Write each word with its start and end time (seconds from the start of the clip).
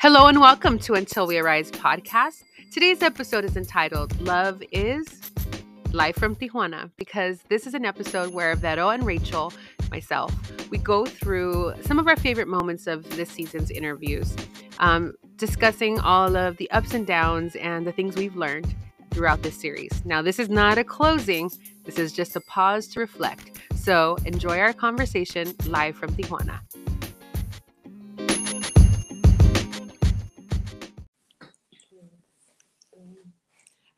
Hello 0.00 0.28
and 0.28 0.40
welcome 0.40 0.78
to 0.78 0.94
Until 0.94 1.26
We 1.26 1.36
Arise 1.36 1.70
podcast. 1.70 2.44
Today's 2.72 3.02
episode 3.02 3.44
is 3.44 3.54
entitled 3.54 4.18
Love 4.18 4.62
is 4.72 5.06
Live 5.92 6.16
from 6.16 6.34
Tijuana 6.34 6.90
because 6.96 7.42
this 7.50 7.66
is 7.66 7.74
an 7.74 7.84
episode 7.84 8.32
where 8.32 8.56
Vero 8.56 8.88
and 8.88 9.04
Rachel, 9.04 9.52
myself, 9.90 10.34
we 10.70 10.78
go 10.78 11.04
through 11.04 11.74
some 11.82 11.98
of 11.98 12.08
our 12.08 12.16
favorite 12.16 12.48
moments 12.48 12.86
of 12.86 13.14
this 13.14 13.28
season's 13.28 13.70
interviews, 13.70 14.34
um, 14.78 15.12
discussing 15.36 16.00
all 16.00 16.34
of 16.34 16.56
the 16.56 16.70
ups 16.70 16.94
and 16.94 17.06
downs 17.06 17.54
and 17.56 17.86
the 17.86 17.92
things 17.92 18.16
we've 18.16 18.36
learned 18.36 18.74
throughout 19.10 19.42
this 19.42 19.60
series. 19.60 20.02
Now, 20.06 20.22
this 20.22 20.38
is 20.38 20.48
not 20.48 20.78
a 20.78 20.84
closing, 20.84 21.50
this 21.84 21.98
is 21.98 22.14
just 22.14 22.36
a 22.36 22.40
pause 22.40 22.86
to 22.88 23.00
reflect. 23.00 23.50
So 23.74 24.16
enjoy 24.24 24.60
our 24.60 24.72
conversation 24.72 25.54
live 25.66 25.94
from 25.94 26.14
Tijuana. 26.14 26.60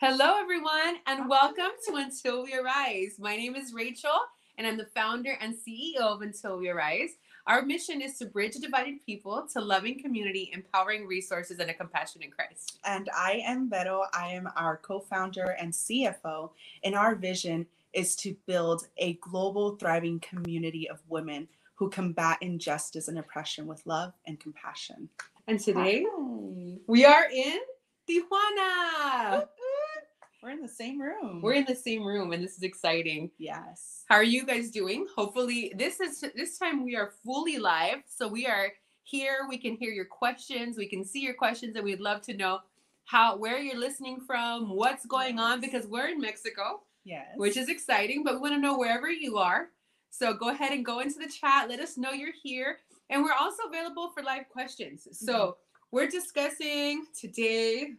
Hello, 0.04 0.34
everyone, 0.36 0.96
and 1.06 1.28
welcome 1.28 1.70
to 1.86 1.94
Until 1.94 2.42
We 2.42 2.54
Arise. 2.54 3.20
My 3.20 3.36
name 3.36 3.54
is 3.54 3.72
Rachel, 3.72 4.10
and 4.58 4.66
I'm 4.66 4.76
the 4.76 4.88
founder 4.96 5.38
and 5.40 5.54
CEO 5.54 6.00
of 6.00 6.22
Until 6.22 6.58
We 6.58 6.70
Arise. 6.70 7.10
Our 7.46 7.62
mission 7.62 8.00
is 8.00 8.18
to 8.18 8.26
bridge 8.26 8.56
divided 8.56 9.06
people 9.06 9.46
to 9.52 9.60
loving 9.60 10.02
community, 10.02 10.50
empowering 10.52 11.06
resources, 11.06 11.60
and 11.60 11.70
a 11.70 11.74
compassionate 11.74 12.36
Christ. 12.36 12.80
And 12.84 13.10
I 13.16 13.44
am 13.46 13.70
Vero. 13.70 14.02
I 14.12 14.32
am 14.32 14.48
our 14.56 14.76
co 14.76 14.98
founder 14.98 15.54
and 15.60 15.72
CFO. 15.72 16.50
And 16.82 16.96
our 16.96 17.14
vision 17.14 17.64
is 17.92 18.16
to 18.16 18.34
build 18.48 18.88
a 18.96 19.12
global, 19.20 19.76
thriving 19.76 20.18
community 20.18 20.90
of 20.90 20.98
women 21.06 21.46
who 21.76 21.88
combat 21.88 22.38
injustice 22.40 23.06
and 23.06 23.20
oppression 23.20 23.68
with 23.68 23.86
love 23.86 24.14
and 24.26 24.40
compassion. 24.40 25.08
And 25.46 25.60
today 25.60 26.04
Hi. 26.10 26.78
we 26.88 27.04
are 27.04 27.30
in 27.32 27.60
Tijuana. 28.08 29.46
We're 30.42 30.50
in 30.50 30.60
the 30.60 30.68
same 30.68 31.00
room. 31.00 31.40
We're 31.40 31.52
in 31.52 31.66
the 31.66 31.74
same 31.74 32.04
room, 32.04 32.32
and 32.32 32.42
this 32.42 32.56
is 32.56 32.64
exciting. 32.64 33.30
yes. 33.38 34.02
How 34.08 34.16
are 34.16 34.24
you 34.24 34.44
guys 34.44 34.70
doing? 34.70 35.06
Hopefully, 35.16 35.72
this 35.78 36.00
is 36.00 36.24
this 36.34 36.58
time 36.58 36.84
we 36.84 36.96
are 36.96 37.12
fully 37.24 37.58
live, 37.58 37.98
so 38.08 38.26
we 38.26 38.46
are 38.46 38.72
here. 39.04 39.46
We 39.48 39.56
can 39.56 39.76
hear 39.76 39.92
your 39.92 40.04
questions, 40.04 40.76
we 40.76 40.88
can 40.88 41.04
see 41.04 41.20
your 41.20 41.34
questions, 41.34 41.76
and 41.76 41.84
we'd 41.84 42.00
love 42.00 42.22
to 42.22 42.34
know 42.34 42.58
how 43.04 43.36
where 43.36 43.58
you're 43.58 43.78
listening 43.78 44.20
from, 44.26 44.70
what's 44.70 45.06
going 45.06 45.38
on, 45.38 45.60
because 45.60 45.86
we're 45.86 46.08
in 46.08 46.20
Mexico, 46.20 46.80
Yes. 47.04 47.26
which 47.36 47.56
is 47.56 47.68
exciting. 47.68 48.24
But 48.24 48.34
we 48.34 48.40
want 48.40 48.54
to 48.54 48.60
know 48.60 48.76
wherever 48.76 49.08
you 49.10 49.38
are. 49.38 49.68
So 50.10 50.34
go 50.34 50.48
ahead 50.50 50.72
and 50.72 50.84
go 50.84 50.98
into 50.98 51.20
the 51.20 51.28
chat. 51.28 51.68
Let 51.68 51.78
us 51.78 51.96
know 51.96 52.10
you're 52.10 52.34
here, 52.42 52.78
and 53.10 53.22
we're 53.22 53.38
also 53.40 53.62
available 53.68 54.10
for 54.10 54.24
live 54.24 54.48
questions. 54.48 55.06
So 55.12 55.32
mm-hmm. 55.32 55.50
we're 55.92 56.08
discussing 56.08 57.06
today. 57.18 57.92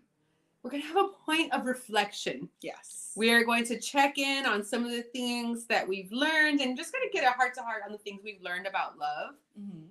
We're 0.63 0.71
gonna 0.71 0.83
have 0.83 0.97
a 0.97 1.09
point 1.25 1.51
of 1.53 1.65
reflection. 1.65 2.49
yes. 2.61 3.11
We 3.15 3.29
are 3.31 3.43
going 3.43 3.63
to 3.65 3.79
check 3.79 4.17
in 4.17 4.45
on 4.47 4.63
some 4.63 4.83
of 4.85 4.89
the 4.91 5.03
things 5.03 5.65
that 5.67 5.87
we've 5.87 6.11
learned 6.11 6.61
and 6.61 6.75
just 6.75 6.91
going 6.91 7.07
to 7.07 7.13
get 7.15 7.23
a 7.23 7.29
heart 7.31 7.53
to 7.55 7.61
heart 7.61 7.83
on 7.85 7.91
the 7.91 7.97
things 7.99 8.21
we've 8.23 8.41
learned 8.41 8.65
about 8.65 8.97
love 8.97 9.35
Mhm. 9.59 9.89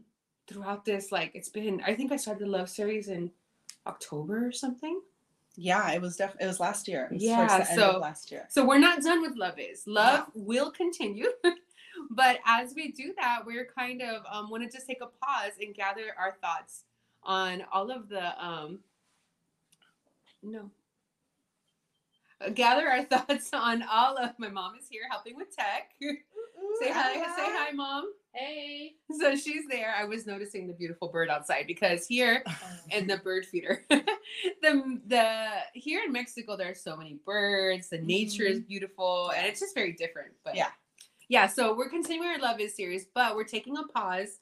throughout 0.49 0.85
this. 0.85 1.13
Like, 1.13 1.31
it's 1.37 1.49
been, 1.49 1.81
I 1.87 1.95
think 1.95 2.11
I 2.11 2.17
started 2.17 2.45
the 2.47 2.51
love 2.51 2.69
series 2.69 3.07
in 3.07 3.31
October 3.87 4.45
or 4.45 4.51
something. 4.51 5.01
Yeah, 5.55 5.93
it 5.93 6.01
was 6.01 6.17
definitely 6.17 6.47
it 6.47 6.49
was 6.49 6.59
last 6.59 6.89
year. 6.89 7.05
It 7.05 7.13
was 7.15 7.23
Yeah, 7.23 7.37
towards 7.47 7.53
the 7.69 7.71
end 7.75 7.81
so- 7.81 7.99
last 7.99 8.31
year. 8.33 8.47
So 8.51 8.65
we're 8.67 8.79
not 8.79 9.03
done 9.03 9.21
with 9.23 9.37
Love 9.37 9.59
Is. 9.61 9.87
Love 9.87 10.27
will 10.35 10.73
continue. 10.73 11.29
but 12.11 12.41
as 12.45 12.75
we 12.75 12.91
do 12.91 13.15
that, 13.21 13.47
we're 13.47 13.67
kind 13.67 14.03
of 14.03 14.25
um, 14.29 14.51
want 14.51 14.65
to 14.65 14.69
just 14.69 14.89
take 14.89 15.01
a 15.01 15.07
pause 15.07 15.53
and 15.61 15.73
gather 15.77 16.13
our 16.19 16.33
thoughts 16.41 16.83
on 17.23 17.63
all 17.71 17.93
of 17.93 18.09
the, 18.09 18.45
um, 18.45 18.81
no. 20.43 20.71
Uh, 22.41 22.51
Gather 22.51 22.89
our 22.89 23.03
thoughts 23.13 23.51
on 23.53 23.83
all 23.91 24.17
of 24.19 24.31
my 24.39 24.49
mom 24.49 24.75
is 24.79 24.87
here 24.91 25.03
helping 25.11 25.37
with 25.37 25.55
tech. 25.55 25.91
Say 26.81 26.91
hi. 26.91 27.15
Say 27.15 27.21
hi, 27.39 27.73
mom. 27.73 28.13
Hey. 28.35 28.95
So 29.21 29.37
she's 29.37 29.65
there. 29.69 29.95
I 29.97 30.05
was 30.05 30.27
noticing 30.27 30.67
the 30.67 30.73
beautiful 30.73 31.09
bird 31.09 31.29
outside 31.29 31.65
because 31.67 32.07
here 32.07 32.43
in 32.91 33.07
the 33.07 33.19
bird 33.19 33.45
feeder. 33.45 33.85
the 33.91 35.01
the 35.07 35.49
here 35.75 36.03
in 36.05 36.13
Mexico 36.13 36.57
there 36.57 36.71
are 36.71 36.75
so 36.75 36.97
many 36.97 37.19
birds. 37.27 37.89
The 37.91 37.99
nature 37.99 38.45
is 38.45 38.61
beautiful 38.61 39.33
and 39.37 39.47
it's 39.47 39.61
just 39.61 39.75
very 39.75 39.93
different. 39.93 40.33
But 40.45 40.57
Yeah. 40.57 40.69
Yeah, 41.29 41.47
so 41.47 41.75
we're 41.75 41.89
continuing 41.89 42.29
our 42.31 42.39
Love 42.39 42.61
is 42.61 42.75
series, 42.77 43.07
but 43.15 43.37
we're 43.37 43.45
taking 43.45 43.79
a 43.79 43.85
pause 43.85 44.41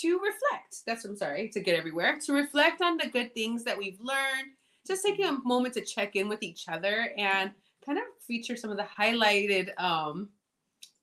to 0.00 0.18
reflect. 0.18 0.82
That's 0.86 1.04
what 1.04 1.10
I'm 1.12 1.16
sorry, 1.16 1.48
to 1.50 1.60
get 1.60 1.78
everywhere. 1.78 2.18
To 2.26 2.32
reflect 2.32 2.82
on 2.82 2.98
the 2.98 3.08
good 3.08 3.32
things 3.34 3.64
that 3.64 3.78
we've 3.78 3.98
learned. 4.00 4.52
Just 4.86 5.04
taking 5.04 5.24
a 5.26 5.38
moment 5.44 5.74
to 5.74 5.80
check 5.80 6.16
in 6.16 6.28
with 6.28 6.42
each 6.42 6.68
other 6.68 7.12
and 7.16 7.50
kind 7.84 7.98
of 7.98 8.04
feature 8.26 8.56
some 8.56 8.70
of 8.70 8.76
the 8.76 8.86
highlighted 8.98 9.70
um 9.80 10.28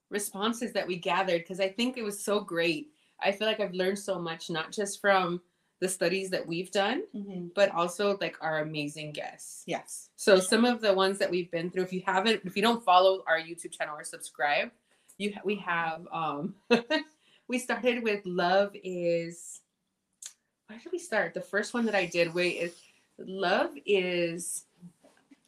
responses 0.10 0.74
that 0.74 0.88
we 0.88 0.96
gathered 0.98 1.42
because 1.42 1.60
I 1.60 1.70
think 1.70 1.98
it 1.98 2.04
was 2.04 2.24
so 2.24 2.40
great. 2.40 2.90
I 3.22 3.32
feel 3.32 3.48
like 3.48 3.60
I've 3.60 3.74
learned 3.74 3.98
so 4.00 4.20
much, 4.20 4.50
not 4.50 4.72
just 4.72 5.02
from 5.02 5.42
the 5.80 5.90
studies 5.90 6.30
that 6.30 6.46
we've 6.46 6.72
done, 6.72 7.04
Mhm. 7.16 7.54
but 7.54 7.70
also 7.72 8.18
like 8.22 8.38
our 8.42 8.60
amazing 8.60 9.12
guests. 9.12 9.64
Yes. 9.66 10.10
So 10.16 10.40
some 10.40 10.66
of 10.66 10.82
the 10.82 10.94
ones 10.94 11.18
that 11.20 11.30
we've 11.32 11.50
been 11.52 11.72
through, 11.72 11.84
if 11.84 11.92
you 11.94 12.04
haven't, 12.06 12.42
if 12.46 12.56
you 12.56 12.62
don't 12.62 12.84
follow 12.86 13.24
our 13.28 13.40
YouTube 13.40 13.72
channel 13.72 13.96
or 13.98 14.04
subscribe, 14.04 14.72
you 15.18 15.34
we 15.44 15.56
have 15.56 16.08
um 16.12 16.56
we 17.48 17.60
started 17.60 18.04
with 18.04 18.26
love 18.26 18.72
is 18.84 19.62
where 20.68 20.80
did 20.80 20.92
we 20.92 21.00
start? 21.00 21.34
The 21.34 21.42
first 21.42 21.74
one 21.74 21.86
that 21.86 21.96
I 21.96 22.06
did 22.06 22.34
wait 22.34 22.58
is 22.58 22.74
love 23.18 23.72
is 23.86 24.66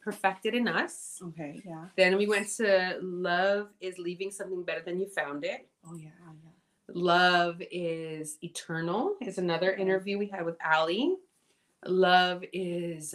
perfected 0.02 0.54
in 0.54 0.68
us. 0.68 1.20
Okay. 1.22 1.60
Yeah. 1.64 1.86
Then 1.96 2.16
we 2.16 2.26
went 2.26 2.48
to 2.56 2.98
love 3.02 3.70
is 3.80 3.98
leaving 3.98 4.30
something 4.30 4.62
better 4.62 4.82
than 4.84 5.00
you 5.00 5.06
found 5.08 5.44
it. 5.44 5.66
Oh 5.86 5.96
yeah. 5.96 6.10
Yeah. 6.42 6.94
Love 6.94 7.60
is 7.70 8.38
eternal 8.42 9.16
is 9.20 9.38
another 9.38 9.72
interview 9.74 10.18
we 10.18 10.28
had 10.28 10.44
with 10.44 10.56
Ali. 10.64 11.16
Love 11.84 12.44
is 12.52 13.14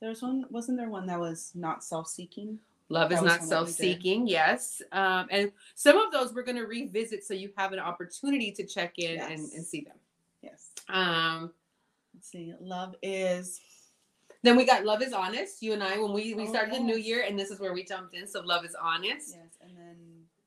there's 0.00 0.22
one. 0.22 0.44
Wasn't 0.50 0.76
there 0.76 0.90
one 0.90 1.06
that 1.06 1.20
was 1.20 1.52
not 1.54 1.84
self-seeking? 1.84 2.58
love 2.90 3.10
is 3.12 3.22
not 3.22 3.24
that 3.24 3.32
we 3.32 3.40
did. 3.40 3.48
self-seeking. 3.48 4.26
Yes, 4.26 4.82
um, 4.92 5.26
and 5.30 5.50
some 5.74 5.96
of 5.96 6.12
those 6.12 6.34
we're 6.34 6.42
going 6.42 6.58
to 6.58 6.66
revisit 6.66 7.24
so 7.24 7.32
you 7.32 7.50
have 7.56 7.72
an 7.72 7.78
opportunity 7.78 8.52
to 8.52 8.66
check 8.66 8.98
in 8.98 9.20
and, 9.20 9.40
and 9.52 9.64
see 9.64 9.80
them. 9.80 9.96
Yes. 10.42 10.70
Um, 10.88 11.52
Let's 12.14 12.30
see. 12.30 12.54
Love 12.60 12.94
is. 13.02 13.60
Then 14.44 14.56
we 14.56 14.64
got 14.64 14.84
love 14.84 15.02
is 15.02 15.12
honest. 15.12 15.62
You 15.62 15.72
and 15.72 15.82
I 15.82 15.98
when 15.98 16.12
we 16.12 16.34
we 16.34 16.44
Oh, 16.44 16.52
started 16.52 16.74
the 16.74 16.80
new 16.80 16.96
year 16.96 17.24
and 17.26 17.38
this 17.38 17.50
is 17.50 17.58
where 17.58 17.72
we 17.72 17.82
jumped 17.84 18.14
in. 18.14 18.26
So 18.28 18.40
love 18.42 18.64
is 18.64 18.76
honest. 18.80 19.34
Yes. 19.36 19.56
And 19.60 19.76
then 19.76 19.96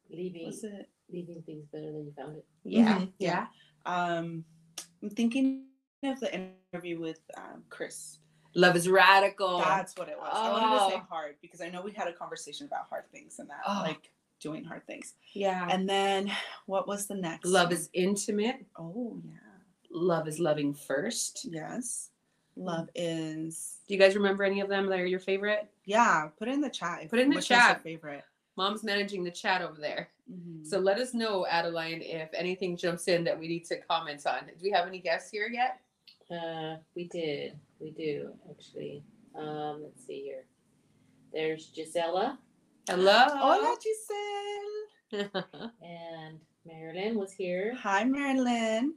Leaving 0.09 0.45
what's 0.45 0.63
it? 0.63 0.87
leaving 1.11 1.41
things 1.45 1.65
better 1.71 1.91
than 1.91 2.05
you 2.05 2.13
found 2.15 2.37
it. 2.37 2.45
Yeah, 2.63 2.99
Mhm, 2.99 3.11
yeah. 3.19 3.47
Um, 3.85 4.45
I'm 5.01 5.09
thinking 5.09 5.65
of 6.03 6.19
the 6.19 6.29
interview 6.73 6.99
with 6.99 7.19
um, 7.35 7.63
Chris. 7.69 8.19
Love 8.55 8.75
is 8.75 8.87
radical. 8.89 9.59
That's 9.59 9.93
what 9.97 10.09
it 10.09 10.17
was. 10.17 10.29
I 10.33 10.49
wanted 10.51 10.79
to 10.79 10.89
say 10.91 11.01
Oh. 11.03 11.07
hard 11.09 11.35
because 11.41 11.61
I 11.61 11.69
know 11.69 11.81
we 11.81 11.91
had 11.91 12.07
a 12.07 12.13
conversation 12.13 12.65
about 12.67 12.87
hard 12.89 13.05
things 13.11 13.39
and 13.39 13.49
that, 13.49 13.61
Oh. 13.67 13.81
like 13.85 14.11
doing 14.39 14.63
hard 14.63 14.85
things. 14.87 15.13
yeah. 15.33 15.67
And 15.69 15.87
then 15.89 16.31
what 16.67 16.87
was 16.87 17.07
the 17.07 17.15
next? 17.15 17.45
love 17.45 17.67
one? 17.67 17.73
is 17.73 17.89
intimate. 17.93 18.65
Oh 18.77 19.19
yeah. 19.25 19.33
Love 19.91 20.27
is 20.27 20.39
loving 20.39 20.73
first. 20.73 21.45
Yes. 21.49 22.09
Love 22.57 22.90
is 22.95 23.78
Do 23.88 23.94
you 23.94 24.00
guys 24.00 24.16
remember 24.16 24.44
any 24.44 24.59
of 24.62 24.68
them 24.69 24.88
that 24.88 25.00
are 25.00 25.06
your 25.06 25.19
favorite? 25.19 25.69
yeah. 25.85 26.28
Put 26.40 26.47
it 26.47 26.53
in 26.56 26.62
the 26.62 26.69
chat. 26.69 27.09
Put 27.09 27.19
it 27.19 27.23
in 27.23 27.29
the 27.29 27.35
which 27.35 27.50
one's 27.50 27.50
your 27.51 27.59
chat. 27.59 27.81
favorite. 27.84 28.23
Mom's 28.57 28.84
managing 28.84 29.23
the 29.23 29.31
chat 29.31 29.62
over 29.62 29.79
there. 29.79 30.09
Mhm. 30.31 30.66
So 30.66 30.79
let 30.79 30.97
us 30.97 31.13
know, 31.13 31.45
Adeline, 31.45 32.01
if 32.01 32.30
anything 32.33 32.75
jumps 32.75 33.07
in 33.07 33.24
that 33.25 33.38
we 33.39 33.48
need 33.48 33.65
to 33.65 33.77
comment 33.81 34.25
on. 34.25 34.48
Do 34.48 34.54
we 34.62 34.71
have 34.71 34.88
any 34.88 35.00
guests 35.00 35.30
here 35.30 35.48
yet? 35.48 35.80
Uh, 36.30 36.77
we 36.95 37.06
did. 37.06 37.57
We 37.80 37.92
do 37.92 38.33
actually. 38.50 39.03
Um, 39.36 39.83
let's 39.83 40.03
see 40.06 40.24
here. 40.24 40.44
There's 41.31 41.68
Gisela 41.68 42.39
Hello. 42.89 43.25
Hola, 43.30 43.77
Giselle. 45.12 45.30
and 45.81 46.39
Marilyn 46.65 47.15
was 47.18 47.31
here, 47.31 47.74
Hi, 47.75 48.03
Marilyn. 48.03 48.94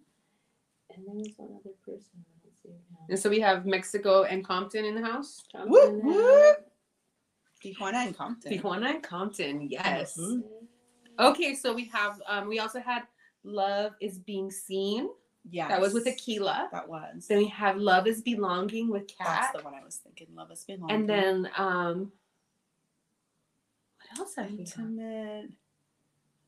and 0.95 1.07
then 1.07 1.17
there's 1.19 1.35
one 1.37 1.51
other 1.61 1.75
person. 1.85 2.25
Let's 2.71 2.83
see 2.89 2.95
now. 2.99 3.07
and 3.11 3.19
so 3.19 3.31
we 3.31 3.41
have 3.41 3.67
Mexico 3.67 4.23
and 4.25 4.45
Compton 4.45 4.85
in 4.85 4.95
the 4.95 5.03
house. 5.03 5.43
Johnson 5.51 5.71
Whoop, 5.71 5.89
and- 5.91 6.03
whoop. 6.05 6.67
Tijuana 7.65 8.07
and 8.07 8.17
Compton. 8.17 8.53
Tijuana 8.53 8.91
and 8.95 9.03
Compton, 9.03 9.61
yes. 9.71 10.17
Mhm. 10.19 10.43
Okay, 11.19 11.55
so 11.55 11.75
we 11.75 11.85
have 11.87 12.21
um 12.27 12.49
we 12.49 12.59
also 12.59 12.81
had 12.81 13.03
Love 13.45 13.93
is 14.01 14.19
being 14.19 14.51
seen. 14.51 15.09
Yeah. 15.51 15.69
That 15.69 15.81
was 15.81 15.93
with 15.95 16.07
Aquila. 16.07 16.69
That 16.73 16.87
was. 16.89 17.27
Then 17.27 17.39
we 17.39 17.49
have 17.49 17.77
Love 17.79 18.07
is 18.07 18.21
belonging 18.23 18.89
with 18.91 19.09
Cat. 19.09 19.27
That's 19.53 19.59
the 19.59 19.63
one 19.65 19.75
I 19.75 19.83
was 19.85 19.97
thinking. 19.97 20.29
Love 20.35 20.51
is 20.53 20.65
Belonging. 20.65 20.95
And 20.95 21.09
then 21.09 21.51
um 21.57 22.13
what 23.99 24.19
else 24.19 24.35
have 24.37 24.51
we 24.51 24.59
got? 24.59 24.61
intimate. 24.79 25.51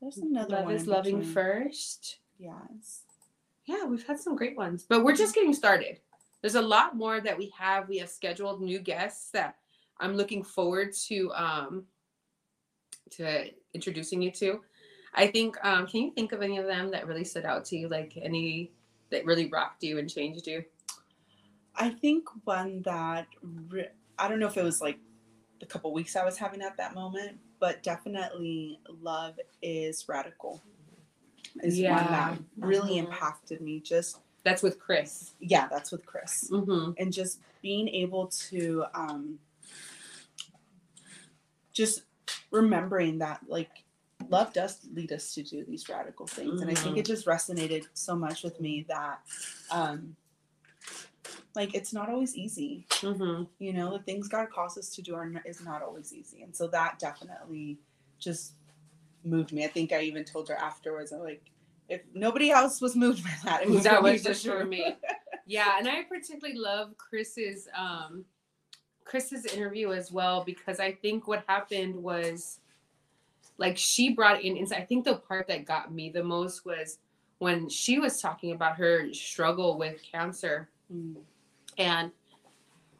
There's 0.00 0.18
another 0.18 0.56
Love 0.56 0.64
one. 0.64 0.74
is 0.74 0.86
loving 0.86 1.18
between. 1.18 1.34
first. 1.34 2.18
Yes. 2.38 3.02
Yeah, 3.66 3.84
we've 3.84 4.04
had 4.06 4.18
some 4.18 4.34
great 4.34 4.56
ones, 4.56 4.84
but 4.88 5.04
we're 5.04 5.14
just 5.14 5.34
getting 5.34 5.52
started. 5.54 6.00
There's 6.42 6.56
a 6.56 6.62
lot 6.62 6.96
more 6.96 7.20
that 7.20 7.38
we 7.38 7.52
have. 7.56 7.88
We 7.88 7.98
have 7.98 8.10
scheduled 8.10 8.60
new 8.60 8.80
guests 8.80 9.30
that 9.30 9.56
I'm 9.98 10.16
looking 10.16 10.42
forward 10.42 10.92
to 11.06 11.32
um, 11.32 11.86
to 13.10 13.46
introducing 13.74 14.20
you 14.20 14.30
to. 14.32 14.60
I 15.14 15.28
think. 15.28 15.56
Um, 15.64 15.86
can 15.86 16.02
you 16.02 16.12
think 16.12 16.32
of 16.32 16.42
any 16.42 16.58
of 16.58 16.66
them 16.66 16.90
that 16.90 17.06
really 17.06 17.24
stood 17.24 17.44
out 17.44 17.64
to 17.66 17.76
you? 17.76 17.88
Like 17.88 18.18
any 18.20 18.72
that 19.10 19.24
really 19.24 19.46
rocked 19.46 19.82
you 19.82 19.98
and 19.98 20.10
changed 20.10 20.46
you? 20.46 20.64
I 21.76 21.90
think 21.90 22.28
one 22.44 22.82
that 22.82 23.26
re- 23.68 23.90
I 24.18 24.28
don't 24.28 24.40
know 24.40 24.46
if 24.46 24.56
it 24.56 24.64
was 24.64 24.80
like 24.80 24.98
the 25.60 25.66
couple 25.66 25.92
weeks 25.92 26.16
I 26.16 26.24
was 26.24 26.36
having 26.36 26.60
at 26.60 26.76
that 26.76 26.94
moment, 26.94 27.38
but 27.60 27.82
definitely 27.82 28.80
love 29.00 29.38
is 29.62 30.08
radical. 30.08 30.60
Is 31.62 31.78
one 31.82 32.10
that 32.10 32.38
really 32.56 32.94
Mhm. 32.94 33.06
impacted 33.06 33.60
me. 33.60 33.80
Just 33.80 34.21
That's 34.44 34.62
with 34.62 34.78
Chris. 34.78 35.32
yeah, 35.40 35.68
that's 35.70 35.92
with 35.92 36.04
Chris, 36.06 36.48
Mm-hmm. 36.50 36.92
and 36.98 37.12
just 37.12 37.38
being 37.62 37.88
able 37.88 38.26
to 38.50 38.84
um, 38.94 39.38
just 41.72 42.02
remembering 42.50 43.18
that 43.18 43.40
like 43.48 43.70
love 44.28 44.52
does 44.52 44.78
lead 44.94 45.12
us 45.12 45.34
to 45.34 45.42
do 45.42 45.64
these 45.64 45.88
radical 45.88 46.26
things, 46.26 46.60
and 46.60 46.70
I 46.70 46.74
think 46.74 46.96
it 46.96 47.06
just 47.06 47.26
resonated 47.26 47.86
so 47.94 48.14
much 48.16 48.42
with 48.42 48.60
me 48.60 48.84
that 48.88 49.20
um, 49.70 50.16
like 51.54 51.74
it's 51.74 51.92
not 51.92 52.08
always 52.08 52.36
easy 52.36 52.86
Mm-hmm. 52.90 53.44
you 53.58 53.72
know 53.72 53.92
the 53.92 54.02
things 54.04 54.28
god 54.28 54.48
calls 54.50 54.78
us 54.78 54.88
to 54.94 55.02
do 55.02 55.14
are 55.14 55.30
is 55.44 55.62
not 55.64 55.82
always 55.82 56.12
easy 56.14 56.42
and 56.42 56.54
so 56.54 56.66
that 56.68 56.98
definitely 57.00 57.78
just 58.18 58.52
moved 59.24 59.52
me 59.52 59.64
i 59.64 59.68
think 59.68 59.92
i 59.92 60.00
even 60.02 60.24
told 60.24 60.48
her 60.48 60.54
afterwards 60.56 61.10
i'm 61.12 61.20
like 61.20 61.42
if 61.88 62.02
nobody 62.14 62.50
else 62.50 62.80
was 62.80 62.96
moved 62.96 63.22
by 63.24 63.34
that 63.44 63.62
it 63.62 63.70
was 63.70 63.84
That 63.84 64.02
was 64.02 64.22
for 64.22 64.28
just 64.28 64.46
for 64.46 64.64
me. 64.64 64.96
Yeah, 65.46 65.74
and 65.78 65.88
I 65.88 66.04
particularly 66.04 66.58
love 66.58 66.96
Chris's 66.96 67.68
um 67.76 68.24
Chris's 69.04 69.44
interview 69.46 69.92
as 69.92 70.12
well 70.12 70.44
because 70.44 70.78
I 70.80 70.92
think 70.92 71.26
what 71.26 71.44
happened 71.46 71.96
was 71.96 72.60
like 73.58 73.76
she 73.76 74.14
brought 74.14 74.42
in 74.42 74.56
insight. 74.56 74.78
I 74.78 74.84
think 74.84 75.04
the 75.04 75.16
part 75.16 75.48
that 75.48 75.64
got 75.64 75.92
me 75.92 76.10
the 76.10 76.24
most 76.24 76.64
was 76.64 76.98
when 77.38 77.68
she 77.68 77.98
was 77.98 78.20
talking 78.20 78.52
about 78.52 78.76
her 78.76 79.12
struggle 79.12 79.76
with 79.76 80.00
cancer 80.02 80.68
Mm, 80.92 81.16
and 81.78 82.10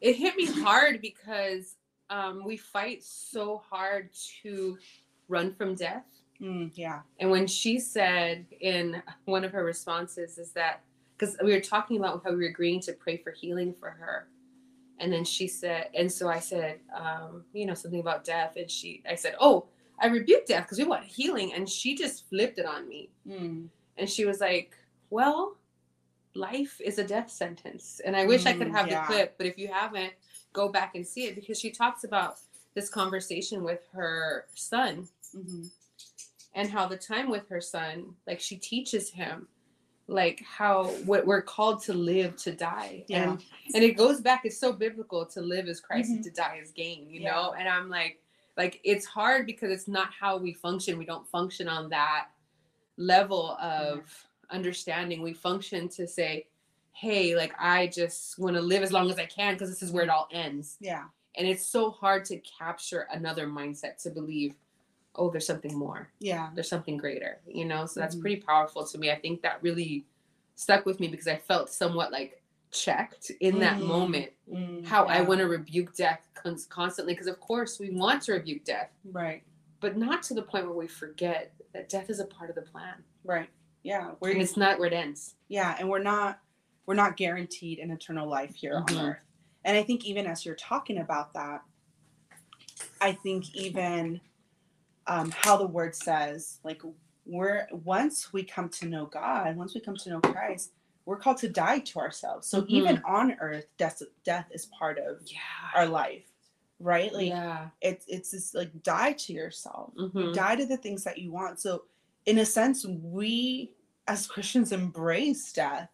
it 0.01 0.15
hit 0.15 0.35
me 0.35 0.45
hard 0.45 1.01
because 1.01 1.75
um, 2.09 2.43
we 2.43 2.57
fight 2.57 3.03
so 3.03 3.61
hard 3.69 4.09
to 4.41 4.77
run 5.29 5.53
from 5.53 5.75
death 5.75 6.05
mm, 6.43 6.71
yeah 6.75 7.01
and 7.19 7.31
when 7.31 7.47
she 7.47 7.79
said 7.79 8.45
in 8.59 9.01
one 9.25 9.43
of 9.43 9.51
her 9.51 9.63
responses 9.63 10.37
is 10.37 10.51
that 10.51 10.81
because 11.17 11.37
we 11.43 11.53
were 11.53 11.61
talking 11.61 11.97
about 11.97 12.21
how 12.23 12.31
we 12.31 12.37
were 12.37 12.43
agreeing 12.49 12.81
to 12.81 12.93
pray 12.93 13.17
for 13.17 13.31
healing 13.31 13.73
for 13.79 13.89
her. 13.91 14.27
And 14.99 15.11
then 15.11 15.23
she 15.23 15.47
said, 15.47 15.89
and 15.95 16.11
so 16.11 16.27
I 16.27 16.39
said, 16.39 16.79
um, 16.95 17.45
you 17.53 17.65
know, 17.65 17.73
something 17.73 17.99
about 17.99 18.23
death. 18.25 18.53
And 18.57 18.69
she, 18.69 19.03
I 19.09 19.15
said, 19.15 19.35
oh, 19.39 19.65
I 19.99 20.07
rebuke 20.07 20.45
death 20.47 20.63
because 20.65 20.79
we 20.79 20.85
want 20.85 21.05
healing. 21.05 21.53
And 21.53 21.69
she 21.69 21.95
just 21.95 22.27
flipped 22.29 22.59
it 22.59 22.65
on 22.65 22.87
me. 22.87 23.09
Mm, 23.27 23.69
And 23.97 24.09
she 24.09 24.25
was 24.25 24.39
like, 24.41 24.75
well, 25.09 25.57
life 26.35 26.79
is 26.83 26.97
a 26.99 27.03
death 27.03 27.29
sentence. 27.31 28.01
And 28.05 28.15
I 28.15 28.25
wish 28.25 28.45
I 28.45 28.53
could 28.53 28.67
Mm, 28.67 28.71
have 28.71 28.89
yeah. 28.89 29.01
the 29.01 29.13
clip, 29.13 29.35
but 29.37 29.47
if 29.47 29.57
you 29.57 29.67
haven't, 29.67 30.13
go 30.53 30.69
back 30.69 30.95
and 30.95 31.05
see 31.07 31.25
it 31.25 31.35
because 31.35 31.59
she 31.59 31.71
talks 31.71 32.03
about 32.03 32.37
this 32.75 32.89
conversation 32.89 33.63
with 33.63 33.81
her 33.93 34.45
son 34.55 35.07
mhm, 35.35 35.69
and 36.55 36.69
how 36.69 36.87
the 36.87 36.97
time 36.97 37.29
with 37.29 37.47
her 37.49 37.61
son 37.61 38.13
like 38.27 38.39
she 38.39 38.55
teaches 38.57 39.09
him 39.09 39.47
like 40.07 40.41
how 40.45 40.85
what 41.05 41.25
we're 41.25 41.41
called 41.41 41.81
to 41.81 41.93
live 41.93 42.35
to 42.35 42.51
die. 42.51 43.05
Yeah. 43.07 43.31
and 43.31 43.43
and 43.73 43.83
it 43.83 43.95
goes 43.97 44.19
back 44.21 44.41
it's 44.43 44.57
so 44.59 44.73
biblical 44.73 45.25
to 45.27 45.41
live 45.41 45.67
as 45.67 45.79
christ 45.79 46.09
and 46.09 46.19
Mhm. 46.19 46.23
to 46.23 46.31
die 46.31 46.59
as 46.61 46.71
gain 46.71 47.09
you 47.09 47.21
Yeah. 47.21 47.31
know? 47.31 47.53
And 47.57 47.67
i'm 47.69 47.89
like 47.89 48.19
like 48.57 48.79
it's 48.83 49.05
hard 49.05 49.45
because 49.45 49.71
it's 49.71 49.87
not 49.87 50.09
how 50.13 50.37
we 50.37 50.53
function. 50.53 50.99
We 50.99 51.05
don't 51.05 51.27
function 51.27 51.67
on 51.67 51.89
that 51.89 52.27
level 52.97 53.57
of 53.59 54.01
understanding. 54.51 55.21
We 55.23 55.33
function 55.33 55.89
to 55.89 56.07
say 56.07 56.45
hey 56.91 57.35
like 57.35 57.53
i 57.57 57.87
just 57.87 58.37
want 58.37 58.55
to 58.55 58.61
live 58.61 58.83
as 58.83 58.91
long 58.91 59.09
as 59.09 59.17
i 59.17 59.25
can 59.25 59.55
because 59.55 59.69
this 59.69 59.81
is 59.81 59.91
where 59.91 60.03
it 60.03 60.09
all 60.09 60.27
ends. 60.31 60.77
Yeah. 60.79 61.05
And 61.35 61.47
it's 61.47 61.65
so 61.65 61.89
hard 61.89 62.25
to 62.25 62.37
capture 62.39 63.07
another 63.11 63.47
mindset 63.47 63.97
to 64.03 64.11
believe 64.11 64.53
oh 65.15 65.29
there's 65.29 65.45
something 65.47 65.75
more. 65.77 66.09
Yeah. 66.19 66.49
There's 66.53 66.69
something 66.69 66.97
greater 66.97 67.39
you 67.47 67.65
know? 67.65 67.85
So 67.85 67.99
that's 67.99 68.15
Mhm. 68.15 68.21
pretty 68.21 68.37
powerful 68.41 68.85
to 68.85 68.97
me. 68.97 69.11
I 69.11 69.15
think 69.19 69.41
that 69.43 69.61
really 69.61 70.05
stuck 70.55 70.85
with 70.85 70.99
me 70.99 71.07
because 71.07 71.27
i 71.27 71.35
felt 71.35 71.67
somewhat 71.67 72.11
like 72.11 72.39
checked 72.69 73.31
in 73.39 73.57
that 73.59 73.79
Mm. 73.79 73.87
moment 73.87 74.31
mm, 74.51 74.85
how 74.85 75.05
i 75.05 75.19
want 75.21 75.39
to 75.39 75.47
rebuke 75.47 75.95
death 75.95 76.21
cons- 76.35 76.67
constantly 76.67 77.13
because 77.13 77.25
of 77.27 77.39
course 77.39 77.79
we 77.79 77.89
want 77.89 78.21
to 78.23 78.33
rebuke 78.33 78.63
death. 78.63 78.91
Right. 79.05 79.41
But 79.79 79.97
not 79.97 80.21
to 80.23 80.33
the 80.35 80.41
point 80.43 80.65
where 80.65 80.75
we 80.75 80.87
forget 80.87 81.53
that 81.73 81.89
death 81.89 82.09
is 82.11 82.19
a 82.19 82.25
part 82.25 82.49
of 82.49 82.55
the 82.55 82.61
plan. 82.61 83.03
Right. 83.23 83.49
Yeah 83.83 84.09
and 84.09 84.17
we're 84.19 84.31
it's 84.37 84.55
not 84.57 84.77
where 84.79 84.87
it 84.87 84.93
ends. 84.93 85.35
Yeah 85.47 85.75
and 85.79 85.89
we're 85.89 85.99
not 86.03 86.39
we're 86.85 86.93
not 86.95 87.17
guaranteed 87.17 87.79
an 87.79 87.89
eternal 87.91 88.27
life 88.27 88.53
here 88.55 88.75
on 88.77 88.97
earth. 88.97 89.17
And 89.65 89.75
i 89.77 89.81
think 89.83 90.05
even 90.05 90.25
as 90.27 90.45
you're 90.45 90.55
talking 90.55 90.97
about 90.99 91.33
that 91.33 91.63
i 93.01 93.11
think 93.11 93.55
even 93.55 94.19
um, 95.07 95.31
how 95.35 95.57
the 95.57 95.65
word 95.67 95.95
says 95.95 96.59
like 96.63 96.81
we're 97.25 97.67
once 97.71 98.33
we 98.33 98.43
come 98.43 98.69
to 98.69 98.85
know 98.85 99.05
god 99.05 99.55
once 99.55 99.73
we 99.75 99.81
come 99.81 99.95
to 99.95 100.09
know 100.09 100.19
christ 100.19 100.71
we're 101.05 101.17
called 101.17 101.35
to 101.37 101.49
die 101.49 101.79
to 101.79 101.99
ourselves. 101.99 102.47
So 102.47 102.61
Mhm. 102.61 102.69
even 102.69 103.01
on 103.05 103.33
earth 103.41 103.65
death 103.77 104.01
death 104.23 104.47
is 104.51 104.67
part 104.67 104.97
of 104.99 105.19
yeah. 105.25 105.39
our 105.75 105.85
life 105.85 106.23
right? 106.79 107.13
Like 107.13 107.27
yeah. 107.27 107.69
it's 107.81 108.05
it's 108.07 108.31
this 108.31 108.53
like 108.53 108.71
die 108.83 109.13
to 109.13 109.33
yourself. 109.33 109.93
Mhm. 109.95 110.33
die 110.33 110.55
to 110.55 110.65
the 110.65 110.77
things 110.77 111.03
that 111.05 111.17
you 111.17 111.31
want. 111.31 111.59
So 111.59 111.83
in 112.25 112.39
a 112.39 112.45
sense 112.45 112.85
we 112.85 113.71
as 114.07 114.27
christians 114.27 114.71
embrace 114.71 115.51
death 115.53 115.89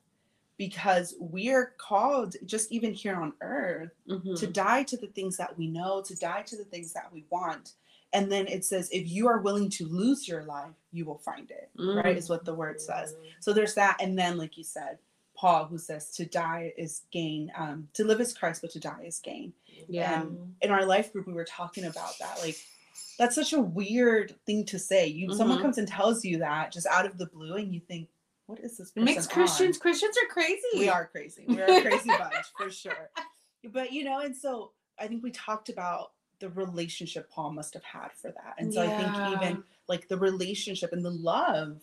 because 0.58 1.16
we 1.20 1.50
are 1.52 1.74
called 1.78 2.36
just 2.46 2.72
even 2.72 2.94
here 2.94 3.16
on 3.16 3.34
earth 3.42 3.92
Mhm. 4.08 4.38
to 4.40 4.46
die 4.48 4.84
to 4.84 4.98
the 4.98 5.08
things 5.08 5.38
that 5.38 5.56
we 5.58 5.68
know 5.68 6.02
to 6.04 6.16
die 6.16 6.42
to 6.44 6.56
the 6.56 6.66
things 6.66 6.92
that 6.94 7.12
we 7.12 7.26
want 7.32 7.74
and 8.14 8.32
then 8.32 8.48
it 8.48 8.66
says 8.66 8.90
if 8.92 9.08
you 9.10 9.28
are 9.28 9.40
willing 9.40 9.70
to 9.70 9.86
lose 9.86 10.28
your 10.28 10.44
life 10.44 10.74
you 10.92 11.06
will 11.06 11.18
find 11.20 11.52
it 11.52 11.70
right 11.78 12.18
is 12.18 12.30
what 12.30 12.46
the 12.46 12.54
word 12.54 12.80
says. 12.82 13.16
So 13.40 13.54
there's 13.54 13.76
that 13.76 13.98
and 14.02 14.18
then 14.18 14.38
like 14.38 14.58
you 14.58 14.64
said 14.64 14.98
paul 15.38 15.66
who 15.66 15.78
says 15.78 16.12
to 16.12 16.26
die 16.26 16.74
is 16.78 17.04
gain 17.12 17.52
um, 17.56 17.88
to 17.94 18.04
live 18.04 18.20
is 18.20 18.34
christ 18.34 18.62
but 18.62 18.72
to 18.72 18.80
die 18.80 19.04
is 19.06 19.20
gain. 19.20 19.54
Yeah. 19.88 20.22
And 20.22 20.54
in 20.62 20.72
our 20.72 20.86
life 20.86 21.14
group 21.14 21.28
we 21.28 21.34
were 21.34 21.46
talking 21.46 21.86
about 21.86 22.18
that 22.20 22.40
like 22.44 22.58
that's 23.18 23.36
such 23.36 23.52
a 23.54 23.60
weird 23.60 24.34
thing 24.46 24.66
to 24.66 24.80
say. 24.80 25.08
You 25.08 25.34
someone 25.34 25.58
Mhm. 25.60 25.62
comes 25.62 25.78
and 25.78 25.88
tells 25.88 26.24
you 26.26 26.40
that 26.40 26.72
just 26.72 26.88
out 26.88 27.06
of 27.06 27.18
the 27.18 27.26
blue 27.28 27.56
and 27.56 27.74
you 27.74 27.80
think 27.82 28.10
what 28.48 28.60
is 28.62 28.78
this 28.78 28.92
it 28.96 29.04
makes 29.04 29.28
christians 29.28 29.78
on? 29.78 29.82
christians 29.82 30.16
are 30.24 30.28
crazy. 30.34 30.62
We 30.76 30.90
are 30.90 31.06
crazy. 31.06 31.44
We're 31.48 31.66
a 31.66 31.82
crazy 31.82 32.10
bunch 32.10 32.46
for 32.58 32.70
sure. 32.72 33.10
But 33.72 33.92
you 33.94 34.04
know 34.06 34.20
and 34.20 34.36
so 34.36 34.72
i 34.98 35.06
think 35.08 35.22
we 35.22 35.32
talked 35.32 35.68
about 35.70 36.12
the 36.40 36.50
relationship 36.50 37.30
paul 37.30 37.52
must 37.52 37.74
have 37.74 37.84
had 37.84 38.12
for 38.14 38.32
that 38.32 38.56
and 38.58 38.74
so 38.74 38.82
i 38.82 38.90
think 38.90 39.16
even 39.28 39.64
like 39.88 40.08
the 40.08 40.18
relationship 40.18 40.94
and 40.94 41.04
the 41.04 41.10
love 41.12 41.80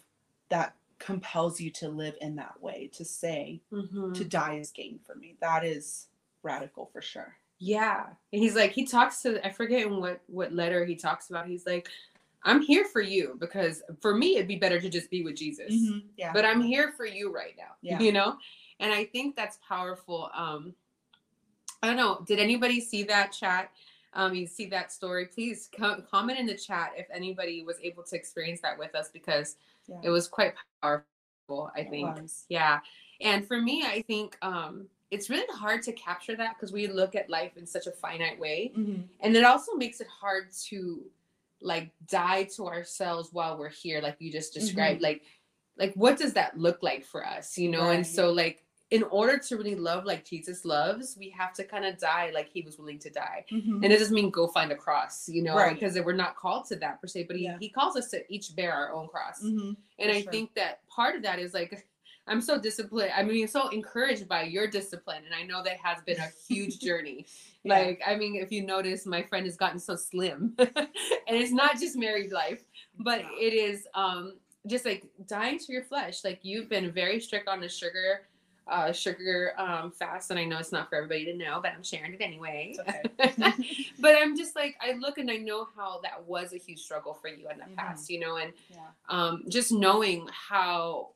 that 0.48 0.74
compels 0.98 1.60
you 1.60 1.70
to 1.70 1.88
live 1.88 2.14
in 2.20 2.36
that 2.36 2.60
way 2.62 2.88
to 2.94 3.04
say 3.04 3.60
Mhm. 3.72 4.14
to 4.14 4.24
die 4.24 4.54
is 4.54 4.70
gain 4.70 4.98
for 5.04 5.14
me 5.14 5.36
that 5.40 5.64
is 5.64 6.08
radical 6.42 6.86
for 6.86 7.02
sure 7.02 7.36
Yeah. 7.58 8.06
And 8.32 8.42
he's 8.42 8.54
like, 8.54 8.72
he 8.72 8.84
talks 8.86 9.22
to, 9.22 9.44
I 9.44 9.50
forget 9.50 9.86
in 9.86 9.98
what, 9.98 10.20
what 10.26 10.52
letter 10.52 10.84
he 10.84 10.94
talks 10.94 11.30
about. 11.30 11.46
He's 11.46 11.64
like, 11.66 11.88
I'm 12.44 12.60
here 12.60 12.84
for 12.84 13.00
you 13.00 13.34
because 13.40 13.82
for 14.02 14.14
me, 14.14 14.36
it'd 14.36 14.46
be 14.46 14.56
better 14.56 14.78
to 14.78 14.90
just 14.90 15.08
be 15.10 15.22
with 15.24 15.36
Jesus, 15.36 15.72
yeah 16.18 16.32
but 16.34 16.44
I'm 16.44 16.60
here 16.60 16.92
for 16.98 17.06
you 17.06 17.32
right 17.34 17.54
now, 17.56 17.72
Yeah. 17.80 17.98
you 17.98 18.12
know? 18.12 18.36
And 18.78 18.92
I 18.92 19.04
think 19.06 19.36
that's 19.36 19.58
powerful. 19.66 20.28
Um, 20.34 20.74
I 21.82 21.86
don't 21.88 21.96
know. 21.96 22.22
Did 22.26 22.38
anybody 22.38 22.78
see 22.80 23.02
that 23.04 23.32
chat? 23.32 23.70
Um, 24.12 24.34
you 24.34 24.46
see 24.46 24.66
that 24.66 24.92
story? 24.92 25.26
Please 25.26 25.68
co- 25.78 26.00
comment 26.10 26.38
in 26.38 26.46
the 26.46 26.54
chat 26.56 26.92
if 26.96 27.06
anybody 27.12 27.62
was 27.64 27.76
able 27.82 28.02
to 28.04 28.16
experience 28.16 28.60
that 28.62 28.78
with 28.78 28.94
us 28.94 29.08
because 29.12 29.56
yeah 29.88 30.00
it 30.02 30.10
was 30.10 30.26
quite 30.28 30.54
powerful, 30.82 31.70
I 31.76 31.80
It 31.80 31.90
think. 31.90 32.16
was. 32.20 32.44
Yeah. 32.48 32.80
And 33.20 33.46
for 33.46 33.60
me, 33.60 33.84
I 33.86 34.02
think 34.02 34.36
um, 34.42 34.88
it's 35.10 35.30
really 35.30 35.46
hard 35.56 35.82
to 35.84 35.92
capture 35.92 36.36
that 36.36 36.56
because 36.56 36.72
we 36.72 36.86
look 36.88 37.14
at 37.14 37.30
life 37.30 37.56
in 37.56 37.66
such 37.66 37.86
a 37.86 37.92
finite 37.92 38.38
way. 38.38 38.72
Mhm. 38.76 39.04
And 39.20 39.36
it 39.36 39.44
also 39.44 39.74
makes 39.74 40.00
it 40.00 40.08
hard 40.08 40.50
to 40.68 41.04
like 41.62 41.90
die 42.08 42.44
to 42.56 42.66
ourselves 42.66 43.30
while 43.32 43.56
we're 43.58 43.70
here, 43.70 44.00
like 44.02 44.16
you 44.18 44.30
just 44.32 44.52
described. 44.52 45.00
Like, 45.00 45.22
like 45.78 45.94
what 45.94 46.18
does 46.18 46.32
that 46.34 46.58
look 46.58 46.82
like 46.82 47.04
for 47.04 47.24
us? 47.24 47.56
You 47.56 47.70
know? 47.70 47.90
And 47.90 48.06
so 48.06 48.32
like 48.32 48.64
in 48.90 49.02
order 49.04 49.36
to 49.36 49.56
really 49.56 49.74
love 49.74 50.04
like 50.04 50.24
Jesus 50.24 50.64
loves, 50.64 51.16
we 51.18 51.28
have 51.30 51.52
to 51.54 51.64
kind 51.64 51.84
of 51.84 51.98
die 51.98 52.30
like 52.32 52.48
he 52.48 52.62
was 52.62 52.78
willing 52.78 52.98
to 53.00 53.10
die. 53.10 53.44
Mhm. 53.50 53.82
And 53.82 53.84
it 53.86 53.98
doesn't 53.98 54.14
mean 54.14 54.30
go 54.30 54.46
find 54.46 54.70
a 54.70 54.76
cross, 54.76 55.28
you 55.28 55.42
know, 55.42 55.56
Right. 55.56 55.74
because 55.74 55.98
we're 56.00 56.12
not 56.12 56.36
called 56.36 56.66
to 56.66 56.76
that 56.76 57.00
per 57.00 57.08
se, 57.08 57.24
but 57.24 57.34
he, 57.36 57.44
Yeah. 57.44 57.58
he 57.58 57.68
calls 57.68 57.96
us 57.96 58.10
to 58.10 58.22
each 58.32 58.54
bear 58.54 58.72
our 58.72 58.92
own 58.92 59.08
cross. 59.08 59.42
Mhm. 59.42 59.76
And 59.98 60.10
For 60.10 60.16
I 60.16 60.22
sure. 60.22 60.30
think 60.32 60.54
that 60.54 60.86
part 60.88 61.16
of 61.16 61.22
that 61.22 61.38
is 61.40 61.52
like 61.52 61.86
I'm 62.28 62.40
so 62.40 62.58
disciplined. 62.60 63.12
I 63.14 63.22
mean, 63.22 63.46
so 63.46 63.68
encouraged 63.68 64.26
by 64.26 64.42
your 64.42 64.66
discipline, 64.66 65.24
and 65.26 65.32
I 65.32 65.44
know 65.44 65.62
that 65.62 65.76
has 65.76 66.02
been 66.02 66.18
a 66.18 66.28
huge 66.48 66.78
journey. 66.80 67.26
Yeah. 67.62 67.78
Like, 67.78 68.00
I 68.06 68.14
mean, 68.14 68.36
if 68.36 68.52
you 68.52 68.62
notice, 68.64 69.06
my 69.06 69.24
friend 69.24 69.44
has 69.44 69.56
gotten 69.56 69.80
so 69.80 69.96
slim, 69.96 70.54
and 70.58 70.88
it's 71.26 71.50
not 71.50 71.80
just 71.80 71.96
married 71.96 72.30
life, 72.30 72.62
but 72.98 73.20
Yeah. 73.22 73.30
it 73.40 73.52
is 73.54 73.88
um 73.94 74.38
just 74.68 74.84
like 74.84 75.04
dying 75.26 75.58
to 75.58 75.72
your 75.72 75.82
flesh. 75.82 76.22
Like 76.24 76.40
you've 76.44 76.68
been 76.68 76.92
very 76.92 77.18
strict 77.20 77.48
on 77.48 77.60
the 77.60 77.68
sugar, 77.68 78.28
uh, 78.68 78.92
sugar 78.92 79.52
um 79.58 79.92
fast, 79.92 80.30
and 80.30 80.38
I 80.40 80.44
know 80.44 80.58
it's 80.58 80.72
not 80.72 80.88
for 80.88 80.96
everybody 80.96 81.24
to 81.26 81.34
know, 81.34 81.60
but 81.62 81.72
I'm 81.72 81.82
sharing 81.84 82.14
it 82.14 82.20
anyway. 82.20 82.74
It's 82.76 82.80
okay. 82.80 83.54
but 84.00 84.16
I'm 84.16 84.36
just 84.36 84.56
like 84.56 84.76
I 84.80 84.92
look 84.92 85.18
and 85.18 85.30
I 85.30 85.36
know 85.36 85.68
how 85.76 86.00
that 86.02 86.24
was 86.24 86.52
a 86.52 86.58
huge 86.58 86.80
struggle 86.80 87.14
for 87.14 87.28
you 87.28 87.48
in 87.48 87.58
the 87.58 87.64
Mhm. 87.64 87.76
past, 87.76 88.10
you 88.10 88.18
know, 88.20 88.36
and 88.36 88.52
yeah. 88.70 88.78
um, 89.08 89.44
just 89.48 89.70
knowing 89.72 90.28
how 90.32 91.10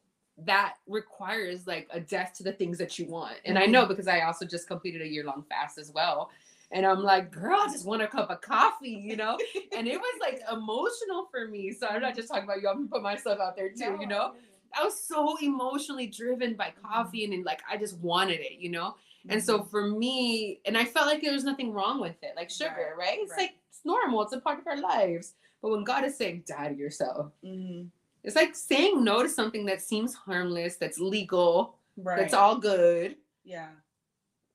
that 0.47 0.77
requires 0.87 1.67
like 1.67 1.89
a 1.93 2.01
death 2.01 2.33
to 2.35 2.43
the 2.43 2.53
things 2.53 2.79
that 2.79 2.99
you 2.99 3.07
want. 3.07 3.37
And 3.45 3.59
I 3.59 3.67
know 3.67 3.85
because 3.85 4.09
I 4.09 4.21
also 4.23 4.47
just 4.47 4.67
completed 4.67 5.03
a 5.03 5.07
year 5.09 5.25
long 5.25 5.45
fast 5.49 5.77
as 5.77 5.91
well. 5.93 6.31
And 6.73 6.87
I'm 6.87 7.01
like, 7.03 7.33
girl, 7.33 7.59
I 7.61 7.67
just 7.67 7.85
want 7.85 8.01
a 8.01 8.07
cup 8.07 8.31
of 8.31 8.41
coffee, 8.41 8.91
you 8.91 9.17
know? 9.17 9.37
and 9.77 9.89
it 9.89 9.99
was 9.99 10.21
like 10.21 10.41
emotional 10.53 11.27
for 11.31 11.49
me. 11.49 11.73
So 11.73 11.89
I'm 11.89 12.01
not 12.01 12.15
just 12.15 12.29
talking 12.29 12.45
about 12.45 12.63
you, 12.63 12.69
I'm 12.69 12.77
gonna 12.77 12.89
put 12.89 13.03
myself 13.03 13.41
out 13.41 13.57
there 13.57 13.71
too, 13.71 13.99
you 14.01 14.07
know? 14.07 14.35
I 14.79 14.85
was 14.85 14.99
so 15.03 15.37
emotionally 15.43 16.07
driven 16.07 16.55
by 16.55 16.73
coffee 16.83 17.25
and, 17.25 17.33
then 17.33 17.43
like 17.45 17.61
I 17.71 17.77
just 17.77 17.99
wanted 17.99 18.41
it, 18.41 18.59
you 18.59 18.71
know? 18.71 18.97
And 19.29 19.43
so 19.43 19.59
Mm-hmm. 19.59 19.69
for 19.69 19.87
me, 19.89 20.61
and 20.65 20.79
I 20.79 20.85
felt 20.85 21.07
like 21.07 21.21
there 21.23 21.33
was 21.33 21.45
nothing 21.45 21.73
wrong 21.73 22.01
with 22.01 22.17
it, 22.23 22.33
like 22.37 22.49
sugar, 22.51 22.95
right? 22.99 23.19
It's 23.21 23.31
right. 23.33 23.41
like 23.41 23.53
it's 23.69 23.81
normal, 23.85 24.23
it's 24.23 24.33
a 24.33 24.41
part 24.41 24.59
of 24.59 24.67
our 24.67 24.81
lives. 24.81 25.35
But 25.61 25.71
when 25.73 25.85
God 25.85 26.05
is 26.05 26.17
saying, 26.17 26.45
die 26.47 26.69
to 26.69 26.75
yourself, 26.75 27.31
Mhm. 27.45 27.89
it's 28.25 28.37
like 28.37 28.55
saying 28.55 29.05
no 29.05 29.23
to 29.23 29.29
something 29.29 29.67
that 29.67 29.83
seems 29.83 30.15
harmless, 30.15 30.77
that's 30.77 30.99
legal, 30.99 31.77
right. 31.99 32.19
that's 32.19 32.33
all 32.33 32.57
good. 32.57 33.17
Yeah. 33.45 33.69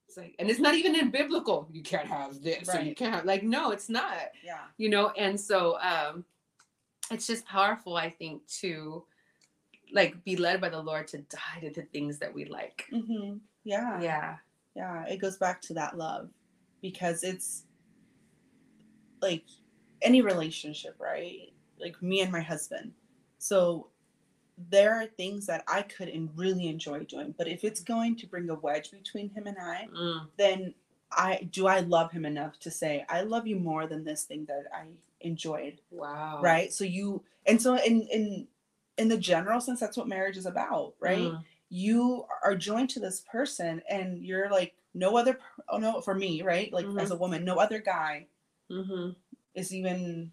It's 0.08 0.18
like, 0.18 0.36
and 0.40 0.50
it's 0.50 0.60
not 0.60 0.74
even 0.76 0.96
in 0.96 1.12
biblical. 1.12 1.68
You 1.72 1.84
can't 1.84 2.08
have 2.08 2.42
this, 2.42 2.74
or 2.74 2.80
you 2.82 2.96
can't 2.96 3.14
have 3.14 3.26
like, 3.26 3.44
no, 3.44 3.72
it's 3.72 3.90
not. 3.90 4.32
Yeah. 4.44 4.60
You 4.78 4.90
know, 4.90 5.10
and 5.12 5.40
so 5.40 5.78
um 5.82 6.26
it's 7.12 7.28
just 7.28 7.46
powerful, 7.46 7.96
I 7.98 8.10
think, 8.10 8.48
to 8.62 9.04
like 9.92 10.24
be 10.24 10.36
led 10.36 10.62
by 10.62 10.70
the 10.70 10.82
Lord 10.82 11.08
to 11.10 11.20
die 11.20 11.60
to 11.62 11.70
the 11.70 11.84
things 11.84 12.20
that 12.20 12.34
we 12.34 12.46
like. 12.46 12.86
hmm 12.90 13.38
Yeah. 13.64 14.02
Yeah. 14.02 14.36
Yeah. 14.76 15.06
It 15.06 15.18
goes 15.18 15.38
back 15.38 15.62
to 15.64 15.74
that 15.76 15.98
love 15.98 16.30
because 16.82 17.24
it's 17.24 17.64
like 19.22 19.44
any 20.02 20.22
relationship, 20.22 20.96
right? 21.00 21.52
Like 21.80 22.02
me 22.02 22.22
and 22.22 22.32
my 22.32 22.42
husband. 22.42 22.92
So 23.40 23.88
there 24.70 24.94
are 24.96 25.06
things 25.06 25.46
that 25.48 25.64
I 25.68 25.82
could 25.82 26.08
and 26.10 26.30
really 26.36 26.68
enjoy 26.68 27.00
doing, 27.04 27.34
but 27.38 27.48
if 27.48 27.64
it's 27.64 27.82
going 27.82 28.16
to 28.18 28.28
bring 28.28 28.50
a 28.50 28.56
wedge 28.56 28.92
between 28.92 29.30
him 29.30 29.48
and 29.48 29.58
I, 29.60 29.88
Mm, 29.94 30.28
then 30.38 30.74
I 31.12 31.48
do 31.52 31.68
I 31.68 31.80
love 31.82 32.12
him 32.12 32.26
enough 32.26 32.60
to 32.62 32.72
say 32.72 33.06
I 33.10 33.22
love 33.22 33.48
you 33.48 33.58
more 33.58 33.88
than 33.88 34.04
this 34.04 34.24
thing 34.24 34.46
that 34.46 34.66
I 34.74 34.86
enjoyed, 35.22 35.82
wow. 35.92 36.40
right? 36.42 36.72
So 36.74 36.84
you 36.84 37.24
and 37.46 37.62
so 37.62 37.76
in 37.76 38.02
in 38.04 38.48
in 38.98 39.08
the 39.10 39.18
general 39.18 39.60
sense, 39.62 39.80
that's 39.80 39.98
what 39.98 40.08
marriage 40.08 40.38
is 40.38 40.46
about, 40.46 40.94
right? 41.00 41.32
Mm, 41.32 41.44
You 41.70 42.26
are 42.44 42.56
joined 42.56 42.90
to 42.92 43.00
this 43.00 43.22
person, 43.22 43.82
and 43.90 44.24
you're 44.24 44.50
like 44.50 44.76
no 44.94 45.18
other. 45.18 45.40
Oh 45.68 45.78
no, 45.78 46.00
for 46.02 46.14
me, 46.16 46.42
right? 46.42 46.72
Like 46.72 46.86
Mhm. 46.86 47.02
as 47.02 47.12
a 47.12 47.16
woman, 47.18 47.44
no 47.44 47.58
other 47.58 47.80
guy 47.80 48.28
hmm 48.70 49.10
is 49.54 49.74
even 49.74 50.32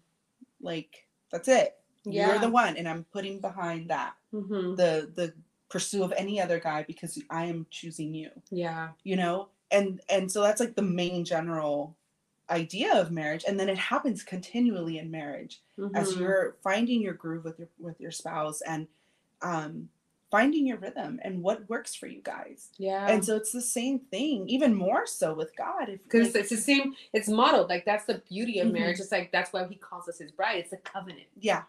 like 0.61 1.07
that's 1.31 1.47
it. 1.47 1.77
Yeah. 2.05 2.27
You're 2.29 2.39
the 2.39 2.49
one, 2.49 2.77
and 2.77 2.87
I'm 2.87 3.05
putting 3.05 3.39
behind 3.39 3.89
that 3.89 4.15
hmm 4.31 4.75
the 4.75 5.11
the 5.15 5.33
pursuit 5.69 6.03
of 6.03 6.13
any 6.13 6.39
other 6.39 6.59
guy 6.59 6.83
because 6.83 7.19
I 7.29 7.45
am 7.45 7.65
choosing 7.69 8.13
you. 8.13 8.29
Yeah. 8.51 8.91
you 9.03 9.15
know 9.15 9.49
and 9.71 10.01
and 10.07 10.31
so 10.31 10.41
that's 10.43 10.59
like 10.59 10.75
the 10.75 10.83
main 10.83 11.25
general 11.25 11.95
idea 12.53 12.93
of 13.01 13.11
marriage 13.11 13.43
and 13.47 13.59
then 13.59 13.67
it 13.69 13.77
happens 13.77 14.23
continually 14.23 14.97
in 14.99 15.09
marriage 15.11 15.61
as 15.95 16.13
Mhm. 16.13 16.19
you're 16.19 16.55
finding 16.63 17.01
your 17.01 17.13
groove 17.13 17.43
with 17.43 17.57
your 17.59 17.69
with 17.79 17.99
your 17.99 18.11
spouse 18.11 18.61
and 18.61 18.87
um 19.41 19.89
finding 20.31 20.65
your 20.65 20.77
rhythm 20.77 21.19
and 21.23 21.43
what 21.43 21.67
works 21.69 21.93
for 21.93 22.07
you 22.07 22.21
guys 22.21 22.69
Yeah. 22.77 23.07
and 23.11 23.23
so 23.25 23.35
it's 23.35 23.51
the 23.51 23.61
same 23.61 23.99
thing 23.99 24.47
even 24.49 24.73
more 24.73 25.05
so 25.05 25.33
with 25.33 25.55
god 25.55 25.87
because 26.03 26.33
like, 26.33 26.41
it's 26.41 26.49
the 26.49 26.57
same 26.57 26.95
it's 27.13 27.27
modeled 27.27 27.69
like 27.69 27.85
that's 27.85 28.05
the 28.05 28.21
beauty 28.29 28.59
of 28.59 28.67
Mhm. 28.69 28.73
marriage 28.73 28.99
it's 28.99 29.11
like 29.11 29.31
that's 29.31 29.51
why 29.53 29.67
he 29.67 29.75
calls 29.75 30.07
us 30.07 30.17
his 30.19 30.31
bride 30.31 30.57
it's 30.57 30.73
a 30.73 30.77
covenant 30.77 31.27
yeah 31.39 31.63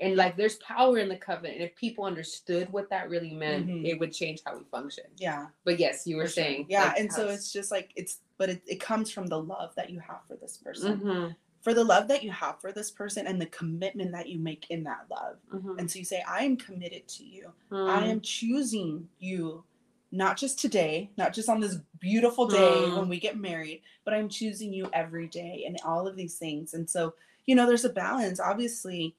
and 0.00 0.16
like 0.16 0.36
there's 0.36 0.56
power 0.56 0.98
in 0.98 1.08
the 1.08 1.16
covenant 1.16 1.54
and 1.56 1.64
if 1.64 1.74
people 1.76 2.04
understood 2.04 2.70
what 2.72 2.88
that 2.90 3.08
really 3.10 3.32
meant 3.32 3.66
Mhm. 3.66 3.84
it 3.86 3.98
would 3.98 4.12
change 4.12 4.40
how 4.44 4.56
we 4.56 4.64
function 4.70 5.04
yeah 5.18 5.46
but 5.64 5.78
yes 5.78 6.06
you 6.06 6.16
were 6.16 6.24
for 6.24 6.30
sure. 6.32 6.44
saying 6.44 6.66
yeah 6.68 6.88
like, 6.88 6.98
and 6.98 7.12
so 7.12 7.28
it's 7.28 7.52
just 7.52 7.70
like 7.70 7.90
it's 7.96 8.18
but 8.38 8.48
it, 8.50 8.62
it 8.66 8.80
comes 8.80 9.10
from 9.10 9.26
the 9.26 9.38
love 9.40 9.74
that 9.76 9.90
you 9.90 9.98
have 10.00 10.20
for 10.26 10.36
this 10.36 10.56
person 10.56 11.00
Mhm, 11.00 11.36
for 11.60 11.74
the 11.74 11.84
love 11.84 12.08
that 12.08 12.22
you 12.24 12.30
have 12.30 12.60
for 12.60 12.72
this 12.72 12.90
person 12.90 13.26
and 13.26 13.40
the 13.40 13.46
commitment 13.46 14.12
that 14.12 14.28
you 14.28 14.38
make 14.38 14.70
in 14.70 14.82
that 14.84 15.06
love 15.10 15.36
mhm, 15.52 15.78
and 15.78 15.90
so 15.90 15.98
you 15.98 16.04
say 16.04 16.22
i 16.26 16.42
am 16.44 16.56
committed 16.56 17.06
to 17.08 17.24
you 17.24 17.52
I 17.70 18.04
mm, 18.04 18.10
am 18.10 18.20
choosing 18.20 19.08
you, 19.18 19.64
not 20.12 20.36
just 20.36 20.58
today, 20.58 21.10
not 21.16 21.32
just 21.32 21.48
on 21.48 21.60
this 21.60 21.76
beautiful 21.98 22.46
day 22.46 22.86
Mm. 22.88 22.96
when 22.98 23.08
we 23.08 23.18
get 23.20 23.38
married, 23.38 23.82
but 24.04 24.12
I'm 24.12 24.28
choosing 24.28 24.72
you 24.72 24.88
every 24.92 25.28
day 25.28 25.64
and 25.66 25.78
all 25.84 26.06
of 26.06 26.16
these 26.16 26.36
things. 26.36 26.74
And 26.74 26.88
so, 26.88 27.14
you 27.46 27.54
know, 27.54 27.66
there's 27.66 27.84
a 27.84 27.90
balance. 27.92 28.38
Obviously, 28.40 29.16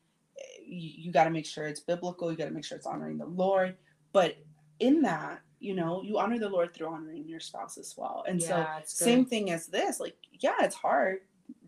you, 0.71 0.91
you 1.05 1.11
got 1.11 1.25
to 1.25 1.29
make 1.29 1.45
sure 1.45 1.65
it's 1.67 1.79
biblical, 1.81 2.31
you 2.31 2.37
got 2.37 2.45
to 2.45 2.51
make 2.51 2.65
sure 2.65 2.77
it's 2.77 2.87
honoring 2.87 3.17
the 3.17 3.25
Lord. 3.25 3.75
But 4.13 4.37
in 4.79 5.01
that, 5.03 5.41
you 5.59 5.75
know, 5.75 6.01
you 6.01 6.17
honor 6.17 6.39
the 6.39 6.49
Lord 6.49 6.73
through 6.73 6.87
honoring 6.87 7.27
your 7.27 7.39
spouse 7.39 7.77
as 7.77 7.93
well. 7.97 8.23
And 8.27 8.41
so, 8.41 8.55
yeah, 8.57 8.79
good. 8.79 8.87
same 8.87 9.25
thing 9.25 9.51
as 9.51 9.67
this 9.67 9.99
like, 9.99 10.17
yeah, 10.31 10.55
it's 10.61 10.75
hard. 10.75 11.19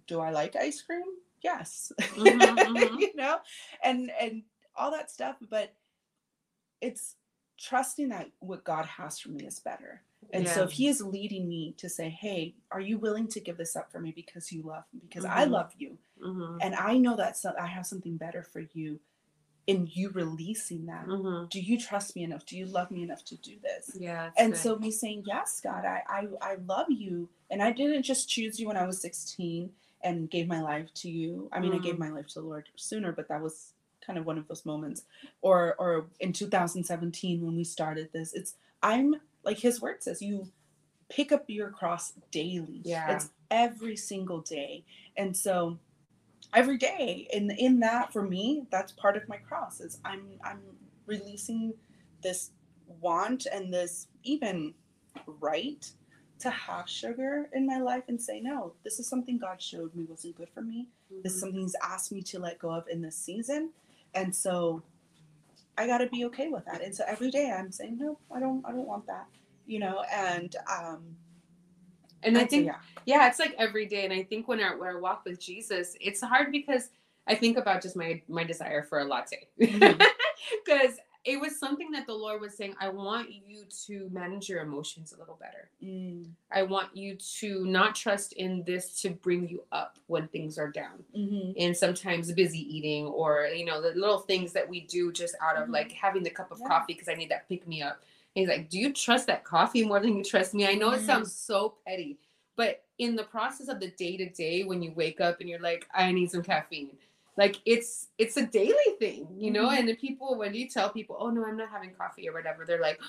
Do 0.07 0.19
I 0.19 0.31
like 0.31 0.55
ice 0.55 0.81
cream? 0.81 1.03
Yes. 1.43 1.91
Mhm, 2.17 2.39
mhm. 2.65 2.99
you 2.99 3.15
know, 3.15 3.39
and 3.83 4.11
and 4.19 4.43
all 4.75 4.91
that 4.91 5.11
stuff. 5.11 5.35
But 5.49 5.73
it's 6.81 7.15
trusting 7.59 8.09
that 8.09 8.29
what 8.39 8.63
God 8.63 8.85
has 8.85 9.19
for 9.19 9.29
me 9.29 9.45
is 9.45 9.59
better. 9.59 10.01
And 10.31 10.47
so 10.47 10.63
if 10.63 10.71
he 10.71 10.87
is 10.87 11.01
leading 11.01 11.47
me 11.47 11.75
to 11.77 11.87
say, 11.89 12.09
Hey, 12.09 12.55
are 12.71 12.81
you 12.81 12.97
willing 12.97 13.27
to 13.29 13.39
give 13.39 13.57
this 13.57 13.75
up 13.75 13.91
for 13.91 13.99
me 13.99 14.11
because 14.15 14.51
you 14.51 14.63
love 14.63 14.85
me? 14.93 15.01
Because 15.07 15.25
I 15.25 15.45
Mhm. 15.45 15.51
love 15.51 15.71
you. 15.77 15.97
Mhm, 16.23 16.59
And 16.61 16.75
I 16.75 16.97
know 16.97 17.15
that 17.17 17.37
so- 17.37 17.55
I 17.59 17.67
have 17.67 17.85
something 17.85 18.17
better 18.17 18.43
for 18.43 18.61
you 18.73 18.99
in 19.65 19.87
you 19.93 20.09
releasing 20.09 20.85
that. 20.87 21.05
mhm. 21.07 21.49
Do 21.49 21.59
you 21.61 21.77
trust 21.79 22.15
me 22.15 22.23
enough? 22.23 22.45
Do 22.45 22.57
you 22.57 22.65
love 22.65 22.91
me 22.91 23.01
enough 23.03 23.23
to 23.25 23.35
do 23.37 23.57
this? 23.61 23.91
yeah 23.95 24.31
and 24.37 24.53
good. 24.53 24.59
so 24.61 24.77
me 24.77 24.91
saying 24.91 25.23
yes 25.25 25.61
god 25.61 25.85
I, 25.85 26.03
I 26.09 26.27
i 26.41 26.55
love 26.65 26.87
you 26.89 27.29
and 27.49 27.61
i 27.61 27.71
didn't 27.71 28.03
just 28.03 28.27
choose 28.27 28.59
you 28.59 28.67
when 28.67 28.75
i 28.77 28.85
was 28.85 28.99
16 28.99 29.71
and 30.03 30.29
gave 30.29 30.47
my 30.47 30.61
life 30.61 30.93
to 30.95 31.09
you 31.09 31.47
i 31.53 31.59
mean 31.61 31.73
i 31.73 31.77
gave 31.77 31.95
Mhm. 31.95 31.99
my 31.99 32.09
life 32.09 32.27
to 32.29 32.41
the 32.41 32.45
lord 32.45 32.67
sooner 32.75 33.11
but 33.13 33.27
that 33.29 33.41
was 33.41 33.73
kind 34.05 34.19
of 34.19 34.25
one 34.25 34.37
of 34.37 34.47
those 34.49 34.65
moments 34.65 35.05
or 35.41 35.75
or 35.79 36.07
in 36.19 36.33
2017 36.33 37.45
when 37.45 37.55
we 37.55 37.63
started 37.63 38.09
this 38.11 38.33
it's 38.33 38.55
i'm 38.81 39.15
like 39.43 39.59
his 39.59 39.79
word 39.81 40.03
says 40.03 40.21
you 40.21 40.51
pick 41.09 41.31
up 41.31 41.45
your 41.49 41.69
cross 41.69 42.13
daily 42.31 42.81
Yeah. 42.83 43.15
it's 43.15 43.29
every 43.49 43.95
single 43.95 44.41
day 44.41 44.83
and 45.15 45.37
so 45.37 45.77
every 46.55 46.77
day. 46.77 47.27
And 47.33 47.51
in 47.57 47.79
that 47.81 48.13
for 48.13 48.21
me 48.23 48.65
that's 48.71 48.91
part 48.93 49.17
of 49.17 49.27
my 49.29 49.37
cross 49.37 49.79
is 49.81 49.99
i'm 50.05 50.23
i'm 50.43 50.61
releasing 51.05 51.73
this 52.23 52.51
want 53.01 53.45
and 53.53 53.73
this 53.73 54.07
even 54.23 54.73
right 55.41 55.91
to 56.39 56.49
have 56.49 56.89
sugar 56.89 57.49
in 57.53 57.65
my 57.65 57.79
life 57.79 58.03
and 58.07 58.21
say 58.21 58.39
no 58.39 58.73
this 58.83 58.99
is 58.99 59.07
something 59.07 59.37
god 59.37 59.61
showed 59.61 59.95
me 59.95 60.05
wasn't 60.09 60.35
good 60.37 60.49
for 60.53 60.61
me. 60.61 60.87
This 61.23 61.33
is 61.33 61.37
Mhm. 61.37 61.41
something 61.41 61.61
he's 61.61 61.75
asked 61.83 62.11
me 62.11 62.21
to 62.23 62.39
let 62.39 62.59
go 62.59 62.71
of 62.71 62.87
in 62.87 63.01
this 63.01 63.15
season. 63.17 63.71
And 64.13 64.35
so 64.35 64.83
i 65.77 65.87
got 65.87 65.99
to 65.99 66.07
be 66.07 66.25
okay 66.25 66.49
with 66.49 66.65
that. 66.65 66.81
And 66.81 66.95
so 66.95 67.03
every 67.07 67.31
day 67.31 67.51
i'm 67.51 67.71
saying 67.71 67.97
no 67.97 68.17
i 68.31 68.39
don't 68.39 68.65
i 68.65 68.71
don't 68.71 68.87
want 68.87 69.07
that 69.07 69.27
you 69.65 69.79
know? 69.79 70.03
And 70.13 70.55
um 70.69 71.17
and 72.25 72.37
i 72.37 72.41
and 72.41 72.49
so, 72.49 72.55
think 72.57 72.65
yeah. 72.67 72.75
yeah 73.05 73.27
it's 73.27 73.39
like 73.39 73.55
every 73.57 73.85
day. 73.85 74.03
And 74.05 74.13
i 74.13 74.23
think 74.23 74.47
when 74.47 74.59
i 74.61 74.75
when 74.75 74.89
i 74.89 74.95
walk 74.99 75.23
with 75.25 75.39
jesus 75.39 75.95
it's 76.01 76.21
hard 76.21 76.51
because 76.51 76.89
i 77.27 77.35
think 77.35 77.57
about 77.57 77.81
just 77.81 77.95
my 77.95 78.21
my 78.27 78.43
desire 78.43 78.83
for 78.83 78.99
a 78.99 79.05
latte. 79.05 79.47
Because 80.65 80.97
it 81.25 81.39
was 81.39 81.57
something 81.57 81.89
that 81.91 82.05
the 82.05 82.13
lord 82.13 82.41
was 82.41 82.53
saying 82.55 82.75
i 82.81 82.89
want 82.89 83.29
you 83.31 83.63
to 83.85 84.09
manage 84.11 84.49
your 84.49 84.61
emotions 84.61 85.13
a 85.13 85.19
little 85.19 85.37
better. 85.39 85.69
Mm, 85.81 86.25
i 86.51 86.63
want 86.63 86.95
you 86.97 87.15
to 87.39 87.65
not 87.65 87.95
trust 87.95 88.33
in 88.33 88.63
this 88.65 89.01
to 89.01 89.09
bring 89.11 89.47
you 89.47 89.63
up 89.71 89.97
when 90.07 90.27
things 90.27 90.57
are 90.57 90.69
down 90.69 91.03
mhm, 91.17 91.53
and 91.57 91.75
sometimes 91.77 92.29
busy 92.33 92.59
eating 92.75 93.05
or 93.05 93.45
you 93.47 93.63
know 93.63 93.81
the 93.81 93.97
little 93.97 94.19
things 94.19 94.51
that 94.51 94.67
we 94.67 94.81
do 94.81 95.11
just 95.13 95.35
out 95.41 95.55
of 95.55 95.69
Mhm. 95.69 95.73
like 95.73 95.91
having 95.93 96.23
the 96.23 96.29
cup 96.29 96.51
of 96.51 96.59
Yeah. 96.59 96.67
coffee 96.67 96.93
because 96.93 97.07
i 97.07 97.13
need 97.13 97.29
that 97.31 97.47
pick 97.47 97.65
me 97.67 97.81
up 97.81 98.03
he's 98.35 98.47
like 98.47 98.69
do 98.69 98.79
you 98.79 98.91
trust 98.93 99.27
that 99.27 99.43
coffee 99.43 99.85
more 99.85 99.99
than 99.99 100.15
you 100.17 100.23
trust 100.23 100.53
me? 100.53 100.67
I 100.67 100.73
know 100.73 100.91
it 100.91 101.01
sounds 101.05 101.33
so 101.33 101.75
petty 101.87 102.17
but 102.55 102.83
in 102.99 103.15
the 103.15 103.23
process 103.23 103.67
of 103.67 103.79
the 103.79 103.89
day 103.91 104.15
to 104.17 104.29
day 104.29 104.63
when 104.63 104.81
you 104.83 104.91
wake 104.95 105.19
up 105.19 105.39
and 105.39 105.49
you're 105.49 105.59
like 105.59 105.87
i 105.93 106.11
need 106.11 106.29
some 106.29 106.43
caffeine 106.43 106.91
like 107.37 107.55
it's 107.65 108.09
it's 108.19 108.37
a 108.37 108.45
daily 108.45 108.91
thing 108.99 109.27
you 109.35 109.49
know? 109.49 109.67
Mhm. 109.69 109.79
and 109.79 109.89
the 109.89 109.95
people 109.95 110.37
when 110.37 110.53
you 110.53 110.69
tell 110.69 110.89
people 110.91 111.15
oh 111.19 111.31
no 111.31 111.43
i'm 111.45 111.57
not 111.57 111.69
having 111.69 111.91
coffee 111.95 112.29
or 112.29 112.33
whatever 112.33 112.63
they're 112.65 112.79
like 112.81 112.99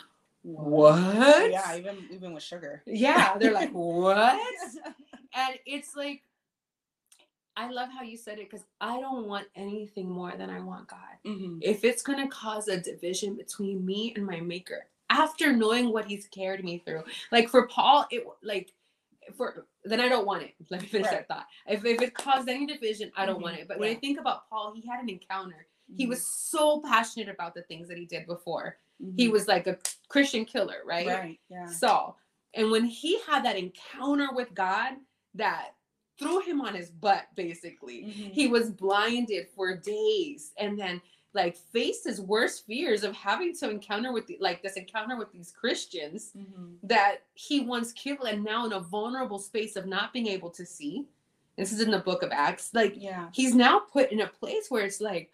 what? 0.43 1.51
Yeah, 1.51 1.77
even 1.77 1.97
even 2.11 2.33
with 2.35 2.43
sugar. 2.43 2.83
yeah 2.87 3.37
they're 3.39 3.53
like 3.53 3.71
what? 3.73 4.39
And 5.37 5.59
it's 5.67 5.97
like 5.97 6.23
i 7.57 7.69
love 7.69 7.89
how 7.91 8.03
you 8.03 8.17
said 8.17 8.39
it 8.39 8.49
because 8.51 8.65
i 8.81 9.01
don't 9.01 9.27
want 9.27 9.47
anything 9.57 10.09
more 10.09 10.33
than 10.37 10.49
i 10.51 10.61
want 10.61 10.87
god. 10.89 10.99
Mhm. 11.27 11.59
if 11.63 11.85
it's 11.85 12.03
going 12.03 12.21
to 12.23 12.29
cause 12.29 12.69
a 12.69 12.79
division 12.81 13.35
between 13.35 13.85
me 13.85 14.13
and 14.17 14.25
my 14.27 14.41
maker 14.41 14.87
after 15.11 15.53
knowing 15.53 15.93
what 15.93 16.05
he's 16.07 16.27
carried 16.29 16.65
me 16.65 16.79
through 16.85 17.03
like 17.33 17.49
for 17.49 17.67
paul 17.69 18.07
it 18.11 18.25
like 18.43 18.73
for 19.37 19.67
then 19.85 20.01
i 20.01 20.09
don't 20.09 20.27
want 20.27 20.43
it 20.43 20.55
let 20.71 20.81
me 20.83 20.87
finish 20.87 21.07
Right. 21.07 21.27
that 21.27 21.29
thought 21.29 21.47
if, 21.67 21.85
if 21.85 22.01
it 22.03 22.15
caused 22.15 22.49
any 22.49 22.67
division 22.67 23.11
i 23.17 23.27
don't 23.27 23.41
want 23.43 23.57
Mhm. 23.57 23.61
it 23.63 23.69
but 23.69 23.79
when 23.79 23.91
i 23.91 23.95
think 23.95 24.19
about 24.19 24.49
paul 24.49 24.73
he 24.75 24.87
had 24.89 25.01
an 25.01 25.09
encounter 25.09 25.67
he 25.97 26.07
Mhm. 26.07 26.11
was 26.11 26.27
so 26.27 26.81
passionate 26.81 27.29
about 27.29 27.55
the 27.55 27.63
things 27.63 27.89
that 27.89 27.99
he 27.99 28.07
did 28.07 28.27
before 28.27 28.79
he 29.17 29.29
Mhm. 29.29 29.33
was 29.33 29.49
like 29.49 29.67
a 29.67 29.79
christian 30.09 30.45
killer 30.45 30.83
right, 30.87 31.07
right. 31.07 31.41
Yeah. 31.49 31.67
So, 31.67 32.17
And 32.57 32.71
when 32.71 32.85
he 32.85 33.19
had 33.23 33.45
that 33.45 33.57
encounter 33.57 34.29
with 34.33 34.55
God 34.55 34.93
that 35.35 35.75
threw 36.21 36.39
him 36.39 36.61
on 36.61 36.73
his 36.73 36.89
butt, 36.93 37.27
basically, 37.35 38.05
Mhm. 38.05 38.31
he 38.33 38.47
was 38.47 38.71
blinded 38.71 39.49
for 39.51 39.77
days 39.77 40.53
and 40.57 40.79
then 40.79 41.03
like 41.35 41.57
faced 41.57 42.05
his 42.05 42.21
worst 42.21 42.65
fears 42.65 43.03
of 43.05 43.13
having 43.15 43.55
to 43.57 43.69
encounter 43.69 44.13
with 44.13 44.27
the, 44.27 44.39
like 44.41 44.63
this 44.63 44.75
encounter 44.75 45.17
with 45.17 45.33
these 45.33 45.51
Christians 45.53 46.33
Mhm. 46.37 46.77
that 46.85 47.23
he 47.35 47.61
once 47.61 47.93
killed 47.93 48.27
and 48.27 48.45
now 48.45 48.65
in 48.67 48.73
a 48.73 48.81
vulnerable 48.81 49.39
space 49.39 49.75
of 49.77 49.87
not 49.87 50.13
being 50.13 50.29
able 50.29 50.51
to 50.51 50.65
see. 50.65 51.07
This 51.57 51.73
is 51.73 51.81
in 51.81 51.91
the 51.91 51.99
book 51.99 52.23
of 52.23 52.31
Acts. 52.33 52.73
Like 52.73 52.95
Yeah. 52.97 53.29
he's 53.33 53.55
now 53.55 53.81
put 53.81 54.11
in 54.13 54.21
a 54.21 54.27
place 54.29 54.71
where 54.71 54.85
it's 54.85 55.01
like, 55.01 55.33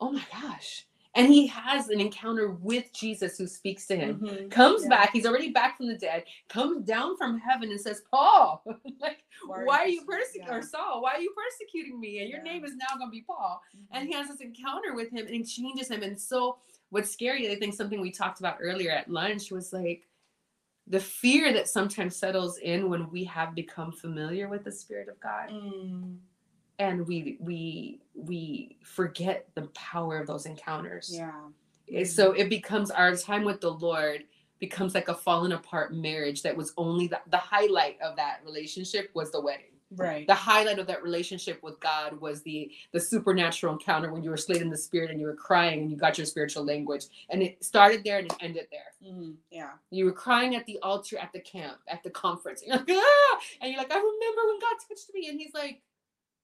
oh 0.00 0.10
my 0.12 0.24
gosh. 0.32 0.86
And 1.16 1.32
he 1.32 1.46
has 1.48 1.88
an 1.88 1.98
encounter 2.00 2.50
with 2.50 2.92
Jesus 2.92 3.38
who 3.38 3.46
speaks 3.46 3.86
to 3.86 3.96
him 3.96 4.20
Mhm. 4.20 4.50
comes 4.50 4.82
Yeah. 4.82 4.90
back. 4.90 5.12
He's 5.12 5.24
already 5.26 5.50
back 5.50 5.78
from 5.78 5.86
the 5.88 5.96
dead. 5.96 6.24
Comes 6.48 6.84
down 6.84 7.16
from 7.16 7.38
heaven 7.38 7.70
and 7.70 7.80
says, 7.80 8.02
"Paul, 8.10 8.62
like, 9.00 9.24
why 9.46 9.78
are 9.78 9.88
you, 9.88 10.04
persecuting 10.04 10.46
yeah. 10.48 10.54
or 10.56 10.62
Saul? 10.62 11.02
Why 11.02 11.12
are 11.14 11.20
you 11.20 11.32
persecuting 11.34 11.98
me? 11.98 12.20
And 12.20 12.28
your 12.28 12.38
Yeah. 12.38 12.44
name 12.52 12.64
is 12.66 12.76
now 12.76 12.96
going 12.98 13.08
to 13.08 13.12
be 13.12 13.22
Paul." 13.22 13.60
And 13.92 14.04
Mhm. 14.04 14.08
he 14.08 14.14
has 14.14 14.28
this 14.28 14.40
encounter 14.40 14.94
with 14.94 15.10
him, 15.10 15.26
and 15.26 15.34
it 15.34 15.44
changes 15.46 15.88
him. 15.90 16.02
And 16.02 16.20
so, 16.20 16.58
what's 16.90 17.10
scary? 17.10 17.50
I 17.50 17.56
think 17.58 17.74
something 17.74 18.00
we 18.00 18.12
talked 18.12 18.38
about 18.40 18.58
earlier 18.60 18.90
at 18.92 19.10
lunch 19.10 19.50
was 19.50 19.72
like 19.72 20.06
the 20.86 21.00
fear 21.00 21.52
that 21.52 21.68
sometimes 21.68 22.14
settles 22.14 22.58
in 22.58 22.88
when 22.90 23.10
we 23.10 23.24
have 23.24 23.54
become 23.56 23.90
familiar 23.90 24.48
with 24.48 24.64
the 24.64 24.70
Spirit 24.70 25.08
of 25.08 25.18
God, 25.18 25.48
Mm. 25.50 26.20
And 26.78 27.06
we 27.06 27.36
we 27.40 28.00
we 28.14 28.76
forget 28.82 29.48
the 29.54 29.62
power 29.74 30.18
of 30.18 30.26
those 30.26 30.46
encounters. 30.46 31.10
Yeah. 31.12 32.04
So 32.04 32.32
it 32.32 32.48
becomes 32.50 32.90
our 32.90 33.14
time 33.16 33.44
with 33.44 33.60
the 33.60 33.70
lord 33.70 34.24
becomes 34.58 34.94
like 34.94 35.08
a 35.08 35.14
fallen 35.14 35.52
apart 35.52 35.94
marriage 35.94 36.42
that 36.42 36.56
was 36.56 36.72
only 36.78 37.06
the, 37.08 37.20
the 37.30 37.36
highlight 37.36 38.00
of 38.00 38.16
that 38.16 38.40
relationship 38.44 39.10
was 39.14 39.30
the 39.30 39.40
wedding 39.40 39.66
Right. 39.94 40.26
the 40.26 40.34
highlight 40.34 40.80
of 40.80 40.88
that 40.88 41.04
relationship 41.04 41.62
with 41.62 41.78
god 41.78 42.20
was 42.20 42.42
the 42.42 42.72
the 42.92 42.98
supernatural 42.98 43.74
encounter 43.74 44.12
when 44.12 44.24
you 44.24 44.30
were 44.30 44.36
slain 44.36 44.62
in 44.62 44.68
the 44.70 44.76
spirit 44.76 45.10
and 45.12 45.20
you 45.20 45.26
were 45.26 45.36
crying 45.36 45.82
and 45.82 45.90
you 45.92 45.96
got 45.96 46.18
your 46.18 46.24
spiritual 46.24 46.64
language 46.64 47.04
and 47.30 47.40
it 47.40 47.62
started 47.62 48.02
there 48.02 48.18
and 48.18 48.26
it 48.26 48.36
ended 48.40 48.66
there 48.72 48.90
Mhm. 49.12 49.34
Yeah. 49.52 49.70
you 49.90 50.06
were 50.06 50.12
crying 50.12 50.56
at 50.56 50.66
the 50.66 50.80
altar 50.82 51.16
at 51.18 51.32
the 51.32 51.38
camp 51.40 51.76
at 51.86 52.02
the 52.02 52.10
conference 52.10 52.62
and 52.66 52.68
you're 52.70 52.78
like, 52.78 53.04
ah! 53.06 53.38
and 53.60 53.70
you're 53.70 53.78
like 53.80 53.92
i 53.92 53.96
remember 53.96 54.40
when 54.46 54.58
god 54.58 54.76
touched 54.88 55.10
me 55.14 55.28
and 55.28 55.38
he's 55.38 55.54
like 55.54 55.80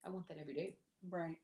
i 0.04 0.08
want 0.10 0.26
that 0.28 0.38
every 0.40 0.54
day 0.54 0.74
Right. 1.10 1.36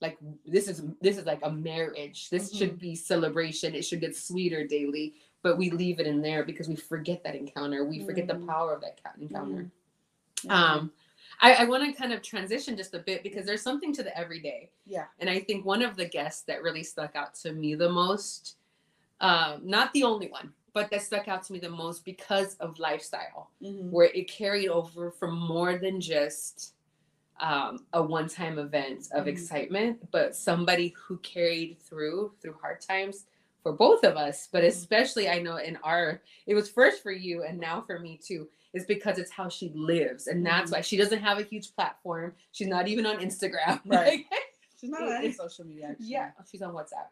like 0.00 0.18
this 0.46 0.68
is 0.68 0.82
this 1.00 1.16
is 1.18 1.26
like 1.26 1.40
a 1.42 1.50
marriage 1.50 2.30
this 2.30 2.52
Mhm. 2.52 2.58
should 2.58 2.78
be 2.78 2.94
celebration 2.94 3.74
it 3.74 3.84
should 3.84 4.00
get 4.00 4.16
sweeter 4.16 4.66
daily 4.66 5.14
but 5.42 5.58
we 5.58 5.70
leave 5.70 6.00
it 6.00 6.06
in 6.06 6.22
there 6.22 6.42
because 6.44 6.68
we 6.68 6.76
forget 6.76 7.22
that 7.24 7.34
encounter 7.34 7.84
we 7.84 8.04
forget 8.04 8.26
the 8.26 8.34
Mhm. 8.34 8.46
power 8.46 8.74
of 8.74 8.80
that 8.82 8.98
encounter 9.18 9.70
Yeah. 10.42 10.72
um 10.74 10.92
i, 11.40 11.54
I 11.54 11.64
want 11.64 11.84
to 11.84 11.92
kind 11.92 12.12
of 12.12 12.22
transition 12.22 12.76
just 12.76 12.94
a 12.94 12.98
bit 12.98 13.22
because 13.22 13.46
there's 13.46 13.62
something 13.62 13.92
to 13.94 14.02
the 14.02 14.16
everyday 14.16 14.70
Yeah. 14.86 15.06
and 15.18 15.28
i 15.30 15.40
think 15.40 15.64
one 15.64 15.82
of 15.82 15.96
the 15.96 16.06
guests 16.06 16.42
that 16.42 16.62
really 16.62 16.82
stuck 16.84 17.16
out 17.16 17.34
to 17.36 17.52
me 17.52 17.74
the 17.74 17.90
most 17.90 18.56
um 19.20 19.60
not 19.64 19.92
the 19.92 20.02
only 20.04 20.28
one 20.28 20.52
but 20.72 20.90
that 20.90 21.02
stuck 21.02 21.28
out 21.28 21.44
to 21.44 21.52
me 21.52 21.60
the 21.60 21.70
most 21.70 22.04
because 22.04 22.56
of 22.56 22.78
lifestyle 22.80 23.50
Mhm. 23.62 23.90
where 23.90 24.08
it 24.08 24.26
carried 24.28 24.68
over 24.68 25.10
from 25.10 25.38
more 25.38 25.78
than 25.78 26.00
just 26.00 26.73
um, 27.44 27.84
a 27.92 28.02
one-time 28.02 28.58
event 28.58 29.08
of 29.12 29.24
Mhm. 29.26 29.28
excitement, 29.28 30.10
but 30.10 30.34
somebody 30.34 30.88
who 30.96 31.18
carried 31.18 31.78
through 31.80 32.32
through 32.40 32.54
hard 32.60 32.80
times 32.80 33.26
for 33.62 33.72
both 33.72 34.02
of 34.02 34.16
us. 34.16 34.48
But 34.50 34.64
especially, 34.64 35.28
I 35.28 35.40
know 35.40 35.56
in 35.56 35.76
our, 35.84 36.22
it 36.46 36.54
was 36.54 36.70
first 36.70 37.02
for 37.02 37.12
you 37.12 37.42
and 37.44 37.58
now 37.60 37.82
for 37.82 37.98
me 37.98 38.18
too. 38.22 38.48
Is 38.72 38.86
because 38.86 39.18
it's 39.18 39.30
how 39.30 39.48
she 39.48 39.68
lives, 39.74 40.26
and 40.26 40.44
that's 40.44 40.70
Mhm. 40.70 40.74
why 40.74 40.80
she 40.80 40.96
doesn't 40.96 41.20
have 41.20 41.38
a 41.38 41.42
huge 41.44 41.72
platform. 41.76 42.34
She's 42.50 42.66
not 42.66 42.88
even 42.88 43.06
on 43.06 43.18
Instagram. 43.18 43.80
Right. 43.86 44.26
Like, 44.30 44.40
She's 44.80 44.90
not 44.90 45.02
on 45.02 45.12
any 45.12 45.30
social 45.32 45.64
media. 45.64 45.90
Actually. 45.90 46.06
yeah, 46.06 46.30
she's 46.50 46.60
on 46.62 46.72
WhatsApp. 46.74 47.08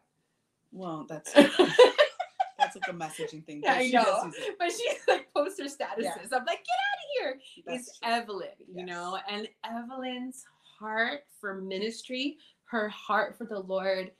Well, 0.73 1.05
that's 1.07 1.31
that's 2.57 2.75
like 2.75 2.87
a 2.89 2.93
messaging 2.93 3.45
thing. 3.45 3.61
Yeah, 3.63 3.73
but 3.75 3.81
I 3.81 3.87
know. 3.89 4.31
but 4.59 4.71
she 4.71 4.89
like 5.07 5.33
posts 5.33 5.59
her 5.59 5.65
statuses. 5.65 6.03
Yeah. 6.03 6.15
I'm 6.33 6.45
like, 6.45 6.63
get 6.65 6.79
here. 7.23 7.39
That's 7.65 7.87
is 7.89 7.99
true. 8.01 8.11
Evelyn, 8.11 8.47
you 8.73 8.85
know, 8.85 9.17
and 9.29 9.47
Evelyn's 9.63 10.45
heart 10.79 11.21
for 11.39 11.55
ministry, 11.61 12.37
her 12.65 12.89
heart 12.89 13.37
for 13.37 13.45
the 13.45 13.59
Lord, 13.59 14.11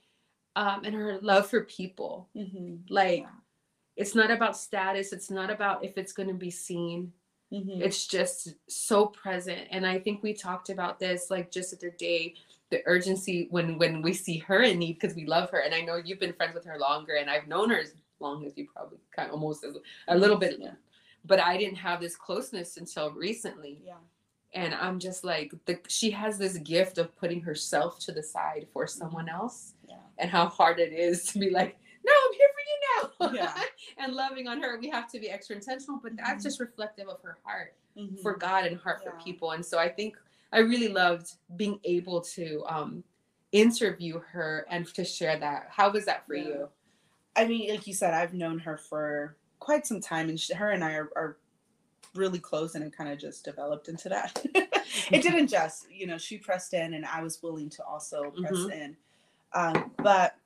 um, 0.56 0.84
and 0.84 0.94
her 0.94 1.18
love 1.20 1.48
for 1.48 1.64
people. 1.64 2.28
Mhm. 2.36 2.82
Like, 2.88 3.20
Yeah. 3.20 3.30
it's 3.96 4.14
not 4.14 4.30
about 4.30 4.56
status, 4.56 5.12
it's 5.12 5.30
not 5.30 5.50
about 5.50 5.84
if 5.84 5.98
it's 5.98 6.12
going 6.12 6.28
to 6.28 6.34
be 6.34 6.50
seen. 6.50 7.12
Mhm. 7.52 7.80
It's 7.80 8.06
just 8.06 8.54
so 8.68 9.06
present. 9.06 9.68
And 9.70 9.86
I 9.86 9.98
think 9.98 10.22
we 10.22 10.32
talked 10.34 10.70
about 10.70 10.98
this 10.98 11.30
like 11.30 11.50
just 11.50 11.70
the 11.70 11.76
other 11.76 11.96
day 11.96 12.34
the 12.70 12.82
urgency 12.86 13.46
when 13.50 13.78
when 13.78 14.02
we 14.02 14.12
see 14.12 14.38
her 14.38 14.62
in 14.62 14.78
need 14.78 14.94
because 14.94 15.14
we 15.14 15.26
love 15.26 15.48
her 15.50 15.58
and 15.60 15.72
i 15.74 15.80
know 15.82 15.96
you've 15.96 16.18
been 16.18 16.32
friends 16.32 16.54
with 16.54 16.64
her 16.64 16.78
longer 16.78 17.14
and 17.16 17.30
i've 17.30 17.46
known 17.46 17.70
her 17.70 17.78
as 17.78 17.94
long 18.18 18.44
as 18.46 18.56
you 18.56 18.66
probably 18.74 18.98
kind 19.14 19.28
of 19.28 19.34
almost 19.34 19.62
as 19.62 19.76
a 20.08 20.16
little 20.18 20.38
bit 20.38 20.58
Yeah. 20.58 20.72
But 21.24 21.40
i 21.40 21.56
didn't 21.56 21.76
have 21.76 22.00
this 22.00 22.16
closeness 22.16 22.76
until 22.76 23.10
recently 23.12 23.80
Yeah. 23.84 23.94
and 24.52 24.74
i'm 24.74 24.98
just 24.98 25.24
like 25.24 25.52
the, 25.66 25.78
she 25.88 26.10
has 26.10 26.38
this 26.38 26.56
gift 26.58 26.98
of 26.98 27.14
putting 27.16 27.40
herself 27.40 27.98
to 28.00 28.12
the 28.12 28.22
side 28.22 28.66
for 28.72 28.86
someone 28.86 29.28
else 29.28 29.74
Yeah. 29.88 29.96
and 30.18 30.30
how 30.30 30.46
hard 30.46 30.78
it 30.80 30.92
is 30.92 31.24
to 31.32 31.38
be 31.38 31.50
like 31.50 31.76
no 32.04 32.12
i'm 32.12 32.32
here 32.34 32.48
for 32.54 33.28
you 33.30 33.32
now 33.32 33.32
Yeah. 33.34 33.62
and 33.98 34.12
loving 34.14 34.48
on 34.48 34.62
her 34.62 34.78
we 34.78 34.88
have 34.90 35.10
to 35.12 35.18
be 35.18 35.30
extra 35.30 35.56
intentional 35.56 36.00
but 36.02 36.16
that's 36.16 36.40
Mhm. 36.42 36.48
just 36.48 36.60
reflective 36.60 37.08
of 37.08 37.20
her 37.22 37.38
heart 37.44 37.74
Mhm. 37.96 38.20
for 38.22 38.34
god 38.36 38.66
and 38.66 38.76
heart 38.78 39.02
for 39.04 39.12
people 39.24 39.52
and 39.52 39.64
so 39.64 39.78
i 39.78 39.88
think 39.88 40.16
i 40.52 40.58
really 40.58 40.88
loved 40.88 41.32
being 41.56 41.78
able 41.84 42.20
to 42.20 42.64
um 42.66 43.02
interview 43.52 44.18
her 44.32 44.66
and 44.68 44.86
to 44.94 45.04
share 45.04 45.38
that 45.38 45.68
how 45.70 45.90
was 45.90 46.04
that 46.06 46.26
for 46.26 46.34
Yeah. 46.34 46.44
you 46.48 46.68
I 47.36 47.46
mean, 47.48 47.68
like 47.68 47.88
you 47.88 47.94
said, 47.94 48.14
I've 48.14 48.32
known 48.32 48.60
her 48.60 48.76
for 48.76 49.36
quite 49.64 49.86
some 49.86 49.98
time, 50.00 50.28
and 50.28 50.38
she, 50.38 50.52
her 50.52 50.72
and 50.72 50.84
I 50.84 50.92
are, 50.92 51.10
are 51.16 51.36
really 52.14 52.38
close, 52.38 52.74
and 52.74 52.84
it 52.84 52.94
kind 52.94 53.10
of 53.10 53.18
just 53.18 53.44
developed 53.46 53.88
into 53.88 54.10
that. 54.10 54.44
it 55.10 55.22
didn't 55.22 55.48
just, 55.48 55.90
you 55.90 56.06
know, 56.06 56.18
she 56.18 56.36
pressed 56.36 56.74
in, 56.74 56.92
and 56.92 57.06
I 57.06 57.22
was 57.22 57.42
willing 57.42 57.70
to 57.70 57.84
also 57.84 58.30
press 58.32 58.52
Mhm. 58.52 58.72
in. 58.72 58.96
Um, 59.54 59.90
but 60.02 60.36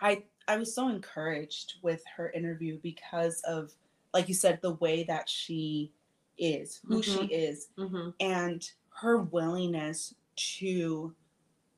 I 0.00 0.24
I 0.48 0.56
was 0.56 0.74
so 0.74 0.88
encouraged 0.88 1.74
with 1.82 2.02
her 2.16 2.30
interview 2.32 2.78
because 2.82 3.40
of, 3.42 3.72
like 4.12 4.28
you 4.28 4.34
said, 4.34 4.60
the 4.60 4.74
way 4.74 5.04
that 5.04 5.28
she 5.28 5.90
is, 6.36 6.80
who 6.86 7.02
she 7.02 7.20
Mhm. 7.20 7.28
is, 7.30 7.68
mm-hmm. 7.78 8.10
and 8.20 8.70
her 9.00 9.18
willingness 9.18 10.14
to 10.58 11.14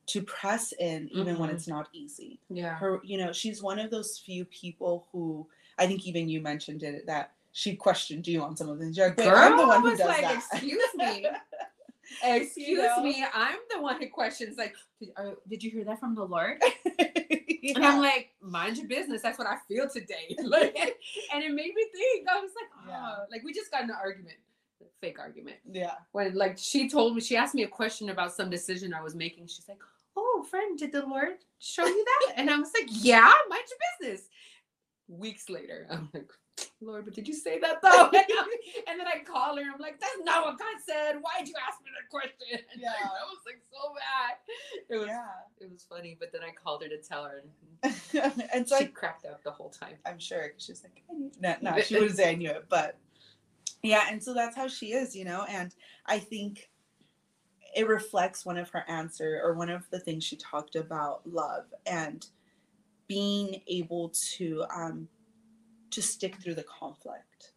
to 0.07 0.23
press 0.23 0.73
in 0.73 1.09
even 1.13 1.39
when 1.39 1.49
Mhm. 1.49 1.55
it's 1.55 1.69
not 1.69 1.89
easy 1.93 2.41
yeah 2.51 2.75
her 2.75 3.01
you 3.05 3.17
know 3.17 3.33
she's 3.33 3.63
one 3.63 3.79
of 3.79 3.89
those 3.91 4.19
few 4.19 4.45
people 4.47 5.07
who 5.13 5.47
i 5.79 5.87
think 5.87 6.07
even 6.07 6.29
you 6.29 6.41
mentioned 6.41 6.83
it 6.83 7.07
that 7.07 7.33
she 7.53 7.77
questioned 7.77 8.27
you 8.27 8.43
on 8.43 8.57
some 8.57 8.69
of 8.69 8.79
the 8.79 8.85
things 8.85 8.97
You're 8.97 9.09
like, 9.09 9.19
"Wait, 9.19 9.25
Girl, 9.29 9.37
i'm 9.39 9.57
the 9.57 9.67
one 9.67 9.83
who 9.83 9.91
was 9.91 9.99
does 9.99 10.09
like, 10.09 10.23
that 10.23 10.37
excuse 10.53 10.83
me 10.97 11.27
excuse 12.25 12.79
know? 12.79 13.03
me 13.03 13.25
i'm 13.35 13.57
the 13.75 13.81
one 13.81 14.01
who 14.01 14.09
questions 14.09 14.59
like 14.59 14.75
did, 15.01 15.11
did 15.49 15.63
you 15.63 15.71
hear 15.71 15.85
that 15.85 15.99
from 16.01 16.15
the 16.15 16.25
lord 16.25 16.59
Yeah. 16.85 17.07
and 17.77 17.85
i'm 17.85 18.01
like 18.01 18.31
mind 18.41 18.77
your 18.77 18.87
business 18.89 19.23
that's 19.23 19.39
what 19.39 19.47
i 19.47 19.57
feel 19.69 19.89
today 19.89 20.35
like 20.43 20.77
and 21.33 21.43
it 21.45 21.53
made 21.53 21.75
me 21.75 21.85
think 21.93 22.29
i 22.29 22.39
was 22.41 22.51
like 22.61 22.71
oh 22.87 22.91
Yeah. 22.91 23.25
like 23.31 23.43
we 23.45 23.53
just 23.53 23.71
got 23.71 23.83
in 23.85 23.91
an 23.91 23.97
argument 24.03 24.37
fake 25.01 25.19
argument 25.19 25.57
yeah 25.71 25.95
when 26.13 26.35
like 26.35 26.59
she 26.59 26.89
told 26.89 27.15
me 27.15 27.21
she 27.21 27.37
asked 27.37 27.55
me 27.55 27.63
a 27.63 27.69
question 27.69 28.11
about 28.11 28.33
some 28.33 28.51
decision 28.51 28.93
I 28.95 29.01
was 29.03 29.15
making. 29.15 29.47
She's 29.47 29.69
like, 29.69 29.79
"Oh, 30.17 30.45
friend, 30.49 30.77
did 30.79 30.93
the 30.93 31.05
Lord 31.07 31.39
show 31.61 31.85
you 31.87 32.05
that?" 32.05 32.35
And 32.37 32.51
I 32.51 32.57
was 32.59 32.71
like, 32.79 32.89
"Yeah, 32.89 33.33
mind 33.49 33.63
your 33.71 33.79
business." 34.11 34.29
Weeks 35.19 35.49
later, 35.51 35.87
I'm 35.91 36.09
like, 36.15 36.31
Lord, 36.81 37.05
but 37.05 37.15
did 37.15 37.27
you 37.29 37.35
say 37.35 37.59
that 37.61 37.81
though? 37.83 38.11
and 38.89 38.99
then 39.01 39.07
I 39.07 39.23
call 39.25 39.57
her. 39.57 39.63
I'm 39.63 39.81
like, 39.81 40.01
that's 40.01 40.19
not 40.25 40.45
what 40.45 40.59
God 40.59 40.77
said. 40.85 41.17
Why'd 41.21 41.49
you 41.49 41.55
ask 41.67 41.81
me 41.83 41.91
that 41.93 42.11
question? 42.11 42.65
And 42.73 42.81
Yeah. 42.81 42.91
I 42.91 43.25
was 43.25 43.39
like 43.47 43.61
so 43.71 43.93
mad. 43.95 44.37
It 44.89 44.97
was 44.99 45.07
Yeah. 45.09 45.67
it 45.67 45.71
was 45.71 45.85
funny, 45.89 46.17
but 46.19 46.33
then 46.33 46.43
I 46.43 46.51
called 46.53 46.83
her 46.83 46.89
to 46.89 46.99
tell 46.99 47.25
her, 47.25 47.43
and 47.83 48.45
and 48.53 48.69
so 48.69 48.79
she 48.79 48.85
I, 48.85 48.87
cracked 48.89 49.27
up 49.27 49.43
the 49.45 49.51
whole 49.51 49.71
time. 49.71 49.97
I'm 50.07 50.19
sure 50.19 50.53
she 50.59 50.73
was 50.73 50.83
like, 50.83 51.03
I 51.11 51.15
knew. 51.15 51.31
No, 51.41 51.57
no, 51.61 51.81
she 51.81 51.95
wouldn't 51.95 52.17
say 52.17 52.31
I 52.31 52.35
knew 52.35 52.51
it, 52.51 52.67
but 52.69 52.99
yeah, 53.83 54.07
and 54.11 54.23
so 54.23 54.35
that's 54.35 54.57
how 54.57 54.69
she 54.69 54.93
is, 54.93 55.15
you 55.17 55.25
know. 55.25 55.45
And 55.49 55.75
I 56.07 56.19
think 56.19 56.69
it 57.75 57.89
reflects 57.89 58.45
one 58.45 58.59
of 58.59 58.69
her 58.71 58.85
answer 58.89 59.41
or 59.43 59.55
one 59.55 59.71
of 59.71 59.89
the 59.91 59.99
things 59.99 60.25
she 60.25 60.37
talked 60.37 60.77
about 60.77 61.23
love 61.27 61.65
and 61.87 62.27
being 63.13 63.61
able 63.67 64.13
to 64.37 64.65
um 64.75 65.09
to 65.91 66.01
stick 66.01 66.37
through 66.37 66.55
the 66.55 66.65
conflict. 66.65 67.53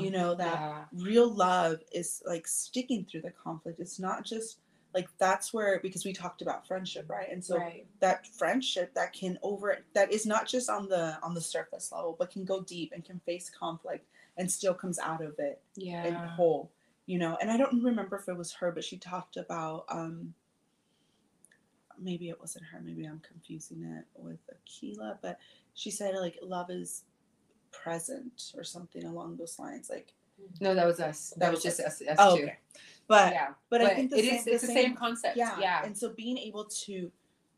You 0.00 0.10
know 0.10 0.34
that 0.34 0.60
yeah. 0.60 0.84
real 0.92 1.28
love 1.28 1.78
is 1.92 2.22
like 2.24 2.46
sticking 2.46 3.04
through 3.04 3.22
the 3.22 3.32
conflict. 3.32 3.80
It's 3.80 3.98
not 3.98 4.24
just 4.24 4.58
like 4.94 5.08
that's 5.18 5.52
where 5.52 5.80
because 5.82 6.04
we 6.04 6.12
talked 6.12 6.42
about 6.42 6.66
friendship, 6.66 7.06
right? 7.08 7.28
And 7.30 7.44
so 7.44 7.56
right. 7.58 7.86
that 8.00 8.26
friendship 8.26 8.94
that 8.94 9.12
can 9.12 9.38
over 9.42 9.78
that 9.94 10.12
is 10.12 10.24
not 10.26 10.46
just 10.46 10.70
on 10.70 10.88
the 10.88 11.18
on 11.22 11.34
the 11.34 11.40
surface 11.40 11.90
level 11.92 12.14
but 12.18 12.30
can 12.30 12.44
go 12.44 12.60
deep 12.60 12.92
and 12.94 13.04
can 13.04 13.20
face 13.26 13.50
conflict 13.50 14.06
and 14.36 14.50
still 14.50 14.74
comes 14.74 14.98
out 14.98 15.22
of 15.22 15.38
it 15.38 15.60
Yeah. 15.76 16.04
and 16.04 16.16
whole 16.16 16.70
you 17.06 17.18
know 17.18 17.36
and 17.40 17.50
i 17.50 17.56
don't 17.56 17.82
remember 17.82 18.16
if 18.16 18.28
it 18.28 18.36
was 18.36 18.52
her 18.54 18.70
but 18.72 18.84
she 18.84 18.96
talked 18.96 19.36
about 19.36 19.84
um 19.88 20.34
maybe 22.02 22.28
it 22.28 22.38
wasn't 22.40 22.64
her 22.64 22.80
maybe 22.82 23.04
i'm 23.04 23.20
confusing 23.26 23.82
it 23.84 24.04
with 24.16 24.40
akila 24.54 25.16
but 25.22 25.38
she 25.74 25.90
said 25.90 26.14
like 26.16 26.36
love 26.42 26.70
is 26.70 27.04
present 27.70 28.52
or 28.56 28.64
something 28.64 29.04
along 29.04 29.36
those 29.36 29.58
lines 29.58 29.88
like 29.90 30.12
No, 30.60 30.74
that 30.74 30.86
was 30.86 31.00
us. 31.00 31.30
That, 31.30 31.40
That 31.40 31.50
was 31.52 31.64
was 31.64 31.76
just 31.76 31.80
us, 31.80 32.02
us 32.08 32.16
oh 32.18 32.36
two. 32.36 32.42
okay 32.44 32.58
but 33.08 33.32
yeah. 33.32 33.48
but, 33.70 33.80
i 33.82 33.94
think 33.94 34.10
the 34.10 34.18
it 34.18 34.24
same, 34.24 34.34
is- 34.40 34.46
it's 34.46 34.66
the 34.66 34.72
same, 34.72 34.94
concept. 34.94 35.36
yeah. 35.36 35.58
Yeah. 35.60 35.84
And 35.84 35.96
so 35.96 36.10
being 36.10 36.38
able 36.38 36.64
to 36.86 37.10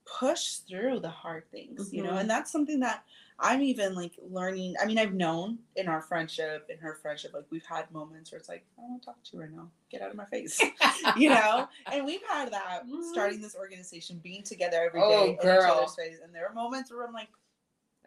push 0.04 0.56
through 0.68 1.00
the 1.00 1.08
hard 1.08 1.50
things, 1.50 1.92
you 1.92 2.02
know, 2.02 2.12
Mhm. 2.12 2.20
and 2.22 2.30
that's 2.30 2.50
something 2.50 2.80
that 2.80 3.04
I'm 3.38 3.62
even 3.62 3.94
like 3.94 4.12
learning. 4.22 4.74
I 4.80 4.86
mean, 4.86 4.98
I've 4.98 5.12
known 5.14 5.58
in 5.76 5.88
our 5.88 6.00
friendship, 6.00 6.68
in 6.70 6.78
her 6.78 6.94
friendship, 7.02 7.32
like 7.34 7.44
we've 7.50 7.66
had 7.66 7.90
moments 7.90 8.30
where 8.30 8.38
it's 8.38 8.48
like, 8.48 8.64
I 8.78 8.82
don't 8.82 8.90
want 8.90 9.02
to 9.02 9.06
talk 9.06 9.22
to 9.24 9.30
you 9.36 9.40
right 9.42 9.50
now. 9.52 9.68
Get 9.90 10.02
out 10.02 10.10
of 10.10 10.16
my 10.16 10.24
face. 10.26 10.60
you 11.16 11.30
know? 11.30 11.68
And 11.90 12.06
we've 12.06 12.22
had 12.28 12.52
that 12.52 12.86
Mhm. 12.86 13.02
starting 13.10 13.40
this 13.40 13.56
organization, 13.56 14.20
being 14.22 14.44
together 14.44 14.82
every 14.84 15.00
day 15.00 15.06
Oh, 15.10 15.24
in 15.24 15.32
each 15.34 15.40
girl. 15.42 15.72
other's 15.72 15.96
face. 15.96 16.18
And 16.22 16.32
there 16.34 16.46
are 16.48 16.54
moments 16.54 16.92
where 16.92 17.04
I'm 17.06 17.12
like, 17.12 17.28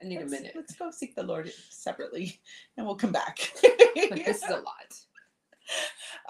I 0.02 0.06
need 0.06 0.22
a 0.22 0.26
minute. 0.26 0.54
let's 0.56 0.76
go 0.76 0.92
seek 0.92 1.16
the 1.16 1.24
Lord 1.24 1.52
separately 1.70 2.40
and 2.78 2.86
we'll 2.86 2.96
come 2.96 3.12
back. 3.12 3.52
Like, 3.96 4.26
this 4.26 4.44
is 4.44 4.50
a 4.50 4.58
lot. 4.58 4.96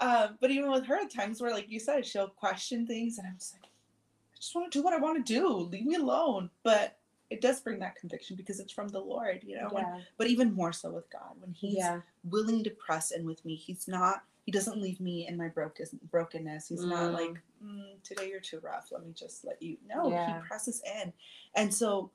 um, 0.00 0.38
but 0.40 0.50
even 0.50 0.70
with 0.70 0.86
her, 0.86 0.96
at 0.96 1.12
times 1.12 1.40
where, 1.40 1.52
like 1.52 1.70
you 1.70 1.78
said, 1.78 2.04
she'll 2.04 2.28
question 2.28 2.86
things, 2.86 3.18
and 3.18 3.26
I'm 3.26 3.36
just 3.38 3.54
like, 3.54 3.64
I 3.64 4.36
just 4.40 4.54
want 4.54 4.72
to 4.72 4.78
do 4.78 4.82
what 4.82 4.94
I 4.94 4.98
want 4.98 5.24
to 5.24 5.32
do. 5.32 5.48
Leave 5.48 5.84
me 5.86 5.94
alone. 5.96 6.50
But 6.62 6.97
it 7.30 7.40
does 7.40 7.60
bring 7.60 7.78
that 7.80 7.96
conviction 7.96 8.36
because 8.36 8.58
it's 8.58 8.72
from 8.72 8.88
the 8.88 9.00
Lord, 9.00 9.42
you 9.44 9.56
know. 9.60 9.68
When- 9.70 9.84
Yeah. 9.84 10.00
but 10.16 10.28
even 10.28 10.52
more 10.54 10.72
so 10.72 10.90
with 10.90 11.10
God, 11.10 11.40
when 11.40 11.52
He's 11.52 11.76
Yeah. 11.76 12.00
willing 12.24 12.64
to 12.64 12.70
press 12.70 13.10
in 13.10 13.24
with 13.26 13.44
me, 13.44 13.54
He's 13.54 13.86
not. 13.86 14.24
He 14.44 14.52
doesn't 14.52 14.80
leave 14.80 14.98
me 14.98 15.26
in 15.26 15.36
my 15.36 15.48
broken 15.48 15.86
brokenness. 16.10 16.68
He's 16.68 16.82
not 16.84 17.10
Mm. 17.10 17.12
like, 17.12 17.42
mm, 17.62 18.02
today 18.02 18.30
you're 18.30 18.40
too 18.40 18.60
rough. 18.60 18.90
Let 18.90 19.04
me 19.04 19.12
just 19.12 19.44
let 19.44 19.60
you. 19.60 19.76
No, 19.84 20.08
Yeah. 20.10 20.40
He 20.40 20.46
presses 20.48 20.80
in, 20.82 21.12
and 21.54 21.74
so, 21.74 22.10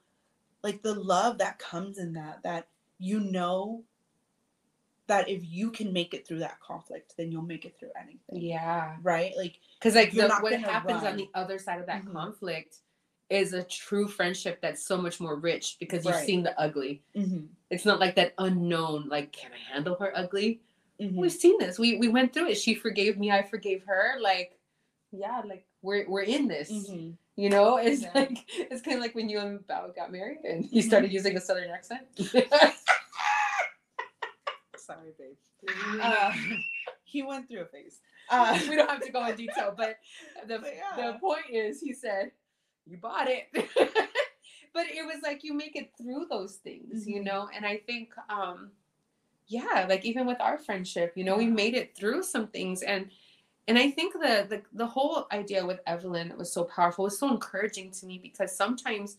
like 0.63 0.82
the 0.82 0.95
love 0.95 1.38
that 1.38 1.60
comes 1.60 1.99
in 1.99 2.13
that, 2.13 2.41
that 2.43 2.67
you 2.97 3.19
know 3.19 3.84
that 5.08 5.28
if 5.30 5.45
you 5.45 5.69
can 5.69 5.91
make 5.93 6.13
it 6.13 6.26
through 6.26 6.39
that 6.39 6.60
conflict, 6.62 7.15
then 7.17 7.30
you'll 7.32 7.41
make 7.41 7.65
it 7.65 7.78
through 7.78 7.91
anything. 7.95 8.41
Yeah. 8.41 8.97
Right? 9.02 9.36
Like 9.38 9.60
Because 9.78 9.95
like 9.95 10.13
You're 10.13 10.23
the, 10.23 10.30
not 10.30 10.41
what 10.41 10.54
happens 10.60 11.04
on 11.04 11.17
the 11.17 11.30
other 11.36 11.60
side 11.60 11.80
of 11.82 11.86
that 11.88 12.04
Mhm. 12.06 12.13
conflict 12.13 12.80
is 13.33 13.53
a 13.53 13.63
true 13.63 14.07
friendship 14.07 14.61
that's 14.61 14.85
so 14.85 14.97
much 14.97 15.19
more 15.19 15.35
rich 15.35 15.77
because 15.79 16.05
you've 16.05 16.15
Right. 16.15 16.25
seen 16.25 16.43
the 16.43 16.57
ugly. 16.59 17.01
mhm, 17.15 17.47
It's 17.69 17.85
not 17.85 17.99
like 17.99 18.15
that 18.15 18.33
unknown, 18.37 19.07
like, 19.09 19.31
can 19.33 19.51
I 19.51 19.57
handle 19.73 19.95
her 19.95 20.15
ugly? 20.15 20.61
mhm. 20.99 21.15
We've 21.15 21.31
seen 21.31 21.57
this. 21.57 21.79
We 21.79 21.97
we 21.97 22.07
went 22.07 22.31
through 22.33 22.49
it. 22.49 22.55
She 22.55 22.75
forgave 22.75 23.17
me, 23.17 23.31
I 23.31 23.41
forgave 23.41 23.83
her. 23.85 24.17
Like, 24.21 24.59
yeah, 25.11 25.41
like 25.45 25.65
we're 25.81 26.07
we're 26.07 26.21
in 26.21 26.47
this. 26.47 26.69
Mhm. 26.69 27.17
You 27.35 27.49
know, 27.49 27.77
it's 27.77 28.01
Yeah. 28.03 28.11
like 28.13 28.37
it's 28.71 28.81
kind 28.83 28.97
of 28.97 29.01
like 29.01 29.15
when 29.15 29.27
you 29.29 29.39
and 29.39 29.59
Bao 29.67 29.95
got 29.95 30.11
married 30.11 30.45
and 30.45 30.69
you 30.71 30.83
Mhm. 30.83 30.87
started 30.87 31.11
using 31.11 31.35
a 31.35 31.41
southern 31.41 31.71
accent. 31.71 32.05
Sorry, 34.77 35.11
babe. 35.17 35.37
Uh, 36.01 36.31
he 37.05 37.23
went 37.23 37.47
through 37.47 37.61
a 37.61 37.65
phase. 37.65 38.01
Uh, 38.29 38.57
we 38.69 38.75
don't 38.77 38.89
have 38.89 39.03
to 39.03 39.11
go 39.11 39.25
in 39.27 39.35
detail, 39.35 39.73
but 39.75 39.97
the 40.47 40.57
But 40.63 40.73
yeah. 40.75 41.11
the 41.11 41.19
point 41.19 41.45
is, 41.51 41.81
he 41.81 41.91
said, 41.93 42.31
"You 42.85 42.97
bought 42.97 43.27
it," 43.29 43.47
but 44.73 44.87
it 44.87 45.05
was 45.05 45.17
like 45.23 45.43
you 45.43 45.53
make 45.53 45.75
it 45.75 45.91
through 45.97 46.27
those 46.29 46.55
things, 46.57 47.07
you 47.07 47.21
Mhm. 47.21 47.25
know. 47.25 47.49
And 47.53 47.65
I 47.65 47.77
think, 47.77 48.13
um, 48.29 48.71
yeah, 49.47 49.85
like 49.89 50.05
even 50.05 50.27
with 50.27 50.41
our 50.41 50.57
friendship, 50.57 51.13
you 51.15 51.23
know, 51.23 51.37
we 51.37 51.47
made 51.47 51.75
it 51.75 51.95
through 51.95 52.23
some 52.23 52.47
things, 52.47 52.81
and 52.83 53.11
and 53.67 53.77
I 53.79 53.91
think 53.91 54.13
the 54.13 54.47
the 54.49 54.63
the 54.73 54.87
whole 54.87 55.27
idea 55.31 55.65
with 55.65 55.79
Evelyn 55.87 56.37
was 56.37 56.51
so 56.53 56.65
powerful, 56.65 57.05
it 57.05 57.07
was 57.11 57.19
so 57.19 57.31
encouraging 57.31 57.91
to 57.93 58.05
me 58.05 58.19
because 58.19 58.55
sometimes 58.55 59.17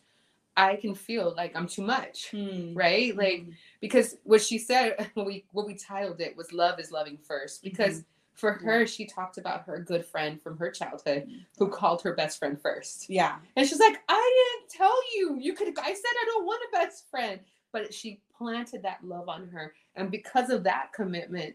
I 0.57 0.77
can 0.77 0.94
feel 0.94 1.35
like 1.37 1.57
I'm 1.57 1.66
too 1.68 1.83
much, 1.83 2.31
hmm, 2.31 2.74
right? 2.74 3.16
Like 3.16 3.46
mhm, 3.48 3.55
because 3.81 4.16
what 4.24 4.42
she 4.42 4.59
said 4.59 5.11
we 5.16 5.44
what 5.53 5.66
we 5.66 5.74
titled 5.77 6.20
it 6.20 6.37
was 6.37 6.53
love 6.53 6.81
is 6.81 6.92
loving 6.92 7.18
first 7.18 7.62
because 7.62 8.05
for 8.35 8.53
Mm-hmm. 8.55 8.66
Yeah. 8.68 8.73
her 8.75 8.87
she 8.87 9.07
talked 9.07 9.38
about 9.38 9.62
her 9.62 9.79
good 9.81 10.05
friend 10.05 10.40
from 10.42 10.57
her 10.59 10.70
childhood 10.70 11.29
who 11.59 11.68
Mhm. 11.68 11.73
called 11.73 12.03
her 12.03 12.14
best 12.14 12.38
friend 12.38 12.61
first 12.61 13.09
yeah, 13.09 13.37
and 13.57 13.66
she's 13.66 13.79
like 13.81 14.03
i 14.09 14.57
didn't 14.59 14.70
tell 14.70 14.97
you 15.14 15.37
you 15.40 15.55
could 15.55 15.68
i 15.79 15.92
said 15.94 16.14
i 16.23 16.25
don't 16.27 16.44
want 16.47 16.62
a 16.68 16.77
best 16.77 17.09
friend 17.11 17.40
but 17.73 17.92
she 17.94 18.20
planted 18.37 18.83
that 18.83 19.03
love 19.05 19.29
on 19.29 19.49
her 19.49 19.75
and 19.97 20.11
because 20.11 20.51
of 20.51 20.64
that 20.64 20.92
commitment 20.92 21.55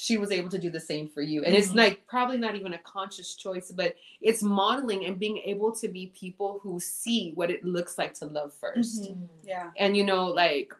she 0.00 0.16
was 0.16 0.30
able 0.30 0.48
to 0.48 0.58
do 0.58 0.70
the 0.70 0.78
same 0.78 1.08
for 1.08 1.22
you 1.22 1.42
and 1.44 1.54
it's 1.56 1.70
Mhm. 1.70 1.76
like 1.76 2.06
probably 2.06 2.36
not 2.36 2.54
even 2.54 2.74
a 2.74 2.78
conscious 2.78 3.34
choice 3.34 3.72
but 3.72 3.96
it's 4.20 4.42
modeling 4.42 5.06
and 5.06 5.18
being 5.18 5.38
able 5.38 5.72
to 5.72 5.88
be 5.88 6.08
people 6.14 6.60
who 6.62 6.78
see 6.78 7.32
what 7.34 7.50
it 7.50 7.64
looks 7.64 7.98
like 7.98 8.12
to 8.14 8.26
love 8.26 8.52
1st 8.54 9.02
Mhm. 9.12 9.28
yeah, 9.42 9.70
and 9.76 9.96
you 9.96 10.04
know 10.04 10.26
like 10.26 10.72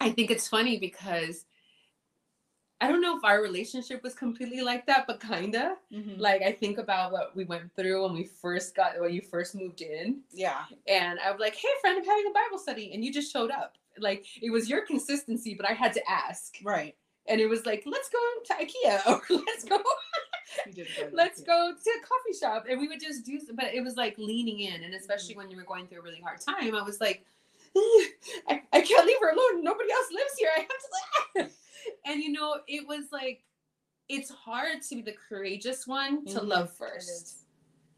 i 0.00 0.10
think 0.10 0.30
it's 0.30 0.48
funny 0.48 0.78
because 0.78 1.44
i 2.84 2.88
don't 2.88 3.00
know 3.00 3.16
if 3.16 3.24
our 3.24 3.40
relationship 3.42 4.02
was 4.02 4.14
completely 4.14 4.60
like 4.70 4.84
that 4.86 5.06
but 5.08 5.20
kinda. 5.20 5.76
Mhm, 5.92 6.18
like 6.18 6.42
i 6.42 6.52
think 6.62 6.76
about 6.78 7.12
what 7.12 7.34
we 7.38 7.44
went 7.44 7.66
through 7.76 7.98
when 8.04 8.12
we 8.20 8.24
first 8.44 8.74
got 8.74 9.00
when 9.00 9.12
you 9.12 9.22
first 9.34 9.54
moved 9.54 9.80
in. 9.80 10.20
Yeah, 10.32 10.62
and 10.86 11.14
i 11.24 11.30
was 11.32 11.40
like 11.46 11.54
hey 11.54 11.74
friend 11.80 11.96
i'm 11.98 12.04
having 12.04 12.26
a 12.32 12.34
bible 12.40 12.58
study 12.66 12.86
and 12.92 13.04
you 13.04 13.10
just 13.20 13.32
showed 13.32 13.50
up. 13.50 13.72
Like 14.08 14.22
it 14.42 14.50
was 14.56 14.68
your 14.72 14.82
consistency 14.92 15.52
but 15.58 15.66
i 15.70 15.72
had 15.82 15.92
to 15.98 16.02
ask. 16.10 16.48
Right. 16.62 16.94
and 17.30 17.40
it 17.40 17.48
was 17.54 17.62
like 17.70 17.82
let's 17.94 18.10
go 18.18 18.22
to 18.48 18.52
ikea 18.62 18.96
or 19.10 19.22
let's 19.48 19.64
go 19.64 19.78
let's 21.12 21.40
go 21.42 21.58
to 21.84 21.90
a 21.98 22.00
coffee 22.10 22.36
shop. 22.40 22.66
And 22.68 22.80
we 22.80 22.86
would 22.88 23.00
just 23.08 23.24
do 23.24 23.40
but 23.60 23.68
it 23.78 23.82
was 23.82 23.96
like 23.96 24.14
leaning 24.18 24.60
in 24.60 24.74
and 24.74 24.92
Mm-hmm. 24.92 25.00
especially 25.02 25.36
when 25.36 25.48
you 25.50 25.56
were 25.56 25.68
going 25.72 25.86
through 25.86 26.00
a 26.00 26.06
really 26.08 26.20
hard 26.20 26.40
time 26.40 26.74
i 26.74 26.82
was 26.82 27.00
like 27.00 27.24
I, 28.48 28.62
I 28.72 28.80
can't 28.82 29.04
leave 29.04 29.16
her 29.20 29.30
alone. 29.36 29.64
Nobody 29.64 29.90
else 29.90 30.06
lives 30.12 30.34
here. 30.38 30.50
I 30.56 30.60
have 30.60 30.68
to 31.48 31.52
and 32.04 32.22
you 32.22 32.32
know 32.32 32.56
it 32.68 32.86
was 32.86 33.04
like 33.12 33.42
it's 34.08 34.30
hard 34.30 34.82
to 34.82 34.96
be 34.96 35.02
the 35.02 35.14
courageous 35.28 35.86
one 35.86 36.24
to 36.26 36.40
Mhm, 36.40 36.48
love 36.48 36.72
first. 36.72 37.46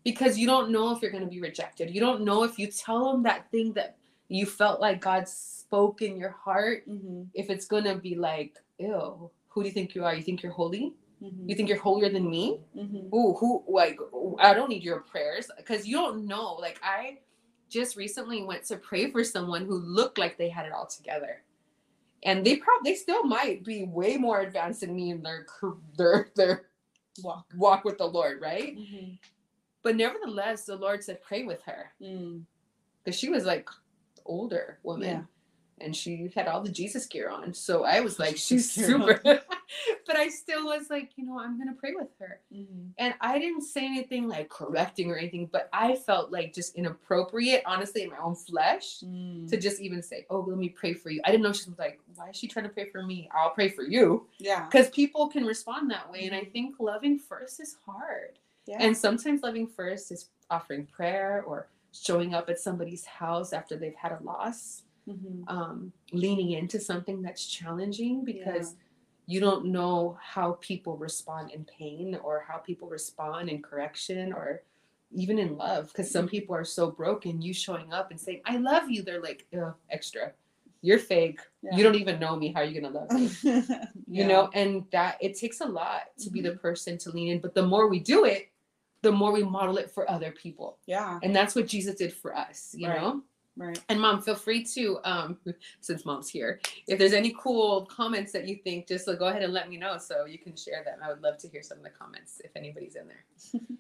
because 0.04 0.38
you 0.38 0.46
don't 0.46 0.70
know 0.70 0.92
if 0.94 1.02
you're 1.02 1.10
going 1.10 1.24
to 1.24 1.30
be 1.30 1.40
rejected. 1.40 1.92
You 1.92 2.00
don't 2.00 2.22
know 2.22 2.44
if 2.44 2.58
you 2.60 2.68
tell 2.68 3.10
them 3.12 3.24
that 3.24 3.50
thing 3.50 3.72
that 3.72 3.96
you 4.28 4.46
felt 4.46 4.80
like 4.80 5.00
god 5.00 5.28
spoke 5.28 6.02
in 6.02 6.16
your 6.16 6.30
heart 6.30 6.88
Mhm, 6.88 7.28
if 7.34 7.50
it's 7.50 7.66
going 7.66 7.84
to 7.84 7.96
be 7.96 8.14
like 8.14 8.56
ew 8.78 9.30
who 9.48 9.62
do 9.62 9.68
you 9.68 9.72
think 9.74 9.94
you 9.94 10.04
are? 10.04 10.14
You 10.14 10.22
think 10.22 10.42
you're 10.42 10.52
holy? 10.52 10.92
Mhm, 11.22 11.48
you 11.48 11.54
think 11.56 11.68
you're 11.68 11.78
holier 11.80 12.10
than 12.10 12.28
me? 12.30 12.60
Mhm, 12.76 13.12
Ooh, 13.14 13.32
who 13.34 13.64
like 13.68 13.98
I 14.38 14.52
don't 14.54 14.68
need 14.68 14.82
your 14.84 15.00
prayers. 15.00 15.50
Because 15.56 15.86
you 15.88 15.96
don't 15.96 16.26
know. 16.26 16.54
Like 16.54 16.78
I 16.82 17.18
just 17.70 17.96
recently 17.96 18.42
went 18.44 18.64
to 18.66 18.76
pray 18.76 19.10
for 19.10 19.24
someone 19.24 19.64
who 19.64 19.76
looked 19.78 20.18
like 20.18 20.36
they 20.36 20.48
had 20.50 20.66
it 20.66 20.72
all 20.72 20.86
together, 20.86 21.42
and 22.26 22.44
they 22.46 22.56
probably 22.58 22.92
they 22.92 22.96
still 22.96 23.24
might 23.24 23.64
be 23.64 23.84
way 23.84 24.18
more 24.18 24.42
advanced 24.42 24.82
than 24.82 24.94
me 24.94 25.10
in 25.12 25.22
their 25.22 25.46
their 25.98 26.30
their 26.36 26.66
walk. 27.22 27.46
walk 27.56 27.84
with 27.86 27.98
the 27.98 28.06
Lord, 28.06 28.42
right? 28.42 28.76
Mhm, 28.78 29.18
But 29.82 29.96
nevertheless, 29.96 30.66
the 30.66 30.76
Lord 30.76 31.04
said 31.04 31.22
pray 31.22 31.44
with 31.44 31.62
her 31.62 31.92
mm, 32.02 32.42
because 33.04 33.18
she 33.18 33.30
was 33.30 33.44
like 33.46 33.68
older 34.26 34.78
woman. 34.84 35.28
And 35.78 35.94
she 35.94 36.30
had 36.34 36.48
all 36.48 36.62
the 36.62 36.70
Jesus 36.70 37.04
gear 37.04 37.28
on, 37.28 37.52
so 37.52 37.84
I 37.84 38.00
was 38.00 38.18
like, 38.18 38.38
she's 38.38 38.70
super. 38.72 39.20
but 39.24 40.16
I 40.16 40.28
still 40.30 40.64
was 40.64 40.88
like, 40.88 41.10
you 41.16 41.26
know, 41.26 41.38
I'm 41.38 41.58
gonna 41.58 41.74
pray 41.74 41.92
with 41.94 42.08
her. 42.18 42.40
Mhm. 42.50 42.92
And 42.96 43.14
I 43.20 43.38
didn't 43.38 43.60
say 43.60 43.84
anything 43.84 44.26
like 44.26 44.48
correcting 44.48 45.10
or 45.10 45.16
anything, 45.16 45.46
but 45.52 45.68
I 45.74 45.96
felt 45.96 46.32
like 46.32 46.54
just 46.54 46.76
inappropriate, 46.76 47.62
honestly, 47.66 48.04
in 48.04 48.10
my 48.10 48.16
own 48.18 48.34
flesh, 48.34 49.00
Mm. 49.00 49.50
to 49.50 49.58
just 49.58 49.80
even 49.82 50.02
say, 50.02 50.24
"Oh, 50.30 50.40
let 50.40 50.56
me 50.56 50.70
pray 50.70 50.94
for 50.94 51.10
you." 51.10 51.20
I 51.24 51.30
didn't 51.30 51.42
know 51.42 51.52
she 51.52 51.68
was 51.68 51.78
like, 51.78 52.00
"Why 52.14 52.30
is 52.30 52.36
she 52.36 52.48
trying 52.48 52.64
to 52.64 52.70
pray 52.72 52.86
for 52.86 53.02
me? 53.02 53.28
I'll 53.34 53.50
pray 53.50 53.68
for 53.68 53.82
you." 53.82 54.26
Yeah. 54.38 54.64
Because 54.64 54.88
people 54.90 55.28
can 55.28 55.44
respond 55.44 55.90
that 55.90 56.10
way, 56.10 56.24
and 56.24 56.34
I 56.34 56.44
Mhm. 56.44 56.52
think 56.52 56.76
loving 56.80 57.18
first 57.18 57.60
is 57.60 57.76
hard. 57.84 58.38
Yeah. 58.64 58.78
And 58.80 58.96
sometimes 58.96 59.42
loving 59.42 59.66
first 59.66 60.10
is 60.10 60.30
offering 60.50 60.86
prayer 60.86 61.44
or 61.46 61.68
showing 61.92 62.32
up 62.34 62.48
at 62.48 62.58
somebody's 62.58 63.04
house 63.04 63.52
after 63.52 63.76
they've 63.76 63.94
had 63.94 64.12
a 64.12 64.22
loss, 64.22 64.82
Mhm. 65.08 65.44
um, 65.48 65.92
leaning 66.12 66.52
into 66.52 66.80
something 66.80 67.22
that's 67.22 67.46
challenging 67.46 68.24
because 68.24 68.74
you 69.26 69.40
don't 69.40 69.66
know 69.66 70.16
how 70.20 70.52
people 70.60 70.96
respond 70.96 71.50
in 71.52 71.64
pain 71.64 72.16
or 72.22 72.44
how 72.46 72.58
people 72.58 72.88
respond 72.88 73.48
in 73.48 73.62
correction 73.62 74.32
or 74.32 74.62
even 75.12 75.38
in 75.38 75.56
love. 75.56 75.88
Because 75.88 76.10
some 76.10 76.28
people 76.28 76.54
are 76.54 76.64
so 76.64 76.90
broken, 76.90 77.40
you 77.40 77.52
showing 77.54 77.92
up 77.92 78.10
and 78.10 78.20
saying, 78.20 78.40
I 78.44 78.56
love 78.56 78.90
you, 78.90 79.02
they're 79.02 79.22
like, 79.22 79.46
extra. 79.90 80.32
You're 80.82 80.98
fake. 80.98 81.40
Yeah. 81.62 81.76
You 81.76 81.82
don't 81.84 81.94
even 81.96 82.20
know 82.20 82.36
me. 82.36 82.52
How 82.52 82.60
are 82.60 82.64
you 82.64 82.80
going 82.80 82.92
to 82.92 82.98
love 82.98 83.10
me? 83.10 83.30
you 84.06 84.22
Yeah. 84.22 84.26
know 84.28 84.50
and 84.54 84.84
that 84.92 85.18
it 85.20 85.36
takes 85.36 85.60
a 85.60 85.66
lot 85.66 86.02
to 86.18 86.30
be 86.30 86.40
Mm-hmm. 86.40 86.48
the 86.50 86.56
person 86.56 86.98
to 86.98 87.10
lean 87.10 87.28
in 87.28 87.40
but 87.40 87.54
the 87.54 87.62
more 87.66 87.88
we 87.88 87.98
do 87.98 88.24
it 88.24 88.50
the 89.02 89.10
more 89.12 89.32
we 89.32 89.42
model 89.42 89.76
it 89.78 89.90
for 89.90 90.08
other 90.10 90.30
people 90.32 90.78
Yeah. 90.86 91.18
and 91.22 91.34
that's 91.34 91.54
what 91.56 91.66
jesus 91.66 91.96
did 91.96 92.12
for 92.12 92.36
us 92.36 92.72
you 92.76 92.88
Right. 92.88 93.00
know 93.00 93.22
Right. 93.58 93.80
and 93.88 93.98
mom 93.98 94.20
feel 94.20 94.34
free 94.34 94.62
to 94.64 94.98
um 95.04 95.38
since 95.80 96.04
mom's 96.04 96.28
here 96.28 96.60
if 96.86 96.98
there's 96.98 97.14
any 97.14 97.34
cool 97.38 97.86
comments 97.86 98.30
that 98.32 98.46
you 98.46 98.56
think 98.56 98.86
just 98.86 99.06
go 99.06 99.26
ahead 99.28 99.42
and 99.42 99.52
let 99.52 99.70
me 99.70 99.78
know 99.78 99.96
so 99.96 100.26
you 100.26 100.38
can 100.38 100.54
share 100.54 100.84
them 100.84 100.98
i 101.02 101.08
would 101.08 101.22
love 101.22 101.38
to 101.38 101.48
hear 101.48 101.62
some 101.62 101.78
of 101.78 101.84
the 101.84 101.90
comments 101.90 102.40
if 102.44 102.50
anybody's 102.54 102.96
in 102.96 103.06
there 103.08 103.24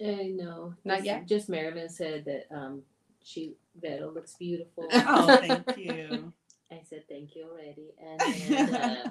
Uh, 0.00 0.24
no, 0.30 0.74
Not 0.84 0.96
just- 0.96 1.06
yet? 1.06 1.26
Just 1.28 1.48
Marilyn 1.48 1.88
said 1.88 2.24
that 2.24 2.46
um, 2.50 2.82
she 3.22 3.54
Vero 3.80 4.10
looks 4.10 4.34
beautiful. 4.34 4.88
Oh, 4.92 5.36
thank 5.36 5.76
you. 5.78 6.32
I 6.72 6.80
said 6.88 7.04
thank 7.08 7.36
you 7.36 7.46
already, 7.50 7.92
and 8.02 8.20
then, 8.48 8.74
uh, 8.74 9.10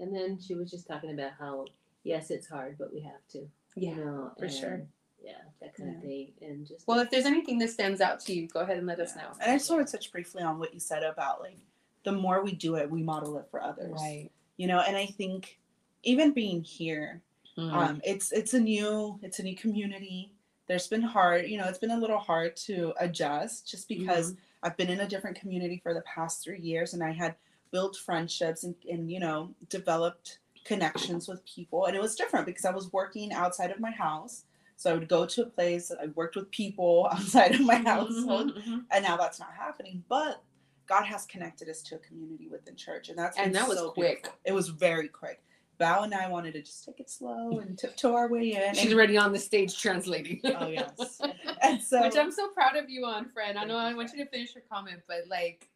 and 0.00 0.14
then 0.14 0.38
she 0.40 0.54
was 0.54 0.70
just 0.70 0.86
talking 0.86 1.10
about 1.10 1.32
how 1.38 1.66
yes, 2.04 2.30
it's 2.30 2.46
hard, 2.48 2.76
but 2.78 2.94
we 2.94 3.00
have 3.00 3.20
to, 3.32 3.46
yeah 3.76 3.90
you 3.90 3.96
know, 4.04 4.32
for 4.38 4.48
sure. 4.48 4.82
And, 5.26 5.34
Yeah, 5.36 5.42
that 5.60 5.74
kind 5.74 5.90
Yeah. 5.90 5.96
of 5.96 6.02
thing, 6.02 6.32
and 6.42 6.66
just 6.66 6.86
well 6.86 6.98
if 7.00 7.10
there's 7.10 7.26
anything 7.26 7.58
that 7.60 7.70
stands 7.70 8.00
out 8.00 8.20
to 8.20 8.34
you 8.34 8.46
go 8.48 8.60
ahead 8.60 8.76
and 8.78 8.86
let 8.86 9.00
us 9.00 9.14
know 9.16 9.28
And 9.40 9.50
I 9.50 9.56
just 9.56 9.70
want 9.70 9.86
to 9.86 9.92
touch 9.96 10.10
briefly 10.12 10.42
on 10.42 10.58
what 10.58 10.74
you 10.74 10.80
said 10.80 11.02
about 11.02 11.40
like 11.40 11.58
the 12.04 12.12
more 12.12 12.42
we 12.44 12.52
do 12.52 12.76
it, 12.76 12.90
we 12.90 13.02
model 13.02 13.38
it 13.38 13.46
for 13.50 13.62
others. 13.62 13.92
right 13.92 14.30
You 14.56 14.66
know, 14.66 14.80
and 14.80 14.96
I 14.96 15.06
think 15.06 15.58
even 16.02 16.32
being 16.32 16.62
here, 16.62 17.22
Mm. 17.56 17.72
um, 17.72 18.00
it's 18.04 18.32
it's 18.32 18.52
a 18.54 18.58
new 18.60 19.18
it's 19.22 19.38
a 19.38 19.42
new 19.44 19.54
community. 19.56 20.32
There's 20.66 20.88
been 20.88 21.02
hard, 21.02 21.46
you 21.46 21.56
know, 21.56 21.66
it's 21.68 21.78
been 21.78 21.92
a 21.92 21.96
little 21.98 22.18
hard 22.18 22.56
to 22.68 22.92
adjust 22.98 23.68
just 23.70 23.86
because 23.88 24.34
I've 24.62 24.76
been 24.76 24.88
in 24.88 25.00
a 25.00 25.08
different 25.08 25.38
community 25.38 25.78
for 25.82 25.94
the 25.94 26.00
past 26.02 26.42
three 26.42 26.58
years 26.58 26.94
and 26.94 27.02
I 27.04 27.12
had 27.12 27.36
built 27.70 27.96
friendships 27.96 28.64
and, 28.64 28.74
and 28.90 29.08
you 29.10 29.20
know, 29.20 29.54
developed 29.68 30.38
connections 30.64 31.28
with 31.28 31.44
people. 31.44 31.84
And 31.86 31.94
it 31.94 32.00
was 32.02 32.16
different 32.16 32.46
because 32.46 32.64
I 32.64 32.70
was 32.72 32.92
working 32.92 33.32
outside 33.32 33.70
of 33.70 33.78
my 33.78 33.90
house. 33.92 34.44
So 34.76 34.90
I 34.90 34.94
would 34.94 35.08
go 35.08 35.24
to 35.24 35.42
a 35.42 35.46
place, 35.46 35.90
I 35.92 36.06
worked 36.08 36.36
with 36.36 36.50
people 36.50 37.08
outside 37.12 37.54
of 37.54 37.60
my 37.60 37.76
household, 37.76 38.54
Mhm, 38.54 38.64
mhm. 38.64 38.84
and 38.90 39.04
now 39.04 39.16
that's 39.16 39.38
not 39.38 39.52
happening. 39.56 40.04
But 40.08 40.42
God 40.86 41.04
has 41.04 41.24
connected 41.26 41.68
us 41.68 41.80
to 41.84 41.94
a 41.94 41.98
community 41.98 42.48
within 42.48 42.76
church, 42.76 43.08
and 43.08 43.18
that's 43.18 43.38
And 43.38 43.54
that 43.54 43.66
was 43.68 43.78
so 43.78 43.90
quick. 43.92 44.22
beautiful. 44.24 44.38
It 44.44 44.52
was 44.52 44.68
very 44.68 45.08
quick. 45.08 45.42
Val 45.78 46.04
and 46.04 46.14
I 46.14 46.28
wanted 46.28 46.52
to 46.52 46.62
just 46.62 46.84
take 46.84 47.00
it 47.00 47.10
slow 47.10 47.58
and 47.58 47.76
tiptoe 47.76 48.14
our 48.14 48.28
way 48.28 48.52
in. 48.52 48.74
she's 48.74 48.92
already 48.94 49.16
on 49.16 49.32
the 49.32 49.38
stage 49.40 49.76
translating 49.80 50.40
oh 50.44 50.68
yes, 50.68 51.20
and 51.62 51.82
so 51.82 52.00
Which 52.02 52.16
I'm 52.16 52.30
so 52.30 52.48
proud 52.50 52.76
of 52.76 52.88
you 52.88 53.04
on, 53.06 53.28
friend. 53.30 53.58
I 53.58 53.64
know 53.64 53.76
I 53.76 53.92
want 53.94 54.12
you 54.12 54.24
to 54.24 54.30
finish 54.30 54.54
your 54.54 54.62
comment, 54.70 55.00
but 55.08 55.26
like, 55.28 55.68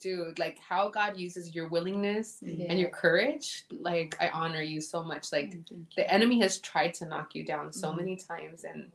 dude, 0.00 0.38
like 0.38 0.58
how 0.58 0.88
God 0.88 1.16
uses 1.16 1.54
your 1.54 1.68
willingness 1.68 2.38
Mhm. 2.42 2.66
and 2.68 2.78
your 2.78 2.90
courage, 2.90 3.64
like 3.70 4.16
I 4.20 4.28
honor 4.30 4.62
you 4.62 4.80
so 4.80 5.02
much. 5.02 5.32
Like 5.32 5.52
Thank 5.52 5.70
you. 5.70 5.86
the 5.96 6.10
enemy 6.12 6.40
has 6.40 6.58
tried 6.58 6.94
to 6.94 7.06
knock 7.06 7.34
you 7.34 7.44
down 7.44 7.72
so 7.72 7.92
Mhm. 7.92 7.96
many 7.96 8.16
times, 8.16 8.64
and 8.64 8.90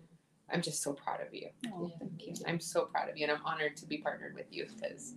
I'm 0.50 0.62
just 0.62 0.82
so 0.84 0.94
proud 0.94 1.22
of 1.26 1.34
you. 1.34 1.50
Oh, 1.74 1.88
Yeah. 1.88 1.98
thank 2.00 2.28
you. 2.28 2.34
I'm 2.46 2.60
so 2.60 2.86
proud 2.86 3.10
of 3.10 3.18
you, 3.18 3.24
and 3.24 3.32
I'm 3.32 3.46
honored 3.46 3.78
to 3.78 3.86
be 3.86 3.98
partnered 4.00 4.36
with 4.36 4.52
you 4.52 4.66
because 4.68 5.16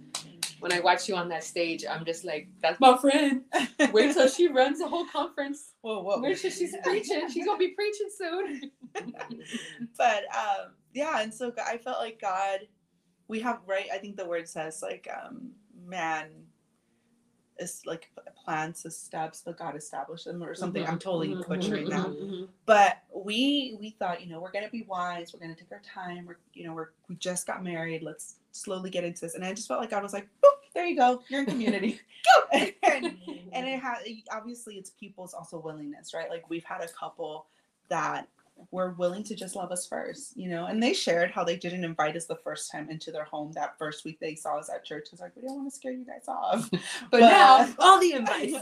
when 0.60 0.72
I 0.72 0.80
watch 0.80 1.08
you 1.08 1.16
on 1.16 1.28
that 1.30 1.44
stage, 1.44 1.84
I'm 1.84 2.04
just 2.04 2.24
like, 2.24 2.48
that's 2.60 2.78
my 2.80 2.96
friend. 2.96 3.44
Wait 3.92 4.14
till 4.14 4.28
she 4.28 4.46
runs 4.48 4.78
the 4.78 4.88
whole 4.88 5.06
conference. 5.06 5.74
whoa, 5.82 6.02
whoa. 6.02 6.20
Wait 6.20 6.38
till 6.38 6.50
she's 6.50 6.74
preaching. 6.82 7.28
She's 7.28 7.44
gonna 7.44 7.58
be 7.58 7.70
preaching 7.70 8.08
soon. 8.16 8.70
but 9.98 10.24
um 10.34 10.74
yeah 10.92 11.20
and 11.20 11.34
so 11.34 11.52
i 11.66 11.76
felt 11.78 11.98
like 11.98 12.20
god 12.20 12.60
we 13.26 13.40
have 13.40 13.60
right 13.66 13.86
i 13.92 13.98
think 13.98 14.16
the 14.16 14.24
word 14.24 14.48
says 14.48 14.80
like 14.82 15.08
um 15.12 15.50
man 15.86 16.30
is 17.60 17.82
like 17.86 18.10
plants 18.44 18.82
his 18.82 18.96
steps 18.96 19.42
but 19.44 19.56
god 19.56 19.76
established 19.76 20.24
them 20.24 20.42
or 20.42 20.54
something 20.56 20.84
i'm 20.86 20.98
totally 20.98 21.28
Mhm, 21.36 21.48
butchering 21.48 21.86
mhm, 21.86 21.90
that. 21.90 22.06
Mhm. 22.08 22.48
but 22.66 22.98
we 23.14 23.76
we 23.78 23.90
thought 23.90 24.20
you 24.20 24.28
know 24.28 24.40
we're 24.40 24.50
gonna 24.50 24.68
be 24.68 24.82
wise 24.82 25.32
we're 25.32 25.38
gonna 25.40 25.54
take 25.54 25.70
our 25.70 25.80
time 25.80 26.26
we're 26.26 26.38
you 26.52 26.66
know 26.66 26.74
we're 26.74 26.88
we 27.08 27.14
just 27.16 27.46
got 27.46 27.62
married 27.62 28.02
let's 28.02 28.36
slowly 28.50 28.90
get 28.90 29.04
into 29.04 29.20
this. 29.20 29.34
And 29.34 29.44
i 29.44 29.52
just 29.52 29.68
felt 29.68 29.80
like 29.80 29.90
god 29.90 30.02
was 30.02 30.12
like 30.12 30.26
Boop, 30.44 30.50
there 30.74 30.86
you 30.86 30.96
go 30.96 31.22
you're 31.28 31.40
in 31.40 31.46
community. 31.46 32.00
Go 32.24 32.58
and, 32.82 33.16
and 33.52 33.66
it 33.68 33.80
had 33.80 33.98
obviously 34.32 34.74
it's 34.74 34.90
people's 34.90 35.32
also 35.34 35.58
willingness 35.58 36.12
right? 36.12 36.28
Like 36.28 36.48
we've 36.50 36.64
had 36.64 36.80
a 36.82 36.88
couple 36.88 37.46
that 37.88 38.26
were 38.70 38.90
willing 38.92 39.22
to 39.24 39.34
just 39.34 39.56
love 39.56 39.70
us 39.72 39.86
first 39.86 40.36
you 40.36 40.48
know? 40.48 40.66
And 40.66 40.82
they 40.82 40.92
shared 40.92 41.30
how 41.30 41.44
they 41.44 41.56
didn't 41.56 41.84
invite 41.84 42.16
us 42.16 42.26
the 42.26 42.36
first 42.36 42.70
time 42.70 42.90
into 42.90 43.10
their 43.10 43.24
home 43.24 43.52
that 43.52 43.78
first 43.78 44.04
week 44.04 44.18
they 44.20 44.34
saw 44.34 44.58
us 44.58 44.70
at 44.72 44.84
church. 44.84 45.08
It's 45.12 45.20
like 45.20 45.32
we 45.36 45.42
don't 45.42 45.56
want 45.56 45.70
to 45.70 45.76
scare 45.76 45.92
you 45.92 46.04
guys 46.04 46.28
off? 46.28 46.70
But, 46.70 46.80
But- 47.10 47.20
now 47.20 47.74
all 47.78 48.00
the 48.00 48.12
invites. 48.20 48.52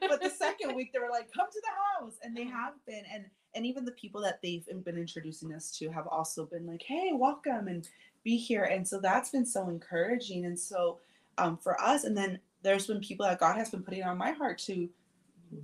but 0.00 0.22
the 0.22 0.30
second 0.30 0.74
week 0.74 0.92
they 0.92 0.98
were 0.98 1.10
like 1.10 1.32
come 1.32 1.46
to 1.50 1.60
the 1.62 2.04
house 2.04 2.14
and 2.22 2.36
they 2.36 2.44
have 2.44 2.74
been 2.86 3.04
and 3.12 3.24
and 3.54 3.64
even 3.64 3.84
the 3.84 3.92
people 3.92 4.20
that 4.22 4.40
they've 4.42 4.66
been 4.84 4.98
introducing 4.98 5.52
us 5.52 5.70
to 5.78 5.88
have 5.90 6.06
also 6.08 6.44
been 6.46 6.66
like 6.66 6.82
hey 6.82 7.10
welcome 7.12 7.68
and 7.68 7.88
be 8.24 8.36
here. 8.36 8.64
And 8.64 8.86
so 8.86 8.98
that's 9.00 9.30
been 9.30 9.46
so 9.46 9.68
encouraging. 9.68 10.46
And 10.46 10.58
so 10.58 10.98
um, 11.38 11.56
for 11.58 11.80
us 11.80 12.04
and 12.04 12.16
then 12.16 12.38
there's 12.62 12.86
been 12.86 13.00
people 13.00 13.26
that 13.26 13.38
god 13.40 13.56
has 13.56 13.70
been 13.70 13.82
putting 13.82 14.02
on 14.02 14.16
my 14.16 14.30
heart 14.30 14.58
to 14.58 14.88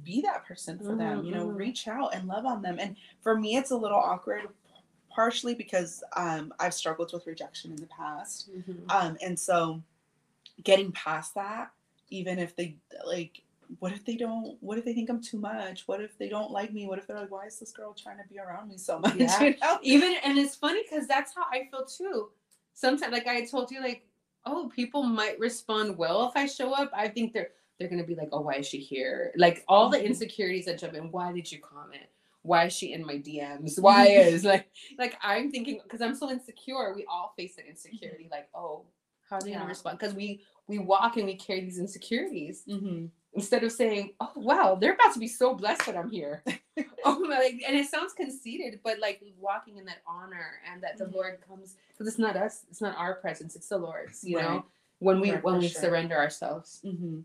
be 0.05 0.20
that 0.20 0.44
person 0.46 0.79
for 0.79 0.94
them 0.96 1.24
you 1.24 1.33
know 1.33 1.46
Mhm, 1.46 1.55
mhm. 1.55 1.59
reach 1.59 1.88
out 1.88 2.14
and 2.14 2.26
love 2.29 2.46
on 2.46 2.62
them 2.62 2.79
and 2.79 2.96
for 3.22 3.37
me 3.38 3.57
it's 3.57 3.70
a 3.70 3.76
little 3.76 3.98
awkward 3.98 4.48
partially 5.11 5.55
because 5.55 6.03
um, 6.16 6.53
i've 6.61 6.74
struggled 6.74 7.12
with 7.12 7.26
rejection 7.26 7.70
in 7.72 7.76
the 7.76 7.87
past 7.87 8.50
Mhm. 8.50 8.90
um, 8.90 9.16
and 9.22 9.38
so 9.38 9.83
getting 10.62 10.92
past 10.92 11.35
that, 11.35 11.70
even 12.11 12.38
if 12.38 12.55
they 12.57 12.76
like, 13.07 13.42
what 13.79 13.92
if 13.92 14.05
they 14.05 14.16
don't, 14.16 14.57
what 14.61 14.79
if 14.79 14.85
they 14.85 14.92
think 14.92 15.09
I'm 15.09 15.22
too 15.22 15.38
much? 15.38 15.87
What 15.87 16.00
if 16.00 16.18
they 16.18 16.29
don't 16.29 16.50
like 16.50 16.72
me? 16.72 16.87
What 16.87 16.98
if 16.98 17.07
they're 17.07 17.20
like, 17.20 17.31
why 17.31 17.46
is 17.46 17.59
this 17.59 17.72
girl 17.72 17.94
trying 17.94 18.18
to 18.18 18.24
be 18.29 18.38
around 18.38 18.68
me 18.68 18.76
so 18.76 18.98
much? 19.00 19.14
Yeah. 19.14 19.42
You 19.42 19.55
know? 19.62 19.79
Even 19.83 20.14
and 20.24 20.38
it's 20.38 20.57
funny 20.57 20.83
because 20.83 21.07
that's 21.07 21.35
how 21.35 21.44
I 21.50 21.68
feel 21.70 21.85
too. 21.85 22.31
Sometimes, 22.74 23.12
like 23.12 23.26
I 23.26 23.44
told 23.44 23.70
you, 23.70 23.81
like 23.81 24.07
oh, 24.46 24.70
people 24.74 25.03
might 25.03 25.38
respond 25.38 25.96
well 25.98 26.29
if 26.29 26.37
I 26.37 26.46
show 26.46 26.72
up. 26.72 26.90
I 26.94 27.09
think 27.09 27.33
they're 27.33 27.50
they're 27.81 27.88
gonna 27.88 28.05
be 28.05 28.14
like, 28.14 28.29
oh, 28.31 28.43
why 28.43 28.57
is 28.57 28.69
she 28.69 28.79
here? 28.79 29.33
Like 29.37 29.64
all 29.66 29.88
the 29.88 29.97
Mhm. 29.99 30.05
insecurities 30.05 30.66
that 30.66 30.79
jump 30.79 30.95
in. 30.95 31.11
Why 31.11 31.33
did 31.33 31.51
you 31.51 31.59
comment? 31.61 32.05
Why 32.43 32.66
is 32.66 32.75
she 32.75 32.93
in 32.93 33.05
my 33.05 33.16
DMs? 33.19 33.79
Why 33.83 34.07
is 34.09 34.45
like 34.45 34.71
like 34.99 35.16
I'm 35.23 35.51
thinking 35.51 35.81
because 35.83 36.03
I'm 36.03 36.14
so 36.14 36.31
insecure. 36.31 36.93
We 36.95 37.07
all 37.07 37.33
face 37.37 37.57
that 37.57 37.66
insecurity. 37.66 38.29
Like 38.31 38.49
oh, 38.55 38.85
how 39.29 39.37
are 39.37 39.43
they 39.43 39.51
Yeah. 39.51 39.57
gonna 39.59 39.69
respond? 39.69 39.99
Because 39.99 40.14
we 40.14 40.43
we 40.66 40.79
walk 40.79 41.16
and 41.16 41.25
we 41.27 41.35
carry 41.37 41.61
these 41.62 41.79
insecurities 41.79 42.64
Mm-hmm. 42.69 43.07
instead 43.33 43.64
of 43.64 43.73
saying, 43.73 44.12
"Oh 44.21 44.33
wow, 44.37 44.75
they're 44.75 44.93
about 44.93 45.14
to 45.14 45.19
be 45.19 45.27
so 45.29 45.55
blessed 45.55 45.87
that 45.87 45.97
I'm 45.97 46.11
here." 46.11 46.45
oh 47.05 47.19
my, 47.21 47.38
like, 47.38 47.62
and 47.66 47.75
it 47.77 47.88
sounds 47.88 48.12
conceited, 48.12 48.81
but 48.85 48.99
like 48.99 49.23
walking 49.38 49.79
in 49.79 49.87
that 49.87 50.03
honor 50.07 50.61
and 50.71 50.83
that 50.83 50.99
the 50.99 51.07
Mhm. 51.07 51.14
Lord 51.14 51.40
comes 51.49 51.77
because 51.88 52.07
it's 52.07 52.19
not 52.19 52.37
us, 52.37 52.64
it's 52.71 52.83
not 52.83 52.97
our 52.99 53.14
presence, 53.14 53.57
it's 53.57 53.69
the 53.69 53.79
Lord's. 53.79 54.23
You 54.23 54.37
Right. 54.37 54.45
know, 54.45 54.64
when 54.99 55.21
we 55.21 55.31
when 55.33 55.59
we 55.59 55.69
sure. 55.69 55.81
surrender 55.83 56.16
ourselves. 56.16 56.83
Mm-hmm. 56.85 57.21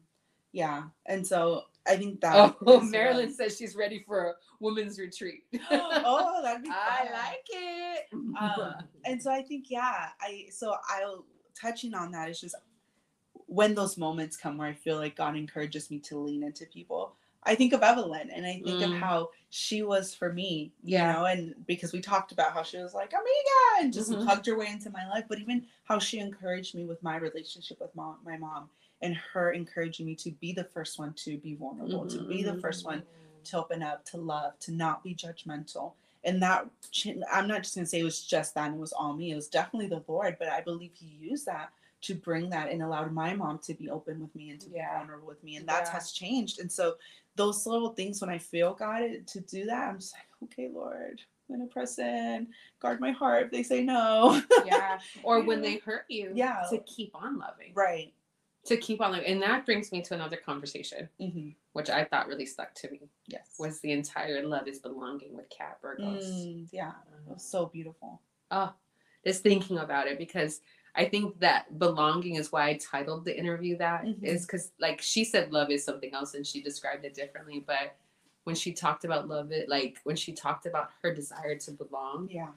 Yeah, 0.56 0.84
and 1.06 1.28
so 1.28 1.64
I 1.86 1.98
think 1.98 2.22
that. 2.22 2.34
Oh, 2.34 2.56
uh, 2.78 2.80
Marilyn 2.80 3.30
says 3.34 3.58
she's 3.58 3.76
ready 3.76 4.06
for 4.08 4.24
a 4.28 4.34
women's 4.62 4.98
retreat. 4.98 5.44
oh, 5.70 6.40
that'd 6.42 6.64
be. 6.64 6.70
I 6.74 7.12
like 7.12 7.46
it. 7.50 8.06
Um, 8.14 8.74
and 9.04 9.22
so 9.22 9.32
I 9.32 9.42
think 9.42 9.66
yeah, 9.68 10.08
I 10.22 10.46
so 10.52 10.74
I'll 10.90 11.26
touching 11.60 11.94
on 11.94 12.12
that 12.14 12.30
is 12.30 12.40
just 12.40 12.56
when 13.48 13.76
those 13.76 13.98
moments 13.98 14.38
come 14.38 14.58
where 14.58 14.70
I 14.70 14.74
feel 14.74 14.96
like 14.96 15.18
God 15.18 15.36
encourages 15.36 15.92
me 15.92 16.00
to 16.00 16.18
lean 16.18 16.42
into 16.42 16.66
people. 16.68 17.18
I 17.44 17.54
think 17.54 17.74
of 17.74 17.84
Evelyn 17.84 18.32
and 18.32 18.46
I 18.46 18.62
think 18.64 18.82
of 18.82 18.90
Mm. 18.90 19.00
how 19.00 19.30
she 19.50 19.84
was 19.84 20.16
for 20.16 20.32
me, 20.34 20.72
you 20.84 20.98
Yeah. 20.98 21.12
know, 21.14 21.26
and 21.26 21.54
because 21.68 21.92
we 21.94 22.00
talked 22.00 22.32
about 22.32 22.54
how 22.54 22.64
she 22.64 22.78
was 22.78 22.94
like, 22.96 23.14
Amiga, 23.14 23.84
and 23.84 23.94
just 23.94 24.10
Mhm. 24.12 24.26
hugged 24.26 24.48
her 24.48 24.58
way 24.58 24.68
into 24.68 24.90
my 24.90 25.08
life, 25.10 25.26
but 25.28 25.38
even 25.40 25.68
how 25.84 26.00
she 26.00 26.18
encouraged 26.20 26.74
me 26.76 26.86
with 26.86 27.04
my 27.04 27.18
relationship 27.18 27.80
with 27.82 27.94
mom, 27.96 28.18
my 28.24 28.38
mom 28.38 28.70
and 29.02 29.16
her 29.34 29.52
encouraging 29.52 30.06
me 30.06 30.16
to 30.16 30.32
be 30.32 30.54
the 30.54 30.64
first 30.64 30.98
one 31.00 31.14
to 31.14 31.38
be 31.38 31.56
vulnerable, 31.56 32.06
to 32.08 32.24
be 32.24 32.44
the 32.44 32.56
first 32.56 32.86
one 32.86 33.00
mm-hmm. 33.00 33.44
to 33.46 33.58
open 33.58 33.84
up, 33.84 34.04
to 34.06 34.18
love, 34.18 34.58
to 34.62 34.72
not 34.72 35.04
be 35.04 35.14
judgmental. 35.14 35.94
And 36.24 36.42
that, 36.42 36.66
I'm 37.32 37.48
not 37.48 37.62
just 37.64 37.76
going 37.76 37.86
to 37.86 37.90
say 37.90 38.00
it 38.00 38.04
was 38.04 38.24
just 38.24 38.56
that 38.56 38.68
and 38.68 38.76
it 38.76 38.80
was 38.80 38.94
all 38.94 39.14
me. 39.14 39.32
It 39.32 39.36
was 39.36 39.48
definitely 39.48 39.90
the 39.90 40.04
Lord, 40.08 40.38
but 40.40 40.48
I 40.50 40.62
believe 40.62 40.92
He 40.96 41.08
used 41.20 41.46
that 41.46 41.70
to 42.02 42.16
bring 42.16 42.50
that 42.52 42.72
and 42.72 42.82
allowed 42.82 43.12
my 43.12 43.34
mom 43.36 43.60
to 43.60 43.74
be 43.74 43.90
open 43.90 44.20
with 44.20 44.34
me 44.36 44.50
and 44.52 44.60
to 44.62 44.70
Yeah. 44.70 44.92
be 44.94 44.98
vulnerable 45.00 45.28
with 45.28 45.44
me. 45.44 45.56
And 45.58 45.68
that 45.68 45.86
Yeah. 45.86 45.92
has 45.92 46.12
changed. 46.12 46.60
And 46.60 46.72
so, 46.72 46.96
those 47.36 47.66
little 47.66 47.90
things, 47.90 48.22
when 48.22 48.30
I 48.30 48.38
feel 48.38 48.74
God 48.74 49.28
to 49.28 49.40
do 49.42 49.66
that, 49.66 49.90
I'm 49.90 50.00
just 50.00 50.14
like, 50.14 50.24
okay, 50.52 50.70
Lord, 50.70 51.22
I'm 51.52 51.60
to 51.60 51.66
press 51.68 52.00
in, 52.00 52.48
guard 52.80 53.00
my 53.02 53.12
heart 53.12 53.44
if 53.46 53.52
they 53.52 53.62
say 53.64 53.84
no. 53.84 54.42
yeah. 54.66 55.00
Or 55.24 55.42
when 55.44 55.62
Yeah. 55.64 55.70
they 55.70 55.76
hurt 55.78 56.06
you, 56.10 56.32
Yeah. 56.34 56.64
to 56.70 56.78
keep 56.80 57.14
on 57.14 57.38
loving, 57.38 57.74
right. 57.76 58.14
To 58.66 58.78
keep 58.78 59.02
on 59.02 59.16
and 59.16 59.42
that 59.42 59.66
brings 59.66 59.92
me 59.92 60.02
to 60.02 60.14
another 60.14 60.38
conversation, 60.38 61.10
hmm 61.20 61.50
which 61.74 61.90
I 61.90 62.06
thought 62.06 62.28
really 62.28 62.46
stuck 62.46 62.74
to 62.76 62.90
me, 62.90 63.02
Yes. 63.28 63.56
was 63.60 63.82
the 63.82 63.92
entire 63.92 64.48
love 64.48 64.66
is 64.66 64.80
belonging 64.80 65.36
with 65.36 65.50
Kat 65.50 65.78
Burgos. 65.82 66.24
Mm, 66.24 66.68
yeah. 66.72 66.92
It 67.28 67.34
was 67.34 67.44
so 67.44 67.66
beautiful. 67.66 68.22
Oh, 68.50 68.72
just 69.26 69.44
thinking 69.44 69.80
about 69.80 70.08
it 70.08 70.18
because 70.18 70.62
I 70.96 71.04
think 71.04 71.38
that 71.42 71.78
belonging 71.78 72.36
is 72.36 72.54
why 72.54 72.70
I 72.70 72.74
titled 72.76 73.26
the 73.26 73.38
interview 73.38 73.78
that 73.80 74.06
Mhm. 74.06 74.24
is 74.24 74.44
because 74.46 74.72
like 74.80 75.02
she 75.02 75.26
said 75.26 75.52
love 75.52 75.70
is 75.70 75.84
something 75.84 76.14
else 76.14 76.34
and 76.34 76.48
she 76.48 76.62
described 76.62 77.04
it 77.04 77.14
differently, 77.14 77.60
but 77.60 77.98
when 78.46 78.56
she 78.56 78.72
talked 78.72 79.04
about 79.04 79.28
love 79.28 79.52
it 79.52 79.68
like 79.68 80.00
when 80.06 80.16
she 80.16 80.32
talked 80.32 80.66
about 80.66 80.92
her 81.02 81.14
desire 81.14 81.58
to 81.58 81.72
belong, 81.72 82.30
Yeah. 82.32 82.54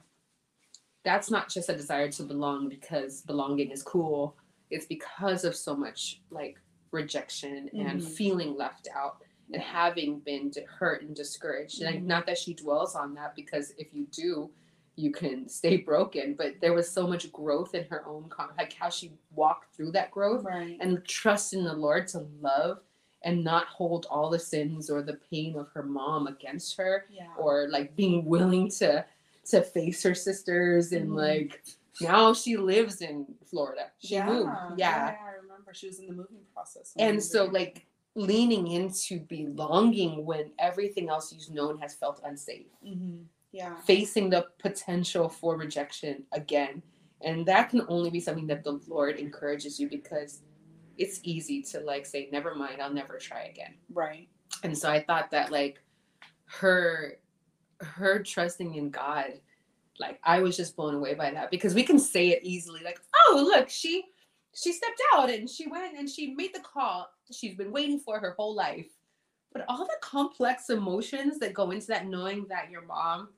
that's 1.03 1.29
not 1.29 1.49
just 1.49 1.67
a 1.67 1.75
desire 1.75 2.09
to 2.13 2.23
belong 2.23 2.69
because 2.69 3.21
belonging 3.23 3.71
is 3.71 3.83
cool. 3.83 4.37
It's 4.69 4.85
because 4.85 5.43
of 5.43 5.55
so 5.55 5.75
much 5.75 6.21
like 6.31 6.59
rejection 6.91 7.69
and 7.73 8.01
Mhm. 8.01 8.07
feeling 8.15 8.55
left 8.55 8.87
out 8.93 9.17
and 9.51 9.61
having 9.61 10.19
been 10.19 10.51
hurt 10.67 11.01
and 11.03 11.15
discouraged. 11.15 11.81
And 11.81 12.01
Mhm. 12.03 12.05
not 12.05 12.25
that 12.27 12.37
she 12.37 12.53
dwells 12.53 12.95
on 12.95 13.13
that 13.15 13.35
because 13.35 13.71
if 13.77 13.93
you 13.93 14.05
do, 14.11 14.49
you 14.95 15.11
can 15.11 15.47
stay 15.59 15.77
broken. 15.77 16.33
But 16.35 16.59
there 16.61 16.73
was 16.73 16.89
so 16.89 17.07
much 17.07 17.31
growth 17.31 17.73
in 17.73 17.85
her 17.85 18.05
own, 18.05 18.29
con- 18.29 18.53
like 18.57 18.73
how 18.73 18.89
she 18.89 19.11
walked 19.33 19.73
through 19.75 19.91
that 19.93 20.11
growth 20.11 20.43
Right. 20.43 20.77
and 20.79 21.03
trust 21.05 21.53
in 21.53 21.63
the 21.63 21.73
Lord 21.73 22.07
to 22.09 22.19
love 22.41 22.81
and 23.23 23.43
not 23.43 23.65
hold 23.67 24.05
all 24.09 24.29
the 24.29 24.39
sins 24.39 24.89
or 24.89 25.01
the 25.01 25.15
pain 25.29 25.55
of 25.57 25.69
her 25.69 25.83
mom 25.83 26.27
against 26.27 26.77
her 26.77 27.05
yeah. 27.09 27.33
or 27.37 27.67
like 27.69 27.95
being 27.95 28.25
willing 28.25 28.69
to 28.69 29.05
to 29.45 29.63
face 29.63 30.03
her 30.03 30.13
sisters 30.13 30.91
and 30.91 31.09
Mhm. 31.09 31.15
like 31.15 31.63
now 32.01 32.33
she 32.33 32.57
lives 32.57 33.01
in 33.01 33.25
Florida. 33.45 33.91
She 33.99 34.15
yeah. 34.15 34.25
moved. 34.25 34.51
Yeah. 34.77 35.15
I 35.21 35.41
remember 35.41 35.73
she 35.73 35.87
was 35.87 35.99
in 35.99 36.07
the 36.07 36.13
moving 36.13 36.39
process. 36.53 36.93
And 36.97 37.21
so 37.21 37.43
there. 37.43 37.53
like 37.53 37.85
leaning 38.15 38.67
into 38.67 39.19
belonging 39.21 40.25
when 40.25 40.51
everything 40.59 41.09
else 41.09 41.31
you've 41.33 41.53
known 41.53 41.77
has 41.79 41.93
felt 41.95 42.21
unsafe. 42.23 42.67
Mhm. 42.85 43.25
Yeah. 43.51 43.75
Facing 43.81 44.29
the 44.29 44.47
potential 44.59 45.29
for 45.29 45.57
rejection 45.57 46.23
again. 46.31 46.81
And 47.21 47.45
that 47.47 47.69
can 47.69 47.81
only 47.87 48.09
be 48.09 48.19
something 48.19 48.47
that 48.47 48.63
the 48.63 48.79
Lord 48.87 49.17
encourages 49.17 49.79
you 49.79 49.89
because 49.89 50.41
it's 50.97 51.19
easy 51.23 51.61
to 51.63 51.79
like 51.81 52.05
say, 52.05 52.29
never 52.31 52.55
mind, 52.55 52.81
I'll 52.81 52.93
never 52.93 53.17
try 53.17 53.43
again. 53.43 53.75
Right. 53.93 54.27
and 54.63 54.75
so 54.75 54.89
i 54.89 54.99
thought 54.99 55.29
that 55.31 55.51
like 55.51 55.79
her 56.45 57.19
her 57.81 58.17
trusting 58.23 58.73
in 58.75 58.89
god 58.89 59.39
like 59.99 60.19
i 60.23 60.39
was 60.39 60.55
just 60.57 60.75
blown 60.75 60.95
away 60.95 61.13
by 61.13 61.29
that 61.31 61.51
because 61.51 61.73
we 61.75 61.83
can 61.83 61.99
say 61.99 62.29
it 62.29 62.39
easily 62.43 62.81
like 62.83 62.99
oh 63.27 63.43
look 63.53 63.69
she 63.69 64.03
she 64.53 64.71
stepped 64.73 65.01
out 65.15 65.29
and 65.29 65.49
she 65.49 65.67
went 65.67 65.97
and 65.97 66.09
she 66.09 66.33
made 66.35 66.53
the 66.53 66.59
call 66.61 67.07
she's 67.31 67.55
been 67.55 67.71
waiting 67.71 67.99
for 67.99 68.19
her 68.19 68.33
whole 68.37 68.55
life 68.55 68.87
but 69.53 69.65
all 69.67 69.85
the 69.85 69.97
complex 70.01 70.69
emotions 70.69 71.39
that 71.39 71.53
go 71.53 71.71
into 71.71 71.87
that 71.87 72.07
knowing 72.07 72.45
that 72.49 72.69
your 72.69 72.81
mom 72.83 73.29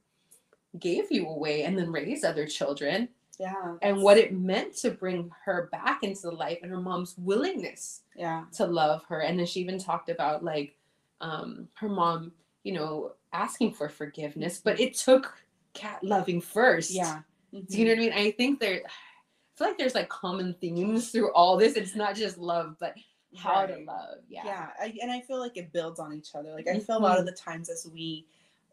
gave 0.79 1.11
you 1.11 1.27
away 1.27 1.63
and 1.63 1.77
then 1.77 1.91
raised 1.91 2.23
other 2.23 2.45
children 2.47 3.09
Yeah. 3.39 3.75
and 3.81 4.01
what 4.01 4.17
it 4.17 4.33
meant 4.33 4.75
to 4.77 4.91
bring 4.91 5.29
her 5.45 5.67
back 5.71 6.03
into 6.03 6.21
the 6.23 6.31
life 6.31 6.59
and 6.61 6.71
her 6.71 6.79
mom's 6.79 7.15
willingness 7.17 8.01
Yeah. 8.15 8.45
to 8.53 8.65
love 8.65 9.03
her 9.09 9.21
and 9.21 9.37
then 9.37 9.45
she 9.45 9.59
even 9.59 9.77
talked 9.79 10.09
about 10.09 10.43
like 10.43 10.77
um 11.19 11.67
her 11.73 11.89
mom 11.89 12.31
you 12.63 12.73
know 12.73 13.13
asking 13.33 13.73
for 13.73 13.89
forgiveness 13.89 14.61
but 14.63 14.79
it 14.79 14.93
took 14.93 15.33
Kat 15.73 16.03
loving 16.03 16.41
first 16.41 16.91
Yeah. 16.91 17.21
do 17.51 17.77
you 17.77 17.85
know 17.85 17.91
what 17.91 17.97
i 17.97 18.01
mean 18.01 18.13
i 18.13 18.31
think 18.31 18.59
there 18.59 18.81
i 18.85 19.57
feel 19.57 19.67
like 19.67 19.77
there's 19.77 19.95
like 19.95 20.09
common 20.09 20.53
themes 20.61 21.11
through 21.11 21.31
all 21.33 21.57
this 21.57 21.75
it's 21.75 21.95
not 21.95 22.15
just 22.15 22.37
love 22.37 22.75
but 22.79 22.95
how 23.37 23.65
to 23.65 23.77
love 23.85 24.17
yeah 24.29 24.43
Yeah. 24.45 24.69
I, 24.79 24.97
and 25.01 25.11
I 25.11 25.21
feel 25.21 25.39
like 25.39 25.55
it 25.57 25.71
builds 25.71 25.99
on 25.99 26.13
each 26.13 26.35
other. 26.35 26.51
Like 26.53 26.67
I 26.67 26.79
feel 26.79 26.97
a 26.97 26.99
lot 26.99 27.17
of 27.19 27.25
the 27.25 27.31
times 27.31 27.69
as 27.69 27.87
we 27.93 28.25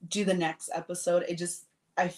do 0.08 0.24
the 0.24 0.34
next 0.34 0.70
episode, 0.74 1.24
it 1.28 1.36
just 1.36 1.66
I, 1.96 2.12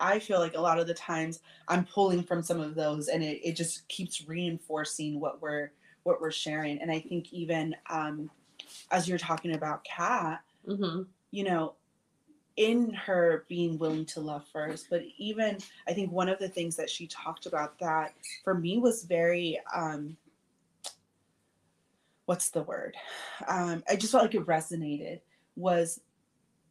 I 0.00 0.18
feel 0.18 0.40
like 0.40 0.56
a 0.56 0.60
lot 0.60 0.80
of 0.80 0.88
the 0.88 0.94
times 0.94 1.38
I'm 1.68 1.84
pulling 1.84 2.24
from 2.24 2.42
some 2.42 2.60
of 2.60 2.74
those, 2.74 3.06
and 3.08 3.22
it, 3.22 3.40
it 3.48 3.52
just 3.56 3.86
keeps 3.88 4.26
reinforcing 4.26 5.20
what 5.20 5.40
we're 5.40 5.70
what 6.02 6.20
we're 6.20 6.32
sharing. 6.32 6.80
And 6.82 6.90
I 6.90 6.98
think 7.00 7.32
even 7.32 7.76
um, 7.88 8.28
as 8.90 9.08
you're 9.08 9.18
talking 9.18 9.54
about 9.54 9.84
Kat, 9.84 10.40
hmm 10.66 11.02
you 11.30 11.44
know, 11.44 11.74
in 12.56 12.92
her 12.94 13.44
being 13.48 13.78
willing 13.78 14.06
to 14.06 14.20
love 14.20 14.44
first, 14.52 14.88
but 14.90 15.02
even 15.18 15.58
I 15.88 15.92
think 15.92 16.12
one 16.12 16.28
of 16.28 16.38
the 16.38 16.48
things 16.48 16.76
that 16.76 16.90
she 16.90 17.06
talked 17.06 17.46
about 17.46 17.78
that 17.80 18.14
for 18.44 18.54
me 18.54 18.78
was 18.78 19.04
very 19.04 19.60
um 19.74 20.16
what's 22.26 22.50
the 22.50 22.62
word? 22.62 22.96
Um 23.48 23.82
I 23.88 23.96
just 23.96 24.12
felt 24.12 24.24
like 24.24 24.34
it 24.34 24.46
resonated 24.46 25.20
was 25.56 26.00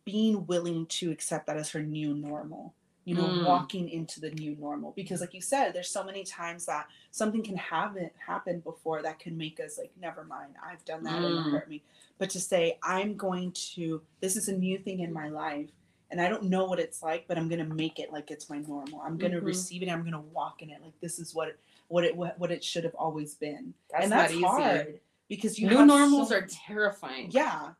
being 0.05 0.45
willing 0.47 0.85
to 0.85 1.11
accept 1.11 1.47
that 1.47 1.57
as 1.57 1.69
her 1.71 1.81
new 1.81 2.13
normal. 2.13 2.73
You 3.05 3.15
know, 3.15 3.27
Mm. 3.27 3.43
walking 3.43 3.89
into 3.89 4.21
the 4.21 4.31
new 4.31 4.55
normal 4.55 4.91
because 4.95 5.19
like 5.19 5.33
you 5.33 5.41
said 5.41 5.73
there's 5.73 5.89
so 5.89 6.03
many 6.05 6.23
times 6.23 6.65
that 6.67 6.87
something 7.11 7.43
can 7.43 7.57
happen 7.57 8.09
happen 8.25 8.61
before 8.61 9.01
that 9.01 9.19
can 9.19 9.37
make 9.37 9.59
us 9.59 9.77
like 9.77 9.91
never 9.99 10.23
mind. 10.23 10.55
I've 10.65 10.85
done 10.85 11.03
that 11.03 11.23
and 11.23 11.37
it 11.37 11.43
Mm. 11.43 11.51
hurt 11.51 11.67
me 11.69 11.83
but 12.19 12.29
to 12.29 12.39
say 12.39 12.77
i'm 12.83 13.17
going 13.17 13.51
to 13.73 14.01
this 14.21 14.35
is 14.37 14.47
a 14.47 14.55
new 14.55 14.77
thing 14.77 14.99
in 15.01 15.11
my 15.11 15.27
life 15.29 15.69
and 16.11 16.21
i 16.21 16.29
don't 16.29 16.43
know 16.43 16.63
what 16.65 16.79
it's 16.79 17.01
like 17.03 17.25
but 17.27 17.37
i'm 17.37 17.49
going 17.49 17.59
to 17.67 17.73
make 17.75 17.99
it 17.99 18.13
like 18.13 18.29
it's 18.31 18.49
my 18.49 18.59
normal 18.59 19.01
i'm 19.01 19.17
going 19.17 19.31
to 19.33 19.41
Mhm. 19.41 19.45
receive 19.47 19.81
it 19.83 19.89
i'm 19.89 20.01
going 20.01 20.13
to 20.13 20.19
walk 20.39 20.61
in 20.61 20.69
it 20.69 20.81
like 20.81 20.97
this 21.01 21.17
is 21.19 21.33
what 21.35 21.47
it 21.49 21.59
what 21.89 22.03
it 22.05 22.15
what, 22.15 22.37
what 22.39 22.51
it 22.51 22.63
should 22.63 22.83
have 22.85 22.95
always 22.95 23.33
been 23.35 23.73
that's 23.89 24.03
and 24.03 24.09
not 24.11 24.17
that's 24.19 24.33
easy 24.33 24.43
hard 24.45 24.99
because 25.27 25.59
you 25.59 25.67
new 25.69 25.85
normals 25.85 26.29
so- 26.29 26.35
are 26.37 26.47
terrifying 26.47 27.29
yeah 27.31 27.71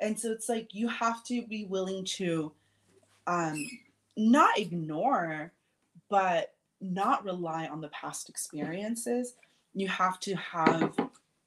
and 0.00 0.18
so 0.18 0.32
it's 0.32 0.48
like 0.48 0.74
you 0.74 0.88
have 0.88 1.22
to 1.24 1.46
be 1.46 1.64
willing 1.66 2.04
to 2.04 2.50
um 3.26 3.64
not 4.16 4.58
ignore 4.58 5.52
but 6.10 6.54
not 6.80 7.24
rely 7.24 7.66
on 7.66 7.80
the 7.80 7.88
past 7.88 8.28
experiences 8.28 9.34
you 9.74 9.88
have 9.88 10.20
to 10.20 10.34
have 10.36 10.94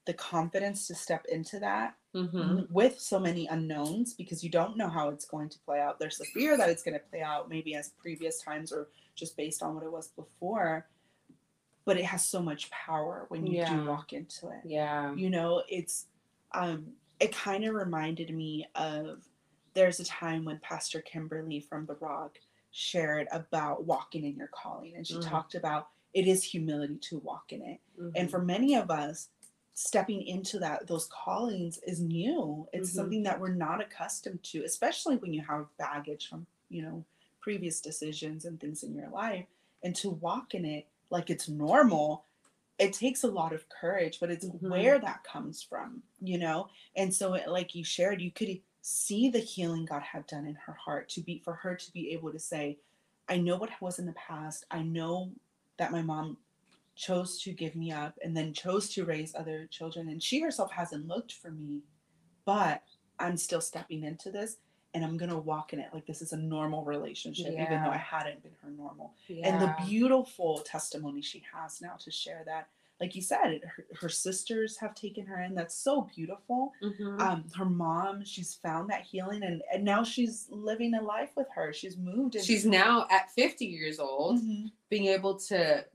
the 0.05 0.13
confidence 0.13 0.87
to 0.87 0.95
step 0.95 1.25
into 1.31 1.59
that 1.59 1.95
hmm 2.13 2.61
with 2.71 2.99
so 2.99 3.19
many 3.19 3.45
unknowns 3.47 4.13
because 4.13 4.43
you 4.43 4.49
don't 4.49 4.77
know 4.77 4.89
how 4.89 5.09
it's 5.09 5.25
going 5.25 5.49
to 5.49 5.59
play 5.59 5.79
out. 5.79 5.99
There's 5.99 6.17
the 6.17 6.25
fear 6.25 6.57
that 6.57 6.69
it's 6.69 6.81
going 6.83 6.93
to 6.93 7.05
play 7.11 7.21
out 7.21 7.49
maybe 7.49 7.75
as 7.75 7.89
previous 8.01 8.41
times 8.41 8.71
or 8.71 8.87
just 9.15 9.37
based 9.37 9.61
on 9.63 9.75
what 9.75 9.83
it 9.83 9.91
was 9.91 10.07
before. 10.09 10.87
But 11.85 11.97
it 11.97 12.05
has 12.05 12.25
so 12.25 12.41
much 12.41 12.69
power 12.71 13.25
when 13.29 13.45
you 13.45 13.57
Yeah. 13.57 13.83
do 13.83 13.89
walk 13.89 14.13
into 14.13 14.47
it. 14.49 14.61
yeah 14.65 15.13
You 15.13 15.29
know, 15.29 15.63
it's 15.69 16.07
um 16.53 16.87
it 17.19 17.31
kind 17.35 17.65
of 17.65 17.75
reminded 17.75 18.33
me 18.33 18.67
of 18.75 19.23
there's 19.73 19.99
a 19.99 20.05
time 20.05 20.43
when 20.45 20.59
Pastor 20.59 21.01
Kimberly 21.01 21.59
from 21.59 21.85
The 21.85 21.95
Rock 21.95 22.37
shared 22.77 23.27
about 23.31 23.85
walking 23.85 24.23
in 24.23 24.35
your 24.35 24.49
calling 24.49 24.95
and 24.95 25.07
she 25.07 25.15
Mm. 25.15 25.27
talked 25.29 25.55
about 25.55 25.89
it 26.13 26.27
is 26.27 26.43
humility 26.43 26.95
to 26.97 27.17
walk 27.19 27.51
in 27.51 27.63
it 27.63 27.79
and 28.15 28.27
Mhm. 28.27 28.29
for 28.31 28.39
many 28.39 28.75
of 28.75 28.91
us 28.91 29.29
stepping 29.73 30.21
into 30.21 30.59
that 30.59 30.85
those 30.85 31.07
callings 31.07 31.79
is 31.79 31.99
new 31.99 32.67
it's 32.73 32.91
Mhm. 32.91 32.93
something 32.93 33.23
that 33.23 33.39
we're 33.39 33.53
not 33.53 33.81
accustomed 33.81 34.43
to 34.43 34.63
especially 34.63 35.17
when 35.17 35.33
you 35.33 35.41
have 35.41 35.65
baggage 35.77 36.27
from 36.29 36.45
you 36.69 36.83
know 36.83 37.03
previous 37.39 37.81
decisions 37.81 38.45
and 38.45 38.59
things 38.59 38.83
in 38.83 38.93
your 38.93 39.09
life 39.09 39.47
and 39.81 39.95
to 39.95 40.11
walk 40.11 40.53
in 40.53 40.63
it 40.63 40.87
like 41.09 41.31
it's 41.31 41.49
normal 41.49 42.25
it 42.77 42.93
takes 42.93 43.23
a 43.23 43.27
lot 43.31 43.53
of 43.53 43.67
courage 43.69 44.19
but 44.19 44.29
it's 44.29 44.45
Mhm. 44.45 44.69
where 44.69 44.99
that 44.99 45.23
comes 45.23 45.63
from 45.63 46.03
you 46.21 46.37
know 46.37 46.69
and 46.95 47.11
so 47.13 47.33
it, 47.33 47.47
like 47.49 47.73
you 47.73 47.83
shared 47.83 48.21
you 48.21 48.29
could 48.31 48.61
see 48.89 49.29
the 49.29 49.39
healing 49.39 49.85
god 49.85 50.01
had 50.01 50.25
done 50.27 50.45
in 50.45 50.55
her 50.55 50.73
heart 50.73 51.09
to 51.09 51.21
be 51.21 51.41
for 51.43 51.53
her 51.53 51.75
to 51.75 51.91
be 51.91 52.11
able 52.11 52.31
to 52.31 52.39
say 52.39 52.77
i 53.27 53.37
know 53.37 53.57
what 53.57 53.69
was 53.81 53.99
in 53.99 54.05
the 54.05 54.13
past 54.13 54.65
i 54.71 54.81
know 54.81 55.31
that 55.77 55.91
my 55.91 56.01
mom 56.01 56.37
chose 56.95 57.41
to 57.41 57.51
give 57.51 57.75
me 57.75 57.91
up 57.91 58.17
and 58.23 58.35
then 58.35 58.53
chose 58.53 58.89
to 58.89 59.05
raise 59.05 59.35
other 59.35 59.67
children 59.69 60.09
and 60.09 60.23
she 60.23 60.39
herself 60.39 60.71
hasn't 60.71 61.07
looked 61.07 61.33
for 61.33 61.51
me 61.51 61.81
but 62.45 62.81
I'm 63.19 63.37
still 63.37 63.61
stepping 63.61 64.03
into 64.03 64.31
this 64.31 64.57
and 64.93 65.03
I'm 65.03 65.17
gonna 65.17 65.37
walk 65.37 65.73
in 65.73 65.79
it 65.79 65.89
like 65.93 66.05
this 66.05 66.21
is 66.21 66.33
a 66.33 66.37
normal 66.37 66.83
relationship, 66.83 67.51
even 67.51 67.83
though 67.83 67.89
I 67.89 67.97
hadn't 67.97 68.41
been 68.41 68.53
her 68.63 68.71
normal. 68.71 69.13
Yeah. 69.27 69.47
And 69.47 69.61
the 69.61 69.75
beautiful 69.85 70.59
testimony 70.59 71.21
she 71.21 71.43
has 71.53 71.81
now 71.81 71.97
to 71.99 72.09
share 72.09 72.43
that. 72.45 72.69
Like 72.99 73.15
you 73.15 73.21
said, 73.21 73.61
her, 73.75 73.85
her 74.01 74.09
sisters 74.09 74.75
have 74.77 74.95
taken 74.95 75.25
her 75.27 75.41
in. 75.43 75.53
That's 75.53 75.75
so 75.75 76.09
beautiful. 76.15 76.73
Mhm. 76.81 77.19
Um, 77.21 77.45
her 77.55 77.65
mom, 77.65 78.25
she's 78.25 78.55
found 78.55 78.89
that 78.89 79.01
healing, 79.03 79.43
and, 79.43 79.61
and 79.71 79.83
now 79.83 80.03
she's 80.03 80.47
living 80.49 80.93
a 80.95 81.01
life 81.01 81.29
with 81.35 81.47
her. 81.53 81.71
She's 81.73 81.95
moved. 81.97 82.35
And, 82.35 82.43
she's 82.43 82.65
now 82.65 83.05
at 83.11 83.29
50 83.31 83.65
years 83.65 83.99
old 83.99 84.39
Mhm, 84.41 84.71
being 84.89 85.05
able 85.05 85.35
to 85.49 85.85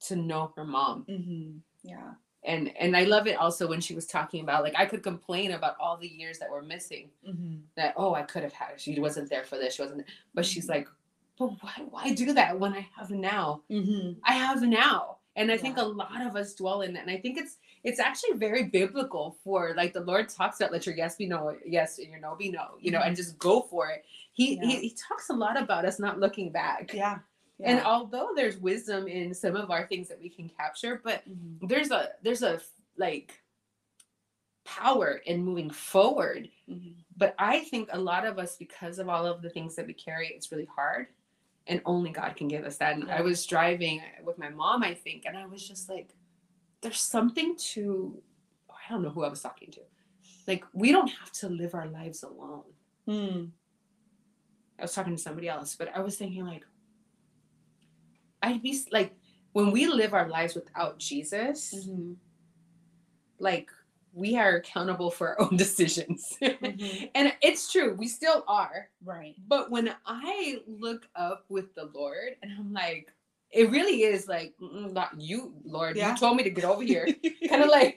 to 0.00 0.14
know 0.16 0.52
her 0.56 0.64
mom 0.64 1.04
mhm, 1.08 1.58
yeah. 1.82 2.12
and 2.44 2.70
and 2.76 2.96
i 2.96 3.02
love 3.02 3.26
it 3.26 3.36
also 3.36 3.66
when 3.68 3.80
she 3.80 3.96
was 3.96 4.06
talking 4.06 4.42
about 4.44 4.62
like 4.62 4.74
i 4.76 4.86
could 4.86 5.02
complain 5.02 5.50
about 5.50 5.74
all 5.80 5.96
the 5.96 6.06
years 6.06 6.38
that 6.38 6.48
were 6.48 6.62
missing 6.62 7.10
mhm, 7.28 7.62
that 7.76 7.94
oh 7.96 8.14
i 8.14 8.22
could 8.22 8.44
have 8.44 8.52
had 8.52 8.80
she 8.80 9.00
wasn't 9.00 9.28
there 9.28 9.42
for 9.42 9.56
this 9.58 9.74
she 9.74 9.82
wasn't 9.82 10.04
but 10.34 10.46
she's 10.46 10.66
Mhm. 10.66 10.68
like 10.68 10.88
but 11.36 11.48
why 11.60 11.72
why 11.90 12.14
do 12.14 12.32
that 12.32 12.60
when 12.60 12.74
i 12.74 12.86
have 12.96 13.10
now 13.10 13.60
mhm. 13.68 14.16
i 14.22 14.34
have 14.34 14.62
now 14.62 15.17
and 15.38 15.50
i 15.50 15.56
think 15.56 15.76
a 15.78 15.82
lot 15.82 16.20
of 16.26 16.36
us 16.36 16.54
dwell 16.54 16.82
in 16.82 16.92
that 16.92 17.02
and 17.02 17.10
i 17.10 17.16
think 17.16 17.38
it's 17.38 17.56
it's 17.84 18.00
actually 18.00 18.36
very 18.36 18.64
biblical 18.64 19.36
for 19.42 19.72
like 19.76 19.92
the 19.94 20.00
lord 20.00 20.28
talks 20.28 20.60
about 20.60 20.72
let 20.72 20.84
your 20.86 20.94
yes 20.96 21.16
be 21.16 21.26
no 21.26 21.56
yes 21.64 21.98
and 21.98 22.08
your 22.10 22.20
no 22.20 22.34
be 22.36 22.50
no 22.50 22.66
you 22.80 22.90
know 22.90 23.00
and 23.00 23.16
just 23.16 23.38
go 23.38 23.62
for 23.62 23.88
it 23.88 24.04
he, 24.32 24.56
Mm-hmm. 24.56 24.62
Yeah. 24.70 24.76
he 24.76 24.88
he 24.88 24.96
talks 25.08 25.30
a 25.30 25.34
lot 25.34 25.60
about 25.60 25.84
us 25.84 25.98
not 25.98 26.20
looking 26.20 26.50
back 26.52 26.92
Yeah. 26.92 27.18
and 27.64 27.80
although 27.80 28.30
there's 28.36 28.56
wisdom 28.58 29.08
in 29.08 29.32
some 29.34 29.56
of 29.56 29.70
our 29.70 29.86
things 29.86 30.08
that 30.08 30.20
we 30.20 30.28
can 30.28 30.48
capture 30.48 31.00
but 31.02 31.22
Mhm, 31.28 31.68
there's 31.68 31.90
a 31.90 32.10
there's 32.22 32.42
a 32.42 32.60
like 32.96 33.40
power 34.64 35.20
in 35.24 35.42
moving 35.42 35.70
forward 35.70 36.48
mhm. 36.68 36.94
but 37.16 37.34
i 37.38 37.60
think 37.60 37.88
a 37.92 37.98
lot 37.98 38.26
of 38.26 38.38
us 38.38 38.56
because 38.56 38.98
of 38.98 39.08
all 39.08 39.24
of 39.26 39.40
the 39.40 39.48
things 39.50 39.74
that 39.76 39.86
we 39.86 39.94
carry 39.94 40.28
it's 40.28 40.52
really 40.52 40.66
hard 40.74 41.06
and 41.68 41.80
only 41.84 42.10
god 42.10 42.34
can 42.36 42.48
give 42.48 42.64
us 42.64 42.78
that. 42.78 42.96
And 42.96 43.10
i 43.10 43.20
was 43.20 43.46
driving 43.46 44.00
with 44.24 44.38
my 44.38 44.48
mom 44.48 44.82
i 44.82 44.94
think 44.94 45.24
and 45.26 45.36
i 45.36 45.46
was 45.46 45.66
just 45.66 45.88
like 45.88 46.14
there's 46.82 47.00
something 47.00 47.56
to 47.72 48.20
i 48.70 48.90
don't 48.92 49.02
know 49.02 49.10
who 49.10 49.24
i 49.24 49.28
was 49.28 49.42
talking 49.42 49.70
to. 49.72 49.80
Like 50.46 50.64
we 50.72 50.92
don't 50.92 51.08
have 51.08 51.30
to 51.32 51.48
live 51.48 51.74
our 51.74 51.86
lives 51.86 52.22
alone. 52.22 52.62
Mm, 53.06 53.50
I 54.78 54.82
was 54.82 54.94
talking 54.94 55.14
to 55.14 55.22
somebody 55.22 55.48
else, 55.48 55.76
but 55.76 55.94
I 55.94 56.00
was 56.00 56.16
thinking 56.16 56.46
like, 56.46 56.64
I'd 58.42 58.62
be 58.62 58.80
like, 58.90 59.12
when 59.52 59.70
we 59.72 59.86
live 59.86 60.14
our 60.14 60.28
lives 60.28 60.54
without 60.54 60.98
Jesus, 60.98 61.74
mhm, 61.74 62.16
like 63.38 63.68
we 64.18 64.36
are 64.36 64.56
accountable 64.56 65.10
for 65.10 65.28
our 65.28 65.40
own 65.40 65.56
decisions. 65.56 66.36
mhm. 66.42 67.10
and 67.14 67.32
it's 67.40 67.70
true, 67.70 67.94
we 67.94 68.08
still 68.08 68.44
are. 68.48 68.88
Right. 69.04 69.34
But 69.46 69.70
when 69.70 69.94
I 70.04 70.60
look 70.66 71.06
up 71.14 71.44
with 71.48 71.74
the 71.74 71.90
Lord 71.94 72.36
and 72.42 72.52
I'm 72.58 72.72
like, 72.72 73.12
it 73.50 73.70
really 73.70 74.02
is 74.02 74.26
like, 74.28 74.54
not 74.60 75.18
you, 75.18 75.54
Lord. 75.64 75.96
Yeah. 75.96 76.10
You 76.10 76.18
told 76.18 76.36
me 76.36 76.42
to 76.42 76.50
get 76.50 76.64
over 76.64 76.82
here. 76.82 77.06
kind 77.48 77.62
of 77.62 77.70
like, 77.70 77.96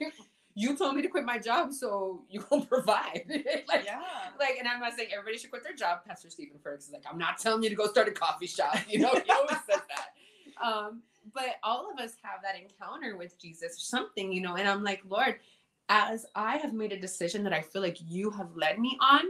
you 0.54 0.76
told 0.76 0.94
me 0.94 1.02
to 1.02 1.08
quit 1.08 1.24
my 1.24 1.38
job, 1.38 1.72
so 1.72 2.24
you 2.30 2.40
gonna 2.48 2.64
provide. 2.76 3.24
like, 3.68 3.84
yeah. 3.84 4.02
like, 4.38 4.56
and 4.58 4.68
I'm 4.68 4.80
not 4.80 4.94
saying 4.94 5.10
everybody 5.12 5.38
should 5.38 5.50
quit 5.50 5.64
their 5.64 5.74
job. 5.74 6.04
Pastor 6.06 6.30
Stephen 6.30 6.58
Fergus 6.62 6.86
is 6.86 6.92
like, 6.92 7.04
I'm 7.10 7.18
not 7.18 7.38
telling 7.38 7.62
you 7.62 7.68
to 7.68 7.74
go 7.74 7.86
start 7.86 8.08
a 8.08 8.12
coffee 8.12 8.46
shop. 8.46 8.76
You 8.88 9.00
know, 9.00 9.12
he 9.12 9.30
always 9.30 9.58
says 9.68 9.80
that. 9.88 10.64
Um, 10.64 11.02
but 11.34 11.56
all 11.62 11.90
of 11.90 11.98
us 11.98 12.14
have 12.22 12.40
that 12.42 12.54
encounter 12.60 13.16
with 13.16 13.38
Jesus 13.40 13.76
or 13.76 13.80
something, 13.80 14.32
you 14.32 14.40
know, 14.40 14.56
and 14.56 14.68
I'm 14.68 14.82
like, 14.82 15.02
Lord, 15.08 15.36
as 15.92 16.24
I 16.34 16.56
have 16.56 16.72
made 16.72 16.90
a 16.92 16.98
decision 16.98 17.44
that 17.44 17.52
I 17.52 17.60
feel 17.60 17.82
like 17.82 17.98
you 18.00 18.30
have 18.30 18.56
led 18.56 18.78
me 18.78 18.96
on, 19.00 19.24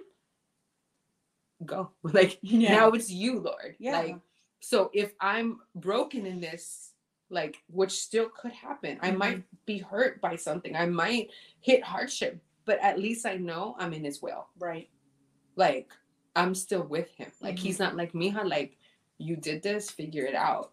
go. 1.67 1.91
Like 2.05 2.39
Yeah. 2.43 2.73
now 2.73 2.91
it's 2.91 3.11
you, 3.11 3.41
Lord. 3.41 3.75
Yeah. 3.81 3.99
Like, 3.99 4.17
so 4.61 4.91
if 4.95 5.13
I'm 5.21 5.59
broken 5.75 6.25
in 6.25 6.41
this, 6.41 6.93
like, 7.31 7.57
which 7.69 7.93
still 7.93 8.29
could 8.29 8.53
happen, 8.53 8.99
I 9.03 9.11
might 9.11 9.43
be 9.67 9.79
hurt 9.79 10.21
by 10.21 10.37
something. 10.37 10.77
I 10.77 10.87
might 10.87 11.31
hit 11.61 11.83
hardship, 11.83 12.41
but 12.65 12.79
at 12.81 12.99
least 12.99 13.27
I 13.27 13.37
know 13.37 13.75
I'm 13.79 13.93
in 13.93 14.05
his 14.05 14.23
will 14.23 14.47
right. 14.59 14.89
like 15.57 15.91
I'm 16.37 16.55
still 16.55 16.83
with 16.85 17.11
him. 17.17 17.31
Like 17.41 17.57
Mhm. 17.57 17.65
he's 17.65 17.79
not 17.81 17.97
like 17.97 18.13
Mija, 18.13 18.49
like 18.49 18.79
you 19.19 19.35
did 19.37 19.63
this, 19.63 19.91
figure 19.91 20.25
it 20.27 20.35
out. 20.37 20.73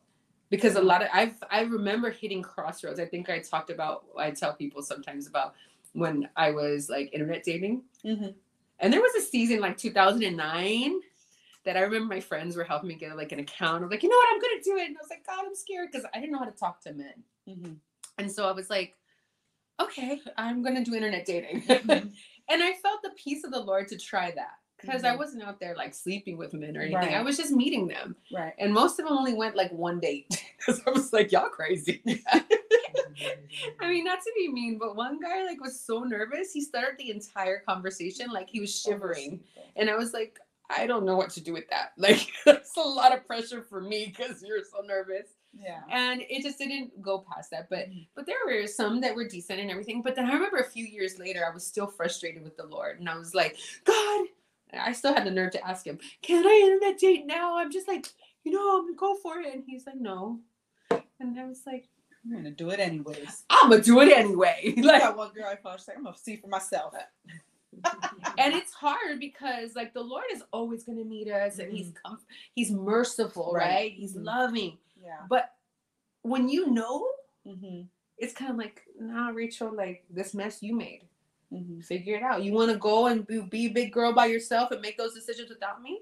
Because 0.51 0.75
a 0.75 0.81
lot 0.81 1.01
of 1.01 1.09
I've 1.13 1.35
I 1.49 1.61
remember 1.61 2.09
hitting 2.11 2.41
crossroads. 2.41 2.99
I 2.99 3.05
think 3.05 3.29
I 3.29 3.39
talked 3.39 3.69
about 3.69 4.05
I 4.17 4.31
tell 4.31 4.53
people 4.53 4.81
sometimes 4.81 5.27
about 5.27 5.53
when 5.93 6.29
I 6.35 6.51
was 6.51 6.89
like 6.89 7.09
internet 7.13 7.43
dating. 7.43 7.83
Mhm. 8.05 8.33
And 8.79 8.93
there 8.93 9.01
was 9.01 9.15
a 9.15 9.21
season 9.21 9.59
like 9.59 9.77
2009 9.77 11.01
that 11.65 11.75
I 11.75 11.81
remember 11.81 12.13
my 12.13 12.21
friends 12.21 12.55
were 12.55 12.63
helping 12.63 12.87
me 12.87 12.95
get 12.95 13.15
like 13.17 13.31
an 13.31 13.39
account 13.39 13.83
of 13.83 13.91
like, 13.91 14.03
you 14.03 14.09
know 14.09 14.15
what, 14.15 14.33
I'm 14.33 14.39
gonna 14.39 14.63
do 14.63 14.77
it. 14.77 14.87
And 14.87 14.97
I 14.97 15.01
was 15.01 15.09
like, 15.09 15.25
God, 15.25 15.43
I'm 15.45 15.55
scared 15.55 15.89
because 15.91 16.05
I 16.13 16.19
didn't 16.19 16.31
know 16.31 16.39
how 16.39 16.45
to 16.45 16.51
talk 16.51 16.81
to 16.83 16.93
men. 16.93 17.23
Mhm. 17.47 17.75
And 18.17 18.31
so 18.31 18.47
I 18.47 18.51
was 18.53 18.69
like, 18.69 18.95
okay, 19.81 20.21
I'm 20.37 20.61
gonna 20.61 20.83
do 20.83 20.93
internet 20.95 21.25
dating. 21.25 21.61
Mhm. 21.63 22.13
and 22.49 22.63
I 22.63 22.73
felt 22.81 23.01
the 23.03 23.11
peace 23.15 23.43
of 23.43 23.51
the 23.51 23.59
Lord 23.59 23.87
to 23.89 23.97
try 23.97 24.31
that 24.31 24.55
because 24.81 25.03
I 25.03 25.15
Mhm. 25.15 25.17
wasn't 25.17 25.43
out 25.43 25.59
there 25.59 25.75
like 25.75 25.93
sleeping 25.93 26.37
with 26.37 26.53
men 26.53 26.77
or 26.77 26.81
anything. 26.81 27.13
I 27.13 27.21
was 27.21 27.35
just 27.37 27.51
meeting 27.51 27.87
them, 27.87 28.15
Right. 28.33 28.53
and 28.57 28.73
most 28.73 28.99
of 28.99 29.05
them 29.07 29.17
only 29.17 29.33
went 29.33 29.55
like 29.55 29.71
one 29.73 29.99
date 29.99 30.27
because 30.57 30.81
I 30.87 30.91
was 30.91 31.11
like, 31.11 31.31
y'all 31.33 31.49
crazy. 31.49 32.01
I 33.81 33.89
mean, 33.89 34.03
not 34.05 34.19
to 34.21 34.31
be 34.37 34.47
mean, 34.51 34.77
but 34.77 34.95
one 34.95 35.19
guy 35.19 35.45
like 35.45 35.61
was 35.61 35.79
so 35.79 35.99
nervous. 36.03 36.51
He 36.51 36.61
started 36.61 36.97
the 36.97 37.11
entire 37.11 37.59
conversation 37.67 38.29
like 38.31 38.49
he 38.49 38.59
was 38.59 38.77
shivering, 38.79 39.41
and 39.75 39.89
I 39.89 39.95
was 39.95 40.13
like, 40.13 40.39
I 40.69 40.85
don't 40.85 41.05
know 41.05 41.15
what 41.15 41.31
to 41.31 41.41
do 41.41 41.53
with 41.53 41.67
that. 41.69 41.93
Like 41.97 42.27
that's 42.45 42.75
a 42.77 42.81
lot 42.81 43.13
of 43.15 43.25
pressure 43.25 43.61
for 43.63 43.81
me 43.81 44.05
because 44.15 44.43
you're 44.43 44.63
so 44.63 44.81
nervous 44.85 45.27
Yeah. 45.57 45.81
and 45.89 46.21
it 46.29 46.43
just 46.43 46.59
didn't 46.59 47.01
go 47.01 47.25
past 47.33 47.49
that 47.51 47.69
but 47.69 47.89
Mhm. 47.89 48.07
but 48.15 48.25
there 48.27 48.37
were 48.45 48.67
some 48.67 49.01
that 49.01 49.15
were 49.15 49.27
decent 49.27 49.59
and 49.59 49.71
everything 49.71 50.01
but 50.03 50.13
then 50.15 50.25
i 50.29 50.33
remember 50.33 50.57
a 50.57 50.63
few 50.75 50.85
years 50.85 51.17
later 51.17 51.43
i 51.43 51.51
was 51.53 51.65
still 51.65 51.87
frustrated 51.87 52.43
with 52.43 52.55
the 52.55 52.65
lord 52.67 52.99
and 52.99 53.09
i 53.09 53.17
was 53.17 53.33
like 53.33 53.57
god 53.83 54.27
i 54.73 54.93
still 54.93 55.11
had 55.13 55.25
the 55.25 55.31
nerve 55.31 55.51
to 55.53 55.67
ask 55.67 55.85
him 55.87 55.97
can 56.21 56.45
i 56.45 56.61
internet 56.63 56.99
date 56.99 57.25
now 57.25 57.57
i'm 57.57 57.71
just 57.71 57.87
like 57.87 58.05
you 58.43 58.51
know 58.51 58.77
i'm 58.77 58.85
gonna 58.85 58.95
go 58.95 59.15
for 59.23 59.39
it 59.39 59.51
and 59.53 59.63
he's 59.65 59.87
like 59.87 59.95
no 59.99 60.39
and 61.19 61.39
i 61.39 61.45
was 61.47 61.63
like 61.65 61.89
I'm 62.25 62.31
gonna 62.35 62.51
do 62.51 62.69
it 62.69 62.79
anyways. 62.79 63.43
i'm 63.49 63.69
gonna 63.69 63.81
do 63.81 63.99
it 64.01 64.15
anyway 64.17 64.73
Like 64.77 65.01
that 65.01 65.15
one 65.17 65.31
girl 65.33 65.45
I 65.45 65.55
found, 65.55 65.79
she's 65.79 65.87
like, 65.87 65.97
I'm 65.97 66.03
gonna 66.03 66.17
see 66.17 66.35
for 66.37 66.47
myself. 66.47 66.93
and 68.37 68.53
it's 68.53 68.73
hard 68.73 69.19
because 69.19 69.75
like 69.75 69.93
the 69.93 70.01
lord 70.01 70.25
is 70.33 70.43
always 70.51 70.83
gonna 70.83 71.03
meet 71.03 71.29
us 71.29 71.59
and 71.59 71.71
he's 71.71 71.91
comf- 72.05 72.25
he's 72.55 72.71
merciful 72.71 73.51
right, 73.53 73.63
Right. 73.73 73.93
he's 73.93 74.15
Mhm. 74.15 74.25
loving 74.25 74.77
Yeah. 75.01 75.21
but 75.29 75.53
when 76.23 76.49
you 76.49 76.71
know 76.71 77.07
Mm-hmm. 77.47 77.83
it's 78.17 78.33
kind 78.33 78.51
of 78.51 78.57
like 78.57 78.83
nah 78.99 79.29
rachel 79.29 79.71
like 79.73 80.03
this 80.09 80.33
mess 80.33 80.61
you 80.61 80.75
made 80.75 81.03
Mm-hmm. 81.51 81.79
figure 81.79 82.15
it 82.15 82.21
out. 82.21 82.43
You 82.43 82.53
want 82.53 82.69
to 82.71 82.77
go 82.77 83.07
and 83.07 83.25
be, 83.25 83.41
be 83.41 83.65
a 83.65 83.69
big 83.69 83.91
girl 83.91 84.13
by 84.13 84.27
yourself 84.27 84.69
and 84.69 84.81
make 84.81 84.99
those 84.99 85.15
decisions 85.15 85.49
without 85.49 85.81
me? 85.81 85.99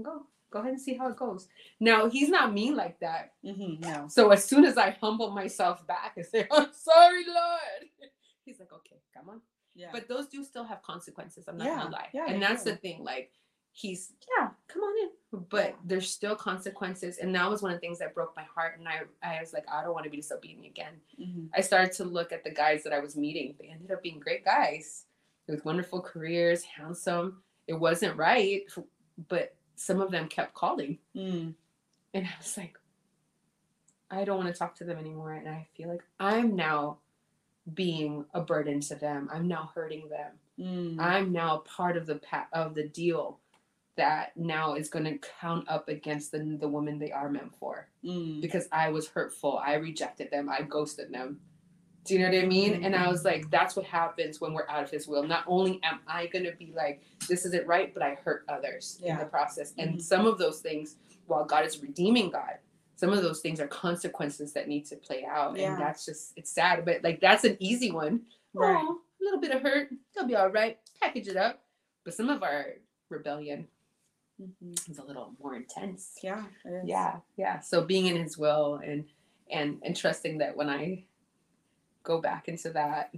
Go. 0.00 0.24
Go 0.50 0.58
ahead 0.60 0.72
and 0.72 0.80
see 0.80 0.94
how 0.94 1.08
it 1.08 1.16
goes. 1.16 1.48
Now, 1.78 2.08
he's 2.08 2.28
not 2.28 2.52
mean 2.52 2.74
like 2.76 2.98
that. 3.00 3.32
Mm-hmm. 3.44 3.80
No. 3.88 4.06
So 4.08 4.30
as 4.30 4.44
soon 4.44 4.64
as 4.64 4.76
I 4.76 4.96
humble 5.00 5.30
myself 5.30 5.86
back 5.86 6.14
and 6.16 6.26
say, 6.26 6.46
I'm 6.52 6.68
sorry, 6.72 7.24
Lord, 7.26 7.88
he's 8.44 8.58
like, 8.58 8.72
okay, 8.72 8.96
come 9.14 9.28
on. 9.28 9.40
Yeah. 9.74 9.88
But 9.92 10.08
those 10.08 10.26
do 10.26 10.42
still 10.44 10.64
have 10.64 10.82
consequences. 10.82 11.44
I'm 11.48 11.56
not 11.56 11.66
Yeah, 11.66 11.76
gonna 11.76 11.90
lie. 11.90 12.08
yeah, 12.12 12.26
and 12.28 12.42
that's 12.42 12.64
do. 12.64 12.72
the 12.72 12.76
thing. 12.76 13.04
Like, 13.04 13.30
he's, 13.72 14.12
yeah, 14.36 14.48
come 14.66 14.82
on 14.82 14.94
in. 15.04 15.44
But 15.48 15.76
there's 15.84 16.10
still 16.10 16.34
consequences. 16.34 17.18
And 17.18 17.32
that 17.36 17.48
was 17.48 17.62
one 17.62 17.70
of 17.72 17.76
the 17.76 17.80
things 17.80 18.00
that 18.00 18.12
broke 18.14 18.34
my 18.36 18.42
heart. 18.42 18.78
And 18.80 18.88
I, 18.88 19.02
I 19.22 19.38
was 19.40 19.52
like, 19.52 19.64
I 19.72 19.82
don't 19.84 19.92
want 19.94 20.04
to 20.04 20.10
be 20.10 20.16
disobedient 20.16 20.66
again. 20.66 20.94
mm-hmm. 21.20 21.46
I 21.54 21.60
started 21.60 21.92
to 21.92 22.04
look 22.04 22.32
at 22.32 22.42
the 22.42 22.50
guys 22.50 22.82
that 22.82 22.92
I 22.92 22.98
was 22.98 23.16
meeting. 23.16 23.54
They 23.60 23.68
ended 23.68 23.92
up 23.92 24.02
being 24.02 24.18
great 24.18 24.44
guys 24.44 25.04
with 25.46 25.64
wonderful 25.64 26.00
careers, 26.00 26.64
handsome. 26.64 27.40
It 27.68 27.74
wasn't 27.74 28.16
right, 28.16 28.62
but 29.28 29.54
some 29.80 29.98
of 30.02 30.10
them 30.10 30.28
kept 30.28 30.52
calling. 30.52 30.98
Mm. 31.16 31.54
And 32.12 32.26
I 32.26 32.30
was 32.38 32.54
like, 32.58 32.76
I 34.10 34.24
don't 34.24 34.36
want 34.36 34.52
to 34.52 34.58
talk 34.58 34.74
to 34.76 34.84
them 34.84 34.98
anymore. 34.98 35.32
And 35.32 35.48
I 35.48 35.68
feel 35.74 35.88
like 35.88 36.02
I'm 36.18 36.54
now 36.54 36.98
being 37.72 38.26
a 38.34 38.42
burden 38.42 38.80
to 38.80 38.94
them. 38.94 39.30
I'm 39.32 39.48
now 39.48 39.70
hurting 39.74 40.10
them. 40.10 40.32
Mm. 40.58 41.00
I'm 41.00 41.32
now 41.32 41.58
part 41.58 41.96
of 41.96 42.04
the 42.06 42.16
pa- 42.16 42.48
of 42.52 42.74
the 42.74 42.88
deal 42.88 43.38
that 43.96 44.36
now 44.36 44.74
is 44.74 44.90
going 44.90 45.06
to 45.06 45.18
count 45.40 45.66
up 45.68 45.88
against 45.88 46.30
the, 46.32 46.58
the 46.60 46.68
woman 46.68 46.98
they 46.98 47.12
are 47.12 47.30
meant 47.30 47.54
for 47.58 47.88
Mm. 48.04 48.42
because 48.42 48.68
I 48.70 48.90
was 48.90 49.08
hurtful. 49.08 49.58
I 49.58 49.74
rejected 49.74 50.30
them. 50.30 50.50
I 50.50 50.60
ghosted 50.62 51.10
them. 51.12 51.40
Do 52.10 52.16
you 52.16 52.22
know 52.26 52.32
what 52.36 52.42
I 52.42 52.46
mean? 52.48 52.82
And 52.84 52.96
I 52.96 53.06
was 53.06 53.24
like, 53.24 53.48
that's 53.52 53.76
what 53.76 53.86
happens 53.86 54.40
when 54.40 54.52
we're 54.52 54.68
out 54.68 54.82
of 54.82 54.90
his 54.90 55.06
will. 55.06 55.22
Not 55.22 55.44
only 55.46 55.78
am 55.84 56.00
I 56.08 56.26
going 56.26 56.44
to 56.44 56.50
be 56.50 56.72
like, 56.74 57.02
this 57.28 57.46
isn't 57.46 57.64
right, 57.68 57.94
but 57.94 58.02
I 58.02 58.16
hurt 58.24 58.44
others 58.48 59.00
in 59.04 59.16
the 59.16 59.26
process. 59.26 59.74
And 59.78 59.94
Mhm. 59.94 60.02
some 60.02 60.26
of 60.26 60.36
those 60.36 60.58
things, 60.60 60.96
while 61.28 61.44
God 61.44 61.64
is 61.64 61.80
redeeming 61.80 62.28
God, 62.30 62.58
some 62.96 63.12
of 63.12 63.22
those 63.22 63.38
things 63.42 63.60
are 63.60 63.68
consequences 63.68 64.52
that 64.54 64.66
need 64.66 64.86
to 64.86 64.96
play 64.96 65.24
out. 65.24 65.56
Yeah. 65.56 65.74
And 65.74 65.80
that's 65.80 66.04
just, 66.04 66.32
it's 66.34 66.50
sad. 66.50 66.84
But 66.84 67.04
like, 67.04 67.20
that's 67.20 67.44
an 67.44 67.56
easy 67.60 67.92
one. 67.92 68.22
Right. 68.54 68.76
Oh, 68.76 69.02
a 69.20 69.24
little 69.24 69.38
bit 69.40 69.52
of 69.52 69.62
hurt, 69.62 69.90
they'll 70.12 70.26
be 70.26 70.34
all 70.34 70.48
right. 70.50 70.80
Package 71.00 71.28
it 71.28 71.36
up. 71.36 71.62
But 72.02 72.14
some 72.14 72.28
of 72.28 72.42
our 72.42 72.74
rebellion 73.08 73.68
Mhm. 74.42 74.90
is 74.90 74.98
a 74.98 75.04
little 75.04 75.32
more 75.40 75.54
intense. 75.54 76.18
Yeah. 76.24 76.46
Yeah, 76.84 77.20
yeah. 77.36 77.60
So 77.60 77.84
being 77.84 78.06
in 78.06 78.16
His 78.20 78.36
will 78.36 78.80
and 78.84 79.04
and 79.48 79.80
and 79.84 79.96
trusting 79.96 80.38
that 80.38 80.56
when 80.56 80.68
I 80.68 81.04
go 82.02 82.20
back 82.20 82.48
into 82.48 82.70
that 82.70 83.14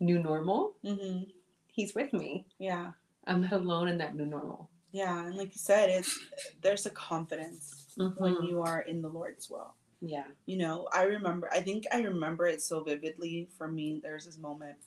new 0.00 0.18
normal, 0.18 0.74
Mhm. 0.84 1.32
He's 1.72 1.94
with 1.94 2.12
me. 2.12 2.44
Yeah. 2.58 2.92
I'm 3.26 3.42
not 3.42 3.52
alone 3.52 3.88
in 3.88 3.98
that 3.98 4.14
new 4.16 4.26
normal. 4.26 4.68
Yeah. 4.90 5.24
And 5.26 5.36
like 5.36 5.52
you 5.54 5.58
said, 5.60 5.90
it's 5.90 6.18
there's 6.60 6.86
a 6.86 6.90
confidence 6.90 7.92
when 7.96 8.34
Mhm. 8.34 8.48
you 8.48 8.62
are 8.62 8.80
in 8.82 9.00
the 9.02 9.08
Lord's 9.08 9.48
will. 9.50 9.74
Yeah. 10.00 10.26
You 10.46 10.56
know, 10.56 10.88
I 10.92 11.02
remember, 11.04 11.48
I 11.52 11.60
think 11.60 11.84
I 11.92 12.00
remember 12.02 12.46
it 12.46 12.62
so 12.62 12.82
vividly 12.82 13.46
for 13.56 13.68
me. 13.68 14.00
There's 14.00 14.24
this 14.24 14.38
moment 14.38 14.78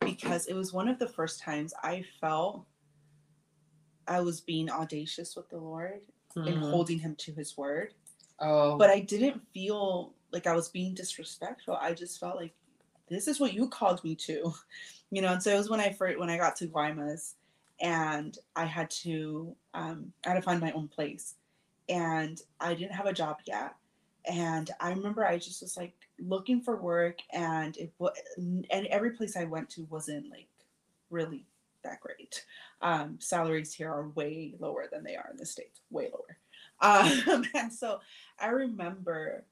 because 0.00 0.46
it 0.46 0.54
was 0.54 0.72
one 0.72 0.88
of 0.88 0.98
the 0.98 1.08
first 1.08 1.40
times 1.40 1.74
I 1.82 2.02
felt 2.20 2.66
I 4.08 4.20
was 4.20 4.40
being 4.40 4.68
audacious 4.70 5.36
with 5.36 5.48
the 5.48 5.58
Lord 5.58 6.02
and 6.34 6.46
Mhm. 6.58 6.70
holding 6.70 6.98
him 6.98 7.14
to 7.16 7.32
his 7.32 7.56
word. 7.56 7.94
Oh, 8.40 8.76
But 8.78 8.90
I 8.90 8.98
didn't 9.00 9.46
feel 9.52 10.14
like 10.32 10.46
I 10.46 10.54
was 10.54 10.68
being 10.68 10.94
disrespectful. 10.94 11.78
I 11.80 11.94
just 11.94 12.18
felt 12.18 12.36
like 12.36 12.52
this 13.08 13.28
is 13.28 13.40
what 13.40 13.54
you 13.54 13.68
called 13.68 14.02
me 14.04 14.14
to. 14.16 14.52
You 15.14 15.20
know, 15.20 15.34
and 15.34 15.42
so 15.42 15.54
it 15.54 15.58
was 15.58 15.68
when 15.68 15.78
I 15.78 15.92
first 15.92 16.18
when 16.18 16.30
I 16.30 16.38
got 16.38 16.56
to 16.56 16.66
Guaymas 16.66 17.34
and 17.82 18.38
I 18.56 18.64
had 18.64 18.88
to 19.02 19.54
um 19.74 20.10
I 20.24 20.30
had 20.30 20.36
to 20.36 20.42
find 20.42 20.58
my 20.58 20.72
own 20.72 20.88
place. 20.88 21.34
And 21.88 22.40
I 22.60 22.72
didn't 22.72 22.94
have 22.94 23.04
a 23.04 23.12
job 23.12 23.36
yet. 23.46 23.74
And 24.24 24.70
I 24.80 24.90
remember 24.90 25.26
I 25.26 25.36
just 25.36 25.60
was 25.60 25.76
like 25.76 25.92
looking 26.18 26.62
for 26.62 26.76
work 26.76 27.18
and 27.32 27.76
it 27.76 27.92
was 27.98 28.12
and 28.38 28.86
every 28.86 29.10
place 29.10 29.36
I 29.36 29.44
went 29.44 29.68
to 29.70 29.84
wasn't 29.90 30.30
like 30.30 30.48
really 31.10 31.44
that 31.84 32.00
great. 32.00 32.44
Um, 32.80 33.18
salaries 33.20 33.74
here 33.74 33.90
are 33.90 34.08
way 34.10 34.54
lower 34.58 34.86
than 34.90 35.04
they 35.04 35.16
are 35.16 35.28
in 35.30 35.36
the 35.36 35.46
States, 35.46 35.80
way 35.90 36.10
lower. 36.10 36.38
Um, 36.80 37.44
and 37.54 37.72
so 37.72 38.00
I 38.40 38.48
remember 38.48 39.44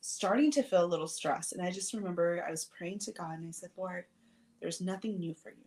starting 0.00 0.50
to 0.52 0.62
feel 0.62 0.84
a 0.84 0.86
little 0.86 1.08
stressed. 1.08 1.52
And 1.52 1.62
I 1.62 1.70
just 1.70 1.92
remember 1.92 2.44
I 2.46 2.50
was 2.50 2.64
praying 2.64 3.00
to 3.00 3.12
God 3.12 3.38
and 3.38 3.48
I 3.48 3.50
said, 3.50 3.70
Lord, 3.76 4.04
there's 4.60 4.80
nothing 4.80 5.18
new 5.18 5.34
for 5.34 5.50
you. 5.50 5.64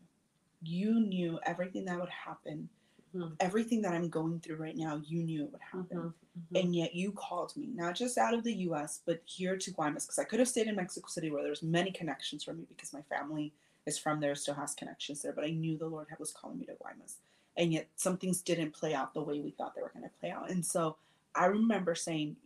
You 0.61 0.99
knew 0.99 1.39
everything 1.43 1.86
that 1.86 1.99
would 1.99 2.09
happen, 2.09 2.69
Mhm. 3.13 3.36
everything 3.39 3.81
that 3.84 3.93
I'm 3.93 4.09
going 4.09 4.39
through 4.39 4.55
right 4.55 4.75
now, 4.75 4.95
you 4.95 5.23
knew 5.23 5.43
it 5.43 5.51
would 5.51 5.61
happen. 5.61 5.97
Mhm. 5.97 6.13
Mhm. 6.51 6.63
And 6.63 6.75
yet 6.75 6.95
you 6.95 7.11
called 7.11 7.55
me, 7.55 7.67
not 7.67 7.95
just 7.95 8.17
out 8.17 8.34
of 8.34 8.43
the 8.43 8.53
US, 8.53 9.01
but 9.05 9.21
here 9.25 9.55
to 9.57 9.71
Guaymas, 9.71 10.05
because 10.05 10.19
I 10.19 10.23
could 10.23 10.39
have 10.39 10.49
stayed 10.49 10.67
in 10.67 10.75
Mexico 10.75 11.07
City 11.07 11.29
where 11.29 11.43
there's 11.43 11.61
many 11.61 11.91
connections 11.91 12.43
for 12.43 12.53
me 12.53 12.65
because 12.65 12.91
my 12.93 13.03
family 13.03 13.53
is 13.86 13.97
from 13.99 14.19
there, 14.19 14.34
still 14.36 14.55
has 14.55 14.73
connections 14.73 15.21
there. 15.21 15.34
But 15.34 15.43
I 15.45 15.51
knew 15.51 15.77
the 15.77 15.88
Lord 15.88 16.07
was 16.17 16.31
calling 16.31 16.57
me 16.59 16.65
to 16.65 16.73
Guaymas. 16.75 17.17
And 17.55 17.71
yet 17.71 17.88
some 17.95 18.17
things 18.17 18.41
didn't 18.41 18.71
play 18.71 18.95
out 18.95 19.13
the 19.13 19.21
way 19.21 19.39
we 19.41 19.51
thought 19.51 19.75
they 19.75 19.81
were 19.81 19.89
going 19.89 20.09
to 20.09 20.15
play 20.19 20.31
out. 20.31 20.49
And 20.49 20.65
so 20.65 20.97
I 21.36 21.45
remember 21.45 21.93
saying, 21.93 22.38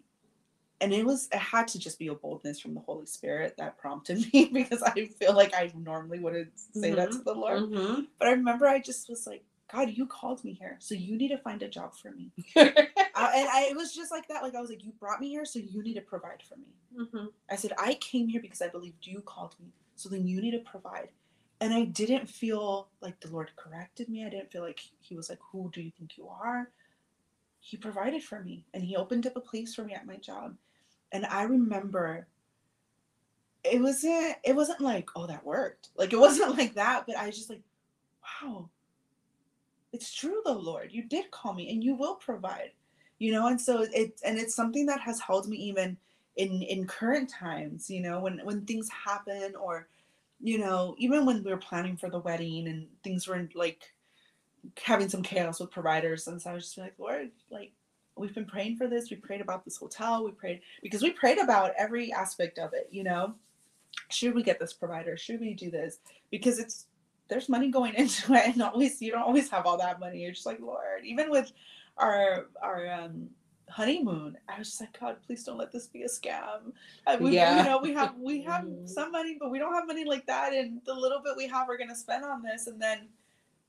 and 0.82 0.94
it 0.94 1.06
was, 1.06 1.28
it 1.32 1.38
had 1.40 1.68
to 1.70 1.80
just 1.80 1.98
be 2.00 2.08
a 2.08 2.14
boldness 2.14 2.60
from 2.60 2.74
the 2.74 2.82
Holy 2.82 3.06
Spirit 3.06 3.56
that 3.58 3.78
prompted 3.78 4.18
me 4.34 4.46
because 4.54 4.84
I 4.84 5.06
feel 5.20 5.34
like 5.36 5.54
I 5.54 5.72
normally 5.76 6.20
wouldn't 6.20 6.52
say 6.74 6.92
that 6.94 7.12
to 7.12 7.20
the 7.20 7.34
Lord. 7.34 7.64
Mhm. 7.64 8.08
But 8.20 8.28
I 8.28 8.32
remember 8.32 8.68
I 8.68 8.80
just 8.80 9.10
was 9.10 9.26
like, 9.28 9.44
God, 9.72 9.90
you 9.90 10.06
called 10.06 10.44
me 10.46 10.54
here. 10.54 10.78
So 10.80 10.96
you 10.96 11.18
need 11.18 11.28
to 11.30 11.38
find 11.38 11.62
a 11.62 11.68
job 11.68 11.94
for 11.96 12.12
me. 12.12 12.32
Uh, 13.20 13.32
and 13.34 13.50
I, 13.50 13.68
it 13.72 13.76
was 13.76 13.96
just 13.96 14.12
like 14.12 14.28
that. 14.28 14.44
Like 14.44 14.54
I 14.54 14.62
was 14.62 14.70
like, 14.70 14.84
you 14.86 14.92
brought 15.00 15.20
me 15.20 15.30
here, 15.30 15.44
so 15.44 15.58
you 15.58 15.82
need 15.82 15.96
to 15.96 16.02
provide 16.02 16.44
for 16.48 16.56
me. 16.56 16.68
Mhm. 16.96 17.30
I 17.50 17.56
said, 17.56 17.74
I 17.80 17.96
came 17.96 18.28
here 18.28 18.40
because 18.40 18.62
I 18.62 18.68
believed 18.68 19.08
you 19.08 19.22
called 19.22 19.56
me. 19.60 19.72
So 19.96 20.08
then 20.08 20.28
you 20.28 20.40
need 20.40 20.52
to 20.52 20.60
provide. 20.60 21.10
And 21.60 21.74
I 21.74 21.86
didn't 21.86 22.30
feel 22.30 22.90
like 23.02 23.20
the 23.20 23.32
Lord 23.32 23.50
corrected 23.56 24.08
me. 24.08 24.24
I 24.24 24.30
didn't 24.30 24.52
feel 24.52 24.62
like 24.62 24.80
He 25.00 25.16
was 25.16 25.30
like, 25.32 25.40
Who 25.52 25.72
do 25.74 25.82
you 25.82 25.92
think 25.98 26.16
you 26.16 26.28
are? 26.28 26.70
He 27.60 27.78
provided 27.78 28.24
for 28.24 28.42
me 28.42 28.66
and 28.74 28.84
He 28.84 28.96
opened 28.96 29.28
up 29.28 29.36
a 29.36 29.42
place 29.42 29.76
for 29.76 29.84
me 29.84 29.94
at 29.94 30.08
my 30.08 30.18
job. 30.18 30.56
And 31.12 31.26
I 31.26 31.44
remember 31.44 32.28
it 33.64 33.82
wasn't 33.82 34.36
it 34.44 34.56
wasn't 34.56 34.82
like, 34.82 35.10
oh, 35.16 35.28
that 35.28 35.46
worked. 35.46 35.90
Like 35.98 36.14
it 36.14 36.20
wasn't 36.20 36.58
like 36.58 36.76
that, 36.76 37.06
but 37.06 37.18
I 37.18 37.28
was 37.28 37.36
just 37.38 37.50
like, 37.50 37.62
wow, 38.44 38.70
it's 39.94 40.14
true 40.14 40.42
though, 40.46 40.54
Lord. 40.54 40.92
You 40.92 41.04
did 41.04 41.32
call 41.32 41.54
me 41.54 41.70
and 41.72 41.84
you 41.84 41.96
will 41.96 42.16
provide. 42.16 42.72
You 43.20 43.32
know, 43.32 43.48
and 43.48 43.60
so 43.60 43.86
it 43.94 44.20
and 44.24 44.38
it's 44.38 44.56
something 44.56 44.86
that 44.86 45.02
has 45.02 45.20
held 45.20 45.48
me 45.48 45.58
even 45.58 45.98
in 46.38 46.62
in 46.62 46.86
current 46.86 47.30
times 47.30 47.90
you 47.90 48.00
know 48.00 48.20
when 48.20 48.40
when 48.44 48.62
things 48.66 48.88
happen 48.90 49.56
or 49.56 49.88
you 50.40 50.58
know 50.60 50.96
even 51.00 51.26
when 51.26 51.44
we 51.44 51.52
were 51.52 51.58
planning 51.58 51.98
for 51.98 52.10
the 52.10 52.20
wedding 52.20 52.68
and 52.68 52.88
things 53.04 53.28
were 53.28 53.36
in, 53.36 53.50
like 53.56 53.92
having 54.84 55.10
some 55.10 55.22
chaos 55.22 55.60
with 55.60 55.72
providers 55.72 56.28
and 56.28 56.42
so 56.42 56.50
i 56.50 56.54
was 56.54 56.66
just 56.66 56.78
like 56.78 56.94
lord 56.98 57.30
like 57.50 57.72
we've 58.16 58.34
been 58.34 58.46
praying 58.46 58.76
for 58.76 58.88
this 58.88 59.10
we 59.10 59.16
prayed 59.18 59.42
about 59.42 59.64
this 59.64 59.78
hotel 59.78 60.24
we 60.26 60.32
prayed 60.32 60.62
because 60.82 61.02
we 61.02 61.12
prayed 61.12 61.38
about 61.38 61.72
every 61.78 62.12
aspect 62.12 62.58
of 62.60 62.74
it 62.74 62.88
you 62.92 63.04
know 63.04 63.34
should 64.10 64.34
we 64.34 64.44
get 64.44 64.60
this 64.60 64.74
provider 64.74 65.16
should 65.18 65.40
we 65.40 65.54
do 65.54 65.70
this 65.72 66.00
because 66.32 66.60
it's 66.60 66.86
there's 67.30 67.50
money 67.50 67.70
going 67.70 67.94
into 67.98 68.34
it 68.34 68.48
and 68.48 68.62
always 68.62 69.02
you 69.02 69.12
don't 69.12 69.22
always 69.22 69.50
have 69.50 69.66
all 69.66 69.78
that 69.78 70.00
money 70.00 70.22
you're 70.22 70.32
just 70.32 70.46
like 70.46 70.60
lord 70.60 71.04
even 71.04 71.30
with 71.30 71.52
our 71.98 72.48
our 72.62 72.92
um 72.92 73.30
honeymoon. 73.70 74.38
I 74.48 74.58
was 74.60 74.70
just 74.70 74.80
like, 74.80 74.98
God, 74.98 75.18
please 75.26 75.44
don't 75.44 75.58
let 75.58 75.74
this 75.74 75.88
be 75.88 76.04
a 76.04 76.08
scam. 76.08 76.72
Uh, 77.06 77.18
we, 77.20 77.32
Yeah. 77.36 77.58
you 77.58 77.64
know, 77.66 77.80
we 77.80 77.94
have 77.94 78.16
we 78.20 78.42
have 78.44 78.64
Mhm. 78.64 78.88
some 78.88 79.12
money, 79.12 79.36
but 79.38 79.52
we 79.52 79.60
don't 79.60 79.74
have 79.74 79.88
money 79.88 80.06
like 80.06 80.26
that. 80.28 80.54
And 80.54 80.80
the 80.86 80.94
little 80.94 81.20
bit 81.22 81.36
we 81.36 81.48
have, 81.48 81.68
we're 81.68 81.78
gonna 81.78 81.94
spend 81.94 82.24
on 82.24 82.42
this, 82.42 82.68
and 82.68 82.82
then 82.82 83.10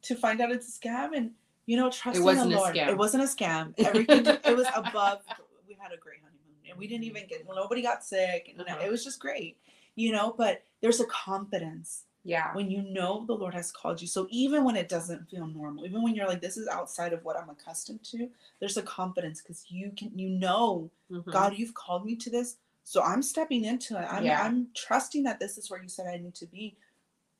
to 0.02 0.14
find 0.14 0.40
out 0.40 0.50
it's 0.50 0.68
a 0.68 0.80
scam. 0.80 1.16
And 1.16 1.32
you 1.66 1.76
know, 1.76 1.90
trust 1.90 2.20
wasn't 2.22 2.46
in 2.46 2.52
a 2.52 2.54
the 2.54 2.60
Lord. 2.60 2.74
scam. 2.76 2.88
It 2.88 2.96
wasn't 2.98 3.22
a 3.24 3.26
scam. 3.26 3.74
Everything 3.78 4.26
it 4.26 4.56
was 4.56 4.66
above. 4.74 5.20
We 5.66 5.74
had 5.78 5.92
a 5.92 5.98
great 5.98 6.20
honeymoon, 6.22 6.56
and 6.70 6.78
we 6.78 6.86
didn't 6.88 7.04
even 7.04 7.26
get 7.28 7.46
nobody 7.46 7.82
got 7.82 8.02
sick, 8.04 8.48
and 8.50 8.60
Uh-huh. 8.66 8.78
it 8.84 8.90
was 8.90 9.04
just 9.04 9.20
great. 9.20 9.58
You 9.96 10.12
know, 10.12 10.34
but 10.36 10.62
there's 10.80 11.00
a 11.00 11.06
confidence 11.06 12.04
Yeah. 12.24 12.54
when 12.54 12.70
you 12.70 12.82
know 12.82 13.24
the 13.26 13.34
Lord 13.34 13.52
has 13.54 13.70
called 13.72 14.00
you. 14.00 14.06
So 14.06 14.26
even 14.30 14.64
when 14.64 14.76
it 14.76 14.88
doesn't 14.88 15.28
feel 15.28 15.46
normal, 15.46 15.84
even 15.84 16.02
when 16.02 16.14
you're 16.14 16.26
like, 16.28 16.40
this 16.40 16.56
is 16.56 16.68
outside 16.68 17.12
of 17.12 17.24
what 17.24 17.36
I'm 17.36 17.50
accustomed 17.50 18.04
to, 18.04 18.30
there's 18.60 18.76
a 18.76 18.82
confidence 18.82 19.42
because 19.42 19.64
you 19.68 19.92
can, 19.96 20.16
you 20.18 20.28
know, 20.30 20.90
Mhm. 21.10 21.30
God, 21.32 21.58
you've 21.58 21.74
called 21.74 22.06
me 22.06 22.14
to 22.16 22.30
this. 22.30 22.56
So 22.84 23.02
I'm 23.02 23.22
stepping 23.22 23.64
into 23.64 24.00
it. 24.00 24.06
I'm, 24.10 24.24
Yeah. 24.24 24.42
I'm 24.42 24.68
trusting 24.74 25.24
that 25.24 25.40
this 25.40 25.58
is 25.58 25.68
where 25.70 25.82
you 25.82 25.88
said 25.88 26.06
I 26.06 26.16
need 26.16 26.34
to 26.36 26.46
be, 26.46 26.76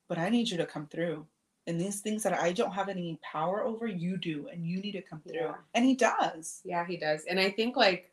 but 0.08 0.18
I 0.18 0.28
need 0.28 0.50
you 0.50 0.56
to 0.58 0.66
come 0.66 0.86
through. 0.88 1.26
And 1.68 1.78
these 1.78 2.00
things 2.00 2.22
that 2.24 2.32
I 2.32 2.50
don't 2.52 2.72
have 2.72 2.88
any 2.88 3.20
power 3.22 3.62
over, 3.62 3.86
you 3.86 4.16
do, 4.16 4.48
and 4.50 4.66
you 4.66 4.80
need 4.80 4.92
to 4.92 5.02
come 5.02 5.20
through. 5.20 5.34
Yeah. 5.36 5.54
And 5.74 5.84
he 5.84 5.94
does. 5.94 6.62
Yeah, 6.64 6.86
he 6.86 6.96
does. 6.96 7.24
And 7.28 7.38
I 7.38 7.50
think 7.50 7.76
like 7.76 8.10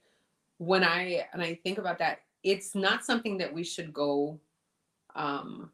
when 0.58 0.84
I 0.84 1.26
and 1.34 1.42
I 1.42 1.56
think 1.64 1.78
about 1.80 1.98
that, 2.00 2.20
it's 2.44 2.76
not 2.76 3.06
something 3.06 3.38
that 3.40 3.52
we 3.54 3.64
should 3.64 3.94
go 3.94 4.40
um 5.16 5.72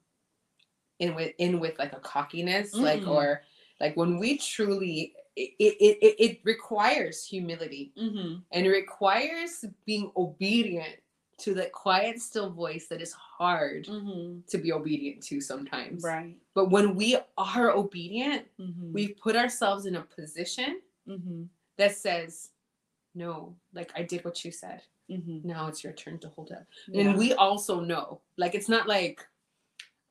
in 0.99 1.15
with 1.15 1.33
in 1.39 1.59
with 1.59 1.79
like 1.79 1.93
a 1.93 1.99
cockiness, 1.99 2.75
like 2.75 3.01
Mm-mm. 3.01 3.09
or 3.09 3.41
like 3.79 3.97
when 3.97 4.19
we 4.19 4.37
truly 4.37 5.13
it 5.35 5.51
it, 5.59 5.97
it, 6.01 6.15
it 6.19 6.39
requires 6.43 7.25
humility 7.25 7.91
Mm-hmm. 7.97 8.35
and 8.51 8.65
it 8.65 8.69
requires 8.69 9.65
being 9.85 10.11
obedient 10.15 10.97
to 11.41 11.53
that 11.55 11.71
quiet 11.71 12.21
still 12.21 12.49
voice 12.49 12.87
that 12.87 13.01
is 13.01 13.13
hard 13.13 13.85
Mm-hmm. 13.87 14.39
to 14.47 14.57
be 14.57 14.71
obedient 14.71 15.21
to 15.23 15.41
sometimes. 15.41 16.03
Right. 16.03 16.35
But 16.53 16.69
when 16.69 16.95
we 16.95 17.17
are 17.37 17.71
obedient, 17.71 18.45
Mm-hmm. 18.59 18.93
we've 18.93 19.17
put 19.17 19.35
ourselves 19.35 19.85
in 19.85 19.95
a 19.95 20.01
position 20.01 20.81
mm-hmm. 21.07 21.43
that 21.77 21.95
says, 21.95 22.49
No, 23.15 23.55
like 23.73 23.91
I 23.95 24.03
did 24.03 24.23
what 24.23 24.43
you 24.45 24.51
said. 24.51 24.81
Mm-hmm. 25.09 25.47
Now 25.47 25.67
it's 25.67 25.83
your 25.83 25.93
turn 25.93 26.19
to 26.19 26.29
hold 26.29 26.51
up. 26.51 26.63
Yeah. 26.87 27.01
And 27.09 27.17
we 27.17 27.33
also 27.33 27.81
know, 27.81 28.21
like, 28.37 28.55
it's 28.55 28.69
not 28.69 28.87
like, 28.87 29.25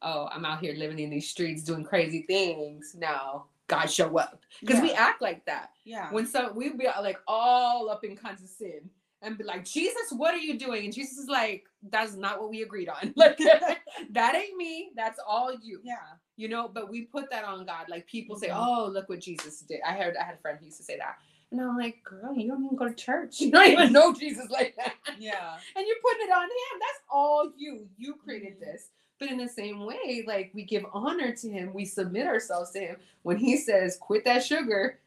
oh, 0.03 0.29
I'm 0.33 0.45
out 0.45 0.61
here 0.61 0.75
living 0.75 0.99
in 0.99 1.09
these 1.11 1.29
streets 1.29 1.63
doing 1.63 1.85
crazy 1.85 2.23
things. 2.27 2.95
No, 2.99 3.47
God 3.67 3.87
show 3.87 4.19
up. 4.19 4.43
Because 4.61 4.83
we 4.83 4.93
act 4.93 5.23
like 5.23 5.45
that. 5.47 5.71
yeah. 5.85 6.11
When 6.13 6.27
some, 6.27 6.55
we 6.55 6.71
be 6.71 6.87
like 7.01 7.19
all 7.27 7.89
up 7.89 8.05
in 8.05 8.15
kinds 8.17 8.43
of 8.43 8.49
sin 8.49 8.91
and 9.23 9.37
be 9.39 9.45
like, 9.45 9.65
Jesus, 9.65 10.11
what 10.13 10.33
are 10.35 10.39
you 10.39 10.59
doing? 10.59 10.85
And 10.87 10.95
Jesus 10.95 11.19
is 11.19 11.29
like, 11.29 11.65
that's 11.91 12.15
not 12.15 12.41
what 12.41 12.51
we 12.51 12.63
agreed 12.63 12.89
on. 12.89 13.13
Like, 13.17 13.39
that 14.11 14.35
ain't 14.35 14.57
me. 14.57 14.91
That's 14.97 15.19
all 15.27 15.53
you. 15.63 15.81
yeah. 15.85 15.97
You 16.37 16.49
know, 16.49 16.69
but 16.73 16.91
we 16.91 17.03
put 17.03 17.31
that 17.31 17.45
on 17.45 17.67
God. 17.67 17.87
Like 17.91 18.07
people 18.07 18.35
say, 18.37 18.49
Mhm. 18.49 18.57
"Oh, 18.57 18.87
look 18.91 19.11
what 19.11 19.21
Jesus 19.21 19.61
did." 19.61 19.81
I 19.87 19.93
heard 19.93 20.17
I 20.17 20.25
had 20.25 20.37
a 20.37 20.39
friend 20.39 20.57
who 20.59 20.65
used 20.67 20.79
to 20.79 20.85
say 20.85 20.97
that, 20.97 21.17
and 21.51 21.61
I'm 21.61 21.77
like, 21.77 22.03
"Girl, 22.03 22.35
you 22.35 22.49
don't 22.49 22.65
even 22.65 22.77
go 22.79 22.89
to 22.89 22.95
church. 22.95 23.37
You 23.43 23.51
don't 23.51 23.69
even 23.69 23.93
know 23.93 24.15
Jesus 24.15 24.49
like 24.49 24.75
that." 24.77 24.95
Yeah. 25.19 25.59
and 25.77 25.87
you're 25.87 25.97
putting 26.03 26.29
it 26.29 26.33
on 26.33 26.45
him. 26.45 26.81
That's 26.81 27.01
all 27.13 27.53
you. 27.59 27.87
You 27.99 28.15
created 28.15 28.57
Mhm. 28.57 28.61
this. 28.61 28.89
But 29.19 29.31
in 29.31 29.37
the 29.37 29.49
same 29.49 29.85
way, 29.85 30.25
like 30.27 30.51
we 30.55 30.65
give 30.65 30.87
honor 30.95 31.33
to 31.37 31.51
him, 31.51 31.75
we 31.75 31.85
submit 31.85 32.27
ourselves 32.27 32.71
to 32.71 32.81
him. 32.81 32.97
When 33.23 33.37
he 33.37 33.59
says, 33.59 33.99
"Quit 34.01 34.25
that 34.25 34.43
sugar," 34.43 34.99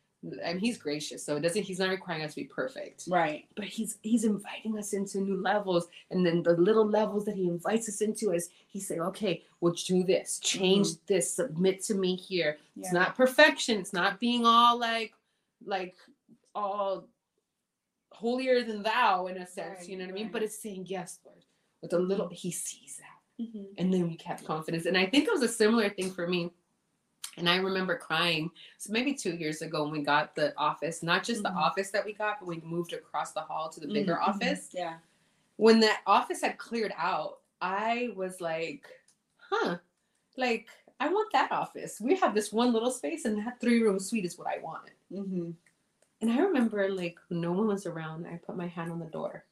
and 0.43 0.59
he's 0.59 0.78
gracious, 0.78 1.26
so 1.26 1.36
it 1.36 1.41
doesn't 1.41 1.63
he's 1.63 1.80
not 1.80 1.89
requiring 1.89 2.24
us 2.24 2.34
to 2.34 2.41
be 2.41 2.47
perfect. 2.47 3.03
Right. 3.09 3.45
But 3.55 3.65
he's 3.65 3.97
he's 4.01 4.24
inviting 4.24 4.78
us 4.78 4.93
into 4.93 5.19
new 5.19 5.36
levels. 5.36 5.88
And 6.11 6.26
then 6.26 6.43
the 6.43 6.53
little 6.53 6.88
levels 6.88 7.26
that 7.26 7.36
he 7.36 7.47
invites 7.47 7.89
us 7.89 8.01
into 8.01 8.32
is 8.32 8.49
he 8.67 8.80
say, 8.80 8.99
okay, 8.99 9.43
we'll 9.59 9.74
do 9.74 10.03
this, 10.03 10.39
change 10.39 10.88
this, 11.07 11.34
submit 11.34 11.84
to 11.86 11.95
me 11.95 12.15
here. 12.15 12.57
Yeah. 12.76 12.84
It's 12.84 12.93
not 12.93 13.15
perfection. 13.15 13.80
It's 13.80 13.93
not 13.93 14.19
being 14.19 14.45
all 14.45 14.80
like 14.80 15.13
like 15.65 15.95
all 16.55 17.07
holier 18.11 18.63
than 18.63 18.84
thou 18.84 19.28
in 19.28 19.38
a 19.38 19.47
sense, 19.47 19.80
Right, 19.82 19.89
you 19.89 19.97
know 19.97 20.05
what 20.05 20.11
I 20.11 20.13
mean? 20.13 20.30
But 20.32 20.43
it's 20.43 20.61
saying 20.61 20.86
yes, 20.88 21.19
Lord. 21.26 21.43
With 21.82 21.93
a 21.93 21.99
little 21.99 22.30
he 22.30 22.51
sees 22.51 22.97
that. 22.97 23.43
Mhm. 23.43 23.74
And 23.78 23.93
then 23.93 24.07
we 24.07 24.15
kept 24.15 24.45
confidence. 24.45 24.86
And 24.86 24.97
I 24.97 25.05
think 25.05 25.28
it 25.28 25.34
was 25.34 25.41
a 25.43 25.47
similar 25.47 25.89
thing 25.89 26.11
for 26.11 26.28
me. 26.28 26.51
And 27.38 27.49
I 27.49 27.57
remember 27.57 27.97
crying. 27.97 28.51
So 28.77 28.91
maybe 28.93 29.13
two 29.13 29.36
years 29.36 29.61
ago 29.61 29.84
when 29.84 29.91
we 29.91 30.01
got 30.03 30.36
the 30.36 30.55
office, 30.57 31.01
not 31.03 31.23
just 31.23 31.41
Mhm. 31.41 31.53
the 31.53 31.53
office 31.53 31.89
that 31.91 32.05
we 32.05 32.13
got, 32.13 32.39
but 32.39 32.47
we 32.47 32.61
moved 32.61 32.93
across 32.93 33.31
the 33.31 33.41
hall 33.41 33.69
to 33.69 33.79
the 33.79 33.88
bigger 33.88 34.15
Mhm, 34.15 34.21
mhm. 34.21 34.27
office. 34.27 34.69
Yeah. 34.73 34.99
When 35.57 35.79
that 35.81 36.01
office 36.05 36.41
had 36.41 36.57
cleared 36.57 36.93
out, 36.95 37.41
I 37.61 38.11
was 38.15 38.41
like, 38.41 38.88
huh, 39.38 39.79
like 40.38 40.67
I 40.99 41.09
want 41.09 41.31
that 41.34 41.51
office. 41.51 41.99
We 41.99 42.15
have 42.17 42.34
this 42.34 42.53
one 42.53 42.71
little 42.71 42.91
space 42.91 43.25
and 43.25 43.38
that 43.45 43.59
three 43.59 43.81
room 43.81 43.99
suite 43.99 44.25
is 44.25 44.38
what 44.38 44.47
I 44.47 44.59
wanted. 44.59 44.93
Mm-hmm. 45.11 45.51
And 46.21 46.31
I 46.31 46.39
remember 46.39 46.89
like 46.89 47.19
no 47.29 47.51
one 47.51 47.67
was 47.67 47.86
around, 47.86 48.25
I 48.27 48.38
put 48.38 48.55
my 48.55 48.67
hand 48.67 48.91
on 48.91 48.99
the 48.99 49.05
door 49.07 49.45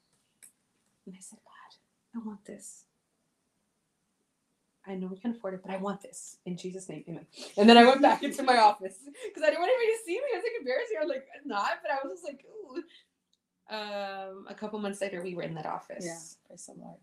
and 1.05 1.15
I 1.15 1.19
said, 1.19 1.39
God, 1.43 2.19
I 2.21 2.25
want 2.25 2.45
this. 2.45 2.86
I 4.88 4.95
know 4.95 5.07
we 5.07 5.17
can 5.17 5.32
afford 5.32 5.53
it, 5.53 5.61
but 5.63 5.71
I 5.71 5.77
want 5.77 6.01
this. 6.01 6.38
In 6.45 6.57
Jesus' 6.57 6.89
name, 6.89 7.03
amen. 7.07 7.27
And 7.57 7.69
then 7.69 7.77
I 7.77 7.86
went 7.86 8.01
back 8.01 8.23
into 8.23 8.41
my 8.43 8.57
office 8.57 8.95
because 9.05 9.43
I 9.43 9.47
didn't 9.47 9.59
want 9.59 9.71
anybody 9.71 9.97
to 9.97 10.03
see 10.05 10.13
me. 10.15 10.23
I 10.34 10.38
was 10.38 10.43
like 10.43 10.59
embarrassing. 10.59 10.97
I 10.99 11.03
was 11.05 11.09
like, 11.09 11.27
not, 11.45 11.69
but 11.84 11.91
I 11.91 11.99
was 12.07 12.19
just 12.19 12.23
like, 12.25 12.45
ooh. 12.49 12.84
Um, 13.69 14.45
a 14.49 14.53
couple 14.55 14.79
months 14.79 14.99
later, 15.01 15.21
we 15.23 15.36
were 15.36 15.43
in 15.43 15.53
that 15.55 15.65
office. 15.65 16.03
Yeah. 16.05 16.17
Praise 16.47 16.65
the 16.65 16.73
Lord. 16.82 16.97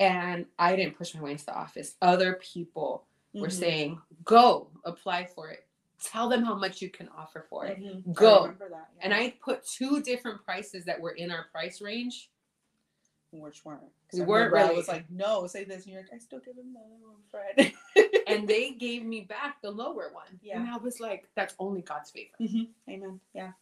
And 0.00 0.46
I 0.58 0.76
didn't 0.76 0.96
push 0.96 1.14
my 1.14 1.20
way 1.20 1.32
into 1.32 1.44
the 1.46 1.54
office. 1.58 1.96
Other 2.00 2.34
people 2.34 3.04
were 3.34 3.48
Mhm. 3.48 3.52
saying, 3.52 4.02
go 4.24 4.70
apply 4.84 5.26
for 5.26 5.50
it. 5.50 5.66
Tell 6.02 6.28
them 6.28 6.44
how 6.44 6.54
much 6.54 6.80
you 6.80 6.88
can 6.88 7.08
offer 7.08 7.44
for 7.50 7.66
it. 7.66 7.78
Mhm. 7.80 8.08
I 8.08 8.12
Go. 8.12 8.42
remember 8.42 8.68
that. 8.70 8.90
And. 9.00 9.12
I 9.12 9.30
put 9.42 9.66
two 9.66 10.00
different 10.00 10.44
prices 10.44 10.84
that 10.84 11.00
were 11.00 11.10
in 11.10 11.32
our 11.32 11.48
price 11.50 11.80
range. 11.82 12.30
Which 13.30 13.64
weren't. 13.64 13.82
We 14.12 14.22
weren't 14.22 14.52
really. 14.52 14.70
I 14.70 14.72
was 14.72 14.88
like, 14.88 15.04
no, 15.10 15.46
say 15.46 15.64
this, 15.64 15.84
and 15.84 15.92
you're 15.92 16.02
like, 16.02 16.12
I 16.14 16.18
still 16.18 16.38
give 16.40 16.56
him 16.56 16.72
the 16.72 16.80
other 16.80 16.96
one, 17.02 17.20
Fred. 17.30 17.72
and 18.26 18.48
they 18.48 18.70
gave 18.70 19.04
me 19.04 19.20
back 19.22 19.60
the 19.60 19.70
lower 19.70 20.10
one. 20.12 20.38
Yeah. 20.42 20.60
And 20.60 20.70
I 20.70 20.78
was 20.78 20.98
like, 20.98 21.28
that's 21.36 21.54
only 21.58 21.82
God's 21.82 22.10
favor. 22.10 22.32
Mhm. 22.40 22.68
Amen. 22.88 23.20
Yeah. 23.34 23.52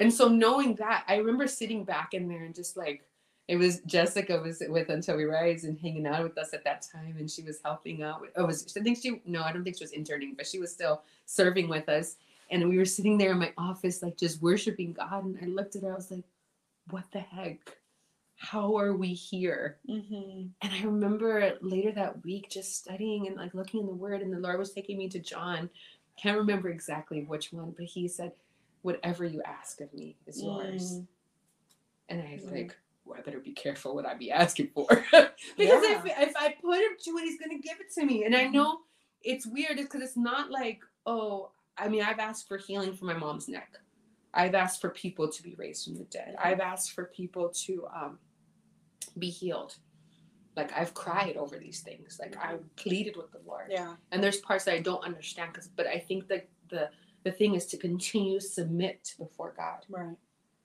And 0.00 0.12
so 0.12 0.28
knowing 0.28 0.74
that, 0.76 1.04
I 1.08 1.16
remember 1.16 1.46
sitting 1.46 1.84
back 1.84 2.12
in 2.12 2.28
there 2.28 2.44
and 2.44 2.54
just 2.54 2.76
like 2.76 3.08
it 3.48 3.56
was 3.56 3.80
Jessica 3.80 4.38
was 4.38 4.62
with 4.68 4.90
Until 4.90 5.16
We 5.16 5.24
Arise 5.24 5.64
and 5.64 5.78
hanging 5.78 6.06
out 6.06 6.22
with 6.22 6.36
us 6.36 6.52
at 6.52 6.64
that 6.64 6.86
time, 6.92 7.16
and 7.18 7.30
she 7.30 7.42
was 7.42 7.60
helping 7.64 8.02
out. 8.02 8.20
With, 8.20 8.30
oh, 8.36 8.44
was 8.44 8.76
I 8.78 8.80
think 8.82 8.98
she? 9.02 9.22
No, 9.24 9.42
I 9.42 9.52
don't 9.52 9.64
think 9.64 9.78
she 9.78 9.84
was 9.84 9.92
interning, 9.92 10.34
but 10.36 10.46
she 10.46 10.58
was 10.58 10.70
still 10.70 11.02
serving 11.24 11.68
with 11.68 11.88
us. 11.88 12.16
And 12.50 12.68
we 12.68 12.76
were 12.76 12.84
sitting 12.84 13.16
there 13.16 13.32
in 13.32 13.38
my 13.38 13.52
office, 13.56 14.02
like 14.02 14.18
just 14.18 14.42
worshiping 14.42 14.92
God. 14.92 15.24
And 15.24 15.38
I 15.42 15.46
looked 15.46 15.76
at 15.76 15.82
her, 15.82 15.92
I 15.92 15.96
was 15.96 16.10
like, 16.10 16.24
"What 16.90 17.04
the 17.10 17.20
heck? 17.20 17.78
How 18.38 18.76
are 18.78 18.94
we 18.94 19.08
here?" 19.14 19.78
Mm-hmm. 19.88 20.46
And 20.62 20.72
I 20.72 20.82
remember 20.84 21.58
later 21.60 21.92
that 21.92 22.24
week 22.24 22.48
just 22.50 22.76
studying 22.76 23.26
and 23.26 23.36
like 23.36 23.52
looking 23.54 23.80
in 23.80 23.86
the 23.86 23.94
word, 23.94 24.22
and 24.22 24.32
the 24.32 24.38
Lord 24.38 24.58
was 24.58 24.72
taking 24.72 24.96
me 24.96 25.08
to 25.10 25.18
John. 25.18 25.68
Can't 26.20 26.38
remember 26.38 26.68
exactly 26.68 27.22
which 27.22 27.52
one, 27.52 27.72
but 27.76 27.86
he 27.86 28.08
said, 28.08 28.32
Whatever 28.82 29.24
you 29.24 29.42
ask 29.42 29.80
of 29.80 29.92
me 29.92 30.16
is 30.26 30.42
yours. 30.42 30.82
Mm. 31.00 31.06
And 32.10 32.22
I 32.22 32.34
was 32.34 32.44
Mm. 32.44 32.52
like, 32.52 32.76
well, 33.04 33.18
I 33.18 33.22
better 33.22 33.40
be 33.40 33.52
careful 33.52 33.94
what 33.94 34.06
I 34.06 34.14
be 34.14 34.30
asking 34.30 34.68
for. 34.68 34.86
because 35.12 35.32
if, 35.56 36.04
Yeah. 36.06 36.22
if 36.22 36.32
I 36.36 36.54
put 36.62 36.78
him 36.78 36.92
to 37.04 37.10
it, 37.18 37.24
he's 37.24 37.38
going 37.38 37.50
to 37.50 37.58
give 37.68 37.78
it 37.80 37.92
to 37.94 38.04
me. 38.06 38.24
And 38.24 38.34
I 38.36 38.44
Mhm. 38.46 38.52
know 38.52 38.80
it's 39.22 39.46
weird 39.46 39.76
because 39.76 40.00
it's 40.00 40.16
not 40.16 40.50
like, 40.50 40.80
oh, 41.06 41.50
I 41.76 41.88
mean, 41.88 42.02
I've 42.02 42.18
asked 42.20 42.46
for 42.48 42.56
healing 42.56 42.94
for 42.94 43.04
my 43.04 43.14
mom's 43.14 43.48
neck. 43.48 43.78
I've 44.32 44.54
asked 44.54 44.80
for 44.80 44.90
people 44.90 45.28
to 45.28 45.42
be 45.42 45.54
raised 45.56 45.84
from 45.84 45.96
the 45.96 46.04
dead. 46.04 46.36
Mhm. 46.38 46.46
I've 46.46 46.60
asked 46.60 46.92
for 46.92 47.06
people 47.06 47.48
to 47.66 47.86
um, 47.88 48.18
be 49.18 49.30
healed. 49.30 49.76
Like 50.56 50.72
I've 50.76 50.94
cried 50.94 51.36
over 51.36 51.56
these 51.58 51.80
things. 51.80 52.18
Like 52.20 52.36
I 52.36 52.56
pleaded 52.76 53.16
with 53.16 53.30
the 53.32 53.40
Lord. 53.46 53.66
Yeah. 53.70 53.94
And 54.10 54.22
there's 54.22 54.38
parts 54.38 54.64
that 54.64 54.74
I 54.74 54.80
don't 54.80 55.04
understand, 55.04 55.52
because 55.52 55.68
but 55.68 55.86
I 55.86 55.98
think 55.98 56.28
that 56.28 56.48
the 56.68 56.90
the 57.24 57.32
thing 57.32 57.54
is 57.54 57.66
to 57.66 57.76
continue 57.76 58.40
submit 58.40 59.14
before 59.18 59.52
God 59.56 59.84
Right. 59.88 60.16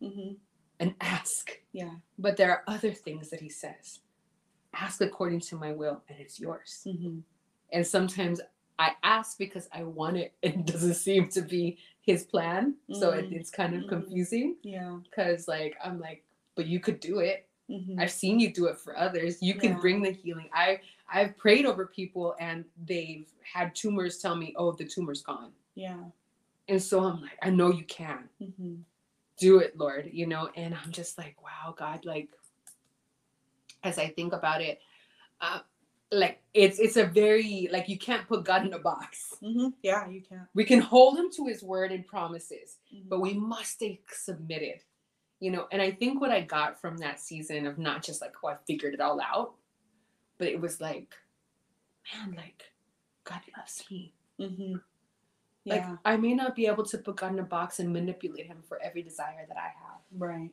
Mm-hmm. 0.01 0.33
and 0.79 0.95
ask. 1.01 1.59
Yeah. 1.73 1.95
But 2.17 2.37
there 2.37 2.51
are 2.51 2.63
other 2.67 2.91
things 2.93 3.29
that 3.29 3.39
He 3.41 3.49
says. 3.49 3.99
Ask 4.73 5.01
according 5.01 5.41
to 5.41 5.55
my 5.55 5.71
will, 5.71 6.01
and 6.09 6.19
it's 6.19 6.39
yours. 6.39 6.81
Mm-hmm. 6.87 7.19
And 7.71 7.85
sometimes 7.85 8.41
I 8.79 8.93
ask 9.03 9.37
because 9.37 9.67
I 9.71 9.83
want 9.83 10.17
it, 10.17 10.33
and 10.43 10.53
it 10.55 10.65
doesn't 10.65 10.95
seem 10.95 11.29
to 11.29 11.41
be 11.41 11.77
His 12.01 12.23
plan. 12.23 12.75
So 12.91 13.11
it, 13.11 13.29
Mm. 13.29 13.33
it's 13.33 13.49
kind 13.51 13.75
of 13.75 13.83
Mhm. 13.83 13.89
confusing 13.89 14.57
Yeah. 14.63 14.99
because, 15.03 15.47
like, 15.47 15.75
I'm 15.83 15.99
like, 15.99 16.23
but 16.55 16.65
you 16.65 16.79
could 16.79 16.99
do 16.99 17.19
it. 17.19 17.47
Mm-hmm. 17.69 17.99
I've 17.99 18.11
seen 18.11 18.39
you 18.39 18.51
do 18.53 18.65
it 18.67 18.77
for 18.77 18.97
others. 18.97 19.41
You 19.41 19.55
can 19.55 19.71
Yeah. 19.71 19.79
bring 19.79 20.01
the 20.01 20.11
healing. 20.11 20.49
I 20.53 20.79
I've 21.11 21.37
prayed 21.37 21.65
over 21.65 21.85
people, 21.87 22.35
and 22.39 22.65
they've 22.85 23.27
had 23.43 23.75
tumors 23.75 24.17
tell 24.19 24.35
me, 24.35 24.53
"Oh, 24.57 24.71
the 24.71 24.85
tumor's 24.85 25.21
gone." 25.21 25.51
Yeah. 25.75 26.03
And 26.67 26.81
so 26.81 27.03
I'm 27.03 27.21
like, 27.21 27.37
I 27.41 27.49
know 27.49 27.71
you 27.71 27.83
can 27.85 28.29
Mm-hmm. 28.41 28.75
do 29.37 29.59
it, 29.59 29.77
Lord, 29.77 30.09
you 30.13 30.25
know, 30.27 30.49
and 30.55 30.73
I'm 30.75 30.91
just 30.91 31.17
like, 31.17 31.41
wow, 31.43 31.73
God, 31.77 32.05
like, 32.05 32.29
as 33.83 33.97
I 33.97 34.07
think 34.09 34.33
about 34.33 34.61
it, 34.61 34.79
uh, 35.41 35.59
like 36.11 36.41
it's 36.53 36.79
it's 36.79 36.95
a 36.95 37.05
very 37.05 37.67
like 37.71 37.89
you 37.89 37.97
can't 37.97 38.27
put 38.27 38.45
God 38.45 38.65
in 38.65 38.73
a 38.73 38.79
box. 38.79 39.33
Mm-hmm. 39.41 39.69
Yeah, 39.81 40.07
you 40.09 40.21
can't. 40.21 40.47
We 40.53 40.63
can 40.63 40.79
hold 40.79 41.17
him 41.17 41.29
to 41.37 41.45
his 41.47 41.63
word 41.63 41.91
and 41.91 42.05
promises, 42.05 42.77
Mhm. 42.93 43.09
but 43.09 43.19
we 43.19 43.33
must 43.33 43.71
stay 43.73 43.99
submitted, 44.11 44.79
you 45.43 45.51
know. 45.51 45.67
And 45.71 45.81
I 45.81 45.91
think 45.91 46.21
what 46.21 46.31
I 46.31 46.41
got 46.41 46.79
from 46.79 46.97
that 46.99 47.19
season 47.19 47.67
of 47.67 47.77
not 47.77 48.01
just 48.01 48.21
like, 48.21 48.33
oh, 48.43 48.47
I 48.47 48.55
figured 48.65 48.93
it 48.93 49.01
all 49.01 49.19
out, 49.21 49.55
but 50.37 50.47
it 50.47 50.59
was 50.61 50.79
like, 50.79 51.13
man, 52.13 52.35
like 52.35 52.63
God 53.25 53.41
loves 53.57 53.83
me. 53.91 54.13
Mm-hmm. 54.39 54.75
Like 55.65 55.85
I 56.05 56.15
may 56.17 56.33
not 56.33 56.55
be 56.55 56.65
able 56.67 56.85
to 56.85 56.97
put 56.97 57.17
God 57.17 57.33
in 57.33 57.39
a 57.39 57.43
box 57.43 57.79
and 57.79 57.91
manipulate 57.91 58.47
him 58.47 58.63
for 58.67 58.81
every 58.81 59.01
desire 59.01 59.45
that 59.47 59.57
I 59.57 59.71
have, 59.83 59.99
right. 60.17 60.49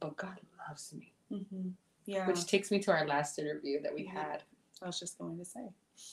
but 0.00 0.16
God 0.16 0.38
loves 0.68 0.92
me. 0.92 1.12
Mm-hmm. 1.32 1.68
Yeah. 2.06 2.26
Which 2.26 2.46
takes 2.46 2.70
me 2.70 2.78
to 2.80 2.92
our 2.92 3.06
last 3.06 3.38
interview 3.38 3.80
that 3.82 3.94
we 3.94 4.04
Mhm. 4.04 4.10
had. 4.12 4.42
I 4.82 4.86
was 4.86 4.98
just 4.98 5.18
going 5.18 5.38
to 5.38 5.44
say. 5.44 5.68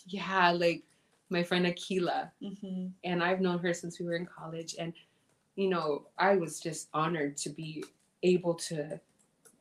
Yeah, 0.08 0.52
like 0.52 0.84
my 1.30 1.44
friend 1.44 1.66
Akila, 1.66 2.32
Mm-hmm. 2.42 2.88
and 3.04 3.24
I've 3.24 3.42
known 3.42 3.60
her 3.60 3.74
since 3.74 4.00
we 4.00 4.06
were 4.06 4.16
in 4.16 4.26
college, 4.28 4.76
and 4.80 4.94
you 5.56 5.68
know, 5.70 6.08
I 6.18 6.36
was 6.38 6.60
just 6.60 6.88
honored 6.94 7.36
to 7.38 7.50
be 7.50 7.84
able 8.24 8.54
to, 8.56 9.00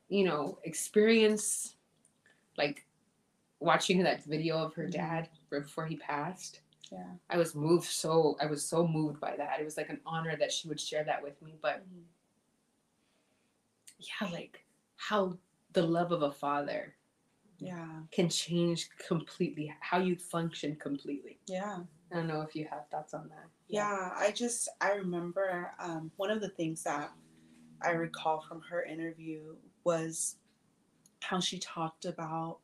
you 0.09 0.25
know, 0.25 0.59
experience 0.65 1.77
like 2.57 2.87
watching 3.61 4.03
that 4.03 4.25
video 4.25 4.57
of 4.59 4.75
her 4.75 4.87
Mhm. 4.87 4.93
dad 4.93 5.29
before 5.51 5.87
he 5.87 5.97
passed. 5.97 6.61
Yeah. 6.91 7.17
I 7.31 7.37
was 7.37 7.55
moved 7.55 7.87
so 7.87 8.37
I 8.41 8.47
was 8.47 8.65
so 8.65 8.87
moved 8.87 9.21
by 9.21 9.37
that. 9.37 9.61
It 9.61 9.65
was 9.65 9.77
like 9.77 9.91
an 9.91 10.01
honor 10.07 10.37
that 10.37 10.53
she 10.53 10.69
would 10.69 10.81
share 10.81 11.05
that 11.05 11.23
with 11.23 11.41
me. 11.43 11.59
But 11.61 11.87
Mhm. 11.89 12.05
yeah, 13.99 14.29
like 14.31 14.65
how 14.97 15.37
the 15.73 15.83
love 15.83 16.13
of 16.13 16.23
a 16.23 16.33
father 16.33 16.95
Yeah. 17.59 18.03
can 18.13 18.29
change 18.29 18.89
completely 18.97 19.75
how 19.81 19.99
you 19.99 20.17
function 20.17 20.77
completely. 20.77 21.41
Yeah. 21.47 21.85
I 22.11 22.15
don't 22.15 22.27
know 22.27 22.43
if 22.43 22.55
you 22.57 22.67
have 22.67 22.89
thoughts 22.89 23.13
on 23.15 23.29
that. 23.29 23.51
Yeah, 23.67 24.13
I 24.17 24.33
just 24.33 24.69
I 24.81 24.93
remember 24.93 25.75
um, 25.79 26.11
one 26.17 26.31
of 26.31 26.41
the 26.41 26.49
things 26.49 26.83
that 26.85 27.13
I 27.83 27.91
recall 27.91 28.41
from 28.41 28.61
her 28.63 28.83
interview 28.85 29.55
was 29.85 30.37
how 31.21 31.41
she 31.41 31.59
talked 31.59 32.05
about 32.05 32.59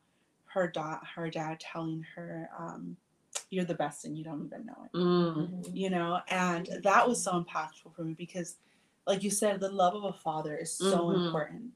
her 0.45 0.67
dad 0.67 0.99
her 1.15 1.29
dad 1.29 1.59
telling 1.59 2.05
her 2.15 2.49
um, 2.57 2.95
you're 3.49 3.65
the 3.65 3.75
best 3.75 4.05
and 4.05 4.17
you 4.17 4.23
don't 4.23 4.45
even 4.45 4.65
know 4.65 4.85
it 4.85 4.97
Mm. 4.97 5.75
you 5.75 5.89
know 5.89 6.19
and 6.29 6.69
that 6.83 7.07
was 7.07 7.21
so 7.21 7.33
impactful 7.43 7.93
for 7.95 8.03
me 8.03 8.13
because 8.13 8.55
like 9.05 9.23
you 9.23 9.29
said 9.29 9.59
the 9.59 9.69
love 9.69 9.93
of 9.93 10.05
a 10.05 10.13
father 10.13 10.55
is 10.55 10.71
so 10.71 11.07
Mhm. 11.09 11.25
important 11.25 11.71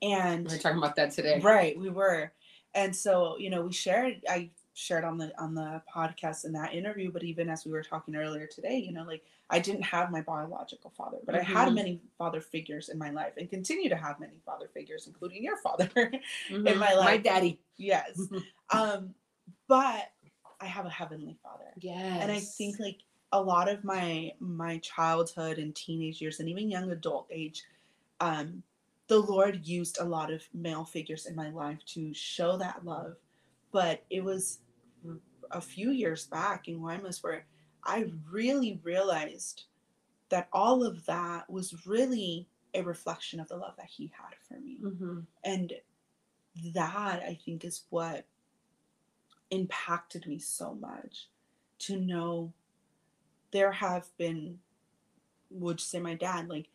and 0.00 0.46
We 0.46 0.52
We're 0.54 0.58
talking 0.58 0.78
about 0.78 0.96
that 0.96 1.10
today. 1.12 1.38
Right, 1.40 1.78
we 1.78 1.90
were. 1.90 2.32
And 2.74 2.96
so, 2.96 3.36
you 3.38 3.50
know, 3.50 3.62
we 3.66 3.72
shared 3.72 4.24
I 4.28 4.50
shared 4.74 5.04
on 5.04 5.18
the 5.18 5.38
on 5.40 5.54
the 5.54 5.82
podcast 5.94 6.44
in 6.44 6.52
that 6.52 6.74
interview, 6.74 7.10
but 7.12 7.22
even 7.22 7.48
as 7.48 7.64
we 7.66 7.72
were 7.72 7.82
talking 7.82 8.16
earlier 8.16 8.46
today, 8.46 8.76
you 8.78 8.92
know, 8.92 9.04
like 9.04 9.22
I 9.50 9.58
didn't 9.58 9.82
have 9.82 10.10
my 10.10 10.22
biological 10.22 10.90
father, 10.90 11.18
but 11.26 11.34
I 11.34 11.42
had 11.42 11.68
Mhm. 11.68 11.74
many 11.74 12.00
father 12.16 12.40
figures 12.40 12.88
in 12.88 12.98
my 12.98 13.10
life 13.10 13.34
and 13.36 13.50
continue 13.50 13.88
to 13.90 13.96
have 13.96 14.18
many 14.18 14.38
father 14.46 14.68
figures, 14.68 15.06
including 15.06 15.42
your 15.44 15.58
father. 15.58 15.88
Mhm. 15.94 16.22
In 16.68 16.78
my 16.78 16.94
life. 16.94 17.04
My 17.04 17.16
daddy. 17.18 17.60
yes. 17.76 18.18
Um, 18.70 19.14
but 19.68 20.10
I 20.60 20.66
have 20.66 20.86
a 20.86 20.90
heavenly 20.90 21.36
father. 21.42 21.72
Yes. 21.78 22.22
And 22.22 22.32
I 22.32 22.40
think 22.40 22.78
like 22.78 23.00
a 23.32 23.40
lot 23.42 23.68
of 23.68 23.84
my 23.84 24.32
my 24.38 24.78
childhood 24.78 25.58
and 25.58 25.74
teenage 25.74 26.22
years 26.22 26.40
and 26.40 26.48
even 26.48 26.70
young 26.70 26.90
adult 26.90 27.26
age 27.30 27.64
um 28.20 28.62
the 29.08 29.18
lord 29.18 29.66
used 29.66 29.98
a 29.98 30.04
lot 30.04 30.30
of 30.30 30.42
male 30.54 30.84
figures 30.84 31.24
in 31.26 31.34
my 31.34 31.48
life 31.50 31.78
to 31.86 32.12
show 32.14 32.56
that 32.58 32.84
love 32.84 33.16
but 33.72 34.04
it 34.10 34.22
was 34.22 34.58
a 35.52 35.60
few 35.60 35.90
years 35.90 36.26
back 36.26 36.68
in 36.68 36.80
Guaymas 36.80 37.22
where 37.22 37.44
I 37.84 38.10
really 38.30 38.80
realized 38.82 39.64
that 40.30 40.48
all 40.52 40.82
of 40.84 41.04
that 41.06 41.48
was 41.50 41.86
really 41.86 42.48
a 42.74 42.82
reflection 42.82 43.38
of 43.40 43.48
the 43.48 43.56
love 43.56 43.74
that 43.76 43.86
he 43.90 44.10
had 44.16 44.34
for 44.48 44.58
me. 44.60 44.78
Mm-hmm. 44.82 45.20
And 45.44 45.72
that 46.74 47.22
I 47.22 47.38
think 47.44 47.64
is 47.64 47.82
what 47.90 48.24
impacted 49.50 50.26
me 50.26 50.38
so 50.38 50.74
much 50.74 51.28
to 51.78 51.96
know 51.96 52.52
there 53.50 53.72
have 53.72 54.06
been 54.16 54.58
would 55.50 55.78
you 55.78 55.84
say 55.84 55.98
my 56.00 56.14
dad 56.14 56.48
like 56.48 56.68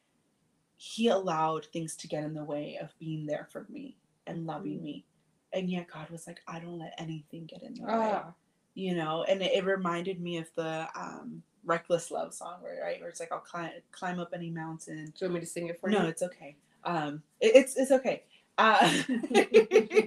he 0.76 1.08
allowed 1.08 1.66
things 1.66 1.96
to 1.96 2.08
get 2.08 2.24
in 2.24 2.36
the 2.36 2.44
way 2.44 2.78
of 2.80 2.94
being 3.00 3.26
there 3.26 3.48
for 3.52 3.66
me 3.70 3.98
and 4.28 4.46
loving 4.46 4.78
Mm. 4.78 4.84
me 4.84 5.06
and 5.54 5.70
yet 5.72 5.88
god 5.92 6.08
was 6.12 6.28
like 6.28 6.42
i 6.48 6.60
don't 6.60 6.78
let 6.78 6.94
anything 7.00 7.46
get 7.48 7.64
in 7.64 7.74
the 7.74 7.82
way 7.82 7.90
Ah, 7.92 8.34
you 8.78 8.96
know 8.96 9.26
and 9.28 9.42
it, 9.42 9.52
it 9.54 9.66
reminded 9.66 10.22
me 10.22 10.38
of 10.38 10.48
the 10.56 10.88
um 10.96 11.42
reckless 11.66 12.12
love 12.12 12.34
song 12.34 12.58
where 12.62 12.80
right 12.84 13.00
where 13.02 13.10
it's 13.10 13.20
like 13.20 13.32
i'll 13.32 13.40
climb 13.40 13.72
climb 13.92 14.20
up 14.20 14.30
any 14.34 14.52
mountain 14.52 15.06
do 15.06 15.12
you 15.20 15.28
want 15.28 15.34
me 15.34 15.40
to 15.40 15.46
sing 15.46 15.68
it 15.68 15.80
for 15.80 15.90
no 15.90 15.98
you? 15.98 16.04
No, 16.04 16.10
it's 16.10 16.22
okay 16.22 16.56
um 16.84 17.22
it, 17.42 17.56
it's 17.56 17.76
it's 17.76 17.92
okay 17.92 18.24
uh 18.60 18.78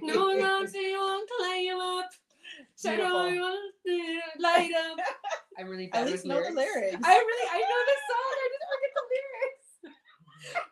no 0.03 0.39
mountain 0.41 0.93
won't 0.95 1.31
climb 1.37 1.81
up. 1.81 2.11
Shadow 2.81 3.29
Beautiful. 3.29 3.41
won't 3.43 3.75
light 4.41 4.71
up. 4.91 4.99
I'm 5.59 5.69
really 5.69 5.87
bad 5.89 6.07
at 6.07 6.11
least 6.11 6.25
know 6.25 6.43
the 6.43 6.51
lyrics 6.51 6.97
I 7.05 7.15
really, 7.15 7.49
I 7.53 7.59
know 7.59 7.81
the 7.87 7.99
song. 8.09 8.35
I 8.35 8.49
just 8.51 8.65
forget 8.73 8.93
the 8.97 9.05
lyrics. 9.13 9.99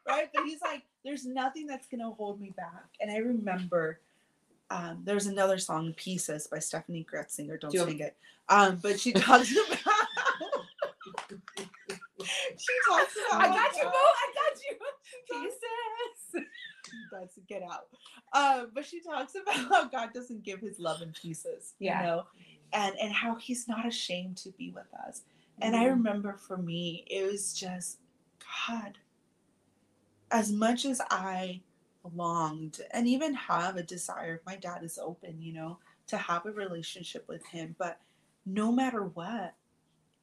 right? 0.08 0.28
But 0.34 0.44
he's 0.44 0.60
like, 0.60 0.82
there's 1.04 1.24
nothing 1.26 1.66
that's 1.66 1.86
gonna 1.86 2.10
hold 2.10 2.40
me 2.40 2.52
back. 2.56 2.86
And 3.00 3.10
I 3.10 3.18
remember 3.18 4.00
um, 4.70 5.00
there's 5.04 5.26
another 5.26 5.58
song, 5.58 5.94
Pieces 5.96 6.46
by 6.46 6.58
Steffany 6.58 7.06
Gretzinger. 7.06 7.58
Don't 7.60 7.70
Do 7.72 7.84
sing 7.86 8.00
it. 8.00 8.16
Um, 8.48 8.78
but 8.82 8.98
she 9.00 9.12
talks 9.14 9.50
about 9.52 9.68
she 12.56 12.72
talks 12.88 13.14
about 13.28 13.42
I 13.42 13.48
got 13.48 13.76
you, 13.76 13.82
Bo. 13.84 13.90
I 13.94 14.32
got 14.34 14.60
you. 14.70 14.78
Pieces. 15.42 16.46
That's 17.12 17.38
get 17.48 17.62
out. 17.62 17.88
Um, 18.32 18.70
but 18.74 18.84
she 18.84 19.00
talks 19.00 19.34
about 19.34 19.54
how 19.54 19.88
God 19.88 20.10
doesn't 20.12 20.42
give 20.42 20.60
his 20.60 20.78
love 20.78 21.02
in 21.02 21.12
pieces, 21.12 21.74
Yeah. 21.78 22.00
you 22.00 22.06
know, 22.06 22.24
and 22.72 22.94
and 23.00 23.12
how 23.12 23.36
he's 23.36 23.68
not 23.68 23.86
ashamed 23.86 24.36
to 24.38 24.50
be 24.50 24.70
with 24.70 24.92
us. 25.06 25.22
And 25.60 25.74
I 25.74 25.84
Mhm. 25.86 25.90
remember 25.90 26.36
for 26.36 26.56
me, 26.56 27.04
it 27.08 27.30
was 27.30 27.52
just 27.52 27.98
God. 28.68 28.98
As 30.30 30.52
much 30.52 30.84
as 30.84 31.00
I 31.10 31.60
longed 32.14 32.80
and 32.92 33.06
even 33.08 33.34
have 33.34 33.76
a 33.76 33.82
desire, 33.82 34.36
if 34.36 34.46
my 34.46 34.56
dad 34.56 34.82
is 34.84 34.98
open, 34.98 35.40
you 35.40 35.52
know, 35.52 35.78
to 36.08 36.16
have 36.16 36.46
a 36.46 36.52
relationship 36.52 37.26
with 37.28 37.44
him, 37.46 37.74
but 37.78 38.00
no 38.46 38.72
matter 38.72 39.04
what, 39.04 39.54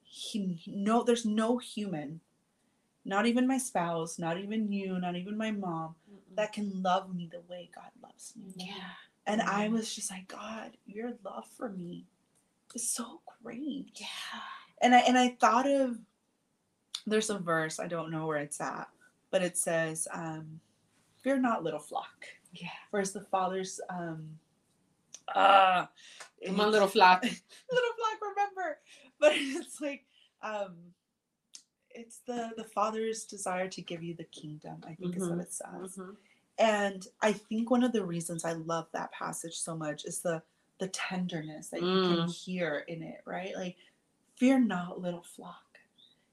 he 0.03 0.61
no, 0.67 1.03
there's 1.03 1.26
no 1.26 1.57
human, 1.57 2.21
not 3.05 3.26
even 3.26 3.47
my 3.47 3.57
spouse, 3.57 4.17
not 4.19 4.39
even 4.39 4.71
you, 4.71 4.99
not 4.99 5.15
even 5.15 5.38
my 5.38 5.51
mom, 5.51 5.95
that 6.36 6.53
can 6.53 6.82
love 6.82 7.13
me 7.13 7.30
the 7.32 7.41
way 7.49 7.69
God 7.73 7.91
loves 8.01 8.34
me. 8.36 8.53
Yeah. 8.57 8.91
And 9.28 9.41
I 9.41 9.69
was 9.69 9.93
just 9.93 10.11
like, 10.11 10.28
God, 10.28 10.78
your 10.86 11.13
love 11.23 11.45
for 11.57 11.69
me 11.69 12.05
is 12.76 12.89
so 12.89 13.21
great 13.43 13.91
Yeah. 13.99 14.07
and 14.82 14.95
I 14.95 14.99
and 14.99 15.17
I 15.17 15.30
thought 15.39 15.69
of 15.69 15.97
there's 17.07 17.30
a 17.30 17.38
verse 17.38 17.80
I 17.80 17.88
don't 17.88 18.11
know 18.11 18.28
where 18.28 18.38
it's 18.39 18.59
at, 18.61 18.88
but 19.32 19.43
it 19.43 19.57
says, 19.57 20.07
um, 20.13 20.59
"Fear 21.26 21.39
not, 21.39 21.63
little 21.63 21.80
flock, 21.80 22.28
Yeah. 22.53 22.69
for 22.91 22.99
as 22.99 23.11
the 23.11 23.21
Father's 23.21 23.82
um, 23.89 24.38
uh, 25.34 25.88
Come 26.45 26.59
on, 26.61 26.71
little 26.71 26.88
flock. 26.88 27.23
little 27.23 27.93
flock, 27.97 28.21
remember." 28.21 28.78
But 29.19 29.32
it's 29.36 29.82
like, 29.82 30.05
um, 30.43 30.76
it's 31.89 32.19
the 32.28 32.51
the 32.55 32.63
Father's 32.63 33.23
desire 33.23 33.67
to 33.69 33.82
give 33.82 34.03
you 34.03 34.13
the 34.13 34.26
kingdom. 34.26 34.84
I 34.88 34.93
think 34.93 35.15
is 35.17 35.23
what 35.28 35.39
Mhm. 35.39 35.41
it 35.41 35.51
says. 35.53 35.97
Mhm. 35.97 36.15
And 36.59 37.07
I 37.23 37.34
think 37.34 37.71
one 37.71 37.82
of 37.84 37.91
the 37.91 38.05
reasons 38.05 38.45
I 38.45 38.53
love 38.53 38.88
that 38.91 39.11
passage 39.11 39.55
so 39.57 39.76
much 39.76 40.05
is 40.05 40.21
the 40.21 40.43
the 40.78 40.89
tenderness 40.89 41.69
that 41.69 41.82
you 41.82 41.88
can 41.88 42.28
Mm. 42.28 42.32
hear 42.36 42.80
in 42.88 43.01
it, 43.01 43.21
right? 43.26 43.55
Like, 43.55 43.78
fear 44.36 44.59
not, 44.59 44.99
little 45.01 45.23
flock. 45.23 45.80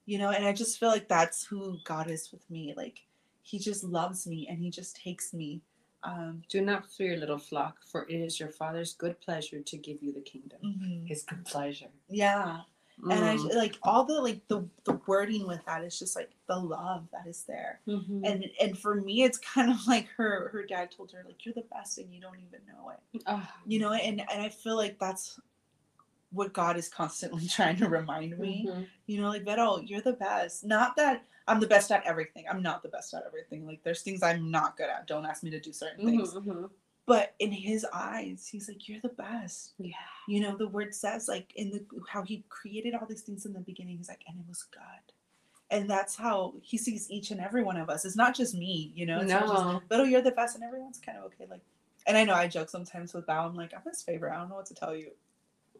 You 0.04 0.18
know, 0.18 0.28
and 0.30 0.44
I 0.44 0.52
just 0.52 0.78
feel 0.78 0.90
like 0.90 1.08
that's 1.08 1.44
who 1.44 1.78
God 1.84 2.10
is 2.10 2.30
with 2.30 2.50
me. 2.50 2.74
Like, 2.76 3.06
He 3.42 3.58
just 3.58 3.84
loves 3.84 4.26
me 4.26 4.46
and 4.48 4.58
He 4.60 4.70
just 4.70 4.96
takes 4.96 5.32
me. 5.34 5.60
Um, 6.04 6.42
Do 6.48 6.60
not 6.60 6.90
fear, 6.90 7.16
little 7.16 7.38
flock, 7.38 7.76
for 7.86 8.08
it 8.08 8.16
is 8.16 8.40
your 8.40 8.48
Father's 8.50 8.94
good 8.94 9.20
pleasure 9.20 9.60
to 9.60 9.76
give 9.76 10.02
you 10.02 10.12
the 10.12 10.20
kingdom. 10.20 10.58
mhm. 10.64 11.06
His 11.06 11.22
good 11.22 11.44
pleasure. 11.44 11.90
Yeah, 12.08 12.62
and 13.08 13.24
I 13.24 13.36
Mm. 13.36 13.54
like 13.54 13.78
all 13.84 14.04
the 14.04 14.20
like 14.20 14.46
the 14.48 14.68
the 14.84 15.00
wording 15.06 15.46
with 15.46 15.64
that 15.66 15.82
is 15.84 15.98
just 15.98 16.16
like 16.16 16.30
the 16.48 16.56
love 16.58 17.06
that 17.12 17.26
is 17.28 17.44
there. 17.44 17.80
Mhm. 17.86 18.26
And 18.28 18.50
and 18.60 18.76
for 18.78 18.94
me, 18.96 19.22
it's 19.22 19.38
kind 19.38 19.70
of 19.70 19.76
like 19.86 20.08
her 20.16 20.48
her 20.48 20.64
dad 20.64 20.90
told 20.90 21.12
her 21.12 21.22
like 21.24 21.44
you're 21.44 21.54
the 21.54 21.66
best 21.72 21.98
and 21.98 22.12
you 22.12 22.20
don't 22.20 22.38
even 22.40 22.60
know 22.66 22.90
it. 22.90 23.22
Ah, 23.26 23.54
you 23.66 23.78
know 23.78 23.92
and 23.92 24.20
and 24.20 24.40
i 24.42 24.48
feel 24.48 24.74
like 24.76 24.98
that's 24.98 25.38
what 26.32 26.52
god 26.52 26.76
is 26.76 26.88
constantly 26.88 27.46
trying 27.58 27.76
to 27.76 27.88
remind 27.88 28.36
me 28.38 28.66
mhm. 28.68 28.86
you 29.06 29.20
know 29.20 29.28
like 29.28 29.44
Vero, 29.44 29.78
you're 29.78 30.00
the 30.00 30.12
best 30.14 30.64
not 30.64 30.96
that 30.96 31.24
i'm 31.48 31.60
the 31.60 31.66
best 31.66 31.90
at 31.90 32.04
everything 32.06 32.44
i'm 32.50 32.62
not 32.62 32.82
the 32.82 32.88
best 32.88 33.12
at 33.14 33.24
everything 33.26 33.66
like 33.66 33.82
there's 33.84 34.02
things 34.02 34.22
i'm 34.22 34.50
not 34.50 34.76
good 34.76 34.88
at 34.88 35.06
don't 35.06 35.26
ask 35.26 35.42
me 35.42 35.50
to 35.50 35.60
do 35.60 35.72
certain 35.72 36.04
things 36.04 36.34
Mhm, 36.34 36.44
mhm. 36.46 36.70
but 37.06 37.34
in 37.38 37.50
his 37.52 37.84
eyes 37.92 38.48
he's 38.50 38.68
like 38.68 38.88
you're 38.88 39.00
the 39.00 39.08
best 39.10 39.72
Yeah. 39.78 39.94
you 40.28 40.40
know 40.40 40.56
the 40.56 40.68
word 40.68 40.94
says 40.94 41.28
like 41.28 41.52
in 41.56 41.70
the 41.70 41.84
how 42.08 42.22
he 42.22 42.44
created 42.48 42.94
all 42.94 43.06
these 43.06 43.22
things 43.22 43.44
in 43.46 43.52
the 43.52 43.60
beginning 43.60 43.98
he's 43.98 44.08
like 44.08 44.24
and 44.28 44.38
it 44.38 44.46
was 44.48 44.62
good 44.64 45.12
and 45.70 45.88
that's 45.88 46.14
how 46.16 46.54
he 46.62 46.76
sees 46.76 47.10
each 47.10 47.30
and 47.30 47.40
every 47.40 47.62
one 47.62 47.76
of 47.78 47.88
us 47.88 48.04
it's 48.04 48.16
not 48.16 48.34
just 48.34 48.54
me 48.54 48.92
you 48.94 49.04
know 49.06 49.18
it's 49.20 49.30
not 49.30 49.46
just 49.48 49.64
No. 49.64 49.82
but 49.88 50.00
oh, 50.00 50.04
you're 50.04 50.20
the 50.22 50.30
best, 50.30 50.54
and 50.54 50.62
everyone's 50.64 50.98
kind 50.98 51.16
of 51.18 51.24
okay. 51.24 51.46
Like, 51.50 51.62
and 52.06 52.16
I 52.16 52.24
know 52.24 52.34
I 52.34 52.46
joke 52.46 52.68
sometimes 52.68 53.14
with 53.14 53.26
Bao. 53.26 53.46
I'm 53.48 53.54
like, 53.56 53.72
I'm 53.74 53.80
his 53.88 54.02
favorite. 54.02 54.32
I 54.32 54.36
don't 54.38 54.48
know 54.50 54.56
what 54.56 54.66
to 54.66 54.74
tell 54.74 54.94
you. 54.94 55.12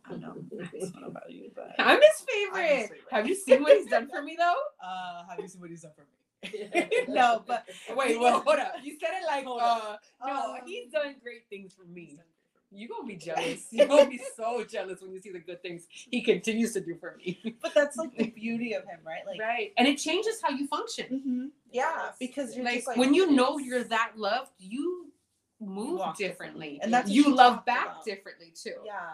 I 0.07 0.11
don't 0.11 0.21
know. 0.21 0.35
It's 0.73 0.95
not 0.95 1.07
about 1.09 1.31
you, 1.31 1.51
but 1.55 1.75
I'm 1.79 1.99
his 2.01 2.07
I'm 2.21 2.27
favorite. 2.27 2.69
his 2.69 2.83
favorite. 2.89 3.01
Have 3.11 3.29
you 3.29 3.35
seen 3.35 3.63
what 3.63 3.77
he's 3.77 3.87
done 3.87 4.09
for 4.09 4.23
me 4.29 4.37
though? 4.39 4.55
uh, 4.85 5.25
have 5.29 5.39
you 5.41 5.49
seen 5.49 5.61
what 5.61 5.71
he's 5.71 5.83
done 5.83 5.93
for 5.95 6.03
me? 6.03 6.09
no, 7.09 7.45
but 7.47 7.69
Wait, 7.97 8.19
well, 8.19 8.41
hold 8.41 8.59
up. 8.59 8.75
You 8.83 8.97
said 8.99 9.11
it 9.23 9.27
like, 9.27 9.45
Hold 9.45 9.61
uh, 9.61 9.65
up. 9.65 10.01
no, 10.27 10.33
Um, 10.55 10.57
he's 10.67 10.91
done 10.91 11.15
great 11.23 11.45
things 11.49 11.73
for 11.73 11.85
me. 11.85 12.07
done 12.07 12.17
great 12.17 12.27
for 12.69 12.75
me. 12.75 12.81
You 12.81 12.89
gonna 12.89 13.07
be 13.07 13.15
jealous. 13.15 13.67
You 13.71 13.87
gonna 13.87 14.11
be 14.11 14.21
so 14.37 14.65
jealous 14.65 15.01
when 15.01 15.13
you 15.13 15.21
see 15.21 15.31
the 15.31 15.39
good 15.39 15.63
things 15.63 15.87
he 15.89 16.21
continues 16.21 16.73
to 16.73 16.81
do 16.81 16.97
for 16.97 17.15
me. 17.17 17.55
But 17.63 17.75
that's 17.75 17.97
like 17.97 18.17
the 18.17 18.27
beauty 18.31 18.73
of 18.73 18.83
him, 18.85 18.99
right? 19.07 19.25
Like, 19.25 19.41
right, 19.41 19.73
and 19.79 19.87
it 19.87 19.99
changes 19.99 20.41
how 20.43 20.51
you 20.51 20.67
function. 20.67 21.23
mhm. 21.25 21.51
yeah, 21.71 22.11
because 22.19 22.57
you're 22.57 22.65
Like, 22.65 22.75
just 22.75 22.89
like 22.89 22.97
when 22.97 23.15
you 23.15 23.31
know 23.31 23.59
you're 23.59 23.85
that 23.85 24.15
loved, 24.17 24.51
you 24.59 25.13
move 25.61 26.01
walk 26.01 26.17
differently, 26.19 26.81
And 26.83 26.93
that's 26.93 27.09
you 27.09 27.33
love 27.33 27.65
back 27.65 27.87
about. 27.87 28.05
differently 28.05 28.53
too. 28.61 28.75
yeah. 28.85 29.11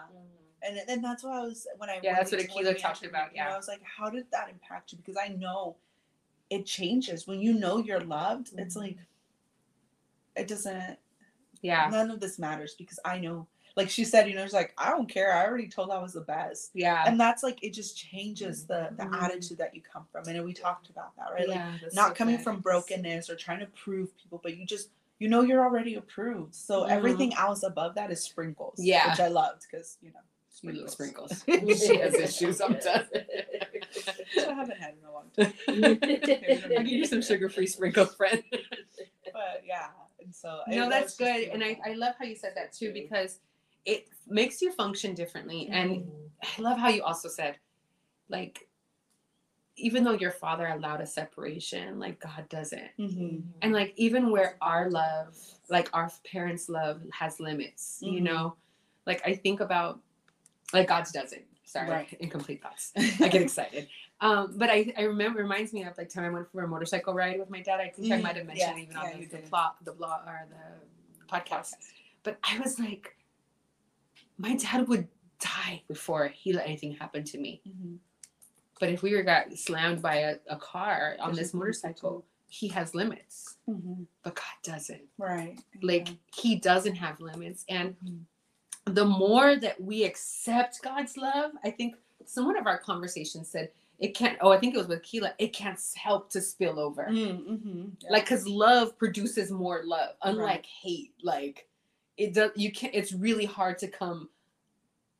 And 0.61 0.79
then 0.87 1.01
that's 1.01 1.23
what 1.23 1.33
I 1.33 1.41
was 1.41 1.67
when 1.77 1.89
I 1.89 1.99
Yeah, 2.03 2.15
that's 2.15 2.31
what 2.31 2.41
Akila 2.41 2.77
talked 2.79 3.05
about, 3.05 3.33
yeah. 3.35 3.53
I 3.53 3.57
was 3.57 3.67
like, 3.67 3.81
how 3.83 4.09
did 4.09 4.25
that 4.31 4.49
impact 4.49 4.91
you? 4.91 4.97
Because 4.97 5.17
I 5.17 5.29
know 5.29 5.77
it 6.49 6.65
changes 6.65 7.27
when 7.27 7.39
you 7.39 7.53
know 7.53 7.77
you're 7.77 8.01
loved. 8.01 8.51
It's 8.57 8.75
Mhm. 8.75 8.79
like 8.81 8.97
it 10.35 10.47
doesn't. 10.47 10.97
Yeah, 11.61 11.89
None 11.91 12.09
of 12.09 12.19
this 12.21 12.39
matters 12.39 12.75
because 12.77 12.99
I 13.03 13.19
know. 13.19 13.47
Like 13.75 13.89
she 13.89 14.03
said, 14.05 14.27
you 14.29 14.35
know, 14.35 14.43
she's 14.45 14.53
like, 14.53 14.73
I 14.77 14.89
don't 14.89 15.09
care. 15.09 15.33
I 15.33 15.45
already 15.45 15.67
told 15.67 15.91
I 15.91 16.01
was 16.01 16.13
the 16.13 16.21
best. 16.21 16.71
yeah, 16.73 17.03
And 17.05 17.19
that's 17.19 17.43
like 17.43 17.61
it 17.63 17.71
just 17.73 17.97
changes 17.97 18.65
the 18.65 18.89
the 18.97 19.03
Mhm. 19.03 19.21
attitude 19.21 19.57
that 19.57 19.75
you 19.75 19.81
come 19.81 20.05
from. 20.11 20.27
And 20.27 20.43
we 20.45 20.53
talked 20.53 20.89
about 20.89 21.15
that, 21.17 21.31
right? 21.31 21.47
Like 21.47 21.57
Yeah, 21.57 21.77
that's 21.81 21.95
not 21.95 22.09
so 22.09 22.13
coming 22.15 22.37
good. 22.37 22.43
from 22.43 22.59
brokenness 22.61 23.29
or 23.29 23.35
trying 23.35 23.59
to 23.59 23.67
prove 23.67 24.15
people, 24.17 24.39
but 24.41 24.55
you 24.57 24.65
just 24.65 24.89
you 25.19 25.27
know 25.27 25.41
you're 25.41 25.63
already 25.63 25.95
approved. 25.95 26.55
So 26.55 26.83
Mhm. 26.83 26.89
everything 26.91 27.33
else 27.33 27.63
above 27.63 27.95
that 27.95 28.09
is 28.09 28.23
sprinkles. 28.23 28.79
Yeah. 28.79 29.09
Which 29.11 29.19
I 29.19 29.27
loved 29.27 29.65
because 29.69 29.97
you 30.01 30.11
know 30.11 30.21
sprinkles. 30.59 30.91
sprinkles. 30.91 31.43
she 31.87 31.97
has 31.97 32.13
issues 32.15 32.57
sometimes. 32.57 33.07
Which 33.11 34.45
I 34.47 34.53
haven't 34.53 34.77
had 34.77 34.93
in 34.99 35.05
a 35.07 35.11
long 35.11 35.29
time. 35.37 35.53
I'll 36.77 36.83
give 36.83 36.87
you 36.87 37.05
some 37.05 37.21
sugar-free 37.21 37.67
sprinkles, 37.67 38.13
friend. 38.15 38.43
But 39.33 39.63
yeah. 39.65 39.87
And 40.23 40.33
so 40.35 40.59
it- 40.67 40.75
no, 40.75 40.89
that's 40.89 41.15
good, 41.15 41.49
and 41.49 41.63
I. 41.63 41.79
I 41.85 41.93
love 41.93 42.15
how 42.19 42.25
you 42.25 42.35
said 42.35 42.53
that 42.55 42.73
too 42.73 42.91
because 42.93 43.39
it 43.85 44.07
makes 44.27 44.61
you 44.61 44.71
function 44.73 45.13
differently, 45.13 45.69
and 45.71 46.09
I 46.43 46.61
love 46.61 46.77
how 46.77 46.89
you 46.89 47.03
also 47.03 47.29
said, 47.29 47.55
like, 48.27 48.67
even 49.77 50.03
though 50.03 50.13
your 50.13 50.31
father 50.31 50.67
allowed 50.67 50.99
a 50.99 51.05
separation, 51.07 51.99
like 51.99 52.19
God 52.19 52.49
doesn't, 52.49 52.91
Mhm. 52.99 53.43
and 53.61 53.71
like 53.71 53.93
even 53.95 54.29
where 54.29 54.57
our 54.61 54.89
love, 54.89 55.37
like 55.69 55.89
our 55.93 56.11
parents' 56.29 56.67
love, 56.67 57.01
has 57.13 57.39
limits, 57.39 57.99
you 58.01 58.19
Mhm. 58.19 58.23
know, 58.23 58.55
like 59.07 59.21
I 59.25 59.33
think 59.35 59.61
about, 59.61 60.01
like 60.73 60.87
God's 60.87 61.11
doesn't. 61.11 61.43
Sorry, 61.65 61.89
Right. 61.89 62.17
incomplete 62.19 62.63
thoughts. 62.63 62.91
I 63.21 63.27
get 63.27 63.41
excited. 63.43 63.87
Um, 64.21 64.53
but 64.57 64.69
I, 64.71 64.91
I 64.97 65.03
remember 65.03 65.39
reminds 65.41 65.71
me 65.71 65.83
of 65.83 65.95
like 65.97 66.09
time 66.09 66.25
I 66.25 66.29
went 66.29 66.51
for 66.51 66.63
a 66.63 66.67
motorcycle 66.67 67.13
ride 67.13 67.39
with 67.39 67.49
my 67.49 67.61
dad. 67.61 67.79
I 67.79 67.89
think 67.89 68.11
I 68.11 68.17
Mm, 68.17 68.21
might 68.23 68.35
have 68.37 68.45
mentioned 68.47 68.77
yeah, 68.77 68.83
even 68.83 68.95
yeah, 68.95 69.01
on 69.13 69.19
the, 69.19 69.25
the 69.27 69.37
plot, 69.49 69.75
the 69.83 69.91
blog 69.93 70.27
or 70.27 70.47
the 70.49 71.27
podcast. 71.31 71.73
But 72.23 72.37
I 72.43 72.59
was 72.59 72.79
like, 72.79 73.15
my 74.37 74.55
dad 74.55 74.87
would 74.87 75.07
die 75.39 75.83
before 75.87 76.27
he 76.27 76.53
let 76.53 76.65
anything 76.65 76.93
happen 76.95 77.23
to 77.25 77.37
me. 77.37 77.61
Mhm. 77.67 77.97
But 78.79 78.89
if 78.89 79.03
we 79.03 79.13
were 79.15 79.23
got 79.23 79.53
slammed 79.53 80.01
by 80.01 80.15
a, 80.15 80.35
a 80.49 80.55
car 80.55 81.17
on 81.19 81.33
this 81.35 81.47
nothing 81.53 81.59
motorcycle, 81.59 82.25
he 82.47 82.67
has 82.69 82.95
limits. 82.95 83.57
Mhm. 83.69 84.05
But 84.23 84.35
God 84.35 84.45
doesn't. 84.63 85.03
Right. 85.17 85.59
Like 85.83 86.07
Yeah. 86.09 86.15
he 86.35 86.55
doesn't 86.55 86.95
have 86.95 87.19
limits. 87.19 87.63
And 87.69 87.95
Mhm. 88.03 88.21
The 88.95 89.05
more 89.05 89.55
that 89.55 89.79
we 89.81 90.03
accept 90.03 90.81
God's 90.81 91.17
love, 91.17 91.51
I 91.63 91.71
think 91.71 91.95
someone 92.25 92.57
of 92.57 92.67
our 92.67 92.77
conversation 92.77 93.43
said 93.43 93.71
it 93.99 94.15
can't. 94.15 94.37
Oh, 94.41 94.51
I 94.51 94.59
think 94.59 94.75
it 94.75 94.77
was 94.77 94.87
with 94.87 95.03
Keela. 95.03 95.33
It 95.39 95.51
can't 95.53 95.79
help 95.95 96.29
to 96.31 96.41
spill 96.41 96.79
over, 96.79 97.07
Mm, 97.09 97.45
mhm. 97.47 97.91
Yeah. 97.99 98.11
like 98.11 98.23
because 98.25 98.47
love 98.47 98.97
produces 98.97 99.51
more 99.51 99.81
love, 99.83 100.15
unlike 100.23 100.47
Right. 100.57 100.65
hate. 100.65 101.13
Like 101.23 101.67
it 102.17 102.33
does. 102.33 102.51
You 102.55 102.71
can't. 102.71 102.93
It's 102.95 103.13
really 103.13 103.45
hard 103.45 103.77
to 103.79 103.87
come 103.87 104.29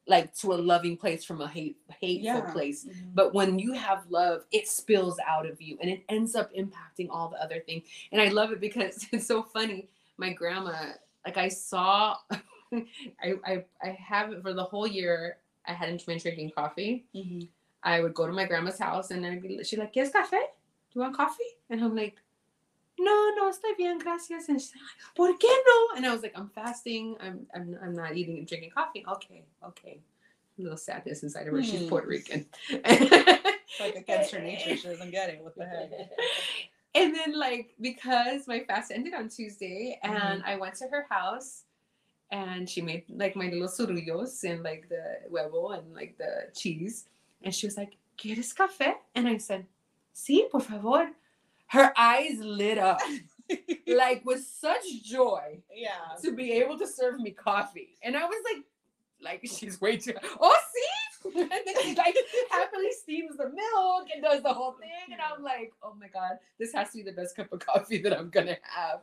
like 0.08 0.34
to 0.34 0.54
a 0.54 0.56
loving 0.56 0.98
place 0.98 1.24
from 1.24 1.40
a 1.42 1.48
hate 1.48 1.78
hateful 2.02 2.24
Yeah. 2.24 2.52
place. 2.52 2.86
Mhm. 2.86 3.14
But 3.14 3.34
when 3.34 3.60
you 3.60 3.74
have 3.74 4.10
love, 4.10 4.44
it 4.52 4.68
spills 4.68 5.20
out 5.20 5.46
of 5.46 5.62
you 5.62 5.78
and 5.82 5.90
it 5.90 6.04
ends 6.10 6.36
up 6.36 6.52
impacting 6.54 7.10
all 7.12 7.30
the 7.30 7.42
other 7.44 7.60
things. 7.60 7.88
And 8.12 8.20
I 8.22 8.30
love 8.30 8.52
it 8.52 8.60
because 8.60 9.06
it's 9.14 9.28
so 9.28 9.44
funny. 9.44 9.90
My 10.18 10.34
grandma, 10.34 10.94
like 11.26 11.38
I 11.38 11.48
saw, 11.50 12.18
I, 13.24 13.34
I 13.46 13.66
I 13.82 13.90
haven't 13.90 14.42
for 14.42 14.54
the 14.54 14.64
whole 14.64 14.88
year. 14.88 15.38
I 15.68 15.74
hadn't 15.74 16.06
been 16.06 16.18
drinking 16.18 16.52
coffee. 16.56 17.06
Mhm. 17.16 17.48
I 17.84 18.02
would 18.02 18.14
go 18.14 18.28
to 18.28 18.34
my 18.34 18.46
grandma's 18.46 18.78
house 18.80 19.12
and 19.12 19.26
I'd 19.26 19.42
be, 19.42 19.64
she's 19.64 19.80
like, 19.80 19.94
"¿Quieres 19.94 20.12
café? 20.12 20.32
Do 20.32 20.96
you 20.96 21.02
want 21.02 21.16
coffee?" 21.16 21.52
And 21.70 21.82
I'm 21.84 21.96
like, 21.96 22.16
"No, 23.00 23.32
no, 23.38 23.50
estoy 23.50 23.78
bien, 23.78 24.00
gracias." 24.00 24.50
And 24.50 24.60
she's 24.60 24.74
like, 24.74 25.16
"¿Por 25.16 25.38
qué 25.38 25.48
no?" 25.68 25.96
And 25.98 26.06
I 26.06 26.12
was 26.12 26.22
like, 26.22 26.38
"I'm 26.38 26.50
fasting. 26.50 27.16
I'm 27.22 27.48
I'm 27.56 27.78
I'm 27.82 27.94
not 27.96 28.16
eating 28.18 28.38
and 28.40 28.48
drinking 28.48 28.72
coffee." 28.72 29.06
Okay, 29.08 29.44
okay. 29.64 30.00
A 30.58 30.62
little 30.62 30.78
sadness 30.78 31.24
inside 31.24 31.48
of 31.48 31.54
her. 31.54 31.64
She's 31.64 31.82
Hmm. 31.82 31.88
Puerto 31.88 32.08
Rican. 32.08 32.46
It's 32.70 33.80
like 33.80 33.96
against 34.04 34.32
her 34.32 34.42
nature. 34.42 34.76
She 34.76 34.88
doesn't 34.88 35.12
get 35.12 35.30
it. 35.30 35.42
What 35.42 35.56
the 35.56 35.66
heck? 35.66 35.90
and 36.96 37.16
then 37.16 37.38
like 37.38 37.76
because 37.80 38.48
my 38.48 38.60
fast 38.66 38.92
ended 38.92 39.14
on 39.14 39.30
Tuesday 39.30 39.98
Mm-hmm. 40.04 40.16
and 40.16 40.44
I 40.44 40.58
went 40.58 40.76
to 40.76 40.88
her 40.88 41.06
house 41.10 41.64
and 42.32 42.70
she 42.70 42.82
made 42.82 43.04
like 43.10 43.36
my 43.36 43.46
little 43.46 43.68
sorullos 43.68 44.44
and 44.44 44.64
like 44.64 44.88
the 44.90 45.20
huevo 45.32 45.78
and 45.78 45.94
like 45.94 46.18
the 46.18 46.48
cheese 46.54 47.06
and 47.44 47.54
she 47.54 47.66
was 47.66 47.78
like 47.78 47.98
¿Quieres 48.18 48.54
café? 48.54 48.96
And 49.16 49.28
I 49.28 49.38
said 49.38 49.66
Sí, 50.14 50.50
por 50.52 50.62
favor. 50.62 51.10
Her 51.68 51.94
eyes 51.98 52.40
lit 52.40 52.78
up 52.78 53.00
like 53.88 54.26
with 54.26 54.44
such 54.44 55.04
joy 55.04 55.60
yeah. 55.74 56.16
to 56.22 56.34
be 56.34 56.52
able 56.54 56.78
to 56.78 56.88
serve 56.88 57.20
me 57.20 57.32
coffee. 57.32 57.96
And 58.04 58.18
I 58.18 58.26
was 58.26 58.38
like, 58.44 58.64
like 59.22 59.42
she's 59.46 59.80
way 59.80 59.98
too. 59.98 60.14
Oh, 60.42 60.58
see, 60.74 60.82
and 61.26 61.50
then 61.52 61.76
she 61.84 61.96
like 61.96 62.16
happily 62.52 62.92
steams 62.92 63.38
the 63.38 63.46
milk 63.50 64.08
and 64.14 64.24
does 64.24 64.42
the 64.44 64.54
whole 64.54 64.74
thing, 64.74 64.90
and 65.12 65.20
I'm 65.22 65.44
like, 65.44 65.72
oh 65.84 65.94
my 66.00 66.08
god, 66.08 66.38
this 66.60 66.74
has 66.74 66.92
to 66.92 66.98
be 66.98 67.04
the 67.04 67.12
best 67.12 67.36
cup 67.36 67.52
of 67.52 67.60
coffee 67.60 68.02
that 68.02 68.18
I'm 68.18 68.30
gonna 68.30 68.58
have. 68.64 69.02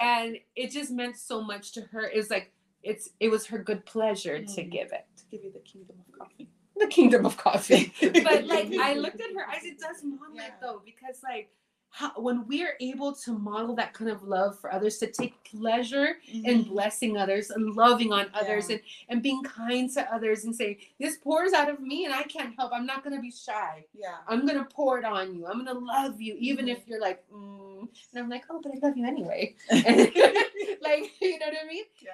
And 0.00 0.38
it 0.56 0.70
just 0.70 0.90
meant 0.90 1.16
so 1.16 1.42
much 1.42 1.72
to 1.72 1.82
her. 1.82 2.02
It 2.08 2.16
was 2.16 2.30
like 2.30 2.52
it's 2.82 3.10
it 3.20 3.28
was 3.30 3.46
her 3.46 3.58
good 3.58 3.84
pleasure 3.86 4.38
to 4.40 4.62
Mm. 4.62 4.70
give 4.70 4.92
it. 4.92 5.06
to 5.16 5.24
give 5.30 5.42
you 5.44 5.52
the 5.52 5.60
kingdom 5.60 5.96
of 6.00 6.18
coffee. 6.18 6.48
The 6.76 6.86
kingdom 6.88 7.24
of 7.26 7.36
coffee. 7.36 7.92
but 8.00 8.44
like 8.46 8.72
I 8.78 8.94
looked 9.04 9.20
at 9.20 9.32
her 9.34 9.48
eyes, 9.48 9.64
it 9.64 9.78
does 9.78 10.02
mom 10.02 10.18
Yeah. 10.34 10.42
like 10.42 10.60
though, 10.60 10.82
because 10.84 11.22
like 11.22 11.50
how, 11.96 12.10
when 12.16 12.44
we 12.48 12.64
are 12.64 12.74
able 12.80 13.12
to 13.14 13.38
model 13.38 13.72
that 13.76 13.92
kind 13.94 14.10
of 14.10 14.24
love 14.24 14.58
for 14.58 14.72
others, 14.72 14.98
to 14.98 15.06
take 15.06 15.32
pleasure 15.44 16.16
and 16.32 16.64
Mhm. 16.64 16.68
blessing 16.70 17.16
others 17.16 17.50
and 17.50 17.76
loving 17.76 18.12
on 18.12 18.26
others 18.34 18.68
Yeah. 18.68 18.76
and, 18.76 18.82
and 19.10 19.22
being 19.22 19.44
kind 19.44 19.88
to 19.92 20.02
others 20.12 20.42
and 20.42 20.52
saying, 20.56 20.78
This 20.98 21.18
pours 21.18 21.52
out 21.52 21.68
of 21.70 21.78
me 21.78 22.04
and 22.04 22.12
I 22.12 22.24
can't 22.24 22.52
help. 22.56 22.72
I'm 22.74 22.84
not 22.84 23.04
going 23.04 23.14
to 23.14 23.22
be 23.22 23.30
shy. 23.30 23.84
Yeah. 23.94 24.16
I'm 24.26 24.44
going 24.44 24.58
to 24.58 24.64
pour 24.64 24.98
it 24.98 25.04
on 25.04 25.36
you. 25.36 25.46
I'm 25.46 25.64
going 25.64 25.72
to 25.72 25.84
love 25.84 26.20
you, 26.20 26.34
even 26.40 26.66
Mhm. 26.66 26.72
if 26.72 26.88
you're 26.88 27.00
like, 27.00 27.22
mm. 27.30 27.88
and 28.12 28.18
I'm 28.24 28.28
like, 28.28 28.42
Oh, 28.50 28.60
but 28.60 28.72
I 28.74 28.78
love 28.84 28.96
you 28.96 29.06
anyway. 29.06 29.54
like, 29.70 31.12
you 31.20 31.38
know 31.38 31.46
what 31.46 31.58
I 31.64 31.68
mean? 31.68 31.84
yeah. 32.02 32.12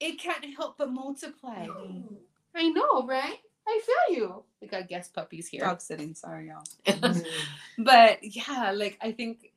It 0.00 0.18
can't 0.20 0.44
help 0.54 0.76
but 0.76 0.92
multiply. 0.92 1.66
I 2.54 2.68
know, 2.68 3.06
right? 3.06 3.38
I 3.68 3.80
feel 3.84 4.16
you. 4.16 4.42
We 4.62 4.66
got 4.68 4.88
guest 4.88 5.12
puppies 5.14 5.46
here. 5.48 5.60
Dog 5.60 5.80
sitting. 5.80 6.14
Sorry, 6.14 6.48
y'all. 6.48 6.64
but 7.78 8.18
yeah, 8.22 8.72
like 8.74 8.98
I 9.02 9.12
think 9.12 9.52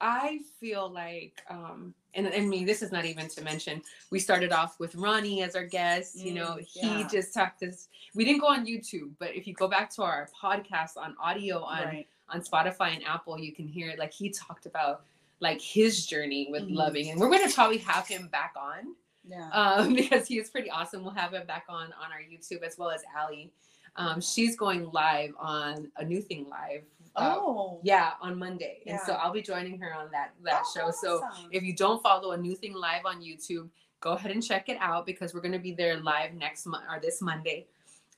I 0.00 0.40
feel 0.60 0.90
like 0.90 1.42
um 1.48 1.94
and 2.14 2.28
I 2.28 2.40
mean 2.40 2.66
this 2.66 2.82
is 2.82 2.92
not 2.92 3.04
even 3.06 3.28
to 3.30 3.42
mention 3.42 3.80
we 4.10 4.18
started 4.18 4.52
off 4.52 4.78
with 4.78 4.94
Ronnie 4.94 5.42
as 5.42 5.56
our 5.56 5.64
guest. 5.64 6.16
You 6.18 6.34
know, 6.34 6.56
Mm, 6.58 6.66
he 6.66 6.80
yeah. 7.00 7.08
just 7.08 7.32
talked 7.32 7.62
us 7.62 7.88
we 8.14 8.24
didn't 8.24 8.40
go 8.40 8.48
on 8.48 8.66
YouTube, 8.66 9.10
but 9.18 9.34
if 9.34 9.46
you 9.46 9.54
go 9.54 9.66
back 9.68 9.90
to 9.94 10.02
our 10.02 10.28
podcast 10.40 10.96
on 10.96 11.16
audio 11.20 11.62
on 11.62 11.82
right. 11.84 12.06
on 12.28 12.42
Spotify 12.42 12.94
and 12.94 13.04
Apple, 13.04 13.38
you 13.38 13.52
can 13.52 13.66
hear 13.66 13.88
it. 13.88 13.98
Like 13.98 14.12
he 14.12 14.28
talked 14.30 14.66
about 14.66 15.02
like 15.40 15.60
his 15.60 16.06
journey 16.06 16.48
with 16.50 16.64
Mhm. 16.64 16.74
loving. 16.74 17.10
And 17.10 17.18
we're 17.18 17.30
gonna 17.30 17.50
probably 17.50 17.78
have 17.78 18.06
him 18.06 18.28
back 18.28 18.52
on 18.56 18.94
Yeah. 19.28 19.48
um, 19.50 19.94
because 20.00 20.26
he 20.26 20.38
is 20.38 20.50
pretty 20.50 20.70
awesome. 20.70 21.02
We'll 21.02 21.14
have 21.14 21.32
him 21.34 21.46
back 21.46 21.64
on 21.68 21.86
on 21.86 22.12
our 22.12 22.20
YouTube 22.20 22.62
as 22.62 22.76
well 22.78 22.90
as 22.90 23.02
Allie. 23.16 23.52
Um, 23.96 24.20
she's 24.20 24.56
going 24.56 24.90
live 24.90 25.32
on 25.38 25.90
a 25.98 26.04
new 26.04 26.20
thing 26.20 26.46
live. 26.50 26.82
uh, 27.16 27.36
oh. 27.38 27.78
yeah, 27.84 28.12
on 28.20 28.36
Monday, 28.38 28.78
and 28.86 28.98
so 29.06 29.12
I'll 29.12 29.32
be 29.32 29.40
joining 29.42 29.78
her 29.78 29.94
on 29.94 30.10
that 30.10 30.32
that 30.42 30.62
Oh, 30.66 30.72
show. 30.74 30.90
So 30.90 31.22
if 31.52 31.62
you 31.62 31.74
don't 31.74 32.02
follow 32.02 32.32
a 32.32 32.36
new 32.36 32.56
thing 32.56 32.74
live 32.74 33.06
on 33.06 33.20
YouTube, 33.22 33.68
go 34.00 34.12
ahead 34.12 34.32
and 34.32 34.42
check 34.42 34.68
it 34.68 34.76
out 34.80 35.06
because 35.06 35.32
we're 35.32 35.40
going 35.40 35.52
to 35.52 35.58
be 35.60 35.72
there 35.72 35.96
live 36.00 36.34
next 36.34 36.66
month 36.66 36.84
or 36.90 36.98
this 37.00 37.22
Monday. 37.22 37.66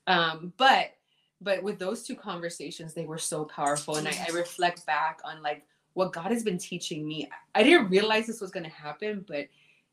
Um, 0.07 0.52
but 0.57 0.94
but 1.42 1.62
with 1.62 1.78
those 1.78 2.02
two 2.04 2.16
conversations, 2.16 2.94
they 2.94 3.04
were 3.04 3.18
so 3.18 3.44
powerful, 3.44 3.96
and 3.96 4.09
I, 4.09 4.16
I 4.28 4.32
reflect 4.32 4.86
back 4.86 5.20
on 5.24 5.42
like 5.42 5.62
what 5.92 6.12
God 6.12 6.30
has 6.32 6.42
been 6.42 6.57
teaching 6.59 7.07
me. 7.07 7.28
I 7.54 7.62
didn't 7.62 7.90
realize 7.90 8.26
this 8.26 8.40
was 8.40 8.50
going 8.50 8.64
to 8.64 8.70
happen, 8.70 9.24
but 9.28 9.46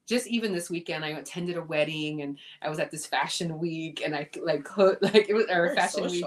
just 0.07 0.27
even 0.27 0.53
this 0.53 0.69
weekend, 0.69 1.05
I 1.05 1.09
attended 1.09 1.57
a 1.57 1.61
wedding 1.61 2.21
and 2.21 2.37
I 2.61 2.69
was 2.69 2.79
at 2.79 2.91
this 2.91 3.05
fashion 3.05 3.57
week, 3.59 4.01
and 4.03 4.15
I 4.15 4.29
like 4.41 4.63
could 4.63 4.97
like 5.01 5.29
it 5.29 5.33
was 5.33 5.45
Very 5.45 5.75
fashion 5.75 6.03
week. 6.03 6.25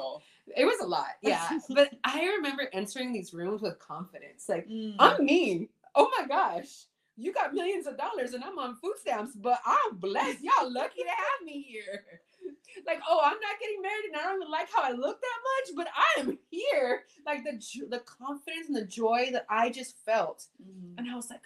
It 0.56 0.64
was 0.64 0.80
a 0.80 0.86
lot, 0.86 1.08
yeah. 1.22 1.58
but 1.70 1.92
I 2.04 2.24
remember 2.36 2.68
entering 2.72 3.12
these 3.12 3.34
rooms 3.34 3.62
with 3.62 3.78
confidence, 3.78 4.48
like. 4.48 4.68
Mm. 4.68 4.96
I'm 4.98 5.24
me. 5.24 5.68
Oh 5.94 6.10
my 6.18 6.26
gosh. 6.26 6.84
You 7.18 7.32
got 7.32 7.54
millions 7.54 7.86
of 7.86 7.96
dollars 7.96 8.34
and 8.34 8.44
I'm 8.44 8.58
on 8.58 8.76
food 8.76 8.94
stamps, 9.00 9.32
but 9.34 9.58
I'm 9.64 9.96
blessed. 9.96 10.42
Y'all 10.42 10.70
lucky 10.70 11.02
to 11.02 11.08
have 11.08 11.44
me 11.44 11.62
here. 11.62 12.04
Like, 12.86 13.00
oh, 13.08 13.20
I'm 13.24 13.40
not 13.40 13.58
getting 13.58 13.80
married 13.80 14.04
and 14.08 14.16
I 14.16 14.24
don't 14.24 14.42
even 14.42 14.50
like 14.52 14.68
how 14.70 14.82
I 14.82 14.92
look 14.92 15.18
that 15.20 15.38
much, 15.42 15.76
but 15.76 15.88
I 15.96 16.20
am 16.20 16.38
here. 16.50 17.04
Like 17.24 17.42
the 17.42 17.58
the 17.88 18.00
confidence 18.00 18.66
and 18.68 18.76
the 18.76 18.84
joy 18.84 19.30
that 19.32 19.46
I 19.48 19.70
just 19.70 19.96
felt. 20.04 20.44
Mm. 20.62 20.98
And 20.98 21.10
I 21.10 21.16
was 21.16 21.30
like, 21.30 21.40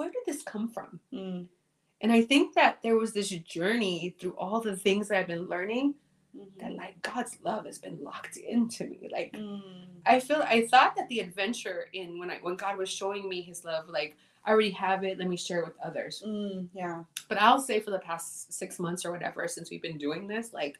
where 0.00 0.10
did 0.10 0.22
this 0.26 0.42
come 0.42 0.66
from? 0.68 0.98
Mm. 1.12 1.46
And 2.00 2.10
I 2.10 2.22
think 2.22 2.54
that 2.54 2.78
there 2.82 2.96
was 2.96 3.12
this 3.12 3.28
journey 3.28 4.14
through 4.18 4.32
all 4.38 4.58
the 4.62 4.74
things 4.74 5.08
that 5.08 5.18
I've 5.18 5.26
been 5.26 5.46
learning 5.46 5.94
that 6.58 6.70
Mhm. 6.70 6.78
like 6.78 7.02
God's 7.02 7.36
love 7.42 7.66
has 7.66 7.78
been 7.78 8.02
locked 8.02 8.38
into 8.38 8.84
me. 8.84 9.08
Like 9.12 9.32
Mm. 9.34 10.00
I 10.06 10.18
feel 10.20 10.42
I 10.42 10.66
thought 10.68 10.96
that 10.96 11.08
the 11.10 11.20
adventure 11.20 11.88
in 11.92 12.18
when 12.18 12.30
I 12.30 12.38
when 12.38 12.56
God 12.56 12.78
was 12.78 12.88
showing 12.88 13.28
me 13.28 13.42
his 13.42 13.62
love, 13.64 13.88
like 13.90 14.16
I 14.44 14.50
already 14.52 14.70
have 14.70 15.04
it, 15.04 15.18
let 15.18 15.28
me 15.28 15.36
share 15.36 15.60
it 15.60 15.66
with 15.66 15.78
others. 15.84 16.22
Mm. 16.26 16.68
Yeah. 16.72 17.04
But 17.28 17.38
I'll 17.42 17.60
say 17.60 17.78
for 17.80 17.90
the 17.90 17.98
past 17.98 18.52
six 18.54 18.78
months 18.78 19.04
or 19.04 19.12
whatever, 19.12 19.46
since 19.48 19.70
we've 19.70 19.82
been 19.82 19.98
doing 19.98 20.26
this, 20.26 20.54
like 20.54 20.78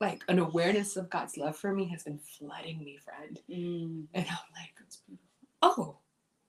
like 0.00 0.24
an 0.28 0.38
awareness 0.38 0.96
of 0.96 1.10
God's 1.10 1.36
love 1.36 1.56
for 1.56 1.72
me 1.74 1.84
has 1.88 2.02
been 2.04 2.18
flooding 2.18 2.78
me, 2.82 2.96
friend. 2.96 3.40
Mm. 3.50 4.06
And 4.14 4.26
I'm 4.26 4.48
like, 4.60 4.74
oh, 5.60 5.98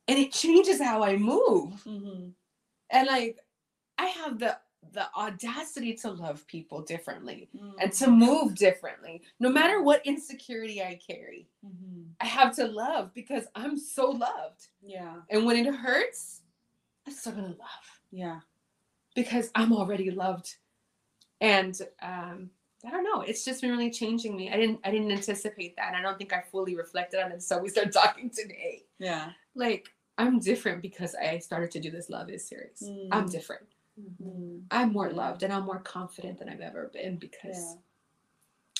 and 0.07 0.17
it 0.19 0.31
changes 0.31 0.81
how 0.81 1.03
I 1.03 1.15
move. 1.17 1.83
Mm-hmm. 1.85 2.29
And 2.89 3.07
like 3.07 3.39
I 3.97 4.07
have 4.07 4.39
the 4.39 4.57
the 4.91 5.07
audacity 5.15 5.93
to 5.93 6.11
love 6.11 6.45
people 6.45 6.81
differently 6.81 7.49
Mm. 7.57 7.73
and 7.81 7.91
to 7.93 8.09
move 8.11 8.53
differently, 8.55 9.21
no 9.39 9.49
matter 9.49 9.81
what 9.81 10.05
insecurity 10.05 10.81
I 10.83 10.99
carry. 11.07 11.47
Mm-hmm. 11.65 12.01
I 12.19 12.25
have 12.25 12.53
to 12.57 12.67
love 12.67 13.13
because 13.13 13.45
I'm 13.55 13.77
so 13.77 14.09
loved. 14.11 14.67
Yeah. 14.81 15.15
And 15.29 15.45
when 15.45 15.55
it 15.65 15.73
hurts, 15.73 16.41
I'm 17.07 17.13
still 17.13 17.31
gonna 17.33 17.47
love 17.47 17.99
Yeah. 18.11 18.41
because 19.15 19.49
I'm 19.55 19.71
already 19.73 20.11
loved. 20.11 20.55
And 21.41 21.79
um, 22.01 22.49
I 22.85 22.89
don't 22.89 23.03
know, 23.03 23.21
it's 23.21 23.45
just 23.45 23.61
been 23.61 23.71
really 23.71 23.89
changing 23.91 24.35
me. 24.35 24.51
I 24.51 24.57
didn't 24.57 24.79
I 24.83 24.91
didn't 24.91 25.11
anticipate 25.11 25.75
that. 25.77 25.87
And 25.89 25.95
I 25.95 26.01
don't 26.01 26.17
think 26.17 26.33
I 26.33 26.41
fully 26.51 26.75
reflected 26.75 27.21
on 27.23 27.31
it. 27.31 27.41
So 27.41 27.57
we 27.59 27.69
started 27.69 27.93
talking 27.93 28.29
today. 28.29 28.83
Yeah. 28.99 29.31
Like 29.55 29.87
I'm 30.17 30.39
different 30.39 30.81
because 30.81 31.15
I 31.15 31.39
started 31.39 31.71
to 31.71 31.79
do 31.79 31.89
this 31.91 32.09
love 32.09 32.29
is 32.29 32.47
serious. 32.47 32.83
I'm 33.11 33.27
Mm. 33.27 33.31
different. 33.31 33.65
Mm. 34.21 34.63
I'm 34.71 34.91
more 34.91 35.11
loved 35.11 35.43
and 35.43 35.53
I'm 35.53 35.63
more 35.65 35.79
confident 35.79 36.39
than 36.39 36.49
I've 36.49 36.61
ever 36.61 36.89
been 36.93 37.17
because 37.17 37.57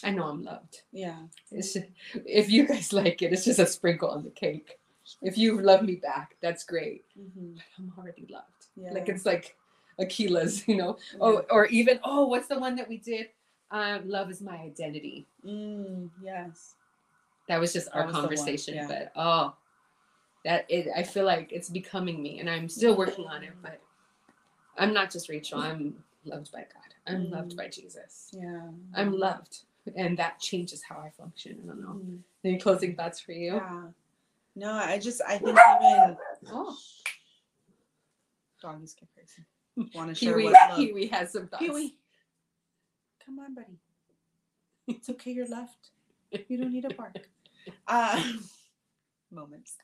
Yeah. 0.04 0.10
I 0.10 0.12
know 0.12 0.26
I'm 0.26 0.44
loved. 0.44 0.82
Yeah. 0.92 1.20
It's 1.52 1.74
just, 1.74 1.86
if 2.26 2.50
you 2.50 2.68
guys 2.68 2.92
like 2.92 3.22
it, 3.22 3.32
it's 3.32 3.46
just 3.46 3.60
a 3.60 3.66
sprinkle 3.66 4.10
on 4.10 4.24
the 4.24 4.32
cake. 4.32 4.80
If 5.22 5.38
you 5.38 5.62
love 5.62 5.82
me 5.84 5.96
back, 5.96 6.36
that's 6.42 6.64
great. 6.66 7.06
Mhm. 7.18 7.56
But 7.56 7.64
I'm 7.78 7.94
already 7.98 8.28
loved. 8.30 8.68
Yeah. 8.76 8.92
Like 8.92 9.08
it's 9.08 9.26
like 9.26 9.56
Akila's, 10.00 10.68
you 10.68 10.76
know. 10.76 10.98
Oh, 11.22 11.46
or 11.50 11.68
even 11.68 12.00
oh, 12.04 12.28
what's 12.28 12.48
the 12.48 12.60
one 12.60 12.76
that 12.76 12.90
we 12.90 12.98
did? 12.98 13.30
Um, 13.74 14.08
love 14.08 14.30
is 14.30 14.40
my 14.40 14.56
identity. 14.58 15.26
Mm, 15.46 16.10
yes. 16.24 16.76
That 17.50 17.60
was 17.60 17.74
just 17.74 17.90
our 17.94 18.06
was 18.06 18.16
conversation, 18.16 18.76
yeah. 18.76 18.88
but 18.88 19.12
oh, 19.16 19.56
that 20.46 20.66
it. 20.70 20.88
I 20.96 21.02
feel 21.04 21.26
like 21.26 21.52
it's 21.52 21.70
becoming 21.70 22.22
me, 22.22 22.40
and 22.40 22.50
I'm 22.50 22.70
still 22.70 22.96
working 22.96 23.26
on 23.26 23.44
it. 23.44 23.52
But 23.62 23.82
I'm 24.78 24.94
not 24.94 25.12
just 25.12 25.28
Rachel. 25.28 25.60
I'm 25.60 25.96
loved 26.24 26.52
by 26.52 26.60
God. 26.60 26.94
I'm 27.08 27.30
loved 27.32 27.54
Mm. 27.54 27.58
by 27.58 27.68
Jesus. 27.68 28.30
Yeah. 28.32 28.70
I'm 28.96 29.12
loved, 29.12 29.64
and 29.96 30.18
that 30.20 30.40
changes 30.40 30.84
how 30.88 31.00
I 31.00 31.10
function. 31.10 31.60
I 31.64 31.68
don't 31.68 31.82
know. 31.82 31.88
Mm, 31.96 32.20
Any 32.46 32.60
closing 32.60 32.96
thoughts 32.96 33.20
for 33.20 33.32
you? 33.34 33.56
Yeah. 33.56 33.82
No, 34.56 34.72
I 34.72 35.00
just 35.00 35.20
I 35.28 35.40
think 35.40 35.58
even 35.82 36.18
Oh, 36.52 36.78
doggies 38.62 38.94
get 38.94 39.10
crazy. 39.16 39.90
Want 39.98 40.10
to 40.10 40.16
share 40.16 40.34
Pee-wee, 40.34 40.44
what 40.46 40.70
love. 40.70 40.78
Pee-wee 40.78 41.08
has 41.08 41.32
some 41.32 41.48
thoughts. 41.48 41.64
Pee-wee. 41.64 41.98
Come 43.26 43.40
on, 43.40 43.54
buddy. 43.56 43.80
It's 44.88 45.10
okay, 45.10 45.32
you're 45.32 45.48
left. 45.48 45.90
You 46.48 46.58
don't 46.58 46.72
need 46.72 46.86
a 46.86 46.94
bark. 46.94 47.16
Uh, 47.88 48.22
moments. 49.32 49.78